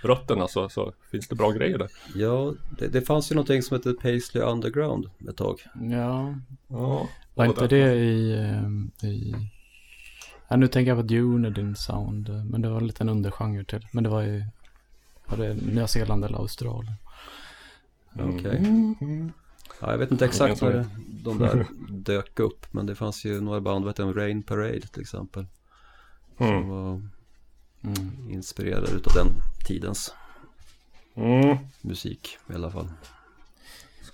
rötterna 0.02 0.48
så, 0.48 0.70
så 0.70 0.94
finns 1.12 1.28
det 1.28 1.36
bra 1.36 1.52
grejer 1.52 1.78
där. 1.78 1.90
Ja, 2.16 2.54
det, 2.80 2.88
det 2.88 3.02
fanns 3.02 3.32
ju 3.32 3.36
någonting 3.36 3.62
som 3.62 3.78
hette 3.78 3.94
Paisley 3.94 4.44
Underground 4.44 5.10
ett 5.30 5.38
tag. 5.38 5.62
Ja, 5.92 6.36
Ja, 6.68 7.10
var 7.36 7.46
inte 7.46 7.68
det 7.68 7.94
i... 7.96 8.38
ehm, 8.38 8.92
i... 9.04 9.34
Ja, 10.50 10.56
nu 10.58 10.68
tänker 10.68 10.90
jag 10.92 10.98
på 10.98 11.04
Dunedin 11.08 11.76
Sound, 11.76 12.30
eh, 12.30 12.44
men 12.46 12.62
det 12.62 12.70
var 12.70 12.78
en 12.78 12.88
liten 12.88 13.10
undergenre 13.10 13.64
till. 13.64 13.88
Men 13.92 14.04
det 14.04 14.10
var 14.10 14.22
ju... 14.22 14.44
Var 15.26 15.38
det 15.38 15.54
Nya 15.54 15.88
Zeeland 15.88 16.26
eller 16.26 16.38
Australien? 16.38 16.94
Okej. 18.14 18.62
Ja, 19.82 19.92
jag 19.92 19.98
vet 19.98 20.12
inte 20.12 20.26
exakt 20.26 20.62
när 20.62 20.86
de 21.24 21.38
där 21.38 21.66
dök 21.90 22.40
upp. 22.40 22.74
Men 22.74 22.86
det 22.86 22.96
fanns 22.96 23.26
ju 23.26 23.42
några 23.42 23.62
band, 23.62 23.86
vad 23.86 23.94
heter 23.94 24.04
de? 24.04 24.14
Rain 24.14 24.44
Parade 24.44 24.80
till 24.82 25.02
exempel. 25.02 25.46
Som 26.38 26.48
Mm. 26.48 26.68
var 26.70 27.02
Mm. 27.84 28.30
inspirerade 28.30 28.92
utav 28.92 29.14
den 29.14 29.28
tidens 29.68 30.14
Mm. 31.16 31.58
musik 31.82 32.38
i 32.50 32.54
alla 32.54 32.72
fall. 32.72 32.88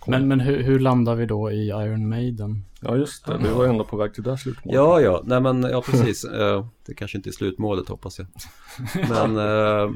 Men, 0.07 0.27
men 0.27 0.39
hur, 0.39 0.63
hur 0.63 0.79
landar 0.79 1.15
vi 1.15 1.25
då 1.25 1.51
i 1.51 1.67
Iron 1.67 2.09
Maiden? 2.09 2.65
Ja 2.81 2.95
just 2.97 3.25
det, 3.25 3.37
vi 3.43 3.49
var 3.49 3.65
ändå 3.65 3.83
på 3.83 3.97
väg 3.97 4.13
till 4.13 4.23
det 4.23 4.37
slutmålet. 4.37 4.75
Ja, 4.75 5.01
ja, 5.01 5.21
nej 5.25 5.41
men 5.41 5.61
ja 5.63 5.81
precis. 5.81 6.23
Eh, 6.33 6.65
det 6.85 6.93
kanske 6.93 7.17
inte 7.17 7.29
är 7.29 7.31
slutmålet 7.31 7.89
hoppas 7.89 8.19
jag. 8.19 8.27
Men 9.09 9.37
eh, 9.37 9.91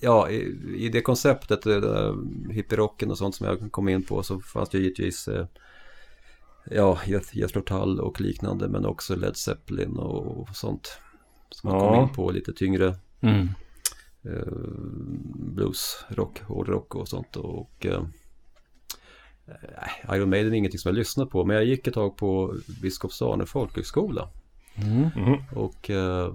ja, 0.00 0.30
i, 0.30 0.58
i 0.76 0.88
det 0.88 1.00
konceptet, 1.02 1.66
uh, 1.66 2.14
hippierocken 2.50 3.10
och 3.10 3.18
sånt 3.18 3.34
som 3.34 3.46
jag 3.46 3.72
kom 3.72 3.88
in 3.88 4.02
på 4.02 4.22
så 4.22 4.40
fanns 4.40 4.68
det 4.68 4.78
ju 4.78 4.84
givetvis 4.84 5.28
eh, 5.28 5.46
ja, 6.70 6.98
Jeth- 7.04 7.36
Jethro 7.38 7.60
Tull 7.62 8.00
och 8.00 8.20
liknande 8.20 8.68
men 8.68 8.86
också 8.86 9.16
Led 9.16 9.36
Zeppelin 9.36 9.96
och, 9.96 10.38
och 10.40 10.48
sånt. 10.56 10.98
Som 11.50 11.70
man 11.70 11.80
kom 11.80 11.94
Ja. 11.94 12.02
in 12.02 12.08
på 12.08 12.30
lite 12.30 12.52
tyngre 12.52 12.94
Mm. 13.20 13.48
eh, 14.24 14.52
blues, 15.34 16.04
rock, 16.08 16.40
hårdrock 16.42 16.94
och 16.94 17.08
sånt. 17.08 17.36
Och 17.36 17.86
eh, 17.86 17.92
eh, 17.92 18.02
Iron 20.12 20.30
Maiden 20.30 20.52
är 20.52 20.56
ingenting 20.56 20.78
som 20.78 20.88
jag 20.88 20.96
lyssnar 20.96 21.26
på. 21.26 21.44
Men 21.44 21.56
jag 21.56 21.64
gick 21.64 21.86
ett 21.86 21.94
tag 21.94 22.16
på 22.16 22.54
Biskops 22.82 23.22
Arne 23.22 23.46
folkhögskola. 23.46 24.28
Mm. 24.74 25.08
Mhm. 25.16 25.36
Och 25.56 25.90
eh, 25.90 26.32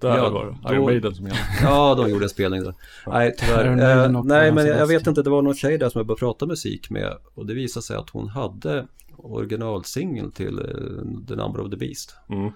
där 0.00 0.16
Ja, 0.16 0.30
var 0.30 0.46
det 0.46 0.56
då- 0.62 0.74
Iron 0.74 0.84
Maiden 0.84 1.14
som 1.14 1.26
gällde. 1.26 1.40
ja, 1.62 1.94
de 1.94 2.10
gjorde 2.10 2.24
en 2.24 2.28
spelning 2.28 2.62
där. 2.64 2.74
Nej, 3.06 3.34
tyvärr. 3.38 3.66
Eh, 4.04 4.22
nej, 4.24 4.52
men 4.52 4.66
jag, 4.66 4.78
jag 4.78 4.86
vet 4.86 5.06
inte. 5.06 5.22
Det 5.22 5.30
var 5.30 5.42
någon 5.42 5.54
tjej 5.54 5.78
där 5.78 5.88
som 5.88 5.98
jag 5.98 6.06
började 6.06 6.18
prata 6.20 6.46
musik 6.46 6.90
med. 6.90 7.16
Och 7.34 7.46
det 7.46 7.54
visade 7.54 7.84
sig 7.86 7.96
att 7.96 8.10
hon 8.10 8.28
hade 8.28 8.86
originalsingeln 9.16 10.32
till 10.32 10.58
eh, 10.58 11.26
The 11.28 11.34
Number 11.36 11.60
of 11.60 11.70
the 11.70 11.76
Beast. 11.76 12.14
Mm. 12.28 12.46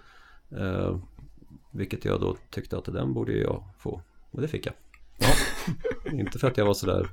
Eh, 0.58 0.96
vilket 1.72 2.04
jag 2.04 2.20
då 2.20 2.36
tyckte 2.50 2.78
att 2.78 2.84
den 2.84 3.12
borde 3.14 3.32
jag 3.32 3.64
få. 3.78 4.00
Och 4.30 4.40
det 4.40 4.48
fick 4.48 4.66
jag. 4.66 4.74
Inte 6.20 6.38
för 6.38 6.48
att 6.48 6.56
jag 6.58 6.64
var 6.66 6.74
sådär. 6.74 7.08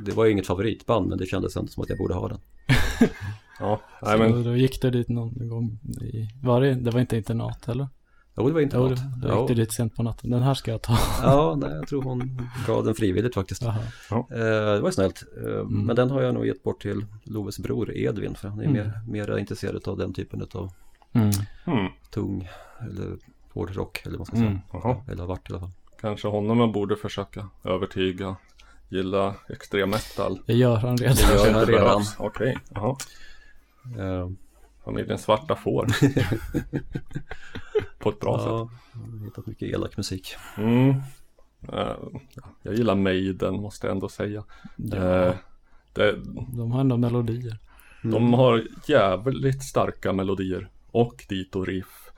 Det 0.00 0.12
var 0.12 0.24
ju 0.24 0.30
inget 0.32 0.46
favoritband 0.46 1.08
men 1.08 1.18
det 1.18 1.26
kändes 1.26 1.56
ändå 1.56 1.68
som 1.68 1.82
att 1.82 1.88
jag 1.88 1.98
borde 1.98 2.14
ha 2.14 2.28
den. 2.28 2.38
Ja, 3.60 3.80
Så 4.00 4.18
men 4.18 4.44
då 4.44 4.56
gick 4.56 4.82
du 4.82 4.90
dit 4.90 5.08
någon 5.08 5.48
gång 5.48 5.78
i... 6.00 6.28
Var 6.42 6.60
det, 6.60 6.74
det 6.74 6.90
var 6.90 7.00
inte 7.00 7.16
internat 7.16 7.68
eller? 7.68 7.88
Jo, 8.36 8.46
det 8.48 8.52
var 8.54 8.60
inte 8.60 8.76
Jo, 8.76 8.88
då 8.88 9.28
Ja, 9.28 9.38
gick 9.40 9.48
du 9.48 9.54
dit 9.54 9.72
sent 9.72 9.96
på 9.96 10.02
natten. 10.02 10.30
Den 10.30 10.42
här 10.42 10.54
ska 10.54 10.70
jag 10.70 10.82
ta. 10.82 10.98
ja 11.22 11.54
nej, 11.60 11.70
jag 11.70 11.88
tror 11.88 12.02
hon 12.02 12.40
gav 12.66 12.84
den 12.84 12.94
frivilligt 12.94 13.34
faktiskt. 13.34 13.62
Jaha. 13.62 13.78
Eh, 14.10 14.74
det 14.74 14.80
var 14.80 14.88
ju 14.88 14.92
snällt. 14.92 15.22
Eh, 15.46 15.64
Men 15.64 15.96
den 15.96 16.10
har 16.10 16.22
jag 16.22 16.34
nog 16.34 16.46
gett 16.46 16.62
bort 16.62 16.82
till 16.82 17.04
Loves 17.24 17.58
bror 17.58 17.96
Edvin 17.96 18.34
för 18.34 18.48
han 18.48 18.58
är 18.60 18.64
Mm. 18.64 18.74
mer, 18.74 19.00
mer 19.08 19.36
intresserad 19.38 19.88
av 19.88 19.98
den 19.98 20.12
typen 20.12 20.46
av 20.54 20.72
Mm. 21.12 21.30
hmm, 21.64 21.88
tung 22.10 22.48
eller 22.80 23.16
hårdrock 23.52 24.02
eller 24.06 24.18
vad 24.18 24.20
man 24.20 24.26
ska 24.26 24.36
säga. 24.36 24.48
Mm. 24.48 24.60
Jaha. 24.72 24.96
Eller 25.08 25.20
har 25.20 25.26
varit 25.28 25.50
i 25.50 25.52
alla 25.52 25.60
fall. 25.60 25.70
kanske 26.00 26.28
honom 26.28 26.58
man 26.58 26.72
borde 26.72 26.96
försöka 26.96 27.48
övertyga. 27.64 28.36
Gilla 28.88 29.34
extrem 29.48 29.90
metal. 29.90 30.38
Det 30.46 30.54
gör 30.54 30.76
han 30.76 30.96
redan. 30.96 31.16
Det 31.16 31.22
gör 31.34 31.52
han 31.52 31.66
redan. 31.66 32.02
Okej, 32.18 32.58
jaha. 32.74 32.96
Eh, 33.98 34.30
Familjen 34.84 35.18
Svarta 35.18 35.56
får. 35.56 35.86
På 37.98 38.08
ett 38.10 38.20
bra 38.20 38.38
sätt. 38.38 38.46
ja, 38.46 38.68
jag 38.94 39.18
har 39.18 39.24
hittat 39.24 39.46
mycket 39.46 39.68
elak 39.68 39.96
musik. 39.96 40.34
Mm. 40.56 40.94
Ja, 41.72 41.96
jag 42.62 42.74
gillar 42.74 42.94
Maiden 42.94 43.54
måste 43.54 43.86
jag 43.86 43.94
ändå 43.94 44.08
säga. 44.08 44.44
Ja, 44.76 44.96
Eh, 44.96 45.34
det, 45.92 46.16
de 46.56 46.72
har 46.72 46.80
ändå 46.80 46.96
melodier. 46.96 47.58
de 48.02 48.34
har 48.34 48.64
jävligt 48.86 49.62
starka 49.64 50.12
melodier 50.12 50.68
och 50.90 51.24
dito 51.28 51.64
riff. 51.64 52.10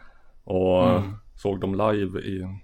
Och 0.44 0.90
Mm. 0.90 1.14
såg 1.36 1.60
dem 1.60 1.74
live 1.74 2.20
i, 2.20 2.58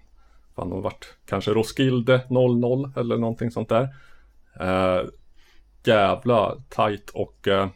fan 0.55 0.69
de 0.69 0.75
har 0.75 0.81
varit 0.81 1.17
kanske 1.25 1.51
Roskilde 1.51 2.21
00 2.29 2.91
eller 2.95 3.17
någonting 3.17 3.51
sånt 3.51 3.69
där. 3.69 3.95
Eh, 4.59 5.05
jävla 5.83 6.55
tight 6.69 7.09
och 7.09 7.47
eh, 7.47 7.69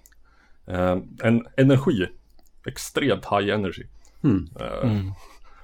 eh, 0.68 0.98
en 1.24 1.48
energi. 1.58 2.08
Extremt 2.66 3.26
high 3.26 3.50
energy. 3.54 3.84
Mm. 4.24 4.48
Eh, 4.60 4.90
Mm. 4.92 5.12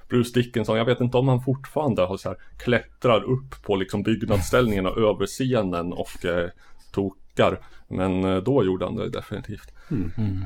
Bruce 0.08 0.30
Dickinson, 0.34 0.76
jag 0.78 0.84
vet 0.84 1.00
inte 1.00 1.16
om 1.16 1.28
han 1.28 1.40
fortfarande 1.42 2.02
har 2.02 2.16
så 2.16 2.28
här, 2.28 2.38
klättrar 2.56 3.22
upp 3.22 3.62
på 3.62 3.76
liksom 3.76 4.02
byggnadsställningarna 4.02 4.88
över 4.96 5.26
scenen 5.26 5.92
och 5.92 6.24
eh, 6.24 6.50
tokar. 6.92 7.60
Men 7.88 8.24
eh, 8.24 8.36
då 8.36 8.64
gjorde 8.64 8.84
han 8.84 8.96
det 8.96 9.10
definitivt. 9.10 9.72
Mm. 9.90 10.44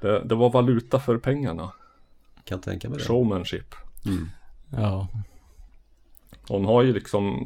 Det, 0.00 0.24
det 0.24 0.34
var 0.34 0.50
valuta 0.50 1.00
för 1.00 1.18
pengarna. 1.18 1.72
Kan 2.44 2.60
tänka 2.60 2.88
mig 2.88 2.98
det. 2.98 3.04
Showmanship. 3.04 3.74
Mm. 4.06 4.28
Ja. 4.70 5.08
Hon 6.48 6.64
har 6.64 6.82
ju 6.82 6.92
liksom 6.92 7.44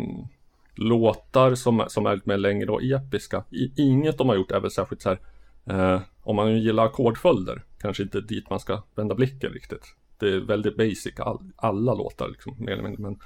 låtar 0.75 1.55
som, 1.55 1.85
som 1.89 2.07
är 2.07 2.15
lite 2.15 2.29
mer 2.29 2.37
längre 2.37 2.71
och 2.71 2.83
episka. 2.83 3.45
I, 3.51 3.83
inget 3.83 4.19
de 4.19 4.29
har 4.29 4.37
gjort 4.37 4.51
är 4.51 4.61
väl 4.61 4.71
särskilt 4.71 5.03
så 5.03 5.09
här. 5.09 5.19
Eh, 5.67 6.01
om 6.23 6.37
man 6.37 6.47
nu 6.47 6.59
gillar 6.59 6.85
ackordföljder, 6.85 7.63
kanske 7.79 8.03
inte 8.03 8.21
dit 8.21 8.51
man 8.51 8.61
ska 8.61 8.83
vända 8.95 9.15
blicken 9.15 9.53
riktigt. 9.53 9.95
Det 10.19 10.29
är 10.29 10.41
väldigt 10.41 10.77
basic, 10.77 11.21
all, 11.21 11.53
alla 11.57 11.95
låtar 11.95 12.29
liksom, 12.29 12.57
mer 12.59 12.73
eller 12.73 12.83
mindre. 12.83 13.03
Men, 13.03 13.19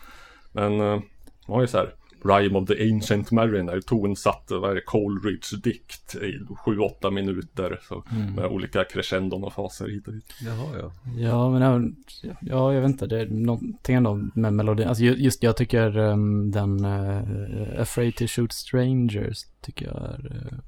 men 0.53 0.81
eh, 0.81 1.03
hon 1.47 1.55
har 1.55 1.61
ju 1.61 1.67
så 1.67 1.79
här 1.79 1.95
Rime 2.25 2.59
of 2.59 2.69
the 2.69 2.93
Ancient 2.93 3.31
Mariner, 3.31 3.81
tonsatt, 3.81 4.45
vad 4.49 4.71
är 4.71 4.75
det, 4.75 4.81
Coleridge-dikt 4.81 6.15
i 6.15 6.39
7-8 6.67 7.11
minuter. 7.11 7.81
Så, 7.89 8.05
Med 8.37 8.47
olika 8.47 8.85
crescendon 8.85 9.45
och 9.45 9.53
faser 9.53 9.89
hit 9.89 10.07
och 10.07 10.13
dit. 10.13 10.35
Jaha, 10.41 10.79
ja. 10.79 10.93
Ja, 11.17 11.51
men 11.51 11.63
även, 11.63 11.97
ja, 12.41 12.75
jag 12.75 12.81
vet 12.81 12.91
inte, 12.91 13.07
det 13.07 13.21
är 13.21 13.27
någonting 13.27 13.97
ändå 13.97 14.15
med 14.35 14.53
melodin. 14.53 14.89
Alltså 14.89 15.05
ju- 15.05 15.17
just, 15.17 15.43
jag 15.43 15.57
tycker 15.57 15.99
ehm, 15.99 16.51
den 16.51 16.85
uh, 16.85 17.81
Afraid 17.81 18.17
to 18.17 18.27
shoot 18.27 18.53
strangers 18.53 19.45
tycker 19.61 19.87
jag 19.87 19.97
är 19.97 20.37
uh, 20.37 20.59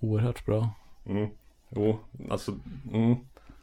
oerhört 0.00 0.46
bra. 0.46 0.70
Mm. 1.06 1.28
Jo, 1.76 1.98
alltså, 2.30 2.52
mm. 2.92 3.16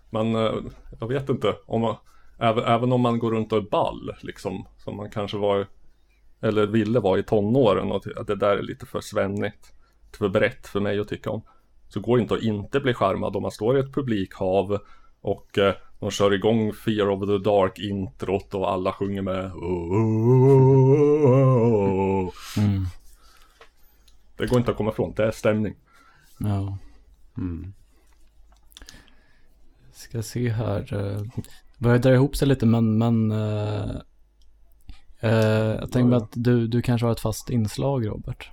man, 0.09 0.35
eh, 0.35 0.53
jag 0.99 1.07
vet 1.07 1.29
inte, 1.29 1.55
om 1.65 1.81
man, 1.81 1.95
även, 2.37 2.63
även 2.63 2.91
om 2.91 3.01
man 3.01 3.19
går 3.19 3.31
runt 3.31 3.51
och 3.51 3.57
är 3.57 3.69
ball, 3.69 4.15
liksom, 4.21 4.67
som 4.77 4.97
man 4.97 5.09
kanske 5.09 5.37
var, 5.37 5.67
eller 6.41 6.67
ville 6.67 6.99
vara 6.99 7.19
i 7.19 7.23
tonåren 7.23 7.91
och 7.91 8.07
att 8.17 8.27
det 8.27 8.35
där 8.35 8.57
är 8.57 8.61
lite 8.61 8.85
för 8.85 9.01
svennigt, 9.01 9.73
för 10.17 10.29
brett 10.29 10.67
för 10.67 10.79
mig 10.79 10.99
att 10.99 11.07
tycka 11.07 11.29
om. 11.29 11.41
Så 11.89 11.99
går 11.99 12.17
det 12.17 12.21
inte 12.21 12.33
att 12.33 12.43
inte 12.43 12.79
bli 12.79 12.93
charmad 12.93 13.35
om 13.35 13.41
man 13.41 13.51
står 13.51 13.77
i 13.77 13.79
ett 13.79 13.93
publikhav 13.93 14.79
och 15.21 15.57
eh, 15.57 15.73
de 15.99 16.11
kör 16.11 16.33
igång 16.33 16.73
Fear 16.73 17.09
of 17.09 17.19
the 17.27 17.49
Dark 17.49 17.79
introt 17.79 18.53
och 18.53 18.71
alla 18.71 18.93
sjunger 18.93 19.21
med 19.21 19.51
Mm. 22.57 22.85
Det 24.37 24.47
går 24.47 24.59
inte 24.59 24.71
att 24.71 24.77
komma 24.77 24.91
ifrån, 24.91 25.13
det 25.15 25.23
är 25.23 25.31
stämning. 25.31 25.75
Ja, 26.39 26.77
Mm. 27.37 27.73
ska 29.93 30.23
se 30.23 30.49
här. 30.49 30.93
Uh, 30.93 31.23
börjar 31.77 31.97
dra 31.97 32.13
ihop 32.13 32.35
sig 32.35 32.47
lite 32.47 32.65
men, 32.65 32.97
men 32.97 33.31
eh, 33.31 33.95
eh, 35.19 35.31
jag 35.31 35.91
tänker 35.91 36.09
mig 36.09 36.17
att 36.17 36.31
du, 36.31 36.67
du 36.67 36.81
kanske 36.81 37.05
har 37.07 37.11
ett 37.11 37.19
fast 37.19 37.49
inslag 37.49 38.07
Robert. 38.07 38.49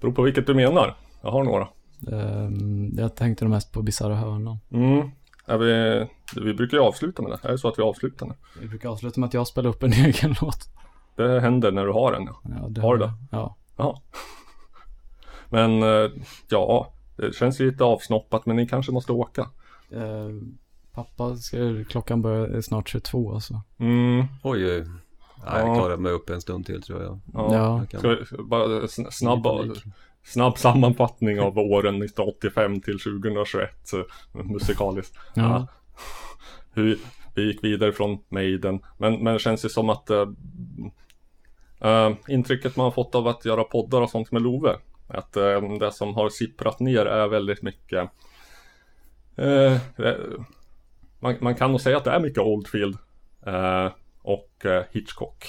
Beror 0.00 0.12
på 0.12 0.22
vilket 0.22 0.46
du 0.46 0.54
menar. 0.54 0.96
Jag 1.22 1.30
har 1.30 1.44
några. 1.44 1.68
Ehm, 2.12 2.90
jag 2.96 3.16
tänkte 3.16 3.44
mest 3.44 3.72
på 3.72 3.82
Bisarra 3.82 4.16
hörnan. 4.16 4.58
Mm. 4.70 5.10
Vi, 5.46 6.06
vi 6.36 6.54
brukar 6.54 6.76
ju 6.76 6.82
avsluta 6.82 7.22
med 7.22 7.30
det. 7.30 7.48
Är 7.48 7.52
det 7.52 7.58
så 7.58 7.68
att 7.68 7.78
vi 7.78 7.82
avslutar 7.82 8.26
nu? 8.26 8.34
Vi 8.60 8.68
brukar 8.68 8.88
avsluta 8.88 9.20
med 9.20 9.26
att 9.26 9.34
jag 9.34 9.46
spelar 9.46 9.70
upp 9.70 9.82
en 9.82 9.92
egen 10.04 10.34
låt. 10.40 10.68
Det 11.16 11.40
händer 11.40 11.72
när 11.72 11.86
du 11.86 11.92
har 11.92 12.12
en. 12.12 12.24
Ja. 12.24 12.40
Ja, 12.42 12.68
det 12.68 12.80
Har 12.80 12.96
du 12.96 13.04
det? 13.04 13.12
Ja. 13.30 13.56
Jaha. 13.76 14.00
Men 15.48 15.82
eh, 15.82 16.10
ja, 16.48 16.92
det 17.16 17.34
känns 17.34 17.60
lite 17.60 17.84
avsnoppat 17.84 18.46
men 18.46 18.56
ni 18.56 18.68
kanske 18.68 18.92
måste 18.92 19.12
åka. 19.12 19.50
Eh, 19.90 20.28
pappa, 20.92 21.36
ska, 21.36 21.84
klockan 21.88 22.22
börjar 22.22 22.60
snart 22.60 22.88
22 22.88 23.34
alltså. 23.34 23.62
Mm, 23.78 24.24
Oj, 24.42 24.66
oj. 24.66 24.86
Nej, 25.46 25.60
jag 25.60 25.68
Ja. 25.68 25.74
klarar 25.74 25.96
mig 25.96 26.12
upp 26.12 26.30
en 26.30 26.40
stund 26.40 26.66
till 26.66 26.82
tror 26.82 27.02
jag. 27.02 27.20
ja. 27.34 27.48
Ja. 27.54 27.78
Jag 27.78 27.88
kan- 27.90 28.00
Ska 28.00 28.36
vi, 28.36 28.42
bara 28.42 28.66
sn- 28.66 29.10
snabb, 30.24 30.58
sammanfattning 30.58 31.40
av 31.40 31.58
åren 31.58 31.94
1985 32.02 32.80
till 32.80 32.98
2021 33.00 33.92
eh, 33.92 34.44
musikaliskt. 34.44 35.16
Ja. 35.34 35.66
Hur 36.72 36.98
vi 37.34 37.42
gick 37.46 37.64
vidare 37.64 37.92
från 37.92 38.18
Maiden. 38.28 38.80
Men, 38.98 39.22
men 39.24 39.32
det 39.32 39.38
känns 39.38 39.64
ju 39.64 39.68
som 39.68 39.90
att 39.90 40.10
eh, 40.10 40.26
eh, 41.80 42.10
intrycket 42.28 42.76
man 42.76 42.84
har 42.84 42.90
fått 42.90 43.14
av 43.14 43.28
att 43.28 43.44
göra 43.44 43.64
poddar 43.64 44.00
och 44.00 44.10
sånt 44.10 44.32
med 44.32 44.42
Love. 44.42 44.76
Att 45.08 45.36
eh, 45.36 45.60
det 45.80 45.92
som 45.92 46.14
har 46.14 46.28
sipprat 46.28 46.80
ner 46.80 47.06
är 47.06 47.28
väldigt 47.28 47.62
mycket 47.62 48.10
man, 51.20 51.34
man 51.40 51.54
kan 51.54 51.70
nog 51.70 51.80
säga 51.80 51.96
att 51.96 52.04
det 52.04 52.10
är 52.10 52.20
mycket 52.20 52.38
Oldfield 52.42 52.96
och 54.24 54.66
eh, 54.66 54.84
Hitchcock. 54.90 55.46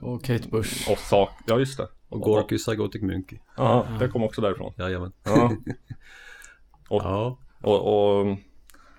Och 0.00 0.24
Kate 0.24 0.48
Bush. 0.48 0.90
Och 0.92 0.98
sak, 0.98 1.30
ja 1.46 1.58
just 1.58 1.78
det. 1.78 1.88
Och 2.08 2.20
Gorky 2.20 2.58
Psychotic 2.58 3.02
Monkey. 3.02 3.38
Ja, 3.56 3.86
det 4.00 4.08
kom 4.08 4.22
också 4.22 4.40
därifrån. 4.40 4.72
Jajamän. 4.76 5.12
Ja. 5.24 5.52
Och, 6.90 7.02
Ja. 7.02 7.38
och, 7.62 8.18
och 8.20 8.36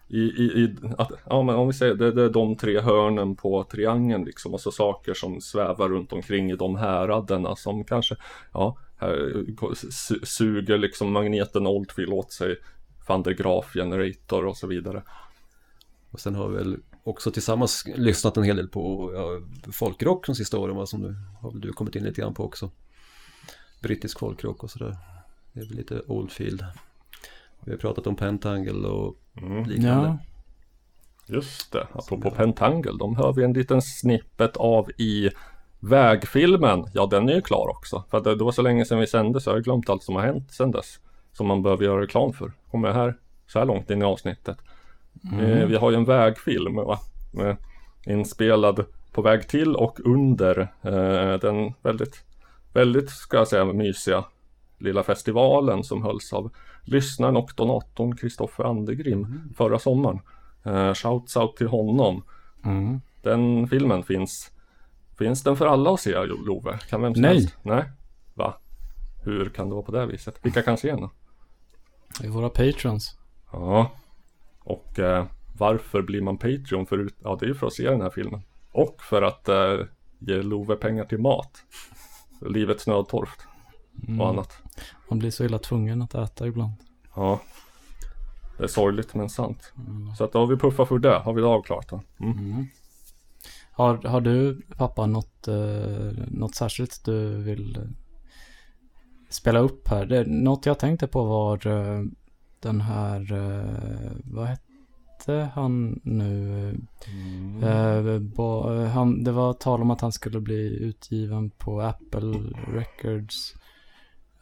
i, 0.08 0.18
i, 0.20 0.44
i, 0.44 0.76
att, 0.98 1.12
ja 1.26 1.44
men 1.44 1.56
om 1.56 1.68
vi 1.68 1.74
säger 1.74 1.94
det, 1.96 2.12
det 2.12 2.24
är 2.24 2.30
de 2.30 2.56
tre 2.56 2.80
hörnen 2.80 3.36
på 3.36 3.64
triangeln 3.64 4.24
liksom. 4.26 4.54
Och 4.54 4.62
så 4.62 4.72
saker 4.72 5.14
som 5.14 5.42
svävar 5.42 5.90
runt 5.90 6.14
omkring 6.14 6.52
i 6.52 6.56
de 6.56 6.76
häraderna 6.76 7.56
som 7.56 7.84
kanske, 7.84 8.16
ja, 8.54 8.78
här, 8.98 9.16
su- 9.74 10.26
suger 10.26 10.78
liksom 10.78 11.12
magneten 11.12 11.68
Oldfield 11.68 12.14
åt 12.14 12.32
sig. 12.32 12.56
Van 13.08 13.24
der 13.24 13.32
Graaf 13.32 13.74
generator 13.74 14.46
och 14.46 14.58
så 14.58 14.68
vidare. 14.68 15.04
Och 16.12 16.20
sen 16.20 16.36
har 16.36 16.48
vi 16.50 16.56
väl 16.58 16.78
också 17.10 17.32
tillsammans 17.32 17.84
lyssnat 17.96 18.38
en 18.38 18.44
hel 18.44 18.56
del 18.56 18.68
på 18.68 19.12
ja, 19.14 19.42
folkrock 19.72 20.26
de 20.26 20.36
sista 20.36 20.58
åren 20.60 20.76
va, 20.76 20.86
som 20.86 21.02
du 21.02 21.16
har 21.42 21.52
du 21.52 21.74
kommit 21.74 21.96
in 21.96 22.04
lite 22.04 22.22
grann 22.22 22.34
på 22.34 22.44
också. 22.44 22.72
Brittisk 23.82 24.20
folkrock 24.20 24.64
och 24.64 24.72
sådär. 24.72 24.98
Det 25.54 25.60
är 25.60 25.66
väl 25.66 25.76
lite 25.78 26.02
Oldfield. 26.08 26.66
Vi 27.66 27.72
har 27.72 27.78
pratat 27.78 28.08
om 28.08 28.16
Pentangle 28.16 28.88
och 28.88 29.16
Mm. 29.42 29.64
liknande. 29.64 30.08
Ja. 30.08 30.18
Just 31.36 31.72
det, 31.72 31.88
apropå 31.94 32.32
Pentangle, 32.32 32.92
de 33.00 33.16
hör 33.16 33.34
vi 33.34 33.44
en 33.44 33.54
liten 33.54 33.82
snippet 33.82 34.58
av 34.58 34.92
i 34.98 35.30
vägfilmen. 35.80 36.86
Ja, 36.94 37.06
den 37.06 37.30
är 37.30 37.34
ju 37.34 37.42
klar 37.42 37.68
också. 37.70 38.04
För 38.10 38.18
att 38.18 38.24
det, 38.24 38.36
det 38.36 38.44
var 38.44 38.52
så 38.52 38.62
länge 38.62 38.86
sedan 38.86 39.00
vi 39.00 39.08
sände 39.08 39.42
så 39.42 39.50
jag 39.50 39.56
har 39.56 39.62
glömt 39.62 39.90
allt 39.90 40.04
som 40.04 40.16
har 40.16 40.22
hänt 40.22 40.52
sedan 40.52 40.72
dess. 40.72 41.00
Som 41.34 41.48
man 41.48 41.64
behöver 41.64 41.84
göra 41.86 42.02
reklam 42.02 42.34
för. 42.34 42.52
Kommer 42.72 42.88
jag 42.88 42.96
här 42.96 43.18
så 43.48 43.60
här 43.60 43.66
långt 43.66 43.90
in 43.90 44.02
i 44.02 44.06
avsnittet. 44.06 44.58
Eh, 45.24 45.66
vi 45.66 45.76
har 45.76 45.92
ju 45.92 45.98
en 45.98 46.06
vägfilm 46.06 46.76
va? 46.76 47.00
Med, 47.34 47.58
inspelad 48.06 48.86
på 49.12 49.22
väg 49.22 49.48
till 49.48 49.76
och 49.76 50.00
under 50.06 50.60
eh, 50.82 51.40
den 51.40 51.74
väldigt, 51.82 52.26
väldigt 52.74 53.10
ska 53.10 53.38
jag 53.38 53.48
säga 53.48 53.66
mysiga 53.66 54.24
lilla 54.78 55.04
festivalen 55.04 55.84
som 55.84 56.04
hölls 56.04 56.34
av 56.34 56.52
lyssnaren 56.84 57.38
och 57.38 57.52
donatorn 57.56 58.16
Kristoffer 58.16 58.64
Andegrim 58.64 59.54
förra 59.58 59.80
sommaren. 59.80 60.20
Eh, 60.64 60.94
shouts 60.94 61.38
out 61.38 61.58
till 61.58 61.68
honom. 61.68 62.24
Mm. 62.66 63.02
Den 63.22 63.68
filmen 63.68 64.04
finns. 64.04 64.52
Finns 65.18 65.44
den 65.44 65.56
för 65.56 65.66
alla 65.66 65.94
att 65.94 66.00
se 66.00 66.26
Love? 66.26 66.78
Kan 66.90 67.02
vem 67.02 67.14
som 67.14 67.22
Nej. 67.22 67.34
helst? 67.34 67.58
Nej. 67.62 67.84
Va? 68.34 68.58
Hur 69.24 69.50
kan 69.50 69.70
det 69.70 69.76
vara 69.76 69.86
på 69.86 69.92
det 69.92 70.06
viset? 70.06 70.40
Vilka 70.42 70.62
kan 70.62 70.78
se 70.78 70.92
den? 70.92 71.10
Det 72.20 72.28
är 72.28 72.32
våra 72.32 72.50
patrons. 72.50 73.18
Ja. 73.52 73.92
Och 74.70 75.00
eh, 75.00 75.26
varför 75.58 76.02
blir 76.02 76.22
man 76.22 76.38
Patreon 76.38 76.86
förut? 76.86 77.16
Ja, 77.24 77.38
det 77.40 77.46
är 77.46 77.48
ju 77.48 77.56
för 77.56 77.68
att 77.68 77.74
se 77.74 77.90
den 77.90 78.02
här 78.02 78.10
filmen. 78.10 78.42
Och 78.72 79.02
för 79.02 79.22
att 79.22 79.50
eh, 79.50 79.78
ge 80.20 80.42
Love 80.42 80.76
pengar 80.76 81.06
till 81.06 81.20
mat. 81.20 81.64
Livets 82.42 82.88
nödtorft 82.88 83.40
Mm. 84.08 84.22
och 84.22 84.30
annat. 84.30 84.58
Man 85.10 85.20
blir 85.20 85.32
så 85.32 85.46
illa 85.46 85.60
tvungen 85.60 86.02
att 86.02 86.16
äta 86.16 86.48
ibland. 86.48 86.74
Ja. 87.16 87.40
Det 88.58 88.64
är 88.64 88.68
sorgligt 88.68 89.14
men 89.16 89.30
sant. 89.30 89.74
Så 90.18 90.24
att 90.24 90.32
då 90.32 90.40
har 90.40 90.48
vi 90.48 90.56
puffat 90.58 90.88
för 90.88 91.00
det. 91.00 91.18
Har 91.20 91.34
vi 91.34 91.42
det 91.42 91.48
avklarat 91.48 91.88
då? 91.90 92.02
Mm. 92.20 92.38
Mm. 92.38 92.66
Har, 93.72 93.98
har 93.98 94.22
du, 94.22 94.62
pappa, 94.78 95.06
något, 95.06 95.48
eh, 95.48 96.14
något 96.28 96.56
särskilt 96.56 97.06
du 97.06 97.44
vill 97.44 97.76
eh, 97.78 97.84
spela 99.30 99.60
upp 99.60 99.88
här? 99.88 100.06
Det, 100.06 100.24
något 100.28 100.66
jag 100.66 100.80
tänkte 100.80 101.08
på 101.08 101.24
var 101.24 101.68
eh, 101.68 102.04
den 102.62 102.82
här, 102.82 103.34
eh, 103.34 104.12
vad, 104.24 104.48
het, 104.48 104.62
hette 105.20 105.52
han 105.56 106.00
nu? 106.04 106.76
Mm. 107.08 107.64
Eh, 107.64 108.20
bo, 108.20 108.74
eh, 108.74 108.88
han, 108.88 109.24
det 109.24 109.32
var 109.32 109.54
tal 109.54 109.82
om 109.82 109.92
att 109.92 110.02
han 110.02 110.12
skulle 110.12 110.40
bli 110.42 110.84
utgiven 110.84 111.50
på 111.50 111.82
Apple 111.82 112.40
Records. 112.68 113.56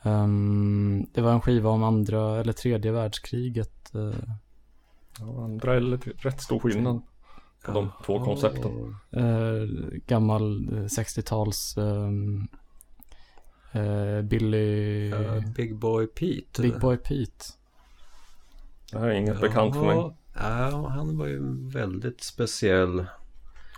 Ehm, 0.04 1.06
det 1.14 1.22
var 1.22 1.32
en 1.32 1.42
skiva 1.42 1.70
om 1.70 1.84
andra 1.84 2.40
eller 2.40 2.54
tredje 2.54 2.92
världskriget. 2.92 3.96
eh, 3.96 4.30
Ja, 5.20 5.44
andra 5.44 5.76
eller 5.76 5.98
rätt 5.98 6.42
stor 6.42 6.60
skillnad 6.60 7.02
på 7.66 7.72
de 7.72 7.90
två 8.06 8.20
koncepten. 8.20 8.96
eh, 9.12 9.98
gammal 10.08 10.74
eh, 10.74 10.84
60-tals 10.84 11.78
ehm, 11.78 12.48
eh, 13.72 14.22
Billy... 14.22 15.12
Big 15.56 15.76
Boy 15.76 16.08
Pete. 16.08 16.62
Big 16.62 16.80
Boy 16.80 16.98
Pete. 16.98 17.57
Det 18.92 19.00
här 19.00 19.08
är 19.08 19.14
inget 19.14 19.42
bekant 19.42 19.76
för 19.76 19.86
mig. 19.86 20.12
Ja, 20.34 20.88
han 20.90 21.18
var 21.18 21.28
ju 21.28 21.70
väldigt 21.70 22.24
speciell. 22.24 23.06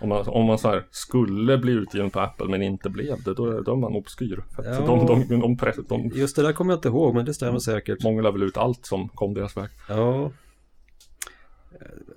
Om 0.00 0.08
man, 0.08 0.28
om 0.28 0.46
man 0.46 0.58
så 0.58 0.68
här 0.68 0.86
skulle 0.90 1.58
bli 1.58 1.72
utgiven 1.72 2.10
på 2.10 2.20
Apple 2.20 2.46
men 2.46 2.62
inte 2.62 2.90
blev 2.90 3.22
det, 3.22 3.34
då, 3.34 3.60
då 3.60 3.72
är 3.72 3.76
man 3.76 3.96
obskyr. 3.96 4.44
Ja. 4.56 4.80
de, 4.86 5.06
de, 5.06 5.40
de, 5.40 5.56
press, 5.56 5.76
de 5.88 6.10
Just 6.14 6.36
det 6.36 6.42
där 6.42 6.52
kommer 6.52 6.72
jag 6.72 6.78
inte 6.78 6.88
ihåg, 6.88 7.14
men 7.14 7.24
det 7.24 7.34
stämmer 7.34 7.58
säkert. 7.58 8.02
månglade 8.02 8.32
väl 8.32 8.48
ut 8.48 8.56
allt 8.56 8.86
som 8.86 9.08
kom 9.08 9.34
deras 9.34 9.56
väg. 9.56 9.68
Ja. 9.88 10.30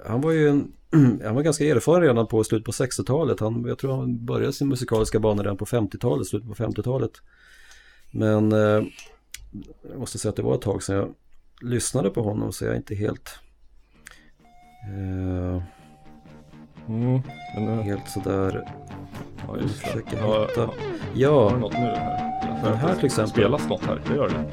Han 0.06 0.22
var 0.22 0.32
ju 0.32 0.50
en, 0.50 0.72
han 1.24 1.36
var 1.36 1.42
ganska 1.42 1.66
erfaren 1.66 2.02
redan 2.02 2.28
på 2.28 2.44
slutet 2.44 2.66
på 2.66 2.72
60-talet. 2.72 3.40
Han, 3.40 3.66
jag 3.68 3.78
tror 3.78 3.96
han 3.96 4.26
började 4.26 4.54
sin 4.54 4.68
musikaliska 4.68 5.20
bana 5.20 5.44
redan 5.44 5.58
på 5.58 5.66
50-talet, 5.66 6.28
slutet 6.28 6.50
på 6.50 6.56
50-talet. 6.56 7.12
Men 8.12 8.52
eh, 8.52 8.84
jag 9.90 10.00
måste 10.00 10.18
säga 10.18 10.30
att 10.30 10.36
det 10.36 10.44
var 10.44 10.56
ett 10.56 10.62
tag 10.62 10.84
sedan 10.84 10.96
jag 10.96 11.14
lyssnade 11.64 12.10
på 12.10 12.22
honom 12.22 12.52
så 12.54 12.66
jag 12.66 12.74
är 12.74 12.78
inte 12.78 12.96
helt 12.96 13.40
eh, 14.88 15.64
Mm, 16.88 17.22
men, 17.56 17.68
eh, 17.80 17.86
helt 17.86 18.10
sådär 18.10 18.68
ja, 19.48 19.58
just 19.58 19.82
det. 19.82 19.88
försöker 19.88 20.18
Ja, 20.18 20.46
hitta. 20.48 20.62
Har 20.62 20.68
du 21.14 21.20
Ja, 21.22 21.58
något 21.60 21.74
nu 21.74 21.80
här? 21.80 22.64
Den 22.64 22.78
här 22.78 22.96
till 22.96 23.06
exempel. 23.06 23.30
Spelas 23.32 23.68
något 23.70 23.86
här? 23.86 24.02
Det 24.10 24.16
gör 24.16 24.30
det. 24.30 24.44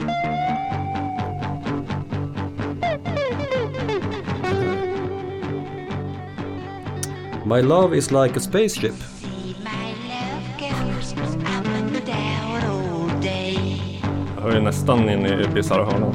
My 7.45 7.63
Love 7.63 7.97
is 7.97 8.11
like 8.11 8.37
a 8.37 8.41
spaceship. 8.41 8.95
Jag 14.37 14.43
hör 14.43 14.55
ju 14.55 14.61
nästan 14.61 15.09
in 15.11 15.27
i 15.27 15.49
bisarra 15.55 15.85
hörnan. 15.85 16.15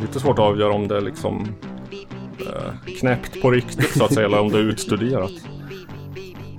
Lite 0.00 0.20
svårt 0.20 0.38
att 0.38 0.44
avgöra 0.44 0.72
om 0.72 0.88
det 0.88 0.96
är 0.96 1.00
liksom 1.00 1.48
eh, 2.40 2.94
knäppt 3.00 3.42
på 3.42 3.50
riktigt 3.50 3.90
så 3.98 4.04
att 4.04 4.14
säga 4.14 4.26
eller 4.26 4.40
om 4.40 4.48
det 4.48 4.58
är 4.58 4.62
utstuderat. 4.62 5.32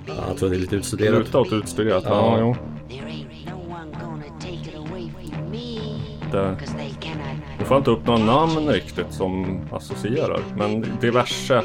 Ja, 0.06 0.14
jag 0.28 0.36
tror 0.38 0.50
det 0.50 0.56
är 0.56 0.60
lite 0.60 0.76
utstuderat. 0.76 1.18
Luta 1.18 1.38
åt 1.40 1.52
utstuderat. 1.52 2.04
Ja, 2.06 2.38
Ja. 2.38 2.38
jo. 2.40 2.56
Det, 6.32 6.56
nu 7.58 7.64
får 7.64 7.74
jag 7.74 7.80
inte 7.80 7.90
upp 7.90 8.06
några 8.06 8.24
namn 8.24 8.68
riktigt 8.68 9.12
som 9.12 9.60
associerar. 9.72 10.40
Men 10.56 10.86
diverse 11.00 11.56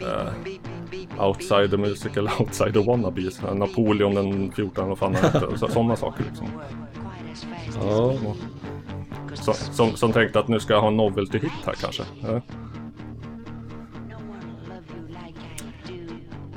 eh, 0.00 1.24
outsider 1.26 1.76
musical, 1.78 2.28
outsider 2.38 2.82
wannabes. 2.86 3.40
Napoleon 3.54 4.14
den 4.14 4.52
14 4.52 4.90
och 4.90 4.98
fan 4.98 5.14
han 5.14 5.24
hette, 5.24 5.58
så, 5.58 5.68
sådana 5.68 5.96
saker 5.96 6.24
liksom. 6.28 6.46
Ja, 7.80 8.14
Så, 9.44 9.52
som, 9.52 9.96
som 9.96 10.12
tänkte 10.12 10.38
att 10.38 10.48
nu 10.48 10.60
ska 10.60 10.72
jag 10.72 10.80
ha 10.80 10.88
en 10.88 10.96
novelty 10.96 11.38
hit 11.38 11.52
här 11.66 11.74
kanske. 11.74 12.02
Ja. 12.20 12.40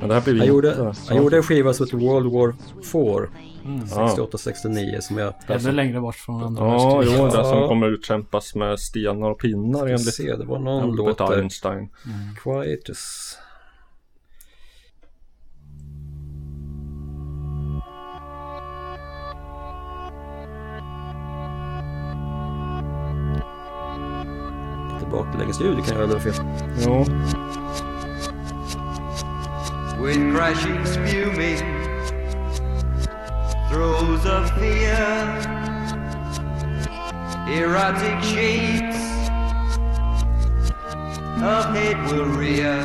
Men 0.00 0.08
det 0.08 0.14
här 0.14 0.22
blir 0.22 0.34
vi 0.34 0.38
han, 0.38 0.48
gjorde, 0.48 0.94
han 1.08 1.16
gjorde 1.16 1.36
en 1.36 1.42
skiva 1.42 1.72
som 1.72 1.86
heter 1.86 1.98
World 1.98 2.32
War 2.32 2.54
4. 2.92 3.28
Ja. 3.90 4.28
68-69 4.32 5.00
som 5.00 5.18
jag... 5.18 5.34
Ännu 5.46 5.72
längre 5.72 6.00
bort 6.00 6.16
från 6.16 6.42
andra 6.42 6.64
Ja, 6.64 7.02
jo, 7.04 7.24
det 7.24 7.44
som 7.44 7.68
kommer 7.68 7.86
utkämpas 7.86 8.54
med 8.54 8.80
stenar 8.80 9.30
och 9.30 9.38
pinnar 9.38 9.86
enligt 9.86 10.14
se, 10.14 10.36
det 10.36 10.44
var 10.44 10.58
någon 10.58 10.96
låt 10.96 11.20
Albert 11.20 11.36
där. 11.36 11.42
Einstein. 11.42 11.88
Quietus. 12.42 13.36
Lite 25.18 25.30
baklängesljud, 25.30 25.76
det 25.76 25.82
kan 25.82 25.94
jag 25.94 26.02
aldrig 26.02 26.22
ha 26.22 26.32
fel. 26.32 26.44
Ja, 26.80 27.04
with 30.00 30.32
crashing 30.32 30.86
spuming 30.86 31.58
throes 33.68 34.24
of 34.26 34.50
fear. 34.58 35.58
Erotic 37.48 38.22
shapes 38.22 38.96
of 41.42 41.64
head 41.74 41.96
will 42.12 42.26
rear 42.26 42.78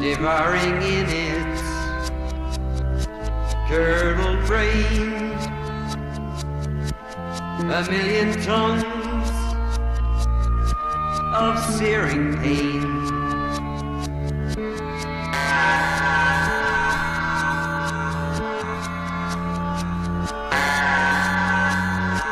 devouring 0.00 0.82
in 0.82 1.06
its 1.08 1.62
curdled 3.68 4.46
brain. 4.46 5.26
A 7.58 7.90
million 7.90 8.32
tons 8.42 9.05
of 11.38 11.58
searing 11.78 12.34
pain 12.38 12.82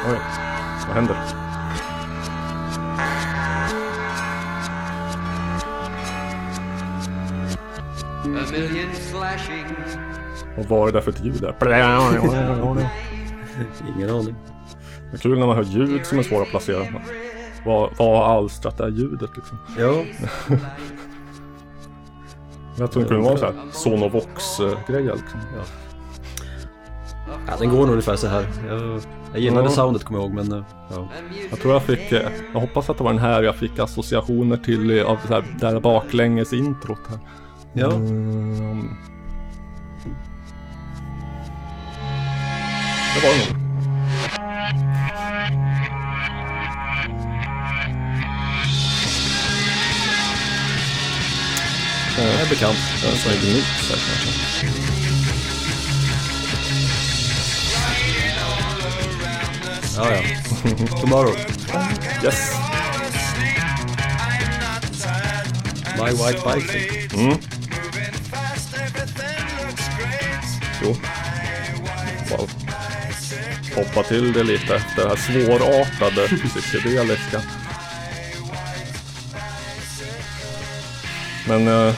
oj. 0.07 0.19
Vad 0.87 0.95
händer? 0.95 1.17
A 8.25 8.47
million 8.53 8.95
slashing 8.95 9.67
Och 10.57 10.67
vad 10.67 10.89
är 10.89 10.93
det 10.93 10.99
där 10.99 11.01
för 11.01 11.11
ett 11.11 11.25
ljud 11.25 11.41
där? 11.41 11.55
Ingen 13.97 14.11
aning. 14.11 14.35
Det 15.11 15.17
är 15.17 15.21
kul 15.21 15.39
när 15.39 15.47
man 15.47 15.57
hör 15.57 15.65
ljud 15.65 16.07
som 16.07 16.19
är 16.19 16.23
svåra 16.23 16.43
att 16.43 16.49
placera. 16.49 16.87
Vad, 17.67 17.91
vad 17.99 18.19
har 18.27 18.37
alstrat 18.39 18.79
det 18.79 18.85
här 18.85 18.91
ljudet 18.91 19.31
liksom? 19.37 19.59
Ja, 19.79 20.05
Jag 22.77 22.93
tror 22.93 23.03
det 23.03 23.09
kunde 23.09 23.25
vara 23.25 23.37
så 23.37 23.45
här 23.45 23.55
Sonovox-grejer 23.73 25.15
liksom. 25.15 25.41
ja, 27.47 27.53
den 27.59 27.71
går 27.71 27.79
nog 27.81 27.89
ungefär 27.91 28.17
så 28.17 28.27
här. 28.27 28.47
Jag, 28.69 29.01
jag 29.33 29.43
gillade 29.43 29.67
Ja. 29.67 29.71
soundet 29.71 30.05
kommer 30.05 30.21
jag 30.21 30.27
ihåg 30.29 30.35
men 30.35 30.53
eh, 30.53 30.65
ja. 30.95 31.09
Jag 31.51 31.61
tror 31.61 31.73
jag 31.73 31.83
fick, 31.83 32.13
eh, 32.13 32.29
jag 32.53 32.61
hoppas 32.61 32.91
att 32.91 32.99
det 32.99 33.05
var 33.05 33.11
den 33.13 33.21
här 33.23 33.43
jag 33.43 33.57
fick 33.57 33.79
associationer 33.79 34.57
till 34.57 35.03
av 35.03 35.19
det 35.29 35.35
här, 35.35 35.45
det 35.61 35.67
här 35.67 35.81
baklänges 35.81 36.53
introt 36.53 36.99
här. 37.09 37.19
Ja. 37.73 37.93
Mm. 37.93 38.89
Det 43.15 43.21
var 43.27 43.35
det 43.35 43.55
nog. 43.55 43.64
Det 52.17 52.23
är 52.23 52.49
bekant. 52.49 52.79
En 53.05 53.17
snygg 53.17 53.55
mix 53.55 53.67
här 53.91 53.99
kanske. 54.09 54.67
Ja, 59.97 60.11
ja. 60.11 60.23
Tomorrow. 61.01 61.37
Yes. 62.25 62.53
My 65.99 66.11
White 66.11 66.43
Bike. 66.45 67.15
Mm. 67.15 67.37
Jo. 70.83 70.97
Wow. 72.31 72.51
hoppa 73.75 74.03
till 74.03 74.33
det 74.33 74.43
lite 74.43 74.75
efter 74.75 75.03
det 75.03 75.09
här 75.09 75.17
svårartade 75.17 76.29
psykedeliska. 76.61 77.43
Men 81.49 81.69
eh, 81.69 81.95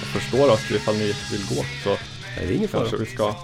jag 0.00 0.08
förstår 0.12 0.52
att 0.52 0.70
ifall 0.70 0.94
ni 0.94 1.14
vill 1.32 1.46
gå 1.48 1.64
så 1.84 1.88
Nej, 1.88 2.46
det 2.46 2.52
är 2.52 2.56
ingen 2.56 2.68
fara. 2.68 2.80
kanske 2.80 2.96
vi 2.96 3.06
ska 3.06 3.34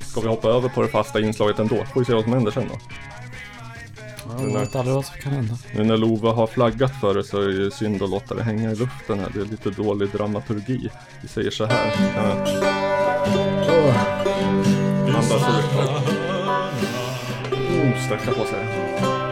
Ska 0.00 0.20
vi 0.20 0.28
hoppa 0.28 0.48
över 0.48 0.68
på 0.68 0.82
det 0.82 0.88
fasta 0.88 1.20
inslaget 1.20 1.58
ändå? 1.58 1.84
Får 1.92 2.00
vi 2.00 2.04
se 2.06 2.14
vad 2.14 2.24
som 2.24 2.32
händer 2.32 2.50
sen 2.50 2.68
då. 2.68 2.78
Man 4.28 4.54
vet 4.54 4.76
aldrig 4.76 4.94
vad 4.94 5.04
som 5.04 5.16
kan 5.16 5.32
hända. 5.32 5.58
Nu 5.74 5.84
när 5.84 5.96
Lova 5.96 6.32
har 6.32 6.46
flaggat 6.46 7.00
för 7.00 7.14
det 7.14 7.24
så 7.24 7.40
är 7.40 7.48
det 7.48 7.70
synd 7.70 8.02
att 8.02 8.10
låta 8.10 8.34
det 8.34 8.42
hänga 8.42 8.72
i 8.72 8.76
luften 8.76 9.18
här. 9.18 9.30
Det 9.34 9.40
är 9.40 9.44
lite 9.44 9.70
dålig 9.70 10.08
dramaturgi. 10.08 10.90
Vi 11.22 11.28
säger 11.28 11.50
så 11.50 11.64
här. 11.64 11.86
Uh. 11.86 12.64
Andas 15.06 15.32
ut. 15.32 15.64
Oh, 17.52 18.04
sträcka 18.06 18.32
på 18.32 18.44
sig. 18.46 19.23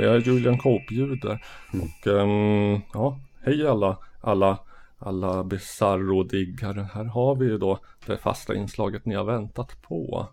Det 0.00 0.10
är 0.10 0.18
Julian 0.18 0.58
Cope-ljud 0.58 1.20
där. 1.22 1.44
Och 1.72 2.06
ehm, 2.06 2.80
ja, 2.92 3.18
hej 3.44 3.66
alla, 3.66 3.98
alla, 4.20 4.58
alla 4.98 5.44
bizarro-diggare. 5.44 6.88
Här 6.94 7.04
har 7.04 7.34
vi 7.34 7.46
ju 7.46 7.58
då 7.58 7.78
det 8.06 8.16
fasta 8.16 8.54
inslaget 8.54 9.06
ni 9.06 9.14
har 9.14 9.24
väntat 9.24 9.82
på. 9.82 10.26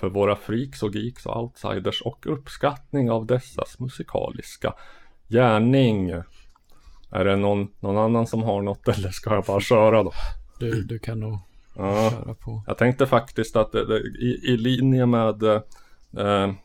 För 0.00 0.08
våra 0.08 0.36
freaks 0.36 0.82
och 0.82 0.94
geeks 0.94 1.26
och 1.26 1.42
outsiders 1.42 2.02
och 2.02 2.26
uppskattning 2.26 3.10
av 3.10 3.26
dessas 3.26 3.78
musikaliska 3.78 4.74
gärning. 5.28 6.10
Är 7.10 7.24
det 7.24 7.36
någon, 7.36 7.68
någon 7.80 7.98
annan 7.98 8.26
som 8.26 8.42
har 8.42 8.62
något 8.62 8.88
eller 8.88 9.10
ska 9.10 9.34
jag 9.34 9.44
bara 9.44 9.60
köra 9.60 10.02
då? 10.02 10.12
Du, 10.58 10.82
du 10.82 10.98
kan 10.98 11.20
nog 11.20 11.38
Ja. 11.76 12.10
köra 12.10 12.34
på. 12.34 12.62
Jag 12.66 12.78
tänkte 12.78 13.06
faktiskt 13.06 13.56
att 13.56 13.74
i, 14.20 14.40
i 14.42 14.56
linje 14.56 15.06
med 15.06 15.42
eh, 15.42 15.60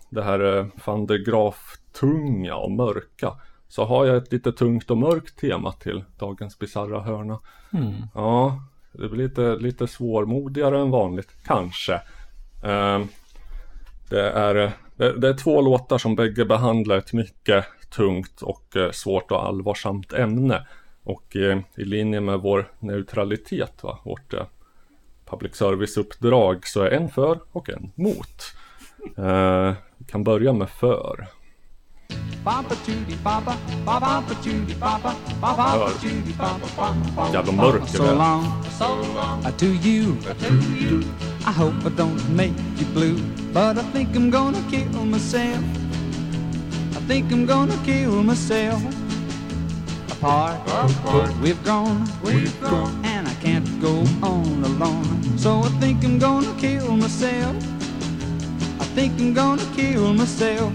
det 0.10 0.24
här 0.24 0.58
eh, 0.58 0.66
van 0.86 1.06
der 1.06 1.18
Graaf 1.18 1.78
tunga 2.00 2.56
och 2.56 2.72
mörka 2.72 3.34
så 3.68 3.86
har 3.86 4.06
jag 4.06 4.18
ett 4.18 4.32
lite 4.32 4.52
tungt 4.52 4.92
och 4.92 4.98
mörkt 4.98 5.40
tema 5.40 5.72
till 5.72 6.04
dagens 6.20 6.60
bisarra 6.60 7.02
hörna. 7.02 7.40
Mm. 7.74 7.94
Ja, 8.14 8.64
det 8.92 9.10
blir 9.10 9.28
lite, 9.28 9.56
lite 9.56 9.88
svårmodigare 9.88 10.80
än 10.80 10.92
vanligt, 10.92 11.36
kanske. 11.46 11.94
Eh, 12.64 13.02
det, 14.10 14.30
är, 14.32 14.54
det, 14.96 15.20
det 15.20 15.30
är 15.30 15.38
två 15.38 15.62
låtar 15.62 15.98
som 15.98 16.16
bägge 16.16 16.46
behandlar 16.46 16.98
ett 16.98 17.14
mycket 17.14 17.66
tungt 17.90 18.42
och 18.42 18.76
eh, 18.76 18.92
svårt 18.92 19.32
och 19.32 19.46
allvarsamt 19.46 20.14
ämne. 20.14 20.68
Och 21.04 21.36
eh, 21.36 21.60
i 21.76 21.86
linje 21.86 22.22
med 22.22 22.40
vår 22.40 22.72
neutralitet, 22.80 23.84
va, 23.84 24.00
vårt 24.04 24.34
eh, 24.34 24.46
public 25.26 25.56
service-uppdrag, 25.56 26.68
så 26.68 26.82
är 26.82 26.92
en 26.92 27.10
för 27.10 27.40
och 27.52 27.70
en 27.70 27.92
mot. 27.96 28.54
Eh, 29.18 29.74
vi 29.98 30.06
kan 30.06 30.24
börja 30.24 30.54
med 30.54 30.70
för. 30.70 31.28
Jävla 37.34 37.52
mörker 37.52 37.86
So 37.86 38.04
det 38.04 38.10
är. 38.10 38.16
long, 38.16 38.44
uh, 39.46 39.52
to 39.58 39.66
you. 39.66 40.16
I 41.46 41.52
hope 41.52 41.88
I 41.88 41.90
don't 41.90 42.30
make 42.36 42.54
you 42.80 42.86
blue, 42.94 43.18
but 43.54 43.78
I 43.78 43.84
think 43.94 44.10
I'm 44.16 44.32
gonna 44.32 44.58
kill 44.72 45.06
myself. 45.06 45.64
I 46.98 47.08
think 47.08 47.32
I'm 47.32 47.46
gonna 47.46 47.78
kill 47.86 48.24
myself. 48.24 48.84
Apart, 50.10 50.56
we've 51.44 51.64
grown, 51.64 52.08
and 53.06 53.28
I 53.28 53.36
can't 53.44 53.82
go 53.82 54.06
on 54.22 54.64
alone. 54.64 55.38
So 55.38 55.60
I 55.64 55.70
think 55.80 56.04
I'm 56.04 56.20
gonna 56.20 56.54
kill 56.60 56.96
myself. 56.98 57.73
I 58.94 58.96
think 58.96 59.20
I'm 59.20 59.34
gonna 59.34 59.66
kill 59.76 60.14
myself. 60.14 60.72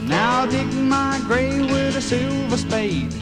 Now 0.00 0.44
I 0.44 0.46
dig 0.46 0.72
my 0.72 1.20
grave 1.26 1.70
with 1.70 1.94
a 1.94 2.00
silver 2.00 2.56
spade. 2.56 3.12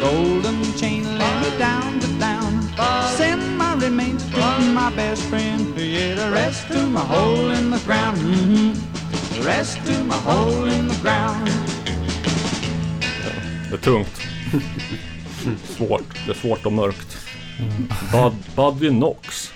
Golden 0.00 0.64
chain 0.76 1.04
lay 1.16 1.40
me 1.42 1.58
down 1.58 2.00
to 2.00 2.08
down. 2.18 2.60
Send 3.16 3.56
my 3.56 3.74
remains 3.76 4.28
to 4.30 4.40
my 4.74 4.90
best 4.96 5.22
friend. 5.30 5.78
Yeah, 5.78 6.16
the 6.16 6.32
rest 6.32 6.66
to 6.72 6.86
my 6.88 7.02
hole 7.02 7.50
in 7.52 7.70
the 7.70 7.78
ground. 7.86 8.18
hmm 8.18 8.72
The 9.36 9.46
rest 9.46 9.78
to 9.86 10.02
my 10.02 10.16
hole 10.16 10.64
in 10.64 10.88
the 10.88 11.00
ground. 11.00 11.48
Det 13.70 13.76
är 13.76 13.78
tungt. 13.78 14.20
svårt. 15.76 16.26
Det 16.26 16.30
är 16.32 16.34
svårt 16.34 16.66
och 16.66 16.72
mörkt. 16.72 17.16
Bud, 18.12 18.34
Buddy 18.56 18.88
Knox. 18.88 19.52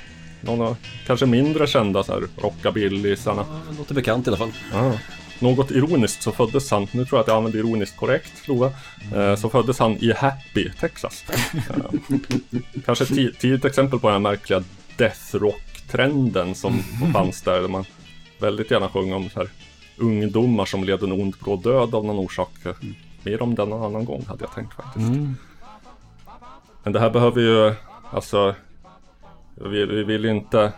Någon 0.47 0.60
av 0.62 0.77
kanske 1.06 1.27
mindre 1.27 1.66
kända 1.66 2.02
så 2.05 2.12
här 2.12 2.23
rockabillysarna. 2.43 3.44
Det 3.70 3.78
låter 3.78 3.94
bekant 3.94 4.27
i 4.27 4.31
alla 4.31 4.36
fall. 4.36 4.52
Ah. 4.74 4.93
Något 5.39 5.70
ironiskt 5.70 6.23
så 6.23 6.32
föddes 6.32 6.70
han, 6.70 6.82
nu 6.93 7.05
tror 7.05 7.18
jag 7.18 7.20
att 7.20 7.28
jag 7.28 7.36
använder 7.36 7.59
ironiskt 7.59 7.97
korrekt, 7.97 8.48
Lova. 8.48 8.73
Eh, 9.14 9.35
så 9.36 9.48
föddes 9.48 9.78
han 9.78 9.93
i 9.93 10.12
Happy, 10.12 10.70
Texas. 10.81 11.24
Kanske 12.85 13.05
ett 13.05 13.10
ti- 13.10 13.36
tidigt 13.39 13.64
exempel 13.64 13.98
på 13.98 14.06
den 14.06 14.12
här 14.14 14.20
märkliga 14.31 14.62
death 14.97 15.36
rock-trenden 15.36 16.55
som 16.55 16.78
fanns 17.12 17.43
där. 17.43 17.60
Där 17.60 17.68
man 17.68 17.85
väldigt 18.40 18.70
gärna 18.70 18.89
sjöng 18.89 19.12
om 19.12 19.31
så 19.31 19.39
här 19.39 19.48
ungdomar 19.97 20.64
som 20.64 20.85
led 20.85 21.02
en 21.02 21.12
ond 21.12 21.35
bråd 21.44 21.62
död 21.62 21.94
av 21.94 22.05
någon 22.05 22.18
orsak. 22.18 22.51
Mer 23.23 23.43
om 23.43 23.55
den 23.55 23.73
en 23.73 23.82
annan 23.82 24.05
gång 24.05 24.24
hade 24.28 24.44
jag 24.44 24.55
tänkt 24.55 24.74
faktiskt. 24.74 25.06
Men 26.82 26.93
det 26.93 27.01
här 27.01 27.10
behöver 27.10 27.40
ju, 27.40 27.74
alltså, 28.10 28.55
vi, 29.57 29.87
vi 29.87 30.05
vill 30.05 30.24
inte 30.24 30.73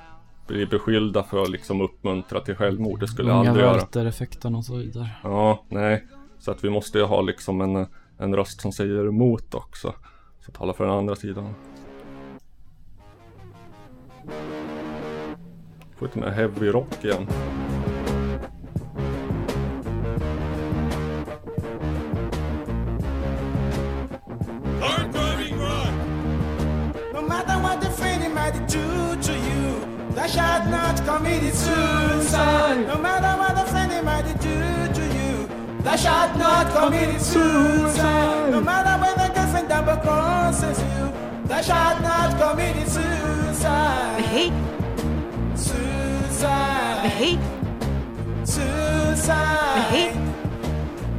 bli 0.47 0.67
beskyllda 0.67 1.23
för 1.23 1.43
att 1.43 1.51
liksom 1.51 1.81
uppmuntra 1.81 2.41
till 2.41 2.55
självmord. 2.55 3.01
Det 3.01 3.09
skulle 3.09 3.31
jag 3.31 3.47
aldrig 3.47 3.67
göra. 3.67 3.77
Walter-effekten 3.77 4.55
och 4.55 4.65
så 4.65 4.77
vidare. 4.77 5.11
Ja, 5.23 5.65
nej. 5.69 6.07
Så 6.39 6.51
att 6.51 6.65
vi 6.65 6.71
måste 6.71 6.99
ju 6.99 7.05
ha 7.05 7.21
liksom 7.21 7.61
en, 7.61 7.87
en 8.19 8.37
röst 8.37 8.61
som 8.61 8.73
säger 8.73 9.09
emot 9.09 9.55
också. 9.55 9.95
Så 10.41 10.53
tala 10.53 10.73
för 10.73 10.85
den 10.85 10.95
andra 10.95 11.17
sidan. 11.17 11.55
Får 15.97 16.07
lite 16.07 16.19
mer 16.19 16.31
heavy 16.31 16.69
rock 16.69 17.05
igen. 17.05 17.27
Shalt 30.29 30.67
not 30.69 30.97
commit 31.05 31.55
suicide. 31.55 32.87
No 32.87 32.99
matter 32.99 33.39
what 33.41 33.55
the 33.57 33.65
friend 33.71 34.05
might 34.05 34.27
do 34.41 34.93
to 34.99 35.05
you, 35.19 35.49
thou 35.83 35.97
shalt 35.97 36.37
not 36.37 36.67
commit 36.77 37.21
suicide. 37.21 38.51
No 38.51 38.61
matter 38.61 38.95
when 39.03 39.15
the 39.17 39.35
girlfriend 39.35 39.69
double 39.69 39.97
crosses 40.03 40.79
you, 40.81 41.13
thou 41.49 41.61
shalt 41.63 42.01
not 42.03 42.31
commit 42.39 42.77
suicide. 42.89 44.21
hate, 44.21 44.53
Suicide. 45.57 47.09
hate, 47.19 47.41
Suicide. 48.45 49.83
hate. 49.93 50.17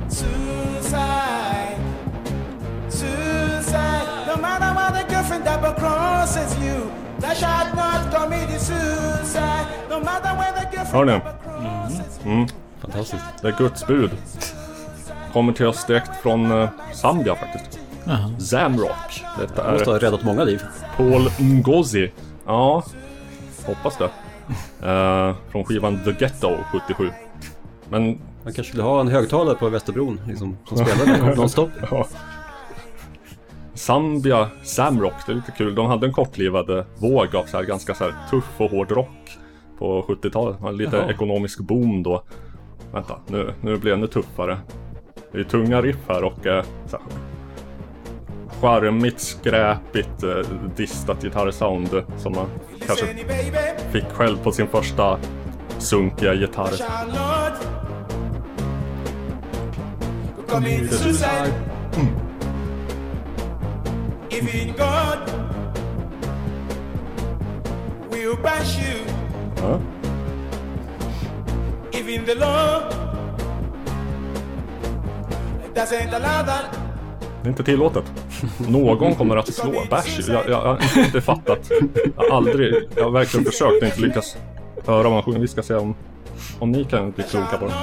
Suicide. 0.10 1.78
Suicide. 2.90 4.28
No 4.28 4.36
matter 4.38 4.70
what 4.76 4.94
the 4.94 5.04
girlfriend 5.14 5.46
double 5.46 5.74
crosses 5.74 6.58
you, 6.60 6.92
Hör 10.92 11.06
ni? 11.06 11.20
Mm, 12.26 12.48
Fantastiskt. 12.82 13.24
det 13.42 13.48
är 13.48 13.56
Guds 13.58 13.88
bud. 13.88 14.12
Kommer 15.34 15.54
till 15.54 15.66
oss 15.66 15.86
direkt 15.86 16.12
från 16.22 16.52
eh, 16.62 16.70
Zambia 16.94 17.36
faktiskt. 17.36 17.80
Jaha. 18.04 18.32
Zamrock. 18.40 19.24
Detta 19.40 19.64
Det 19.66 19.72
måste 19.72 19.90
är 19.90 19.94
ha 19.94 20.00
räddat 20.00 20.24
många 20.24 20.44
liv. 20.44 20.62
Paul 20.98 21.32
Ngozi. 21.40 22.12
Ja, 22.46 22.84
hoppas 23.66 23.98
det. 23.98 24.10
Eh, 24.90 25.36
från 25.52 25.66
skivan 25.66 26.00
The 26.04 26.12
Ghetto 26.12 26.58
77. 26.72 27.10
Men 27.90 28.04
Man 28.44 28.54
kanske 28.54 28.64
skulle 28.64 28.84
ha 28.84 29.00
en 29.00 29.08
högtalare 29.08 29.56
på 29.56 29.70
Västerbron 29.70 30.22
liksom, 30.28 30.58
som 30.68 30.78
spelar 30.78 31.18
den 31.18 31.36
nonstop. 31.38 31.70
Ja. 31.92 32.08
Zambia 33.80 34.50
Samrock, 34.64 35.14
det 35.26 35.32
är 35.32 35.36
lite 35.36 35.52
kul. 35.52 35.76
De 35.76 35.86
hade 35.86 36.08
en 36.08 36.14
kortlivad 36.14 36.86
våg 36.98 37.36
av 37.36 37.46
så 37.46 37.58
här 37.58 37.64
ganska 37.64 37.96
så 37.96 38.04
här 38.04 38.14
tuff 38.30 38.52
och 38.58 38.72
hård 38.72 38.92
rock 38.92 39.38
på 39.78 40.02
70-talet. 40.02 40.58
Det 40.58 40.64
var 40.64 40.72
lite 40.72 40.98
Jaha. 40.98 41.10
ekonomisk 41.10 41.60
boom 41.60 42.04
då. 42.04 42.24
Vänta, 42.94 43.20
nu, 43.28 43.54
nu 43.62 43.78
blir 43.78 43.92
det 43.92 43.98
ännu 43.98 44.08
tuffare. 44.08 44.58
Det 45.32 45.40
är 45.40 45.44
tunga 45.44 45.82
riff 45.82 45.98
här 46.08 46.24
och 46.24 46.48
eh, 46.48 46.64
så 46.88 46.98
här, 46.98 47.06
charmigt, 48.62 49.20
skräpigt, 49.20 50.24
eh, 50.24 50.40
distat 50.76 51.24
gitarrsound 51.24 52.04
som 52.18 52.34
man 52.34 52.48
kanske 52.88 53.06
fick 53.92 54.10
själv 54.10 54.38
på 54.44 54.52
sin 54.52 54.68
första 54.68 55.20
sunkiga 55.78 56.34
gitarr. 56.34 56.72
Charlotte, 56.72 57.68
in 64.32 64.74
God, 64.78 65.20
we'll 68.10 68.36
bash 68.42 68.78
you. 68.80 69.06
If 71.92 72.08
in 72.08 72.26
the 72.26 72.36
law, 72.36 72.82
doesn't 75.74 76.14
allow 76.14 76.46
that. 76.46 76.80
Det 77.42 77.48
är 77.48 77.50
inte 77.50 77.64
tillåtet. 77.64 78.04
Någon 78.58 79.16
kommer 79.16 79.38
att 79.38 79.54
slå 79.54 79.84
Bash. 79.90 80.20
Jag, 80.28 80.50
jag, 80.50 80.50
jag 80.50 80.62
har 80.62 81.06
inte 81.06 81.22
fattat. 81.22 81.72
Jag 82.16 82.24
har 82.24 82.38
aldrig, 82.38 82.76
jag 82.96 83.04
har 83.04 83.12
verkligen 83.12 83.46
försökt 83.46 83.82
och 83.82 83.88
inte 83.88 84.02
lyckats 84.02 84.38
höra 84.86 85.04
vad 85.04 85.12
man 85.12 85.24
sjunger. 85.24 85.40
Vi 85.40 85.48
ska 85.48 85.64
se 85.64 85.76
om, 85.76 85.96
om 86.60 86.72
ni 86.72 86.84
kan 86.84 87.12
bli 87.12 87.24
kloka 87.24 87.58
på 87.58 87.66
det. 87.66 87.74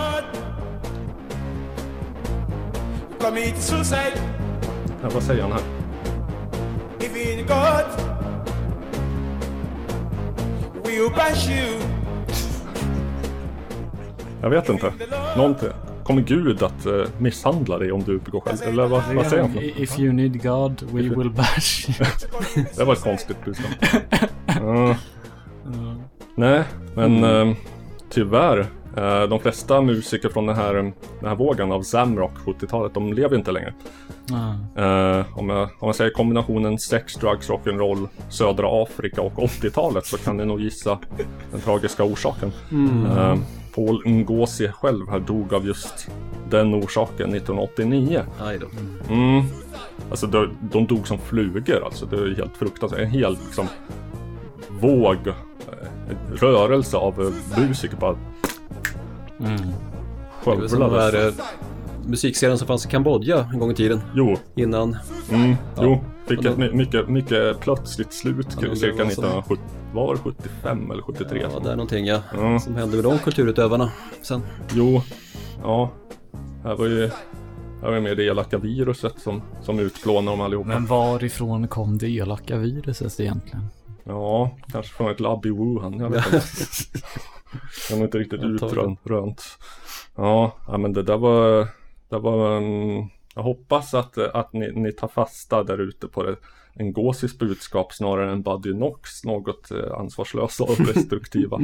Ja, 5.03 5.09
vad 5.15 5.23
säger 5.23 5.43
han 5.43 5.53
här? 5.53 5.86
If 7.47 7.53
God, 7.53 7.87
we'll 10.85 11.11
bash 11.11 11.49
you. 11.51 11.81
Jag 14.43 14.51
vet 14.51 14.69
inte. 14.69 14.93
Någonting. 15.37 15.69
Kommer 16.05 16.23
Gud 16.23 16.63
att 16.63 16.87
uh, 16.87 17.05
misshandla 17.19 17.79
dig 17.79 17.93
om 17.93 18.03
du 18.03 18.19
begår 18.19 18.41
själv? 18.41 18.59
Eller 18.63 18.87
vad, 18.87 19.03
vad 19.15 19.27
säger 19.27 19.43
han? 19.43 19.59
If 19.59 19.99
you 19.99 20.13
need 20.13 20.43
God, 20.43 20.83
we 20.93 21.03
will 21.03 21.31
bash 21.31 21.89
you. 21.89 22.09
Det 22.77 22.85
var 22.85 22.93
ett 22.93 23.03
konstigt 23.03 23.45
budskap. 23.45 23.71
Ja. 24.47 24.97
Nej, 26.35 26.65
men 26.95 27.25
eh, 27.25 27.57
tyvärr. 28.11 28.59
eh, 28.97 29.23
de 29.29 29.41
flesta 29.41 29.81
musiker 29.83 30.29
från 30.29 30.47
den 30.47 30.57
här, 30.57 30.75
den 30.75 30.95
här 31.23 31.35
vågen 31.35 31.73
av 31.73 31.83
Zamrock 31.83 32.33
70-talet, 32.47 32.95
de 32.95 33.13
lever 33.13 33.37
inte 33.37 33.53
längre. 33.53 33.75
Ah. 34.33 34.81
Eh, 34.83 35.25
om, 35.35 35.49
jag, 35.49 35.63
om 35.63 35.89
jag 35.89 35.95
säger 35.95 36.11
kombinationen 36.11 36.79
sex, 36.79 37.15
drugs, 37.15 37.51
rock'n'roll, 37.51 38.09
södra 38.29 38.83
Afrika 38.83 39.23
och 39.23 39.33
80-talet 39.33 40.07
så 40.07 40.19
kan 40.19 40.37
ni 40.37 40.45
nog 40.45 40.61
gissa 40.61 40.99
den 41.53 41.61
tragiska 41.61 42.05
orsaken. 42.05 42.53
Eh, 43.17 43.37
Paul 43.75 44.03
Ngozi 44.07 44.69
själv 44.69 45.09
här 45.11 45.21
dog 45.21 45.55
av 45.55 45.67
just 45.67 46.09
den 46.51 46.75
orsaken 46.75 47.35
1989. 47.35 48.23
Aj 48.41 48.59
då. 48.59 48.67
Mm. 49.15 49.45
Alltså 50.11 50.27
de, 50.27 50.57
de 50.61 50.87
dog 50.87 51.09
som 51.09 51.19
flugor 51.19 51.85
alltså. 51.85 52.07
Det 52.07 52.17
är 52.17 52.35
helt 52.35 52.57
fruktansvärt. 52.57 53.01
En 53.01 53.11
hel 53.11 53.39
liksom 53.47 53.67
våg, 54.81 55.17
eh, 55.27 55.35
rörelse 56.35 56.97
av 56.97 57.35
musiker 57.57 57.97
bara 57.97 58.17
Mm. 59.41 59.61
Skövlades. 60.43 61.41
Musikserien 62.07 62.59
som 62.59 62.67
fanns 62.69 62.87
i 62.87 62.89
Kambodja 62.89 63.49
en 63.53 63.59
gång 63.59 63.71
i 63.71 63.75
tiden. 63.75 64.01
Jo, 64.15 64.37
Innan. 64.55 64.97
mm, 65.33 65.51
Ja. 65.77 65.83
jo. 65.85 66.01
Fick 66.27 66.45
ett 66.45 66.59
my- 66.59 66.73
mycket, 66.73 67.09
mycket 67.09 67.61
plötsligt 67.61 68.13
slut 68.13 68.47
Ja, 68.63 68.75
cirka 68.75 69.05
var 69.05 69.11
så. 69.11 69.23
1970. 69.23 69.65
Var 69.95 70.15
det 70.15 70.21
75 70.21 70.91
eller 70.91 71.03
73? 71.03 71.47
Ja, 71.53 71.59
det 71.61 71.71
är 71.71 71.77
någonting 71.77 72.07
ja. 72.07 72.21
Ja. 72.35 72.59
Som 72.59 72.77
hände 72.77 72.97
med 72.97 73.05
de 73.05 73.19
kulturutövarna 73.19 73.91
sen. 74.23 74.43
Jo, 74.75 75.03
ja. 75.63 75.91
Här 76.65 76.75
var 76.77 76.87
ju 76.87 77.11
här 77.83 77.91
var 77.91 78.01
med 78.01 78.17
det 78.17 78.25
elaka 78.25 78.59
viruset 78.59 79.19
som, 79.21 79.43
som 79.63 79.79
utplånade 79.79 80.31
dem 80.37 80.41
allihopa. 80.41 80.69
Men 80.69 80.87
varifrån 80.87 81.69
kom 81.69 81.99
det 81.99 82.09
elaka 82.11 82.57
viruset 82.57 83.21
egentligen? 83.21 83.67
Ja, 84.05 84.51
kanske 84.73 84.95
från 84.95 85.11
ett 85.11 85.21
labb 85.21 85.47
i 85.47 85.51
Wuhan. 85.51 85.99
Jag 85.99 86.11
vet 86.11 86.27
inte. 86.27 86.41
Jag 87.91 87.97
har 87.97 88.05
inte 88.05 88.19
riktigt 88.19 88.43
utrönt. 88.43 89.41
Ja, 90.17 90.53
ja, 90.69 90.79
men 90.79 90.93
det 90.93 91.03
där 91.03 91.17
var, 91.19 91.69
det 92.09 92.19
var 92.19 92.57
en, 92.57 93.11
Jag 93.35 93.43
hoppas 93.43 93.95
att, 93.95 94.19
att 94.19 94.53
ni, 94.53 94.73
ni 94.73 94.93
tar 94.93 95.09
fasta 95.09 95.63
där 95.65 95.79
ute 95.79 96.09
på 96.09 96.23
det. 96.23 96.37
En 96.75 96.93
gåsis 96.93 97.39
budskap 97.39 97.93
snarare 97.93 98.33
än 98.33 98.43
Buddy 98.43 98.73
Knox 98.73 99.25
något 99.25 99.71
eh, 99.71 99.93
ansvarslösa 99.99 100.65
och 100.65 100.77
destruktiva. 100.95 101.61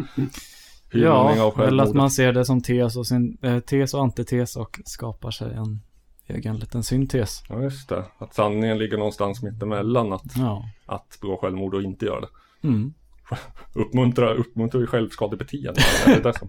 Ja, 0.93 1.52
eller 1.62 1.82
att 1.82 1.94
man 1.94 2.10
ser 2.10 2.32
det 2.32 2.44
som 2.44 2.62
tes 2.62 2.97
och, 2.97 3.06
sin, 3.06 3.39
eh, 3.43 3.59
tes 3.59 3.94
och 3.94 4.02
antites 4.02 4.56
och 4.56 4.81
skapar 4.85 5.31
sig 5.31 5.55
en 5.55 5.81
egen 6.27 6.56
liten 6.56 6.82
syntes. 6.82 7.43
Ja, 7.48 7.62
just 7.62 7.89
det. 7.89 8.05
Att 8.19 8.35
sanningen 8.35 8.78
ligger 8.78 8.97
någonstans 8.98 9.43
mittemellan 9.43 10.12
att, 10.12 10.36
Ja. 10.36 10.64
att 10.86 11.19
begå 11.20 11.36
självmord 11.36 11.74
och 11.74 11.82
inte 11.82 12.05
göra 12.05 12.20
det. 12.20 12.28
Mm. 12.69 12.94
Uppmuntra, 13.74 14.35
uppmuntra 14.35 14.81
ju 14.81 14.86
självskadebeteende. 14.86 15.81
Det 16.06 16.12
är 16.12 16.23
det 16.23 16.39
som... 16.39 16.48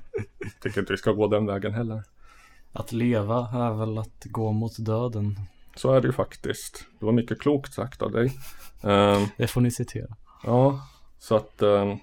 Tycker 0.62 0.80
inte 0.80 0.92
vi 0.92 0.96
ska 0.96 1.12
gå 1.12 1.26
den 1.26 1.46
vägen 1.46 1.74
heller. 1.74 2.02
Att 2.74 2.92
leva 2.92 3.48
är 3.52 3.72
väl 3.74 3.98
att 3.98 4.24
gå 4.24 4.52
mot 4.52 4.78
döden. 4.78 5.40
Så 5.76 5.92
är 5.92 6.00
det 6.00 6.06
ju 6.06 6.12
faktiskt. 6.12 6.84
Det 6.98 7.06
var 7.06 7.12
mycket 7.12 7.40
klokt 7.40 7.72
sagt 7.74 8.02
av 8.02 8.10
dig. 8.12 8.32
Ehm, 8.82 9.26
Det 9.36 9.46
får 9.46 9.60
ni 9.60 9.70
citera. 9.70 10.16
ja, 10.44 10.80
så 11.18 11.36
att 11.36 11.62
eh, 11.62 11.94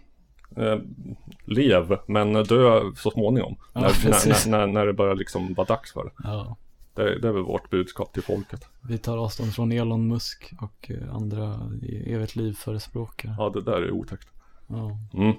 lev, 1.45 1.97
men 2.07 2.33
dö 2.33 2.81
så 2.95 3.11
småningom. 3.11 3.55
Ja, 3.73 3.81
när, 3.81 4.09
när, 4.29 4.49
när, 4.49 4.67
när 4.67 4.85
det 4.85 4.93
börjar 4.93 5.15
liksom 5.15 5.53
vara 5.53 5.67
dags 5.67 5.93
för 5.93 6.03
det. 6.03 6.11
Ja. 6.23 6.57
det. 6.93 7.19
Det 7.19 7.27
är 7.27 7.31
väl 7.31 7.43
vårt 7.43 7.69
budskap 7.69 8.13
till 8.13 8.23
folket. 8.23 8.67
Vi 8.81 8.97
tar 8.97 9.17
avstånd 9.17 9.53
från 9.53 9.71
Elon 9.71 10.07
Musk 10.07 10.53
och 10.61 10.91
eh, 10.91 11.15
andra 11.15 11.59
evigt 12.05 12.35
liv 12.35 12.53
förespråkare. 12.53 13.35
Ja, 13.37 13.49
det 13.49 13.61
där 13.61 13.81
är 13.81 13.91
otäckt. 13.91 14.27
Ja. 14.67 14.97
Mm. 15.13 15.35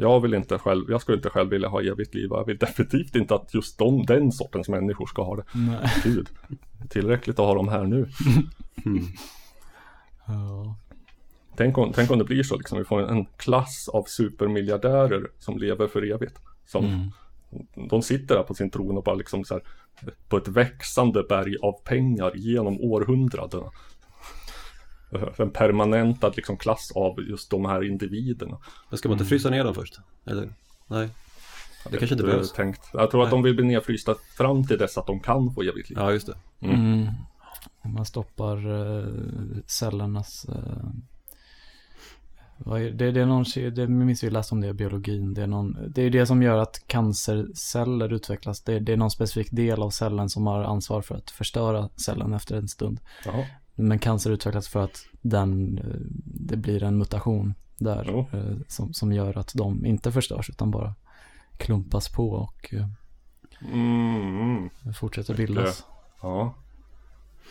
Jag 0.00 0.20
vill 0.20 0.34
inte 0.34 0.58
själv, 0.58 0.90
jag 0.90 1.00
skulle 1.00 1.16
inte 1.16 1.30
själv 1.30 1.50
vilja 1.50 1.68
ha 1.68 1.82
evigt 1.82 2.14
liv. 2.14 2.28
Jag 2.30 2.46
vill 2.46 2.58
definitivt 2.58 3.16
inte 3.16 3.34
att 3.34 3.54
just 3.54 3.78
de, 3.78 4.06
den 4.06 4.32
sortens 4.32 4.68
människor 4.68 5.06
ska 5.06 5.22
ha 5.22 5.36
det. 5.36 5.44
Nej. 5.54 5.90
Gud, 6.04 6.28
tillräckligt 6.88 7.38
att 7.38 7.46
ha 7.46 7.54
dem 7.54 7.68
här 7.68 7.84
nu. 7.84 8.08
Ja. 10.26 10.76
Tänk 11.56 11.78
om, 11.78 11.92
tänk 11.92 12.10
om 12.10 12.18
det 12.18 12.24
blir 12.24 12.42
så 12.42 12.56
liksom, 12.56 12.78
vi 12.78 12.84
får 12.84 13.02
en, 13.02 13.16
en 13.18 13.24
klass 13.36 13.88
av 13.92 14.04
supermiljardärer 14.04 15.28
som 15.38 15.58
lever 15.58 15.86
för 15.86 16.12
evigt. 16.12 16.38
Som, 16.66 16.84
Mm. 16.84 17.88
De 17.88 18.02
sitter 18.02 18.34
där 18.34 18.42
på 18.42 18.54
sin 18.54 18.70
tron 18.70 18.96
och 18.96 19.04
bara 19.04 19.14
liksom 19.14 19.44
så 19.44 19.54
här, 19.54 19.62
på 20.28 20.36
ett 20.36 20.48
växande 20.48 21.22
berg 21.28 21.56
av 21.62 21.72
pengar 21.72 22.32
genom 22.34 22.80
århundradena. 22.80 23.70
En 25.36 25.50
permanentad 25.50 26.32
liksom 26.36 26.56
klass 26.56 26.92
av 26.94 27.20
just 27.20 27.50
de 27.50 27.64
här 27.64 27.84
individerna. 27.84 28.58
Men 28.88 28.98
ska 28.98 29.08
man 29.08 29.18
inte 29.18 29.28
frysa 29.28 29.50
ner 29.50 29.64
dem 29.64 29.74
först? 29.74 30.00
Eller? 30.24 30.52
Nej. 30.86 31.08
Det 31.90 31.96
kanske 31.96 32.14
inte 32.14 32.24
behövs. 32.24 32.52
Tänkt. 32.52 32.80
Jag 32.92 33.10
tror 33.10 33.24
att 33.24 33.30
de 33.30 33.42
vill 33.42 33.54
bli 33.54 33.64
nedfrysta 33.64 34.14
fram 34.36 34.66
till 34.66 34.78
dess 34.78 34.98
att 34.98 35.06
de 35.06 35.20
kan 35.20 35.54
få 35.54 35.62
evigt 35.62 35.90
liv. 35.90 35.98
Ja, 36.00 36.12
just 36.12 36.26
det. 36.26 36.66
Mm. 36.66 37.06
Man 37.84 38.06
stoppar 38.06 38.56
eh, 38.56 39.06
cellernas... 39.66 40.46
Vad 42.64 42.82
är, 42.82 42.90
det, 42.90 43.10
det 43.10 43.20
är 43.20 43.26
någon, 43.26 43.44
det 43.74 43.88
minns 43.88 44.24
vi 44.24 44.30
läste 44.30 44.54
om 44.54 44.60
det 44.60 44.68
i 44.68 44.72
biologin. 44.72 45.34
Det 45.34 45.42
är, 45.42 45.46
någon, 45.46 45.76
det 45.88 46.02
är 46.02 46.10
det 46.10 46.26
som 46.26 46.42
gör 46.42 46.58
att 46.58 46.82
cancerceller 46.86 48.12
utvecklas. 48.12 48.62
Det, 48.62 48.78
det 48.78 48.92
är 48.92 48.96
någon 48.96 49.10
specifik 49.10 49.50
del 49.50 49.82
av 49.82 49.90
cellen 49.90 50.28
som 50.28 50.46
har 50.46 50.62
ansvar 50.62 51.02
för 51.02 51.14
att 51.14 51.30
förstöra 51.30 51.88
cellen 51.96 52.34
efter 52.34 52.56
en 52.56 52.68
stund. 52.68 53.00
Jaha. 53.24 53.44
Men 53.80 53.98
cancer 53.98 54.30
utvecklas 54.30 54.68
för 54.68 54.80
att 54.84 55.06
den, 55.20 55.78
eh, 55.78 55.84
det 56.24 56.56
blir 56.56 56.82
en 56.82 56.98
mutation 56.98 57.54
där 57.78 58.04
Jo. 58.08 58.28
eh, 58.38 58.56
som, 58.68 58.92
som 58.92 59.12
gör 59.12 59.38
att 59.38 59.52
de 59.54 59.86
inte 59.86 60.12
förstörs 60.12 60.50
utan 60.50 60.70
bara 60.70 60.94
klumpas 61.56 62.08
på 62.08 62.30
och 62.30 62.74
eh, 62.74 62.86
Mm, 63.72 64.70
fortsätter 64.94 65.32
Mycket. 65.34 65.46
bildas. 65.46 65.84
Ja. 66.22 66.54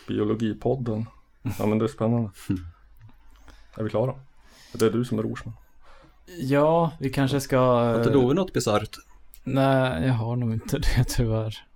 Biologipodden. 0.08 1.06
Ja 1.58 1.66
men 1.66 1.78
det 1.78 1.84
är 1.84 1.88
spännande. 1.88 2.30
Är 3.76 3.82
vi 3.82 3.90
klara? 3.90 4.14
Det 4.72 4.86
är 4.86 4.90
du 4.90 5.04
som 5.04 5.18
är 5.18 5.22
Rorsman. 5.22 5.54
Ja, 6.40 6.92
vi 7.00 7.10
kanske 7.10 7.40
ska... 7.40 7.58
Har 7.58 7.98
inte 7.98 8.10
Love 8.10 8.34
något 8.34 8.52
bisarrt? 8.52 8.96
Nej, 9.44 10.06
jag 10.06 10.14
har 10.14 10.36
nog 10.36 10.52
inte 10.52 10.78
det 10.78 11.04
tyvärr. 11.08 11.66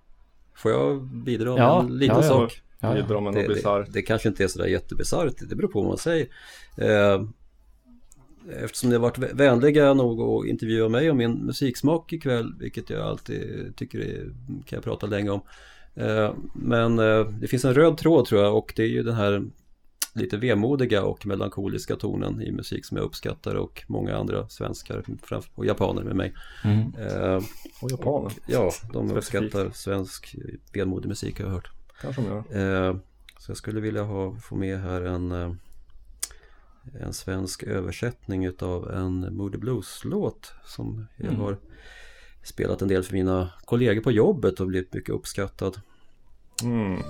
Får 0.55 0.71
jag 0.71 1.03
bidra 1.07 1.49
med 1.53 1.59
Ja, 1.63 1.79
en 1.79 1.97
liten 1.97 2.15
ja, 2.17 2.23
ja. 2.23 2.29
sak? 2.29 2.61
Ja, 2.85 2.97
ja. 2.97 3.03
Bidra 3.03 3.19
med 3.19 3.33
Det, 3.33 3.39
något 3.39 3.47
det, 3.49 3.53
bisarrt. 3.55 3.87
det 3.93 4.01
kanske 4.01 4.29
inte 4.29 4.43
är 4.43 4.47
sådär 4.47 4.65
jättebisarrt, 4.67 5.33
det 5.49 5.55
beror 5.55 5.67
på 5.69 5.79
vad 5.81 5.87
man 5.89 5.97
säger. 5.97 6.27
Eh, 6.77 7.23
eftersom 8.63 8.89
ni 8.89 8.95
har 8.95 9.01
varit 9.01 9.17
vä- 9.17 9.35
vänliga 9.35 9.93
nog 9.93 10.21
att 10.21 10.49
intervjua 10.49 10.89
mig 10.89 11.11
om 11.11 11.17
min 11.17 11.31
musiksmak 11.31 12.13
ikväll, 12.13 12.53
vilket 12.59 12.89
jag 12.89 13.01
alltid 13.01 13.73
tycker 13.75 13.99
är, 13.99 14.23
kan 14.65 14.77
jag 14.77 14.83
prata 14.83 15.07
länge 15.07 15.29
om. 15.29 15.41
Eh, 15.95 16.33
men 16.55 16.99
eh, 16.99 17.29
det 17.29 17.47
finns 17.47 17.65
en 17.65 17.73
röd 17.73 17.97
tråd 17.97 18.25
tror 18.25 18.41
jag 18.41 18.57
och 18.57 18.73
det 18.75 18.83
är 18.83 18.87
ju 18.87 19.03
den 19.03 19.15
här 19.15 19.43
lite 20.13 20.37
vemodiga 20.37 21.03
och 21.03 21.25
melankoliska 21.25 21.95
tonen 21.95 22.41
i 22.41 22.51
musik 22.51 22.85
som 22.85 22.97
jag 22.97 23.03
uppskattar 23.05 23.55
och 23.55 23.83
många 23.87 24.17
andra 24.17 24.47
svenskar 24.49 25.03
och 25.55 25.65
japaner 25.65 26.03
med 26.03 26.15
mig. 26.15 26.33
Mm. 26.63 26.79
Eh, 26.79 27.39
Och 27.81 27.91
japaner. 27.91 28.31
ja, 28.47 28.71
de 28.93 29.09
Specifikt. 29.09 29.43
uppskattar 29.43 29.69
svensk 29.73 30.35
vemodig 30.73 31.07
musik 31.07 31.39
har 31.39 31.45
jag 31.45 31.53
hört. 31.53 31.69
Kanske 32.01 32.21
de 32.21 32.27
gör. 32.27 32.87
Eh, 32.89 32.95
Så 33.39 33.51
jag 33.51 33.57
skulle 33.57 33.81
vilja 33.81 34.03
ha, 34.03 34.35
få 34.35 34.55
med 34.55 34.79
här 34.81 35.01
en, 35.01 35.31
eh, 35.31 35.51
en 37.01 37.13
svensk 37.13 37.63
översättning 37.63 38.45
utav 38.45 38.91
en 38.91 39.35
Moody 39.37 39.57
Blues-låt 39.57 40.53
som 40.65 41.07
jag 41.17 41.27
Mm. 41.27 41.39
har 41.41 41.57
spelat 42.43 42.81
en 42.81 42.87
del 42.87 43.03
för 43.03 43.13
mina 43.13 43.49
kollegor 43.65 44.01
på 44.01 44.11
jobbet 44.11 44.59
och 44.59 44.67
blivit 44.67 44.93
mycket 44.93 45.09
uppskattad. 45.15 45.81
Mm. 46.63 47.01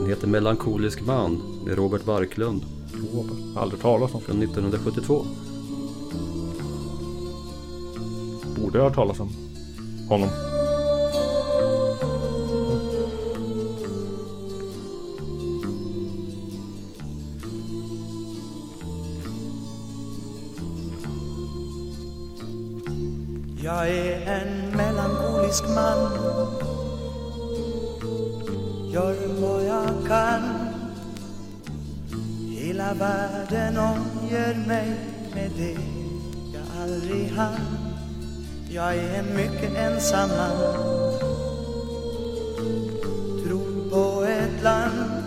Den 0.00 0.08
heter 0.08 0.26
Melankolisk 0.28 1.06
man 1.06 1.42
med 1.66 1.76
Robert 1.76 2.04
Barklund 2.04 2.62
Robert. 3.14 3.56
Aldrig 3.56 3.80
talat 3.80 4.14
om. 4.14 4.20
från 4.20 4.42
1972. 4.42 5.24
Borde 8.56 8.78
jag 8.78 8.84
ha 8.84 8.94
talas 8.94 9.20
om 9.20 9.30
honom. 10.12 10.28
Jag 23.64 23.88
är 23.88 24.26
en 24.26 24.76
melankolisk 24.76 25.64
man. 25.68 26.32
Gör 28.92 29.16
vad 29.40 29.64
jag 29.64 30.06
kan. 30.08 30.42
Hela 32.50 32.94
världen 32.94 33.78
omger 33.78 34.66
mig 34.66 34.96
med 35.34 35.50
det 35.56 35.76
jag 36.52 36.82
aldrig 36.82 37.30
hann. 37.30 37.81
Jag 38.74 38.96
är 38.96 39.18
en 39.18 39.36
mycket 39.36 39.76
ensam 39.76 40.28
man. 40.28 40.56
Tror 43.44 43.90
på 43.90 44.24
ett 44.24 44.62
land 44.62 45.24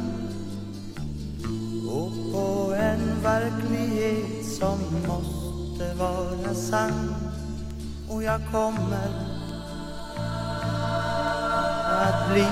Och 1.90 2.12
på 2.32 2.74
en 2.74 3.24
verklighet 3.24 4.46
som 4.46 4.80
måste 5.08 5.94
vara 5.94 6.54
sann. 6.54 7.16
Och 8.10 8.24
jag 8.24 8.42
kommer 8.52 9.10
att 12.02 12.32
bli 12.32 12.48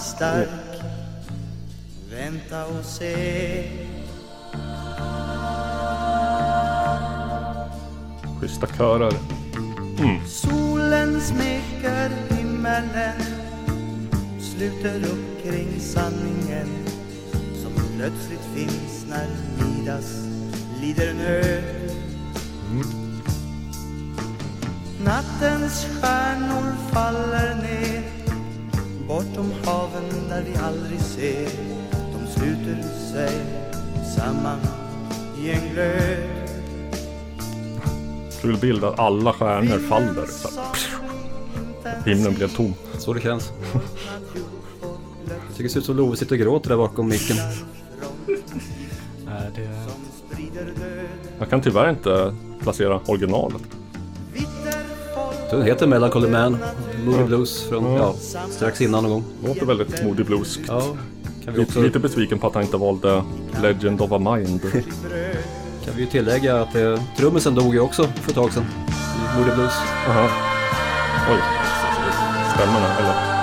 stark. 0.00 0.82
Vänta 2.10 2.66
och 2.66 2.84
se. 2.84 3.64
Schyssta 8.40 8.66
körer. 8.66 9.37
Mm. 9.98 10.20
Solen 10.26 11.20
smeker 11.20 12.10
himmelen 12.30 13.20
Sluter 14.40 15.04
upp 15.04 15.42
kring 15.42 15.80
sanningen 15.80 16.68
Som 17.62 17.72
plötsligt 17.96 18.46
finns 18.54 19.06
när 19.08 19.26
Midas 19.58 20.28
lider 20.80 21.14
nöd. 21.14 21.64
Nattens 25.04 25.84
stjärnor 25.84 26.72
faller 26.92 27.54
ner 27.54 28.02
Bortom 29.08 29.52
haven 29.64 30.28
där 30.28 30.42
vi 30.42 30.56
aldrig 30.56 31.00
ser. 31.00 31.48
De 31.90 32.26
sluter 32.26 32.82
sig 33.12 33.40
samman 34.16 34.60
i 35.38 35.50
en 35.50 35.72
glöd. 35.72 36.37
Kul 38.42 38.56
bild 38.56 38.84
att 38.84 38.98
alla 38.98 39.32
stjärnor 39.32 39.78
faller. 39.78 40.26
Så 40.26 40.48
här. 40.48 42.04
Himlen 42.06 42.34
blev 42.34 42.48
tom. 42.48 42.74
Så 42.98 43.12
det 43.12 43.20
känns. 43.20 43.52
Jag 45.24 45.56
tycker 45.56 45.62
det 45.62 45.68
ser 45.68 45.80
ut 45.80 45.86
som 45.86 45.96
Love 45.96 46.16
sitter 46.16 46.34
och 46.34 46.40
gråter 46.40 46.68
där 46.68 46.76
bakom 46.76 47.08
micken. 47.08 47.36
Nej, 49.26 49.50
det, 49.54 49.68
Jag 51.38 51.50
kan 51.50 51.60
tyvärr 51.60 51.90
inte 51.90 52.34
placera 52.60 53.00
originalet. 53.06 53.62
Den 55.50 55.62
heter 55.62 55.86
Melancholy 55.86 56.28
Man, 56.28 56.58
Moody 57.04 57.24
Blues 57.24 57.62
från, 57.68 57.92
ja, 57.92 58.14
strax 58.50 58.80
innan 58.80 59.02
någon 59.02 59.12
gång. 59.12 59.24
Låter 59.46 59.66
väldigt 59.66 60.04
Moody 60.04 60.24
Blues. 60.24 60.58
Ja, 60.66 60.80
kan 61.44 61.54
vi 61.54 61.60
Lite, 61.60 61.62
också 61.62 61.80
lite 61.80 61.98
besviken 61.98 62.38
på 62.38 62.46
att 62.46 62.54
han 62.54 62.62
inte 62.62 62.76
valde 62.76 63.22
Legend 63.62 64.00
of 64.00 64.12
a 64.12 64.18
Mind. 64.18 64.60
kan 65.88 65.96
vi 65.96 66.02
ju 66.02 66.08
tillägga 66.08 66.60
att 66.60 66.74
eh, 66.74 67.00
trummisen 67.16 67.54
dog 67.54 67.74
ju 67.74 67.80
också 67.80 68.02
för 68.04 68.30
ett 68.30 68.34
tag 68.34 68.52
sedan. 68.52 68.64
I 68.88 69.38
Moody 69.38 69.54
Blues. 69.54 69.72
Aha. 70.08 70.28
Oj. 71.30 71.38
Stämmer 72.54 72.80
det, 72.80 72.94
eller? 72.98 73.37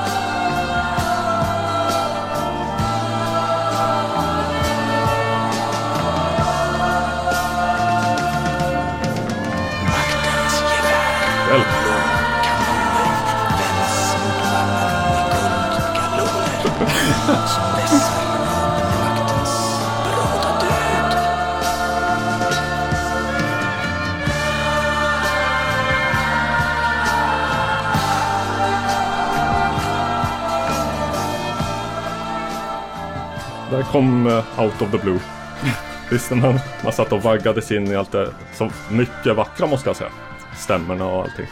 Kom 33.92 34.28
eh, 34.28 34.60
Out 34.60 34.82
of 34.82 34.92
the 34.92 34.98
Blue. 34.98 35.20
Visst 36.12 36.32
man, 36.32 36.60
man 36.84 36.94
satt 36.94 37.12
och 37.12 37.24
vaggades 37.24 37.72
in 37.72 37.88
i 37.88 37.96
allt 37.96 38.12
det 38.12 38.34
så 38.54 38.72
mycket 38.90 39.36
vackra 39.36 39.68
måste 39.68 39.90
jag 39.90 39.96
säga. 39.96 40.12
Stämmorna 40.58 41.06
och 41.06 41.24
allting. 41.24 41.48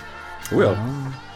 Oh 0.52 0.64
ja. 0.64 0.76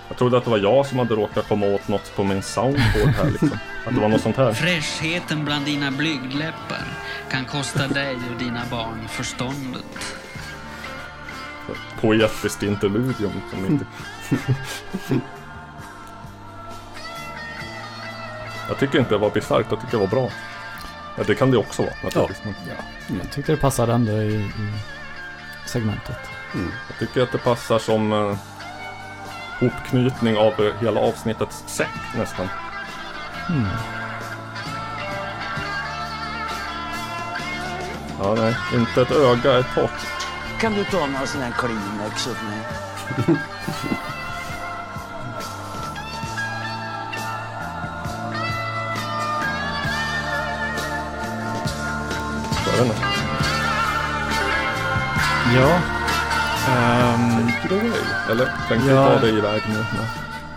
Jag 0.07 0.17
trodde 0.17 0.37
att 0.37 0.43
det 0.43 0.49
var 0.49 0.57
jag 0.57 0.85
som 0.85 0.99
hade 0.99 1.15
råkat 1.15 1.47
komma 1.47 1.65
åt 1.65 1.87
något 1.87 2.15
på 2.15 2.23
min 2.23 2.41
soundboard 2.41 3.09
här 3.17 3.31
liksom. 3.31 3.49
Att 3.85 3.95
det 3.95 4.01
var 4.01 4.09
något 4.09 4.21
sånt 4.21 4.37
här. 4.37 4.53
Fräschheten 4.53 5.45
bland 5.45 5.65
dina 5.65 5.91
blygdläppar 5.91 6.87
kan 7.29 7.45
kosta 7.45 7.87
dig 7.87 8.15
och 8.15 8.39
dina 8.39 8.61
barn 8.71 9.07
förståndet. 9.07 10.15
Poetiskt 12.01 12.63
interludium 12.63 13.31
som 13.51 13.65
inte... 13.65 13.85
jag 18.67 18.79
tycker 18.79 18.99
inte 18.99 19.11
det 19.11 19.17
var 19.17 19.29
bisarrt, 19.29 19.65
jag 19.69 19.81
tycker 19.81 19.97
det 19.97 19.97
var 19.97 20.07
bra. 20.07 20.29
Ja, 21.17 21.23
det 21.27 21.35
kan 21.35 21.51
det 21.51 21.57
också 21.57 21.81
vara 21.81 21.93
naturligtvis. 22.03 22.55
men 23.07 23.17
jag 23.23 23.31
tyckte 23.31 23.51
det 23.51 23.57
passade 23.57 23.93
ändå 23.93 24.11
i, 24.11 24.35
i 24.35 24.51
segmentet. 25.65 26.17
Jag 26.89 26.99
tycker 26.99 27.21
att 27.21 27.31
det 27.31 27.37
passar 27.37 27.79
som 27.79 28.13
eh, 28.13 28.37
hopknytning 29.59 30.37
av 30.37 30.53
eh, 30.65 30.73
hela 30.81 30.99
avsnittets 30.99 31.63
säck 31.67 31.87
nästan. 32.17 32.47
Mm. 33.49 33.67
Ja, 38.19 38.35
nej, 38.35 38.55
inte 38.73 39.01
ett 39.01 39.11
öga 39.11 39.53
är 39.53 39.63
torrt. 39.63 40.07
Kan 40.59 40.73
du 40.73 40.83
ta 40.83 41.05
några 41.05 41.27
sådana 41.27 41.45
här 41.45 41.53
Kleenex 41.53 42.27
åt 42.27 42.37
mig? 42.43 43.37
Är 52.77 52.81
det 52.81 52.87
nog. 52.87 52.95
Ja. 55.55 55.79
Ehm, 56.69 57.47
Take 57.61 57.65
it 57.65 57.71
away. 57.71 57.91
Eller 58.31 58.49
tänkte 58.69 58.91
Ja. 58.91 59.07
ta 59.07 59.19
dig 59.19 59.37
iväg 59.37 59.61
nu? 59.67 59.73
Nej, 59.75 60.07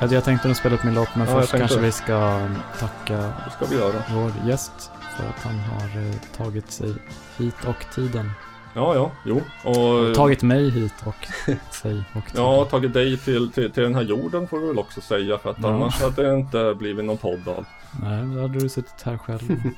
alltså 0.01 0.15
jag 0.15 0.25
tänkte 0.25 0.49
nog 0.49 0.57
spela 0.57 0.75
upp 0.75 0.85
min 0.85 0.95
låt 0.95 1.15
men 1.15 1.27
Ja, 1.29 1.33
jag 1.33 1.41
först 1.41 1.53
kanske 1.59 1.77
det. 1.77 1.83
vi 1.83 1.93
ska 1.93 2.41
tacka 2.79 3.17
det 3.17 3.51
ska 3.57 3.67
vi 3.71 3.77
göra. 3.77 4.03
vår 4.11 4.33
gäst 4.47 4.91
för 5.17 5.29
att 5.29 5.43
han 5.45 5.59
har 5.59 6.03
eh, 6.03 6.15
tagit 6.37 6.71
sig 6.71 6.95
hit 7.39 7.65
och 7.67 7.85
tiden. 7.95 8.31
Ja, 8.75 8.95
ja, 8.95 9.11
jo. 9.25 9.41
Och, 9.65 10.15
Tagit 10.15 10.43
mig 10.43 10.71
hit 10.71 10.95
och 11.05 11.15
sig 11.75 12.03
och 12.15 12.25
tiden. 12.27 12.45
Ja, 12.45 12.65
tagit 12.65 12.93
dig 12.93 13.17
till, 13.19 13.53
till, 13.53 13.71
till 13.71 13.83
den 13.83 13.95
här 13.95 14.03
jorden 14.03 14.49
får 14.49 14.59
du 14.61 14.67
väl 14.67 14.79
också 14.79 15.01
säga. 15.01 15.39
För 15.39 15.51
att 15.51 15.57
Ja. 15.63 15.69
annars 15.69 16.01
hade 16.03 16.23
det 16.23 16.35
inte 16.35 16.75
blivit 16.79 17.05
någon 17.05 17.17
podd 17.19 17.49
av. 17.49 17.65
Nej, 18.03 18.25
då 18.35 18.41
hade 18.43 18.59
du 18.59 18.69
suttit 18.69 19.03
här 19.05 19.19
själv. 19.19 19.63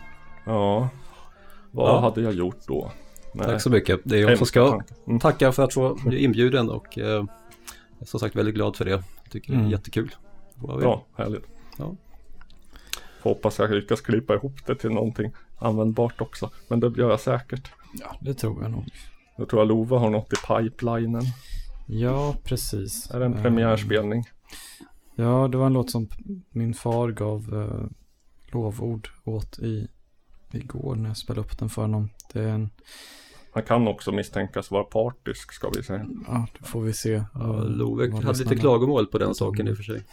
Ja, 0.44 0.88
vad 1.72 1.88
Ja. 1.90 2.00
hade 2.00 2.20
jag 2.20 2.32
gjort 2.32 2.66
då? 2.66 2.92
Nej. 3.34 3.46
Tack 3.46 3.62
så 3.62 3.70
mycket. 3.70 4.00
Det 4.04 4.16
är 4.16 4.20
jag 4.20 4.28
som 4.30 4.38
Hemska 4.38 4.66
ska. 4.66 4.80
Mm. 5.06 5.20
tacka 5.20 5.52
för 5.52 5.62
att 5.64 5.74
få 5.74 5.94
bli 6.04 6.24
inbjuden 6.24 6.70
och 6.70 6.98
eh, 6.98 7.04
jag 7.06 7.28
är 8.00 8.04
som 8.06 8.20
sagt 8.20 8.36
väldigt 8.36 8.54
glad 8.54 8.76
för 8.76 8.84
det. 8.84 9.02
Tycker 9.30 9.48
det 9.52 9.54
Mm. 9.54 9.66
är 9.66 9.70
jättekul. 9.72 10.14
Vad 10.54 10.76
vi- 10.76 10.82
Bra, 10.82 11.04
härligt. 11.16 11.44
Ja. 11.78 11.94
Hoppas 13.22 13.58
jag 13.58 13.70
lyckas 13.70 14.00
klippa 14.00 14.34
ihop 14.34 14.66
det 14.66 14.74
till 14.74 14.90
någonting 14.90 15.32
användbart 15.58 16.20
också. 16.20 16.50
Men 16.68 16.80
det 16.80 16.92
gör 16.98 17.10
jag 17.10 17.20
säkert. 17.20 17.70
Ja, 18.00 18.16
det 18.20 18.34
tror 18.34 18.62
jag 18.62 18.70
nog. 18.70 18.84
Jag 19.36 19.48
tror 19.48 19.62
att 19.62 19.68
Lova 19.68 19.98
har 19.98 20.10
något 20.10 20.32
i 20.32 20.36
pipelinen. 20.36 21.22
Ja, 21.86 22.34
precis. 22.44 23.10
Är 23.10 23.18
det 23.20 23.26
en 23.26 23.34
Eh, 23.34 23.42
premiärspelning? 23.42 24.24
Ja, 25.16 25.48
det 25.52 25.56
var 25.58 25.66
en 25.66 25.72
låt 25.72 25.90
som 25.90 26.08
min 26.50 26.74
far 26.74 27.10
gav 27.10 27.54
eh, 27.54 27.86
lovord 28.52 29.08
åt 29.24 29.58
i, 29.58 29.88
igår 30.58 30.94
när 30.94 31.08
jag 31.08 31.16
spelade 31.16 31.40
upp 31.40 31.58
den 31.58 31.68
för 31.68 31.82
honom. 31.82 32.10
Det 32.32 32.40
är 32.42 32.48
en, 32.48 32.70
Han 33.54 33.62
kan 33.62 33.88
också 33.88 34.12
misstänkas 34.12 34.70
vara 34.70 34.84
partisk 34.84 35.52
ska 35.52 35.70
vi 35.76 35.82
säga. 35.82 36.06
ja, 36.26 36.46
det 36.58 36.66
får 36.66 36.80
vi 36.82 36.92
se. 36.92 37.24
Ja, 37.34 37.62
Love 37.62 38.08
vad 38.08 38.24
hade 38.24 38.38
lite 38.38 38.56
klagomål 38.56 39.06
på 39.06 39.18
den 39.18 39.34
saken 39.34 39.68
i 39.68 39.72
och 39.72 39.76
för 39.76 39.82
sig. 39.84 40.04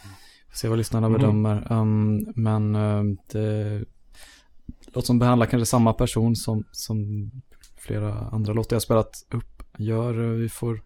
Får 0.48 0.56
se 0.56 0.68
vad 0.68 0.78
lyssnarna 0.78 1.06
Mm. 1.06 1.20
bedömer. 1.20 1.72
Um, 1.72 2.32
men 2.36 2.74
uh, 2.76 3.16
det 3.32 3.84
låter 4.86 5.06
som 5.06 5.18
behandlar 5.18 5.46
kanske 5.46 5.66
samma 5.66 5.92
person 5.92 6.36
som, 6.36 6.64
som 6.72 7.30
flera 7.78 8.14
andra 8.18 8.52
låtar 8.52 8.76
jag 8.76 8.82
spelat 8.82 9.26
upp 9.30 9.62
gör. 9.78 10.12
Vi 10.14 10.48
får, 10.48 10.82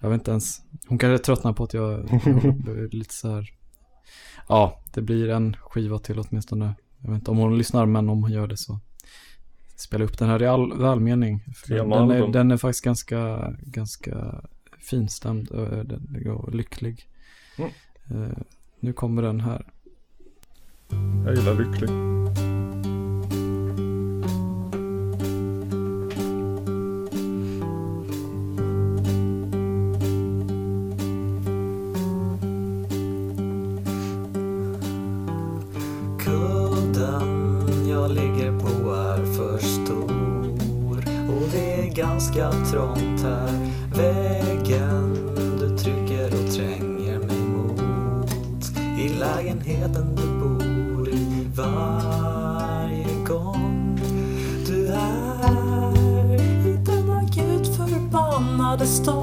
jag 0.00 0.08
vet 0.10 0.20
inte 0.20 0.30
ens, 0.30 0.58
hon 0.88 0.98
kanske 0.98 1.24
tröttnar 1.24 1.52
på 1.52 1.64
att 1.64 1.74
jag, 1.74 1.92
jag 2.10 2.24
är 2.78 2.96
lite 2.96 3.14
så 3.14 3.28
här. 3.34 3.48
Ja, 4.48 4.80
det 4.94 5.02
blir 5.02 5.28
en 5.28 5.56
skiva 5.56 5.98
till 5.98 6.18
åtminstone. 6.18 6.74
Jag 7.00 7.10
vet 7.10 7.18
inte 7.18 7.30
om 7.30 7.36
hon 7.36 7.58
lyssnar, 7.58 7.86
men 7.86 8.08
om 8.08 8.22
hon 8.22 8.32
gör 8.32 8.46
det 8.46 8.56
så 8.56 8.80
spela 9.80 10.04
upp 10.04 10.18
den 10.18 10.28
här 10.28 10.42
i 10.42 10.46
all 10.46 10.78
välmening. 10.78 11.44
Den 11.68 12.10
är, 12.10 12.32
den 12.32 12.50
är 12.50 12.56
faktiskt 12.56 12.84
ganska, 12.84 13.52
ganska 13.60 14.44
finstämd 14.78 15.48
och, 15.50 16.54
lycklig. 16.54 17.08
Mm. 17.58 17.70
Eh, 18.10 18.38
nu 18.80 18.92
kommer 18.92 19.22
den 19.22 19.40
här. 19.40 19.66
Jag 21.26 21.34
gillar 21.34 21.54
lycklig. 21.54 21.90
Ganska 42.00 42.50
trångt 42.50 43.22
här. 43.22 43.52
Väggen 43.94 45.18
du 45.60 45.78
trycker 45.78 46.26
och 46.26 46.54
tränger 46.54 47.18
mig 47.18 47.40
mot. 47.40 47.80
I 48.98 49.08
lägenheten 49.08 50.16
du 50.16 50.26
bor 50.40 51.08
i 51.08 51.48
varje 51.56 53.24
gång 53.28 54.00
du 54.66 54.86
är. 54.86 56.34
I 56.68 56.76
denna 56.84 57.22
gudförbannade 57.22 58.86
stad. 58.86 59.19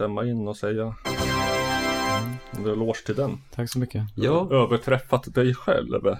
Stämma 0.00 0.24
in 0.24 0.48
och 0.48 0.56
säga 0.56 0.94
en 2.56 2.66
eloge 2.66 3.04
till 3.06 3.14
den. 3.14 3.38
Tack 3.54 3.70
så 3.70 3.78
mycket. 3.78 4.02
Ja, 4.14 4.48
Överträffat 4.50 5.34
dig 5.34 5.54
själv. 5.54 6.16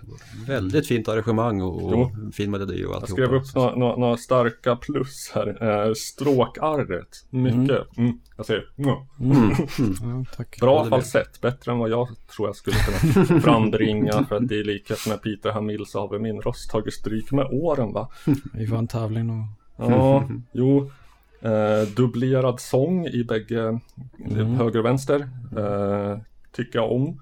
väldigt 0.46 0.86
fint 0.86 1.08
arrangemang 1.08 1.62
och, 1.62 1.92
Jo. 1.92 2.10
fin 2.32 2.50
melodi 2.50 2.74
och 2.74 2.78
Jag 2.90 2.94
alltihopa. 2.94 3.12
skrev 3.22 3.34
upp 3.34 3.54
några, 3.54 3.76
några, 3.76 3.96
några 3.96 4.16
starka 4.16 4.76
plus 4.76 5.32
här. 5.34 5.62
Eh, 5.86 5.92
stråkarret. 5.94 7.26
Mycket. 7.30 7.96
Mm. 7.98 8.18
Jag 8.36 8.46
säger 8.46 8.64
mm. 8.78 8.90
Mm. 9.20 9.50
Ja, 10.18 10.24
tack. 10.36 10.60
Bra 10.60 10.84
falsett. 10.84 11.40
Bättre 11.40 11.72
än 11.72 11.78
vad 11.78 11.90
jag 11.90 12.08
tror 12.36 12.48
jag 12.48 12.56
skulle 12.56 12.76
kunna 12.76 13.40
frambringa. 13.40 14.24
För 14.28 14.36
att 14.36 14.52
i 14.52 14.64
likhet 14.64 15.06
med 15.08 15.22
Peter 15.22 15.50
Hamil 15.50 15.86
så 15.86 16.00
har 16.00 16.08
väl 16.08 16.20
min 16.20 16.40
röst 16.40 16.70
tagit 16.70 16.94
stryk 16.94 17.32
med 17.32 17.46
åren 17.50 17.92
va? 17.92 18.08
Vi 18.54 18.66
en 18.78 18.88
tävling 18.88 19.30
och 19.30 19.46
Ja, 19.76 20.28
jo. 20.52 20.90
Eh, 21.42 21.88
dubblerad 21.96 22.60
sång 22.60 23.06
i 23.06 23.24
bägge 23.24 23.80
Mm. 24.30 24.46
höger 24.54 24.78
och 24.78 24.84
vänster. 24.84 25.28
Eh, 25.56 26.18
jag 26.74 26.92
om. 26.92 27.20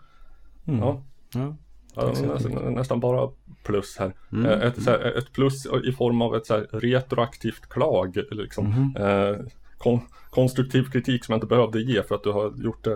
Mm. 0.67 0.81
Ja. 0.81 1.03
Ja. 1.35 1.57
Ja, 1.95 2.07
nästan, 2.07 2.75
nästan 2.75 3.01
bara 3.01 3.31
plus 3.65 3.97
här. 3.99 4.13
Mm. 4.33 4.47
Eh, 4.47 4.63
Ett, 4.67 4.87
här, 4.87 5.19
ett 5.19 5.33
plus 5.33 5.67
i 5.85 5.93
form 5.93 6.23
av 6.23 6.37
ett 6.37 6.47
så 6.47 6.55
här 6.55 6.67
retroaktivt 6.73 7.69
klag. 7.69 8.19
Liksom. 8.31 8.67
Mhm. 8.67 8.97
Eh, 8.97 9.37
kon, 9.79 10.01
konstruktiv 10.31 10.91
kritik 10.91 11.25
som 11.25 11.33
jag 11.33 11.37
inte 11.37 11.47
behövde 11.47 11.81
ge 11.81 12.03
för 12.03 12.15
att 12.15 12.23
du 12.23 12.31
har 12.33 12.53
gjort 12.65 12.87
eh, 12.87 12.95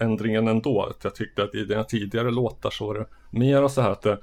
ändringen 0.00 0.48
ändå. 0.48 0.82
Att 0.82 1.04
jag 1.04 1.14
tyckte 1.14 1.42
att 1.42 1.54
i 1.54 1.64
dina 1.64 1.84
tidigare 1.84 2.30
låtar 2.30 2.70
så 2.70 2.86
var 2.86 2.94
det 2.94 3.06
mer 3.30 3.68
så 3.68 3.80
här 3.80 3.90
att 3.90 4.02
det 4.02 4.18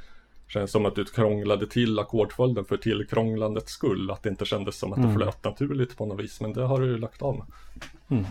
känns 0.47 0.71
som 0.71 0.85
att 0.85 0.95
du 0.95 1.05
krånglade 1.05 1.67
till 1.67 1.99
ackordföljden 1.99 2.65
för 2.65 2.77
tillkrånglandets 2.77 3.71
skull. 3.71 4.11
Att 4.11 4.23
det 4.23 4.29
inte 4.29 4.45
kändes 4.45 4.77
som 4.77 4.93
att 4.93 4.97
det 4.97 5.03
Mm. 5.07 5.15
flöt 5.15 5.43
naturligt 5.43 5.97
på 5.97 6.05
något 6.05 6.19
vis. 6.23 6.41
Men 6.41 6.53
det 6.53 6.63
har 6.65 6.79
du 6.81 6.87
ju 6.87 6.97
lagt 6.97 7.21
av 7.21 7.35
med. 7.37 7.45
Mm. 8.09 8.25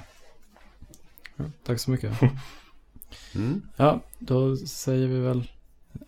Ja, 1.37 1.45
tack 1.65 1.81
så 1.81 1.91
mycket. 1.91 2.13
Mm. 3.35 3.63
Ja, 3.77 4.01
då 4.19 4.57
säger 4.57 5.09
vi 5.09 5.21
väl 5.21 5.51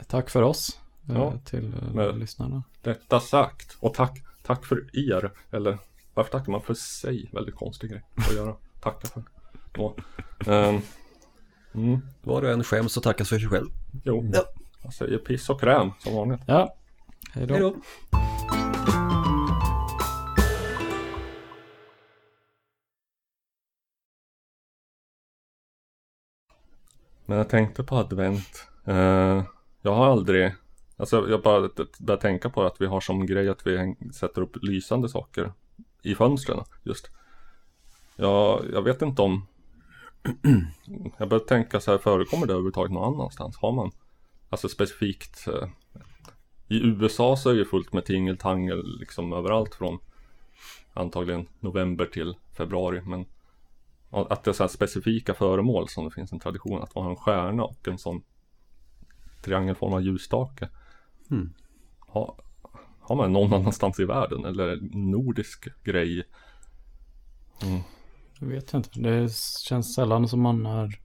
tack 0.06 0.30
för 0.30 0.42
oss 0.42 0.80
eh, 1.08 1.14
Ja, 1.14 1.38
till 1.44 1.74
eh, 1.96 2.16
lyssnarna. 2.16 2.62
Detta 2.82 3.20
sagt. 3.20 3.76
Och 3.80 3.94
tack, 3.94 4.22
tack 4.42 4.64
för 4.66 4.86
er. 4.92 5.30
Eller 5.50 5.78
varför 6.14 6.30
tackar 6.30 6.52
man 6.52 6.60
för 6.60 6.74
sig? 6.74 7.30
Väldigt 7.32 7.54
konstig 7.54 7.90
grej 7.90 8.02
att 8.16 8.34
göra. 8.34 8.54
Tacka 8.80 9.08
för. 9.08 9.22
Då. 9.72 9.96
Ehm, 10.46 10.80
mm, 11.74 11.98
Var 12.22 12.42
och 12.42 12.50
en 12.50 12.64
skäms 12.64 12.96
och 12.96 13.02
tackas 13.02 13.28
för 13.28 13.38
sig 13.38 13.48
själv. 13.48 13.68
jo. 14.04 14.32
Jag 14.86 14.94
säger 14.94 15.18
piss 15.18 15.50
och 15.50 15.60
kräm 15.60 15.90
som 15.98 16.14
vanligt. 16.14 16.40
Ja, 16.46 16.74
hej 17.32 17.46
då. 17.46 17.54
Hej 17.54 17.62
då. 17.62 17.76
Men 27.26 27.38
jag 27.38 27.48
tänkte 27.48 27.82
på 27.82 27.96
advent. 27.96 28.68
Eh, 28.84 29.42
jag 29.82 29.94
har 29.94 30.06
aldrig, 30.06 30.52
alltså 30.96 31.28
jag 31.30 31.42
bara 31.42 31.68
började 31.98 32.22
tänka 32.22 32.50
på 32.50 32.62
att 32.62 32.80
vi 32.80 32.86
har 32.86 33.00
som 33.00 33.26
grej 33.26 33.48
att 33.48 33.66
vi 33.66 33.96
sätter 34.14 34.40
upp 34.42 34.56
lysande 34.62 35.08
saker 35.08 35.52
i 36.02 36.14
fönstren 36.14 36.64
just. 36.82 37.10
Jag, 38.16 38.64
jag 38.72 38.82
vet 38.82 39.02
inte 39.02 39.22
om, 39.22 39.46
jag 41.18 41.28
började 41.28 41.48
tänka 41.48 41.80
så 41.80 41.90
här, 41.90 41.98
förekommer 41.98 42.46
det 42.46 42.52
överhuvudtaget 42.52 42.92
någon 42.92 43.14
annanstans? 43.14 43.56
Har 43.56 43.72
man, 43.72 43.90
alltså 44.48 44.68
specifikt, 44.68 45.48
eh, 45.48 45.68
i 46.68 46.76
USA 46.76 47.36
så 47.36 47.50
är 47.50 47.54
det 47.54 47.64
fullt 47.64 47.92
med 47.92 48.04
tingeltangel 48.04 48.98
liksom 48.98 49.32
överallt 49.32 49.74
från 49.74 49.98
antagligen 50.92 51.46
november 51.60 52.06
till 52.06 52.34
februari. 52.56 53.02
Men 53.04 53.26
Att 54.10 54.44
det 54.44 54.50
är 54.50 54.52
så 54.52 54.62
här 54.62 54.68
specifika 54.68 55.34
föremål 55.34 55.88
som 55.88 56.04
det 56.04 56.10
finns 56.10 56.32
en 56.32 56.40
tradition 56.40 56.82
att 56.82 56.92
har 56.92 57.10
en 57.10 57.16
stjärna 57.16 57.64
och 57.64 57.88
en 57.88 57.98
sån 57.98 58.22
triangelformad 59.42 60.02
ljusstake. 60.02 60.68
Mm. 61.30 61.52
Har, 61.98 62.34
har 63.00 63.16
man 63.16 63.32
någon 63.32 63.52
annanstans 63.52 64.00
i 64.00 64.04
världen 64.04 64.44
eller 64.44 64.78
nordisk 64.92 65.68
grej? 65.84 66.24
Mm. 67.62 67.80
Jag 68.40 68.46
vet 68.46 68.74
inte. 68.74 69.00
Det 69.00 69.32
känns 69.68 69.94
sällan 69.94 70.28
som 70.28 70.40
man 70.40 70.66
är 70.66 71.00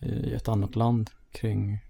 i 0.00 0.34
ett 0.34 0.48
annat 0.48 0.76
land 0.76 1.10
kring 1.32 1.83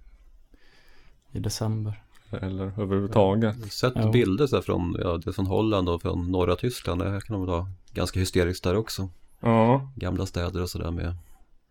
i 1.35 1.41
december. 1.41 2.03
Eller 2.31 2.65
överhuvudtaget. 2.65 3.73
Sett 3.73 3.93
Ja. 3.97 4.11
bilder 4.11 4.47
så 4.47 4.57
här 4.57 4.63
från, 4.63 4.97
ja, 5.01 5.17
det 5.25 5.33
från 5.33 5.47
Holland 5.47 5.89
och 5.89 6.03
från 6.03 6.31
norra 6.31 6.57
Tyskland. 6.57 7.01
Det 7.01 7.11
här 7.11 7.21
kan 7.21 7.37
nog 7.39 7.47
vara 7.47 7.69
ganska 7.93 8.21
hysteriskt 8.21 8.65
där 8.65 8.77
också. 8.77 9.09
Ja, 9.41 9.91
Gamla 9.97 10.27
städer 10.27 10.63
och 10.63 10.71
sådär 10.71 10.91
med. 10.91 11.17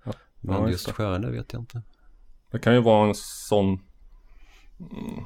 Ja, 0.03 0.14
Men 0.41 0.61
just 0.61 0.72
just 0.72 0.85
det. 0.85 0.94
stjärnor 0.94 1.30
vet 1.30 1.53
jag 1.53 1.61
inte. 1.61 1.81
det 2.52 2.60
kan 2.60 2.73
ju 2.73 2.81
vara 2.81 3.07
en 3.07 3.15
sån 3.15 3.68
mm. 4.80 5.26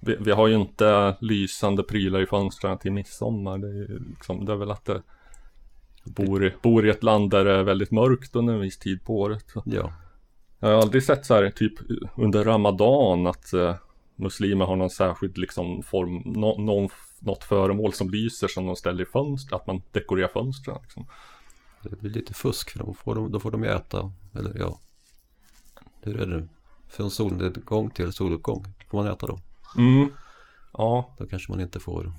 vi, 0.00 0.16
vi 0.20 0.30
har 0.30 0.46
ju 0.46 0.54
inte 0.54 1.16
lysande 1.20 1.82
prylar 1.82 2.20
i 2.20 2.26
fönstren 2.26 2.78
till 2.78 2.92
midsommar. 2.92 3.58
Det 3.58 3.68
är, 3.68 3.72
ju 3.72 3.98
liksom, 4.08 4.44
det 4.44 4.52
är 4.52 4.56
väl 4.56 4.70
att 4.70 4.84
det 4.84 5.02
bor 6.04 6.46
i, 6.46 6.52
bor 6.62 6.86
i 6.86 6.90
ett 6.90 7.02
land 7.02 7.30
där 7.30 7.44
det 7.44 7.52
är 7.52 7.62
väldigt 7.62 7.90
mörkt 7.90 8.36
under 8.36 8.54
en 8.54 8.60
viss 8.60 8.78
tid 8.78 9.04
på 9.04 9.20
året. 9.20 9.44
Så. 9.52 9.62
Ja, 9.66 9.92
Jag 10.60 10.68
har 10.68 10.74
aldrig 10.82 11.02
sett 11.02 11.26
så 11.26 11.34
här 11.34 11.50
typ 11.50 11.72
under 12.16 12.44
Ramadan 12.44 13.26
att 13.26 13.52
eh, 13.52 13.74
muslimer 14.16 14.64
har 14.64 14.76
någon 14.76 14.90
särskild 14.90 15.38
liksom 15.38 15.82
form, 15.82 16.22
nå, 16.26 16.58
någon, 16.58 16.88
något 17.18 17.44
föremål 17.44 17.92
som 17.92 18.10
lyser 18.10 18.48
som 18.48 18.66
de 18.66 18.76
ställer 18.76 19.02
i 19.02 19.06
fönster, 19.06 19.56
att 19.56 19.66
man 19.66 19.82
dekorerar 19.92 20.28
fönstren 20.28 20.78
liksom. 20.82 21.06
det 21.82 22.00
blir 22.00 22.10
lite 22.10 22.34
fusk 22.34 22.70
för 22.70 22.78
då 22.78 22.94
får 22.94 23.14
de, 23.14 23.32
då 23.32 23.40
får 23.40 23.50
de 23.50 23.62
ju 23.64 23.70
äta. 23.70 24.12
Eller 24.34 24.58
ja, 24.58 24.78
hur 26.02 26.20
är 26.20 26.26
det? 26.26 26.48
Från 26.88 27.10
solnedgång 27.10 27.90
till 27.90 28.12
soluppgång 28.12 28.64
får 28.90 28.98
man 28.98 29.06
äta 29.06 29.26
då. 29.26 29.38
Mm. 29.76 30.08
Ja, 30.72 31.14
Då 31.18 31.26
kanske 31.26 31.52
man 31.52 31.60
inte 31.60 31.80
får 31.80 32.12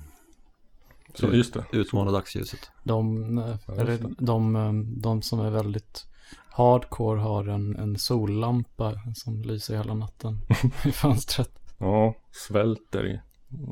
så 1.14 1.32
just 1.34 1.54
det. 1.54 1.64
utmana 1.72 2.10
dagsljuset. 2.10 2.70
De, 2.84 3.38
eh, 3.38 3.56
Ja, 3.66 3.74
eller 3.74 3.98
de, 4.18 4.56
eh, 4.56 4.72
de 5.02 5.22
som 5.22 5.40
är 5.40 5.50
väldigt 5.50 6.06
hardcore 6.52 7.20
har 7.20 7.48
en, 7.48 7.76
en 7.76 7.98
sollampa 7.98 8.94
som 9.14 9.42
lyser 9.42 9.76
hela 9.76 9.94
natten 9.94 10.38
i 10.84 10.92
fönstret. 10.92 11.50
Ja, 11.78 12.14
svälter 12.30 13.06
i 13.06 13.20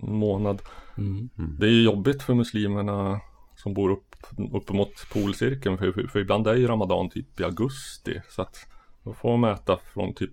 en 0.03 0.19
månad. 0.19 0.63
Mm. 0.99 1.31
Det 1.59 1.67
är 1.67 1.71
ju 1.71 1.83
jobbigt 1.83 2.23
för 2.23 2.35
muslimerna 2.35 3.21
som 3.57 3.75
bor 3.75 3.91
upp, 3.91 4.17
uppemot 4.53 4.93
polcirkeln 5.13 5.79
för, 5.79 5.93
för, 5.93 6.07
för 6.07 6.19
ibland 6.19 6.47
är 6.47 6.55
ju 6.55 6.67
Ramadan 6.67 7.11
typ 7.11 7.41
i 7.41 7.45
augusti 7.45 8.21
så 8.29 8.43
att 8.43 8.67
då 9.03 9.15
får 9.15 9.37
man 9.37 9.51
äta 9.51 9.77
från 9.77 10.15
typ 10.15 10.33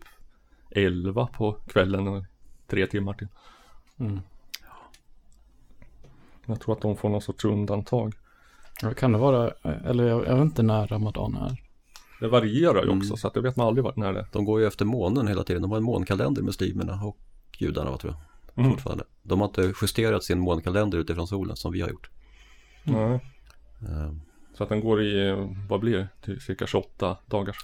11 0.69 1.27
på 1.27 1.53
kvällen 1.53 2.07
och 2.07 2.23
tre 2.67 2.87
timmar 2.87 3.13
till. 3.13 3.27
Mm. 3.99 4.19
Jag 6.45 6.61
tror 6.61 6.75
att 6.75 6.81
de 6.81 6.97
får 6.97 7.09
någon 7.09 7.21
sorts 7.21 7.45
undantag. 7.45 8.13
Ja, 8.81 8.93
Kan 8.93 9.11
det 9.11 9.17
vara, 9.17 9.51
eller 9.61 10.07
jag, 10.07 10.25
jag 10.25 10.35
vet 10.35 10.43
inte 10.43 10.63
när 10.63 10.87
Ramadan 10.87 11.35
är. 11.35 11.66
Det 12.19 12.27
varierar 12.27 12.73
ju 12.83 12.89
också 12.89 12.91
Mm. 13.07 13.17
så 13.17 13.27
att 13.27 13.33
det 13.33 13.41
vet 13.41 13.55
man 13.55 13.67
aldrig 13.67 13.83
vart 13.83 13.95
när 13.95 14.13
det 14.13 14.19
är. 14.19 14.27
De 14.31 14.45
går 14.45 14.59
ju 14.61 14.67
efter 14.67 14.85
månen 14.85 15.27
hela 15.27 15.43
tiden. 15.43 15.61
De 15.61 15.71
har 15.71 15.77
en 15.77 15.83
månkalender 15.83 16.41
muslimerna 16.41 17.03
och 17.03 17.17
judarna 17.57 17.91
va, 17.91 17.97
tror 17.97 18.13
jag. 18.13 18.59
Mm. 18.63 18.71
Fortfarande. 18.71 19.03
De 19.23 19.39
har 19.41 19.47
inte 19.47 19.73
justerat 19.81 20.23
sin 20.23 20.39
månkalender 20.39 20.97
utifrån 20.97 21.27
solen 21.27 21.55
som 21.55 21.71
vi 21.71 21.81
har 21.81 21.89
gjort. 21.89 22.09
Nej. 22.83 23.13
Eh, 23.81 24.11
Så 24.57 24.63
att 24.63 24.69
den 24.69 24.79
går 24.79 25.01
i, 25.03 25.35
vad 25.69 25.79
blir 25.79 25.97
det, 25.97 26.07
till 26.21 26.41
cirka 26.41 26.67
28 26.67 27.17
dagar? 27.25 27.55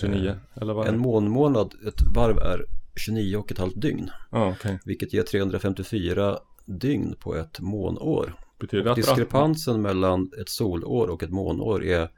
29 0.00 0.34
eller 0.54 0.74
vad 0.74 0.86
En 0.88 0.98
månmånad, 0.98 1.74
ett 1.88 2.02
varv 2.14 2.38
är 2.38 2.64
29 2.96 3.36
och 3.36 3.52
ett 3.52 3.58
halvt 3.58 3.80
dygn. 3.80 4.10
Ja 4.30 4.50
okej. 4.50 4.78
Vilket 4.84 5.12
ger 5.12 5.22
354 5.22 6.38
dygn 6.64 7.14
på 7.18 7.36
ett 7.36 7.60
månår. 7.60 8.34
Betyder 8.60 8.90
att 8.90 8.96
Diskrepansen 8.96 9.82
mellan 9.82 10.30
ett 10.40 10.48
solår 10.48 11.06
och 11.08 11.22
ett 11.22 11.30
månår 11.30 11.84
är 11.84 12.08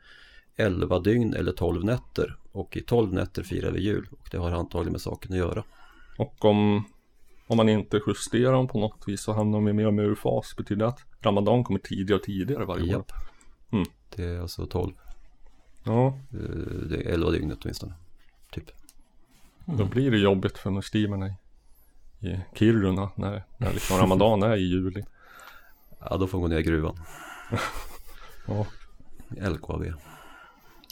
11 0.57 1.01
dygn 1.01 1.35
eller 1.35 1.53
12 1.53 1.85
nätter. 1.85 2.37
Och 2.53 2.77
i 2.77 2.81
12 2.81 3.13
nätter 3.13 3.43
firar 3.43 3.71
vi 3.71 3.81
jul. 3.81 4.09
Och 4.11 4.29
det 4.31 4.39
har 4.39 4.51
antagligen 4.51 4.93
med 4.93 5.01
saken 5.01 5.33
att 5.33 5.39
göra. 5.39 5.65
Och 6.19 6.45
om, 6.45 6.85
om 7.47 7.57
man 7.57 7.69
inte 7.69 8.01
justerar 8.07 8.53
dem 8.53 8.69
på 8.69 8.81
något 8.81 9.09
vis 9.09 9.21
så 9.23 9.33
hamnar 9.33 9.59
de 9.59 9.77
mer 9.77 9.87
och 9.87 9.95
mer 9.95 10.03
ur 10.03 10.15
fas. 10.15 10.57
Betyder 10.57 10.85
det 10.85 10.89
att 10.89 11.01
Ramadan 11.21 11.65
kommer 11.65 11.81
tidigare 11.81 12.19
och 12.19 12.25
tidigare 12.25 12.65
varje 12.65 12.83
år? 12.83 12.91
Japp. 12.91 13.13
Det 14.17 14.25
är 14.25 14.41
alltså 14.41 14.67
12. 14.67 14.93
Ja, 15.85 16.07
eh, 16.07 16.39
Det 16.89 16.97
är 16.97 17.13
11 17.13 17.31
dygnet 17.31 17.59
åtminstone. 17.63 17.95
Typ. 18.53 18.71
då 19.65 19.85
blir 19.85 20.11
det 20.11 20.19
jobbigt 20.19 20.59
för 20.59 20.71
muslimerna 20.71 21.29
i, 21.29 21.33
i 22.29 22.41
Kiruna 22.55 23.11
när, 23.17 23.45
när 23.59 23.73
liksom 23.73 23.99
Ramadan 23.99 24.43
är 24.43 24.57
i 24.57 24.63
juli. 24.69 25.05
Ja, 26.01 26.17
då 26.17 26.27
får 26.27 26.39
man 26.39 26.51
gå 26.51 26.55
ner 26.55 26.61
i 26.61 26.63
gruvan. 26.63 26.99
Ja. 28.47 28.67
LKAB. 29.51 29.85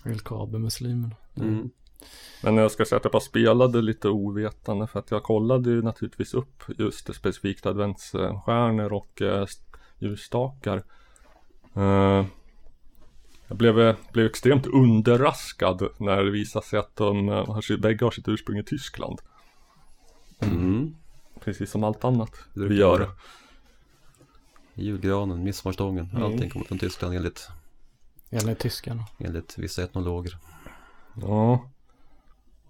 LKAB-muslimerna. 0.05 1.15
Mm. 1.37 1.71
Men 2.43 2.57
jag 2.57 2.71
ska 2.71 2.85
säga 2.85 2.97
att 2.97 3.05
jag 3.05 3.13
bara 3.13 3.21
spelade 3.21 3.83
lite 3.83 4.09
ovetande 4.09 4.87
för 4.87 4.99
att 4.99 5.11
jag 5.11 5.23
kollade 5.23 5.71
ju 5.71 5.83
naturligtvis 5.83 6.35
upp 6.35 6.63
just 6.79 7.07
det 7.07 7.15
specifikt 7.15 7.67
adventsstjärnor 7.67 8.93
och 8.93 9.23
eh, 9.23 9.47
ljusstakar. 9.99 10.83
Eh, 11.75 12.25
jag 13.49 13.57
blev, 13.59 13.97
blev 14.13 14.27
extremt 14.27 14.67
underraskad 14.67 15.89
när 15.99 16.25
det 16.25 16.31
visade 16.31 16.65
sig 16.67 16.79
att 16.79 16.97
de 16.97 17.29
eh, 17.29 17.47
har, 17.47 17.61
sitt- 17.61 17.81
bägge 17.81 18.05
har 18.05 18.11
sitt 18.11 18.29
ursprung 18.29 18.59
i 18.59 18.65
Tyskland. 18.65 19.19
Mm. 20.41 20.95
Precis 21.41 21.71
som 21.71 21.85
allt 21.85 22.05
annat 22.05 22.31
vi 22.55 22.75
gör. 22.79 23.11
Julgranen, 24.75 25.45
midsommarstången, 25.45 26.11
Mm. 26.11 26.23
allting 26.23 26.51
kommer 26.51 26.67
från 26.67 26.79
Tyskland 26.79 27.15
enligt, 27.15 27.49
Enligt 28.33 28.59
tyskarna. 28.59 29.05
enligt 29.19 29.59
vissa 29.59 29.83
etnologer. 29.83 30.39
Ja. 31.15 31.69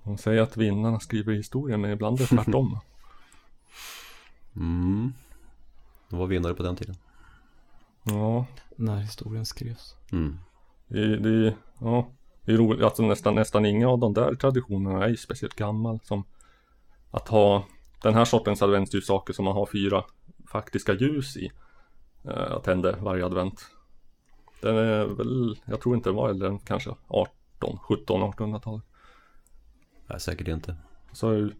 De 0.05 0.19
säger 0.19 0.43
att 0.43 0.57
vinnarna 0.57 1.01
skriver 1.01 1.33
historien 1.33 1.81
men 1.81 1.91
ibland 1.91 2.21
är 2.21 2.25
det 2.25 2.29
tvärtom. 2.37 2.79
Mm. 4.57 5.13
De 6.09 6.19
var 6.19 6.27
vinnare 6.27 6.55
på 6.55 6.63
den 6.63 6.77
tiden. 6.77 6.95
ja. 8.03 8.47
När 8.77 8.97
historien 8.97 9.47
skrevs. 9.47 9.97
Mm. 10.13 10.39
Det, 10.89 11.17
det, 11.17 11.55
ja, 11.81 12.09
det 12.45 12.53
är 12.53 12.57
roligt, 12.57 12.83
alltså 12.83 13.03
nästan, 13.03 13.35
nästan 13.35 13.67
inga 13.67 13.89
av 13.89 13.99
de 13.99 14.15
där 14.15 14.35
traditionerna 14.35 15.05
är 15.05 15.09
ju 15.09 15.17
speciellt 15.17 15.55
gammal 15.55 16.01
som 16.05 16.25
att 17.11 17.29
ha 17.29 17.65
den 18.03 18.15
här 18.15 18.25
sortens 18.25 18.63
adventsljussakor 18.63 19.33
som 19.35 19.45
man 19.45 19.55
har 19.55 19.67
fyra 19.67 20.05
faktiska 20.51 20.93
ljus 20.93 21.37
i. 21.37 21.51
Eh, 22.25 22.47
jag 22.51 22.63
tände 22.65 22.97
varje 23.01 23.27
advent. 23.27 23.67
Den 24.63 24.77
är 24.77 25.05
väl, 25.05 25.59
jag 25.65 25.81
tror 25.81 25.95
inte 25.97 26.09
den 26.09 26.17
var 26.17 26.29
äldre 26.29 26.49
än 26.49 26.59
kanske 26.59 26.91
18, 27.09 27.79
17, 27.79 28.23
1800-talet. 28.33 28.85
Nej, 30.07 30.21
säkert 30.21 30.49
inte. 30.49 30.77
Så 31.13 31.31
är 31.31 31.37
det- 31.43 31.55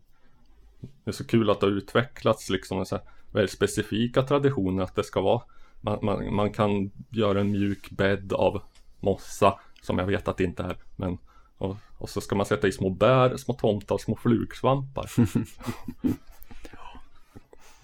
det 1.05 1.11
är 1.11 1.13
så 1.13 1.25
kul 1.27 1.51
att 1.51 1.61
det 1.61 1.67
har 1.67 1.73
utvecklats 1.73 2.51
liksom 2.51 2.87
så 2.87 2.97
här 2.97 3.05
väldigt 3.33 3.51
specifika 3.51 4.23
traditioner 4.23 4.83
att 4.83 4.95
det 4.95 5.05
ska 5.05 5.21
vara 5.21 5.43
man, 5.81 5.99
man, 6.03 6.35
man 6.35 6.53
kan 6.53 6.91
göra 7.11 7.41
en 7.41 7.51
mjuk 7.51 7.91
bädd 7.91 8.33
av 8.33 8.63
mossa 9.01 9.59
som 9.83 9.99
jag 9.99 10.07
vet 10.07 10.29
att 10.29 10.37
det 10.37 10.45
inte 10.45 10.63
är 10.63 10.77
men 10.97 11.19
och, 11.59 11.77
och 11.99 12.11
så 12.11 12.21
ska 12.21 12.37
man 12.37 12.47
sätta 12.47 12.69
i 12.69 12.73
små 12.73 12.91
bär, 12.91 13.37
små 13.37 13.55
tomtar, 13.55 13.99
små 13.99 14.17
flugsvampar. 14.17 15.11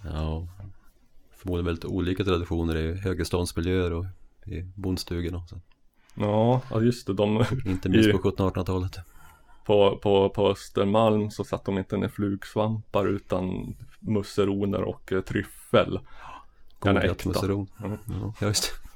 Ja, 0.05 0.47
förmodligen 1.37 1.67
väldigt 1.67 1.85
olika 1.85 2.25
traditioner 2.25 2.77
i 2.77 2.95
högreståndsmiljöer 2.95 3.93
och 3.93 4.05
i 4.53 4.73
bondstugorna. 4.75 5.47
Så. 5.47 5.61
Ja, 6.15 6.63
just 6.81 7.07
det. 7.07 7.15
De, 7.15 7.45
Inte 7.67 7.89
minst 7.89 8.13
på 8.13 8.19
1700-1800-talet. 8.19 8.99
på, 9.67 9.99
på, 10.03 10.31
på 10.31 10.49
Östermalm 10.51 11.31
så 11.31 11.45
satt 11.45 11.65
de 11.65 11.79
inte 11.79 11.97
ner 11.97 12.09
flugsvampar 12.09 13.07
utan 13.07 13.77
musseroner 14.01 14.83
och 14.83 15.13
eh, 15.13 15.21
tryffel. 15.21 16.01
Äkta. 16.85 17.29
musseron. 17.29 17.67
Mm. 17.85 17.99
Ja, 18.41 18.47
just 18.47 18.65
det. 18.65 18.88